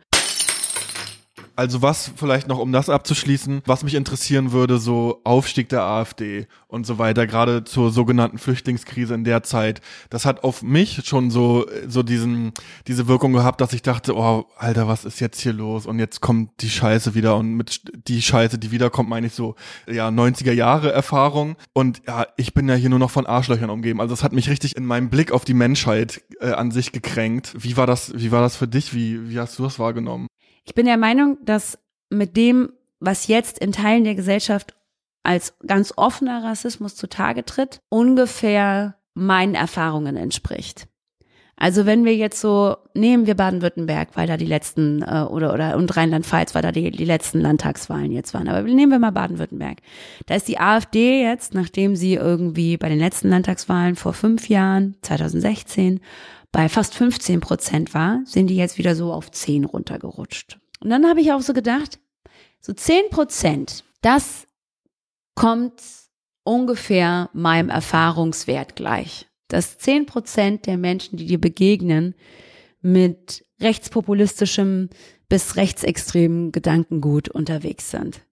Also 1.57 1.81
was 1.81 2.13
vielleicht 2.15 2.49
noch, 2.49 2.59
um 2.59 2.71
das 2.71 2.91
abzuschließen, 2.91 3.63
was 3.65 3.83
mich 3.83 3.95
interessieren 3.95 4.53
würde, 4.53 4.79
so 4.79 5.21
Aufstieg 5.25 5.71
der 5.71 5.83
AfD 5.83 6.47
und 6.69 6.87
so 6.87 6.99
weiter, 6.99 7.27
gerade 7.27 7.65
zur 7.65 7.91
sogenannten 7.91 8.37
Flüchtlingskrise 8.37 9.15
in 9.15 9.25
der 9.25 9.43
Zeit, 9.43 9.81
das 10.11 10.27
hat 10.27 10.45
auf 10.45 10.63
mich 10.63 11.01
schon 11.07 11.31
so, 11.31 11.65
so 11.89 12.03
diesen, 12.03 12.53
diese 12.87 13.09
Wirkung 13.09 13.33
gehabt, 13.33 13.63
dass 13.63 13.73
ich 13.73 13.81
dachte, 13.81 14.15
oh, 14.15 14.45
Alter, 14.59 14.87
was 14.87 15.07
ist 15.07 15.19
jetzt 15.19 15.41
hier 15.41 15.55
los? 15.55 15.87
Und 15.87 15.99
jetzt 15.99 16.21
kommt 16.21 16.51
die 16.61 16.69
Scheiße 16.69 17.15
wieder 17.15 17.37
und 17.37 17.55
mit 17.55 17.81
die 18.07 18.21
Scheiße, 18.21 18.59
die 18.59 18.71
wiederkommt, 18.71 19.09
meine 19.09 19.29
ich 19.29 19.33
so, 19.33 19.55
ja, 19.91 20.09
90er 20.09 20.53
Jahre 20.53 20.93
Erfahrung. 20.93 21.57
Und 21.73 22.03
ja, 22.07 22.27
ich 22.37 22.53
bin 22.53 22.69
ja 22.69 22.75
hier 22.75 22.91
nur 22.91 22.99
noch 22.99 23.11
von 23.11 23.25
Arschlöchern 23.25 23.71
umgeben. 23.71 24.03
Also 24.03 24.13
es 24.13 24.23
hat 24.23 24.33
mich 24.33 24.51
richtig 24.51 24.77
in 24.77 24.85
meinem 24.85 25.09
Blick 25.09 25.33
auf 25.33 25.47
die 25.47 25.55
Menschheit 25.55 26.21
äh, 26.41 26.51
an 26.51 26.71
sich 26.71 26.93
gekränkt. 26.93 27.55
Wie 27.57 27.79
war 27.79 27.87
das, 27.87 28.13
wie 28.15 28.31
war 28.31 28.43
das 28.43 28.57
für 28.57 28.69
dich? 28.69 28.93
Wie, 28.93 29.31
wie 29.31 29.39
hast 29.41 29.59
du 29.59 29.63
das 29.63 29.79
wahrgenommen? 29.79 30.27
Ich 30.67 30.75
bin 30.75 30.87
der 30.87 30.97
Meinung, 30.97 31.39
dass 31.45 31.79
mit 32.11 32.37
dem, 32.37 32.73
was 33.01 33.29
jetzt 33.29 33.59
in 33.59 33.73
Teilen 33.73 34.05
der 34.05 34.17
Gesellschaft 34.17 34.75
als 35.23 35.55
ganz 35.67 35.95
offener 35.97 36.45
Rassismus 36.45 36.97
zutage 36.97 37.45
tritt, 37.45 37.81
ungefähr 37.89 38.97
meinen 39.15 39.55
Erfahrungen 39.55 40.17
entspricht. 40.17 40.89
Also 41.59 41.87
wenn 41.87 42.05
wir 42.05 42.15
jetzt 42.15 42.39
so, 42.41 42.77
nehmen 42.93 43.27
wir 43.27 43.35
Baden-Württemberg, 43.35 44.11
weil 44.13 44.27
da 44.27 44.37
die 44.37 44.45
letzten, 44.45 45.01
äh, 45.01 45.23
oder, 45.23 45.55
oder, 45.55 45.77
und 45.77 45.97
Rheinland-Pfalz, 45.97 46.55
weil 46.55 46.61
da 46.61 46.71
die, 46.71 46.91
die 46.91 47.05
letzten 47.07 47.41
Landtagswahlen 47.41 48.13
jetzt 48.13 48.35
waren. 48.35 48.49
Aber 48.49 48.61
nehmen 48.63 48.93
wir 48.93 48.99
mal 48.99 49.13
Baden-Württemberg. 49.13 49.79
Da 50.27 50.35
ist 50.35 50.49
die 50.49 50.59
AfD 50.59 51.23
jetzt, 51.23 51.55
nachdem 51.55 51.97
sie 51.97 52.15
irgendwie 52.15 52.77
bei 52.77 52.91
den 52.91 52.99
letzten 52.99 53.31
Landtagswahlen 53.31 53.97
vor 53.97 54.13
fünf 54.13 54.51
Jahren, 54.51 54.97
2016, 55.01 56.01
bei 56.57 56.71
fast 56.71 56.95
15 56.95 57.41
Prozent 57.41 57.93
war, 57.93 58.23
sind 58.25 58.47
die 58.47 58.57
jetzt 58.57 58.79
wieder 58.79 58.97
so 58.97 59.13
auf 59.13 59.31
10 59.31 59.67
runtergerutscht. 59.67 60.59
Und 60.81 60.89
dann 60.89 61.07
habe 61.07 61.21
ich 61.21 61.31
auch 61.33 61.43
so 61.43 61.53
gedacht, 61.53 62.01
so 62.63 62.73
10 62.73 63.11
Prozent, 63.11 63.85
das 64.01 64.47
kommt 65.35 65.83
ungefähr 66.45 67.29
meinem 67.35 67.69
Erfahrungswert 67.69 68.75
gleich. 68.75 69.29
Dass 69.49 69.77
10 69.77 70.07
Prozent 70.07 70.65
der 70.65 70.79
Menschen, 70.79 71.19
die 71.19 71.27
dir 71.27 71.39
begegnen, 71.39 72.15
mit 72.81 73.45
rechtspopulistischem 73.61 74.89
bis 75.29 75.57
rechtsextremen 75.57 76.53
Gedankengut 76.53 77.29
unterwegs 77.29 77.91
sind. 77.91 78.23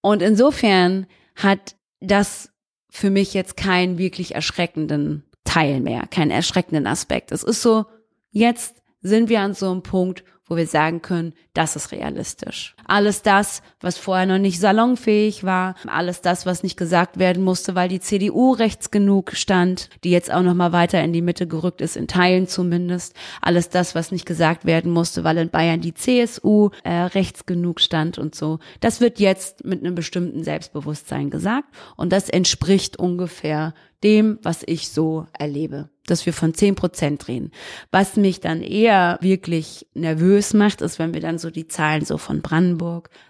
Und 0.00 0.22
insofern 0.22 1.06
hat 1.36 1.76
das 2.00 2.54
für 2.88 3.10
mich 3.10 3.34
jetzt 3.34 3.58
keinen 3.58 3.98
wirklich 3.98 4.34
erschreckenden 4.34 5.24
Teil 5.44 5.80
mehr, 5.80 6.06
keinen 6.06 6.30
erschreckenden 6.30 6.86
Aspekt. 6.86 7.32
Es 7.32 7.42
ist 7.42 7.62
so, 7.62 7.86
jetzt 8.30 8.82
sind 9.02 9.28
wir 9.28 9.40
an 9.40 9.54
so 9.54 9.70
einem 9.70 9.82
Punkt, 9.82 10.24
wo 10.46 10.56
wir 10.56 10.66
sagen 10.66 11.02
können, 11.02 11.34
das 11.52 11.76
ist 11.76 11.92
realistisch. 11.92 12.73
Alles 12.86 13.22
das, 13.22 13.62
was 13.80 13.98
vorher 13.98 14.26
noch 14.26 14.38
nicht 14.38 14.60
salonfähig 14.60 15.44
war, 15.44 15.74
alles 15.86 16.20
das, 16.20 16.46
was 16.46 16.62
nicht 16.62 16.76
gesagt 16.76 17.18
werden 17.18 17.42
musste, 17.42 17.74
weil 17.74 17.88
die 17.88 18.00
CDU 18.00 18.52
rechts 18.52 18.90
genug 18.90 19.32
stand, 19.34 19.88
die 20.04 20.10
jetzt 20.10 20.32
auch 20.32 20.42
noch 20.42 20.54
mal 20.54 20.72
weiter 20.72 21.02
in 21.02 21.12
die 21.12 21.22
Mitte 21.22 21.46
gerückt 21.46 21.80
ist, 21.80 21.96
in 21.96 22.08
Teilen 22.08 22.46
zumindest. 22.46 23.14
Alles 23.40 23.68
das, 23.68 23.94
was 23.94 24.12
nicht 24.12 24.26
gesagt 24.26 24.64
werden 24.64 24.92
musste, 24.92 25.24
weil 25.24 25.38
in 25.38 25.50
Bayern 25.50 25.80
die 25.80 25.94
CSU 25.94 26.70
äh, 26.82 26.92
rechts 26.92 27.46
genug 27.46 27.80
stand 27.80 28.18
und 28.18 28.34
so. 28.34 28.58
Das 28.80 29.00
wird 29.00 29.18
jetzt 29.18 29.64
mit 29.64 29.80
einem 29.80 29.94
bestimmten 29.94 30.44
Selbstbewusstsein 30.44 31.30
gesagt 31.30 31.68
und 31.96 32.12
das 32.12 32.28
entspricht 32.28 32.98
ungefähr 32.98 33.74
dem, 34.04 34.38
was 34.42 34.62
ich 34.66 34.90
so 34.90 35.26
erlebe, 35.36 35.88
dass 36.06 36.26
wir 36.26 36.34
von 36.34 36.52
zehn 36.52 36.74
Prozent 36.74 37.26
reden. 37.26 37.50
Was 37.90 38.16
mich 38.16 38.38
dann 38.40 38.60
eher 38.60 39.18
wirklich 39.22 39.86
nervös 39.94 40.52
macht, 40.52 40.82
ist, 40.82 40.98
wenn 40.98 41.14
wir 41.14 41.22
dann 41.22 41.38
so 41.38 41.50
die 41.50 41.66
Zahlen 41.66 42.04
so 42.04 42.18
von 42.18 42.42
Brandenburg, 42.42 42.73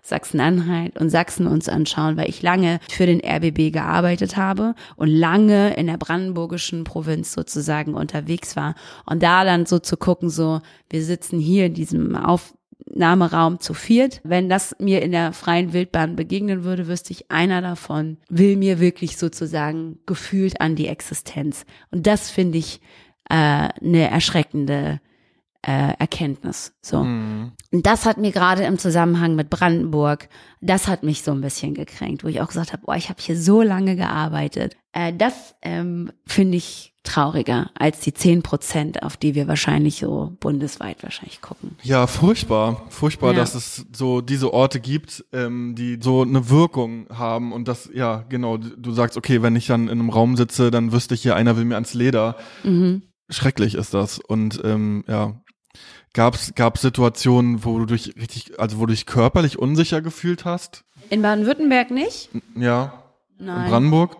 Sachsen-Anhalt 0.02 0.98
und 0.98 1.10
Sachsen 1.10 1.46
uns 1.46 1.68
anschauen, 1.68 2.16
weil 2.16 2.28
ich 2.28 2.42
lange 2.42 2.80
für 2.88 3.06
den 3.06 3.20
RBB 3.20 3.72
gearbeitet 3.72 4.36
habe 4.36 4.74
und 4.96 5.08
lange 5.08 5.74
in 5.74 5.86
der 5.86 5.96
brandenburgischen 5.96 6.84
Provinz 6.84 7.32
sozusagen 7.32 7.94
unterwegs 7.94 8.56
war 8.56 8.74
und 9.06 9.22
da 9.22 9.44
dann 9.44 9.66
so 9.66 9.78
zu 9.78 9.96
gucken, 9.96 10.30
so, 10.30 10.60
wir 10.90 11.02
sitzen 11.02 11.38
hier 11.38 11.66
in 11.66 11.74
diesem 11.74 12.16
Auf 12.16 12.54
Nahmeraum 12.86 13.60
zu 13.60 13.74
viert. 13.74 14.20
Wenn 14.24 14.48
das 14.48 14.76
mir 14.78 15.02
in 15.02 15.12
der 15.12 15.32
freien 15.32 15.72
Wildbahn 15.72 16.16
begegnen 16.16 16.64
würde, 16.64 16.86
wüsste 16.86 17.12
ich, 17.12 17.30
einer 17.30 17.60
davon 17.62 18.18
will 18.28 18.56
mir 18.56 18.80
wirklich 18.80 19.16
sozusagen 19.16 19.98
gefühlt 20.06 20.60
an 20.60 20.76
die 20.76 20.88
Existenz. 20.88 21.64
Und 21.90 22.06
das 22.06 22.30
finde 22.30 22.58
ich 22.58 22.80
äh, 23.30 23.34
eine 23.34 24.10
erschreckende 24.10 25.00
äh, 25.66 25.94
Erkenntnis. 25.98 26.72
So. 26.82 27.04
Mhm. 27.04 27.52
Und 27.72 27.86
das 27.86 28.06
hat 28.06 28.18
mir 28.18 28.32
gerade 28.32 28.64
im 28.64 28.78
Zusammenhang 28.78 29.34
mit 29.34 29.50
Brandenburg, 29.50 30.28
das 30.60 30.88
hat 30.88 31.02
mich 31.02 31.22
so 31.22 31.32
ein 31.32 31.40
bisschen 31.40 31.74
gekränkt, 31.74 32.24
wo 32.24 32.28
ich 32.28 32.40
auch 32.40 32.48
gesagt 32.48 32.72
habe, 32.72 32.82
oh, 32.86 32.92
ich 32.92 33.08
habe 33.08 33.20
hier 33.20 33.38
so 33.38 33.62
lange 33.62 33.96
gearbeitet. 33.96 34.76
Äh, 34.92 35.12
das 35.12 35.54
ähm, 35.62 36.10
finde 36.26 36.56
ich 36.58 36.92
trauriger 37.02 37.70
als 37.74 38.00
die 38.00 38.14
zehn 38.14 38.42
Prozent, 38.42 39.02
auf 39.02 39.18
die 39.18 39.34
wir 39.34 39.46
wahrscheinlich 39.46 39.96
so 39.98 40.36
bundesweit 40.40 41.02
wahrscheinlich 41.02 41.42
gucken. 41.42 41.76
Ja, 41.82 42.06
furchtbar. 42.06 42.82
Furchtbar, 42.88 43.32
Ja. 43.32 43.40
dass 43.40 43.54
es 43.54 43.84
so 43.94 44.22
diese 44.22 44.54
Orte 44.54 44.80
gibt, 44.80 45.22
ähm, 45.32 45.74
die 45.76 45.98
so 46.00 46.22
eine 46.22 46.48
Wirkung 46.48 47.06
haben 47.10 47.52
und 47.52 47.68
das, 47.68 47.90
ja, 47.92 48.24
genau, 48.30 48.56
du 48.56 48.92
sagst, 48.92 49.18
okay, 49.18 49.42
wenn 49.42 49.54
ich 49.54 49.66
dann 49.66 49.84
in 49.84 50.00
einem 50.00 50.08
Raum 50.10 50.36
sitze, 50.36 50.70
dann 50.70 50.92
wüsste 50.92 51.14
ich 51.14 51.22
hier, 51.22 51.36
einer 51.36 51.56
will 51.58 51.66
mir 51.66 51.74
ans 51.74 51.92
Leder. 51.92 52.36
Mhm. 52.62 53.02
Schrecklich 53.30 53.74
ist 53.74 53.92
das. 53.94 54.18
Und 54.18 54.60
ähm, 54.64 55.04
ja, 55.08 55.40
gab's 56.14 56.54
gab's 56.54 56.80
Situationen, 56.80 57.64
wo 57.64 57.78
du 57.78 57.84
dich 57.84 58.16
richtig, 58.16 58.58
also 58.58 58.78
wo 58.78 58.86
du 58.86 58.92
dich 58.92 59.04
körperlich 59.04 59.58
unsicher 59.58 60.00
gefühlt 60.00 60.46
hast? 60.46 60.84
In 61.10 61.20
Baden-Württemberg 61.20 61.90
nicht? 61.90 62.30
Ja. 62.56 63.04
In 63.38 63.46
Nein. 63.46 63.68
Brandenburg? 63.68 64.16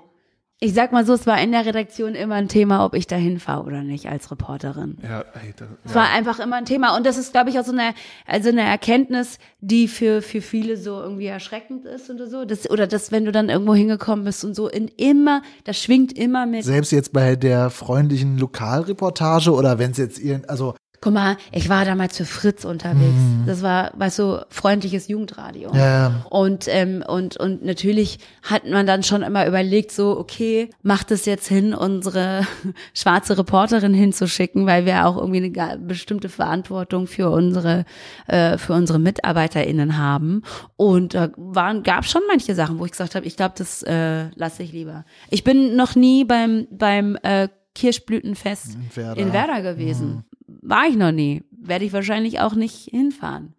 Ich 0.61 0.73
sag 0.73 0.93
mal 0.93 1.05
so, 1.05 1.13
es 1.13 1.27
war 1.27 1.39
in 1.43 1.53
der 1.53 1.67
Redaktion 1.67 2.15
immer 2.15 2.37
ein 2.37 2.49
Thema, 2.49 2.87
ob 2.87 2.95
ich 2.95 3.07
da 3.07 3.17
hinfahre 3.17 3.65
oder 3.65 3.83
nicht 3.83 4.09
als 4.09 4.31
Reporterin. 4.31 4.97
Ja, 5.03 5.21
ey, 5.21 5.53
das, 5.55 5.69
Es 5.85 5.91
ja. 5.91 5.97
war 5.97 6.09
einfach 6.11 6.39
immer 6.39 6.57
ein 6.57 6.65
Thema. 6.65 6.97
Und 6.97 7.05
das 7.05 7.19
ist, 7.19 7.33
glaube 7.33 7.51
ich, 7.51 7.59
auch 7.59 7.65
so 7.65 7.73
eine, 7.73 7.93
also 8.25 8.49
eine 8.49 8.63
Erkenntnis, 8.63 9.39
die 9.61 9.89
für, 9.89 10.23
für 10.23 10.41
viele 10.41 10.79
so 10.79 11.01
irgendwie 11.01 11.27
erschreckend 11.27 11.85
ist 11.85 12.09
oder 12.09 12.29
so. 12.29 12.45
Das, 12.47 12.71
oder 12.71 12.87
das, 12.87 13.13
wenn 13.13 13.27
du 13.27 13.33
dann 13.33 13.51
irgendwo 13.51 13.75
hingekommen 13.75 14.25
bist 14.25 14.43
und 14.45 14.55
so 14.55 14.69
in 14.69 14.89
immer, 14.89 15.43
das 15.65 15.77
schwingt 15.83 16.17
immer 16.17 16.47
mit. 16.47 16.65
Selbst 16.65 16.93
jetzt 16.93 17.13
bei 17.13 17.37
der 17.37 17.69
freundlichen 17.69 18.39
Lokalreportage 18.39 19.53
oder 19.53 19.79
wenn 19.79 19.91
es 19.91 19.99
jetzt 19.99 20.19
irgend, 20.19 20.49
also 20.49 20.75
Guck 21.05 21.13
mal, 21.13 21.37
ich 21.53 21.69
war 21.69 21.85
damals 21.85 22.17
für 22.17 22.25
Fritz 22.25 22.65
unterwegs. 22.65 23.21
Das 23.45 23.61
war, 23.61 23.93
weißt 23.95 24.21
du, 24.21 24.47
freundliches 24.49 25.07
Jugendradio. 25.07 25.71
Mhm. 25.71 25.79
ja, 25.79 26.25
Und, 26.31 26.65
ähm, 26.67 27.05
und, 27.07 27.37
und 27.37 27.63
natürlich 27.63 28.21
hat 28.43 28.67
man 28.67 28.87
dann 28.87 29.03
schon 29.03 29.21
immer 29.21 29.47
überlegt, 29.47 29.93
so, 29.93 30.19
okay, 30.19 30.71
macht 30.81 31.11
es 31.11 31.27
jetzt 31.27 31.47
hin, 31.47 31.75
unsere 31.75 32.47
schwarze 32.95 33.37
Reporterin 33.37 33.93
hinzuschicken, 33.93 34.65
weil 34.65 34.87
wir 34.87 35.05
auch 35.05 35.19
irgendwie 35.19 35.61
eine 35.61 35.77
bestimmte 35.77 36.31
Verantwortung 36.31 37.07
für 37.07 37.29
unsere, 37.29 37.85
äh, 38.27 38.57
für 38.57 38.73
unsere 38.73 38.99
MitarbeiterInnen 38.99 39.99
haben. 39.99 40.41
Und 40.77 41.13
da 41.13 41.29
waren, 41.37 41.83
gab 41.83 42.07
schon 42.07 42.23
manche 42.29 42.55
Sachen, 42.55 42.79
wo 42.79 42.87
ich 42.87 42.93
gesagt 42.93 43.15
habe, 43.15 43.27
ich 43.27 43.37
glaube, 43.37 43.57
das 43.59 43.83
äh, 43.83 44.31
lasse 44.37 44.63
ich 44.63 44.73
lieber. 44.73 45.05
Ich 45.29 45.45
bin 45.45 45.77
noch 45.77 45.97
nie 45.97 46.25
beim, 46.25 46.67
beim 46.71 47.19
äh, 47.23 47.49
Kirschblütenfest 47.75 48.75
In 48.75 48.97
Werder. 48.97 49.21
in 49.21 49.33
Werder 49.33 49.63
gewesen. 49.63 50.25
War 50.47 50.87
ich 50.89 50.97
noch 50.97 51.13
nie. 51.13 51.43
Werde 51.51 51.85
ich 51.85 51.93
wahrscheinlich 51.93 52.41
auch 52.41 52.55
nicht 52.55 52.89
hinfahren. 52.91 53.55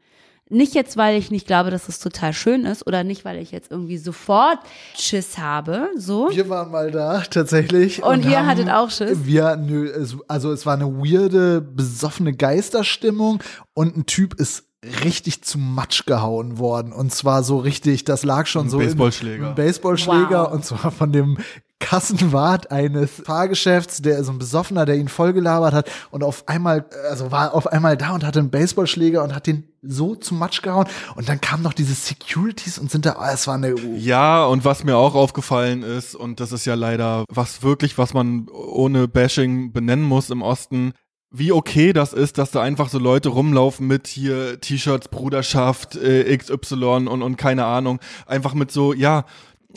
Nicht 0.48 0.76
jetzt, 0.76 0.95
weil 0.95 1.18
ich 1.18 1.32
nicht 1.32 1.48
glaube, 1.48 1.72
dass 1.72 1.90
es 1.90 1.98
total 1.98 2.32
schön 2.32 2.66
ist 2.66 2.86
oder 2.86 3.03
nicht, 3.03 3.26
weil 3.26 3.40
ich 3.41 3.49
jetzt 3.52 3.72
irgendwie 3.72 3.98
sofort 3.98 4.60
Schiss 4.95 5.40
habe, 5.40 5.90
so. 5.98 6.30
wir 6.32 6.48
waren 6.49 6.70
mal 6.70 6.91
da 6.91 7.22
tatsächlich. 7.22 8.03
Und 8.03 8.24
ihr 8.26 8.38
haben- 8.40 8.45
hattet 8.45 8.70
auch 8.70 8.91
Schiss? 8.91 9.26
Wir, 9.26 9.56
nö, 9.56 9.91
also 10.28 10.52
es 10.52 10.64
war 10.68 10.76
eine 10.76 10.86
weirde, 10.86 11.62
besoffene 11.62 12.32
Geisterstimmung 12.34 13.41
und 13.74 13.98
ein 13.98 14.06
Typ 14.06 14.36
ist 14.40 14.66
richtig 15.03 15.44
zu 15.44 15.57
Matsch 15.57 16.06
gehauen 16.06 16.57
worden. 16.60 16.94
Und 16.94 17.14
zwar 17.14 17.44
so 17.44 17.57
richtig, 17.57 18.03
das 18.06 18.24
lag 18.24 18.45
schon 18.48 18.68
Ein 18.68 18.70
so. 18.70 18.80
in- 18.80 18.86
Baseballschläger. 18.88 19.49
Ein 19.49 19.56
Baseballschläger 19.56 20.44
Wow. 20.45 20.53
und 20.53 20.66
zwar 20.66 20.91
von 20.91 21.12
dem 21.12 21.38
Kassenwart 21.80 22.72
eines 22.72 23.12
Fahrgeschäfts, 23.26 24.02
der 24.02 24.24
so 24.24 24.32
ein 24.32 24.40
Besoffener, 24.40 24.86
der 24.86 24.95
ihn 24.95 25.07
vollgelabert 25.07 25.74
hat 25.74 25.91
und 26.10 26.24
auf 26.24 26.48
einmal, 26.48 26.86
also 27.10 27.32
war 27.32 27.53
auf 27.53 27.68
einmal 27.68 27.95
da 27.98 28.14
und 28.16 28.24
hatte 28.26 28.40
einen 28.40 28.49
Baseballschläger 28.49 29.24
und 29.24 29.36
hat 29.36 29.45
den 29.45 29.68
so 29.84 30.16
zu 30.16 30.34
Matsch 30.34 30.62
gehauen 30.64 30.88
und 31.16 31.30
dann 31.30 31.40
kamen 31.41 31.62
noch 31.62 31.74
diese 31.74 31.94
Securities 31.94 32.80
und 32.80 32.90
sind 32.90 33.06
da, 33.06 33.18
es 33.32 33.45
war 33.45 33.56
eine, 33.56 33.76
Ja, 33.98 34.45
und 34.45 34.66
was 34.66 34.84
mir 34.84 34.98
auch 34.98 35.14
aufgefallen 35.16 35.84
ist, 35.84 36.16
und 36.16 36.40
das 36.40 36.52
ist 36.52 36.66
ja 36.66 36.74
leider 36.74 37.24
was 37.30 37.62
wirklich, 37.62 37.98
was 37.99 38.14
man 38.14 38.48
ohne 38.49 39.07
Bashing 39.07 39.72
benennen 39.72 40.06
muss 40.06 40.30
im 40.32 40.41
Osten, 40.41 40.94
wie 41.32 41.52
okay 41.52 41.92
das 41.92 42.14
ist, 42.14 42.38
dass 42.38 42.52
da 42.52 42.62
einfach 42.62 42.90
so 42.90 43.00
Leute 43.00 43.30
rumlaufen 43.30 43.88
mit 43.88 44.08
hier 44.08 44.60
T-Shirts, 44.62 45.10
Bruderschaft, 45.10 45.96
äh, 45.96 46.36
XY 46.38 47.08
und, 47.08 47.22
und 47.22 47.36
keine 47.36 47.66
Ahnung, 47.66 48.00
einfach 48.26 48.54
mit 48.54 48.72
so, 48.72 48.94
ja, 48.94 49.26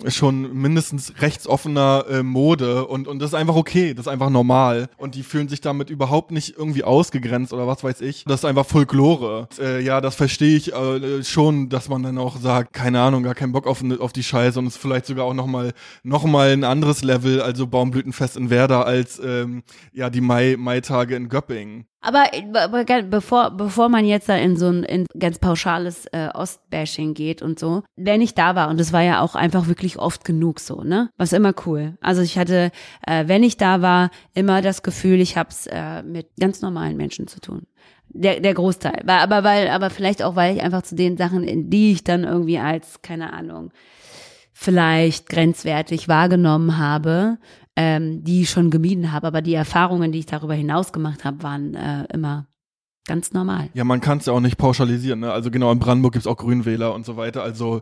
schon 0.07 0.53
mindestens 0.55 1.12
rechtsoffener 1.20 2.05
äh, 2.11 2.23
Mode 2.23 2.87
und, 2.87 3.09
und 3.09 3.19
das 3.20 3.31
ist 3.31 3.35
einfach 3.35 3.57
okay, 3.57 3.95
das 3.95 4.07
ist 4.07 4.12
einfach 4.12 4.31
normal 4.31 4.89
und 4.97 5.15
die 5.15 5.23
fühlen 5.23 5.49
sich 5.49 5.61
damit 5.61 5.91
überhaupt 5.91 6.31
nicht 6.31 6.57
irgendwie 6.57 6.85
ausgegrenzt 6.85 7.53
oder 7.53 7.66
was 7.66 7.83
weiß 7.83 8.01
ich. 8.01 8.25
Das 8.25 8.41
ist 8.41 8.45
einfach 8.45 8.66
Folklore. 8.66 9.49
Äh, 9.59 9.83
ja, 9.83 10.01
das 10.01 10.15
verstehe 10.15 10.57
ich 10.57 10.73
äh, 10.73 11.23
schon, 11.25 11.69
dass 11.69 11.89
man 11.89 12.03
dann 12.03 12.19
auch 12.19 12.37
sagt, 12.39 12.73
keine 12.73 13.01
Ahnung, 13.01 13.23
gar 13.23 13.35
keinen 13.35 13.53
Bock 13.53 13.66
auf, 13.66 13.83
ne- 13.83 13.99
auf 14.01 14.12
die 14.12 14.23
Scheiße 14.23 14.59
und 14.59 14.66
es 14.66 14.77
ist 14.77 14.83
vielleicht 14.83 15.07
sogar 15.07 15.25
auch 15.25 15.35
nochmal 15.35 15.73
noch 16.03 16.25
mal 16.25 16.51
ein 16.53 16.65
anderes 16.65 17.03
Level, 17.03 17.41
also 17.43 17.66
Baumblütenfest 17.66 18.37
in 18.37 18.51
Werder 18.51 18.87
als 18.87 19.20
ähm, 19.25 19.62
ja 19.93 20.11
die 20.11 20.20
Mai 20.20 20.57
Mai-Tage 20.59 21.16
in 21.16 21.29
Göppingen. 21.29 21.87
Aber, 22.01 22.27
aber 22.55 22.85
bevor, 23.03 23.51
bevor 23.51 23.89
man 23.89 24.05
jetzt 24.05 24.29
da 24.29 24.37
in 24.37 24.57
so 24.57 24.69
ein 24.69 24.85
in 24.85 25.07
ganz 25.19 25.41
pauschales 25.41 26.07
äh, 26.07 26.29
Ostbashing 26.33 27.15
geht 27.15 27.43
und 27.43 27.59
so, 27.59 27.83
wenn 27.97 28.20
ich 28.20 28.35
da 28.35 28.55
war, 28.55 28.69
und 28.69 28.79
das 28.79 28.93
war 28.93 29.03
ja 29.03 29.20
auch 29.20 29.35
einfach 29.35 29.66
wirklich 29.66 29.99
oft 29.99 30.25
genug 30.25 30.61
so, 30.61 30.83
ne? 30.83 31.11
Was 31.16 31.33
immer 31.33 31.53
cool. 31.66 31.99
Also 32.01 32.23
ich 32.23 32.39
hatte, 32.39 32.70
äh, 33.05 33.27
wenn 33.27 33.43
ich 33.43 33.57
da 33.57 33.83
war, 33.83 34.11
immer 34.33 34.62
das 34.62 34.83
Gefühl, 34.85 35.20
ich 35.20 35.37
hab's 35.37 35.66
äh, 35.66 36.05
mit 36.05 36.29
ganz 36.39 36.62
normalen 36.62 36.97
Menschen 36.97 37.27
zu 37.27 37.41
tun. 37.41 37.66
Der, 38.11 38.41
der 38.41 38.55
Großteil. 38.55 39.03
Aber 39.07 39.43
weil, 39.45 39.69
aber 39.69 39.91
vielleicht 39.91 40.23
auch, 40.23 40.37
weil 40.37 40.57
ich 40.57 40.62
einfach 40.62 40.83
zu 40.83 40.95
den 40.95 41.16
Sachen, 41.16 41.43
in 41.43 41.69
die 41.69 41.93
ich 41.93 42.05
dann 42.05 42.25
irgendwie 42.25 42.59
als, 42.59 43.03
keine 43.03 43.33
Ahnung, 43.33 43.70
vielleicht 44.53 45.29
grenzwertig 45.29 46.09
wahrgenommen 46.09 46.79
habe, 46.79 47.39
ähm, 47.80 48.24
die 48.24 48.42
ich 48.42 48.50
schon 48.50 48.70
gemieden 48.70 49.12
habe. 49.12 49.28
Aber 49.28 49.40
die 49.40 49.55
Erfahrungen, 49.55 50.10
die 50.10 50.18
ich 50.18 50.26
darüber 50.26 50.55
hinaus 50.55 50.92
gemacht 50.92 51.24
habe, 51.24 51.44
waren 51.44 51.74
äh, 51.74 52.06
immer 52.12 52.48
ganz 53.06 53.32
normal. 53.32 53.70
Ja, 53.72 53.84
man 53.84 54.00
kann 54.00 54.18
es 54.18 54.26
ja 54.26 54.32
auch 54.32 54.40
nicht 54.40 54.59
pauschalisieren, 54.59 55.20
ne? 55.20 55.32
Also 55.32 55.52
genau, 55.52 55.70
in 55.70 55.78
Brandenburg 55.78 56.14
gibt's 56.14 56.26
auch 56.26 56.36
Grünwähler 56.36 56.92
und 56.92 57.06
so 57.06 57.16
weiter, 57.16 57.44
also 57.44 57.80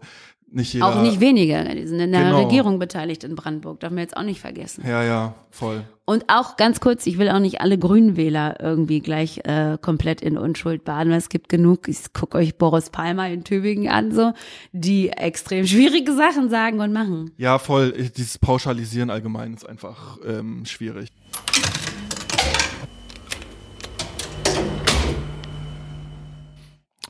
nicht 0.49 0.73
jeder. 0.73 0.87
Auch 0.87 1.03
nicht 1.03 1.21
wenige. 1.21 1.65
Die 1.75 1.87
sind 1.87 1.99
in 2.01 2.13
der 2.13 2.25
Genau. 2.25 2.43
Regierung 2.45 2.79
beteiligt 2.79 3.25
in 3.25 3.35
Brandenburg, 3.35 3.81
darf 3.81 3.91
man 3.91 3.99
jetzt 3.99 4.17
auch 4.17 4.23
nicht 4.23 4.41
vergessen. 4.41 4.85
Ja, 4.87 5.03
ja, 5.03 5.35
voll. 5.51 5.85
Und 6.05 6.25
auch 6.29 6.57
ganz 6.57 6.79
kurz, 6.79 7.07
ich 7.07 7.19
will 7.19 7.29
auch 7.29 7.41
nicht 7.41 7.61
alle 7.61 7.79
Grünwähler 7.79 8.61
irgendwie 8.61 9.01
gleich 9.01 9.41
äh, 9.45 9.77
komplett 9.81 10.21
in 10.21 10.39
Unschuld 10.39 10.85
baden, 10.85 11.11
weil 11.11 11.19
es 11.19 11.29
gibt 11.29 11.49
genug, 11.49 11.89
ich 11.89 11.99
guck 12.13 12.37
euch 12.37 12.57
Boris 12.57 12.91
Palmer 12.91 13.29
in 13.29 13.43
Tübingen 13.43 13.89
an, 13.89 14.13
so, 14.13 14.33
die 14.73 15.09
extrem 15.09 15.67
schwierige 15.69 16.15
Sachen 16.15 16.49
sagen 16.49 16.81
und 16.81 16.93
machen. 16.93 17.33
Ja, 17.39 17.59
voll. 17.59 17.93
Dieses 18.17 18.39
Pauschalisieren 18.39 19.11
allgemein 19.11 19.55
ist 19.55 19.69
einfach 19.69 20.19
ähm, 20.25 20.65
schwierig. 20.65 21.11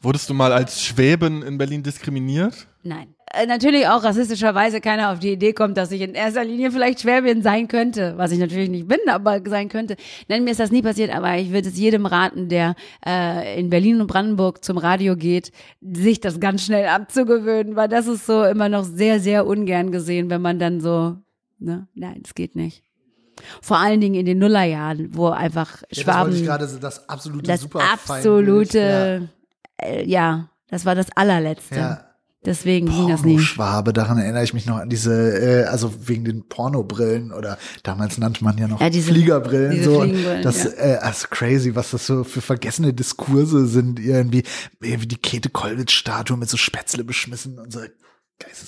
Wurdest 0.03 0.31
du 0.31 0.35
mal 0.35 0.53
als 0.53 0.83
Schwäben 0.83 1.43
in 1.43 1.59
Berlin 1.59 1.83
diskriminiert? 1.83 2.69
Nein. 2.83 3.16
Äh, 3.37 3.47
natürlich 3.47 3.87
auch 3.87 4.03
rassistischerweise 4.03 4.81
keiner 4.81 5.13
auf 5.13 5.19
die 5.19 5.33
Idee 5.33 5.53
kommt, 5.53 5.77
dass 5.77 5.91
ich 5.91 6.01
in 6.01 6.15
erster 6.15 6.45
Linie 6.45 6.71
vielleicht 6.71 7.01
Schwäbin 7.01 7.43
sein 7.43 7.69
könnte, 7.69 8.15
was 8.17 8.33
ich 8.33 8.39
natürlich 8.39 8.71
nicht 8.71 8.89
bin, 8.89 8.99
aber 9.09 9.41
sein 9.47 9.69
könnte. 9.69 9.97
Nein, 10.29 10.45
mir 10.45 10.51
ist 10.51 10.61
das 10.61 10.71
nie 10.71 10.83
passiert, 10.83 11.15
aber 11.15 11.37
ich 11.37 11.53
würde 11.53 11.69
es 11.69 11.77
jedem 11.77 12.07
raten, 12.07 12.49
der 12.49 12.75
äh, 13.05 13.59
in 13.59 13.71
Berlin 13.71 14.01
und 14.01 14.07
Brandenburg 14.07 14.65
zum 14.65 14.79
Radio 14.79 15.17
geht, 15.17 15.53
sich 15.81 16.21
das 16.21 16.41
ganz 16.41 16.65
schnell 16.65 16.87
abzugewöhnen, 16.89 17.77
weil 17.77 17.89
das 17.89 18.07
ist 18.07 18.27
so 18.27 18.45
immer 18.45 18.69
noch 18.69 18.85
sehr, 18.85 19.21
sehr 19.21 19.47
ungern 19.47 19.93
gesehen, 19.93 20.31
wenn 20.31 20.43
man 20.43 20.59
dann 20.59 20.81
so, 20.81 21.17
ne, 21.59 21.89
nein, 21.95 22.23
es 22.25 22.35
geht 22.35 22.57
nicht. 22.57 22.83
Vor 23.61 23.79
allen 23.79 24.01
Dingen 24.01 24.15
in 24.15 24.25
den 24.25 24.39
Nullerjahren, 24.39 25.11
wo 25.15 25.29
einfach 25.29 25.83
Ja, 25.83 25.89
das 25.91 25.99
Schwaben 25.99 26.35
ich 26.35 26.45
gerade 26.45 26.67
so, 26.67 26.79
das 26.79 27.07
absolute 27.09 27.47
das 27.47 27.69
absolute, 27.75 29.29
äh, 29.83 30.05
ja, 30.09 30.49
das 30.69 30.87
war 30.87 30.95
das 30.95 31.09
allerletzte. 31.15 31.77
Ja. 31.77 32.06
Deswegen 32.47 32.87
ging 32.87 33.09
das 33.09 33.23
nie. 33.25 33.39
Schwabe, 33.41 33.93
daran 33.93 34.19
erinnere 34.19 34.45
ich 34.45 34.55
mich 34.55 34.65
noch 34.67 34.77
an 34.77 34.89
diese, 34.89 35.13
äh, 35.13 35.65
also 35.65 35.93
wegen 36.07 36.25
den 36.25 36.49
Pornobrillen 36.49 37.33
oder 37.33 37.59
damals 37.83 38.17
nannte 38.19 38.45
man 38.45 38.57
ja 38.57 38.69
noch 38.69 38.81
Ja, 38.81 38.89
diese- 38.89 39.13
Fliegerbrillen. 39.13 39.73
diese 39.73 39.85
so. 39.91 40.01
Fliegenbrillen, 40.01 40.43
das 40.43 40.63
ja. 40.65 40.71
äh, 40.71 40.97
also 41.03 41.27
crazy, 41.29 41.75
was 41.75 41.91
das 41.91 42.07
so 42.07 42.23
für 42.25 42.41
vergessene 42.41 42.95
Diskurse 42.95 43.67
sind, 43.67 43.99
irgendwie, 43.99 44.45
irgendwie 44.81 45.09
die 45.09 45.17
Käthe 45.17 45.51
Kollwitz-Statue 45.51 46.37
mit 46.37 46.49
so 46.49 46.57
Spätzle 46.57 47.03
beschmissen 47.05 47.59
und 47.59 47.73
so. 47.73 47.81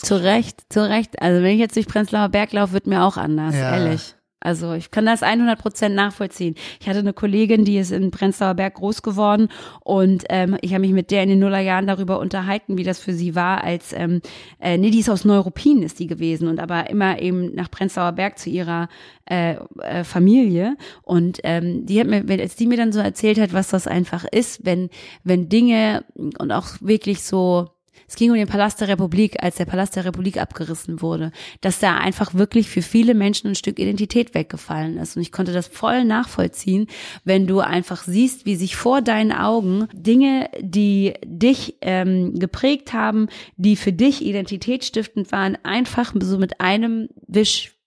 Zu 0.02 0.16
Recht, 0.22 0.62
zu 0.70 0.80
Recht. 0.88 1.20
Also 1.22 1.42
wenn 1.42 1.52
ich 1.52 1.60
jetzt 1.60 1.76
durch 1.76 1.86
Prenzlauer 1.86 2.30
Berg 2.30 2.52
laufe, 2.52 2.72
wird 2.72 2.86
mir 2.86 3.04
auch 3.04 3.16
anders, 3.16 3.54
Ja. 3.54 3.76
ehrlich. 3.76 4.14
Also 4.40 4.72
ich 4.74 4.90
kann 4.92 5.04
das 5.04 5.22
100 5.22 5.58
Prozent 5.58 5.94
nachvollziehen. 5.96 6.54
Ich 6.80 6.88
hatte 6.88 7.00
eine 7.00 7.12
Kollegin, 7.12 7.64
die 7.64 7.76
ist 7.76 7.90
in 7.90 8.12
Prenzlauer 8.12 8.54
Berg 8.54 8.74
groß 8.74 9.02
geworden 9.02 9.48
und 9.80 10.24
ähm, 10.28 10.56
ich 10.60 10.74
habe 10.74 10.82
mich 10.82 10.92
mit 10.92 11.10
der 11.10 11.24
in 11.24 11.28
den 11.30 11.40
Nullerjahren 11.40 11.88
darüber 11.88 12.20
unterhalten, 12.20 12.78
wie 12.78 12.84
das 12.84 13.00
für 13.00 13.12
sie 13.12 13.34
war, 13.34 13.64
als 13.64 13.92
ähm, 13.92 14.20
äh, 14.60 14.78
nee, 14.78 14.90
die 14.90 15.00
ist 15.00 15.10
aus 15.10 15.24
Neuruppin 15.24 15.82
ist 15.82 15.98
die 15.98 16.06
gewesen 16.06 16.46
und 16.46 16.60
aber 16.60 16.88
immer 16.88 17.20
eben 17.20 17.54
nach 17.54 17.70
Prenzlauer 17.70 18.12
Berg 18.12 18.38
zu 18.38 18.48
ihrer 18.48 18.88
äh, 19.28 19.56
äh, 19.80 20.04
Familie 20.04 20.76
und 21.02 21.40
ähm, 21.42 21.84
die 21.84 22.00
hat 22.00 22.06
mir, 22.06 22.24
als 22.40 22.54
die 22.54 22.66
mir 22.66 22.76
dann 22.76 22.92
so 22.92 23.00
erzählt 23.00 23.40
hat, 23.40 23.52
was 23.52 23.68
das 23.68 23.88
einfach 23.88 24.24
ist, 24.24 24.64
wenn 24.64 24.88
wenn 25.24 25.48
Dinge 25.48 26.04
und 26.14 26.52
auch 26.52 26.66
wirklich 26.80 27.24
so 27.24 27.66
Es 28.08 28.16
ging 28.16 28.30
um 28.30 28.36
den 28.36 28.48
Palast 28.48 28.80
der 28.80 28.88
Republik, 28.88 29.42
als 29.42 29.56
der 29.56 29.66
Palast 29.66 29.94
der 29.94 30.06
Republik 30.06 30.38
abgerissen 30.38 31.02
wurde, 31.02 31.30
dass 31.60 31.78
da 31.78 31.98
einfach 31.98 32.34
wirklich 32.34 32.68
für 32.68 32.82
viele 32.82 33.14
Menschen 33.14 33.48
ein 33.48 33.54
Stück 33.54 33.78
Identität 33.78 34.34
weggefallen 34.34 34.96
ist. 34.96 35.16
Und 35.16 35.22
ich 35.22 35.30
konnte 35.30 35.52
das 35.52 35.68
voll 35.68 36.04
nachvollziehen, 36.04 36.86
wenn 37.24 37.46
du 37.46 37.60
einfach 37.60 38.02
siehst, 38.02 38.46
wie 38.46 38.56
sich 38.56 38.76
vor 38.76 39.02
deinen 39.02 39.32
Augen 39.32 39.88
Dinge, 39.92 40.48
die 40.58 41.14
dich 41.24 41.76
ähm, 41.82 42.38
geprägt 42.38 42.94
haben, 42.94 43.28
die 43.56 43.76
für 43.76 43.92
dich 43.92 44.24
identitätsstiftend 44.24 45.30
waren, 45.30 45.58
einfach 45.62 46.14
so 46.18 46.38
mit 46.38 46.60
einem 46.60 47.08
Wisch 47.26 47.77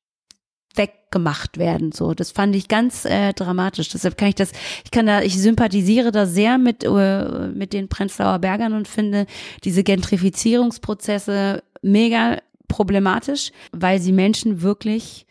weggemacht 0.75 1.57
werden. 1.57 1.91
So, 1.91 2.13
das 2.13 2.31
fand 2.31 2.55
ich 2.55 2.67
ganz 2.67 3.05
äh, 3.05 3.33
dramatisch. 3.33 3.89
Deshalb 3.89 4.17
kann 4.17 4.29
ich 4.29 4.35
das, 4.35 4.51
ich 4.83 4.91
kann 4.91 5.05
da, 5.05 5.21
ich 5.21 5.37
sympathisiere 5.37 6.11
da 6.11 6.25
sehr 6.25 6.57
mit 6.57 6.83
äh, 6.83 7.47
mit 7.47 7.73
den 7.73 7.87
Prenzlauer 7.87 8.39
Bergern 8.39 8.73
und 8.73 8.87
finde 8.87 9.25
diese 9.63 9.83
Gentrifizierungsprozesse 9.83 11.63
mega 11.81 12.37
problematisch, 12.67 13.51
weil 13.71 13.99
sie 13.99 14.13
Menschen 14.13 14.61
wirklich 14.61 15.25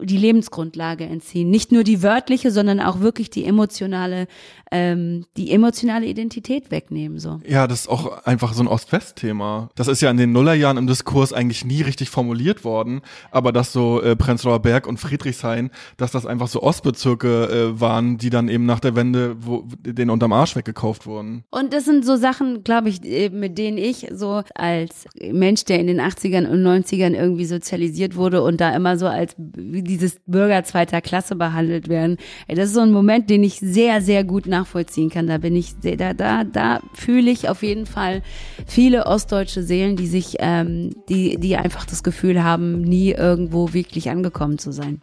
die 0.00 0.16
Lebensgrundlage 0.16 1.04
entziehen. 1.04 1.50
Nicht 1.50 1.70
nur 1.70 1.84
die 1.84 2.02
wörtliche, 2.02 2.50
sondern 2.50 2.80
auch 2.80 2.98
wirklich 2.98 3.30
die 3.30 3.44
emotionale, 3.44 4.26
ähm, 4.72 5.24
die 5.36 5.52
emotionale 5.52 6.06
Identität 6.06 6.72
wegnehmen. 6.72 7.20
So. 7.20 7.40
Ja, 7.46 7.68
das 7.68 7.82
ist 7.82 7.88
auch 7.88 8.24
einfach 8.24 8.54
so 8.54 8.62
ein 8.62 8.66
Ost-West-Thema. 8.66 9.70
Das 9.76 9.86
ist 9.86 10.02
ja 10.02 10.10
in 10.10 10.16
den 10.16 10.32
Nullerjahren 10.32 10.78
im 10.78 10.88
Diskurs 10.88 11.32
eigentlich 11.32 11.64
nie 11.64 11.82
richtig 11.82 12.10
formuliert 12.10 12.64
worden, 12.64 13.02
aber 13.30 13.52
dass 13.52 13.72
so 13.72 14.02
äh, 14.02 14.16
Prenzlauer 14.16 14.60
Berg 14.60 14.88
und 14.88 14.98
Friedrichshain, 14.98 15.70
dass 15.96 16.10
das 16.10 16.26
einfach 16.26 16.48
so 16.48 16.62
Ostbezirke 16.62 17.74
äh, 17.74 17.80
waren, 17.80 18.18
die 18.18 18.30
dann 18.30 18.48
eben 18.48 18.66
nach 18.66 18.80
der 18.80 18.96
Wende 18.96 19.36
wo, 19.38 19.64
denen 19.84 20.10
unterm 20.10 20.32
Arsch 20.32 20.56
weggekauft 20.56 21.06
wurden. 21.06 21.44
Und 21.50 21.72
das 21.72 21.84
sind 21.84 22.04
so 22.04 22.16
Sachen, 22.16 22.64
glaube 22.64 22.88
ich, 22.88 23.04
äh, 23.04 23.30
mit 23.30 23.58
denen 23.58 23.78
ich 23.78 24.08
so 24.12 24.42
als 24.56 25.06
Mensch, 25.20 25.64
der 25.64 25.78
in 25.78 25.86
den 25.86 26.00
80ern 26.00 26.48
und 26.48 26.64
90ern 26.64 27.14
irgendwie 27.14 27.44
sozialisiert 27.44 28.16
wurde 28.16 28.42
und 28.42 28.60
da 28.60 28.74
immer 28.74 28.98
so 28.98 29.06
als 29.06 29.36
dieses 29.84 30.20
Bürger 30.26 30.64
zweiter 30.64 31.00
Klasse 31.00 31.36
behandelt 31.36 31.88
werden. 31.88 32.16
Das 32.48 32.68
ist 32.68 32.74
so 32.74 32.80
ein 32.80 32.90
Moment, 32.90 33.30
den 33.30 33.44
ich 33.44 33.60
sehr, 33.60 34.00
sehr 34.00 34.24
gut 34.24 34.46
nachvollziehen 34.46 35.10
kann. 35.10 35.26
Da 35.26 35.38
bin 35.38 35.54
ich, 35.56 35.74
da, 35.80 36.14
da, 36.14 36.44
da 36.44 36.80
fühle 36.94 37.30
ich 37.30 37.48
auf 37.48 37.62
jeden 37.62 37.86
Fall 37.86 38.22
viele 38.66 39.06
ostdeutsche 39.06 39.62
Seelen, 39.62 39.96
die 39.96 40.06
sich, 40.06 40.36
ähm, 40.40 40.90
die, 41.08 41.38
die 41.38 41.56
einfach 41.56 41.86
das 41.86 42.02
Gefühl 42.02 42.42
haben, 42.42 42.80
nie 42.80 43.12
irgendwo 43.12 43.72
wirklich 43.72 44.10
angekommen 44.10 44.58
zu 44.58 44.72
sein. 44.72 45.00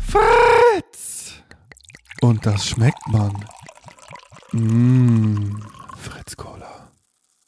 Fritz! 0.00 1.34
Und 2.20 2.44
das 2.44 2.66
schmeckt 2.66 3.06
man. 3.08 3.32
Mmh, 4.52 5.60
Fritz 5.96 6.36
Cola. 6.36 6.69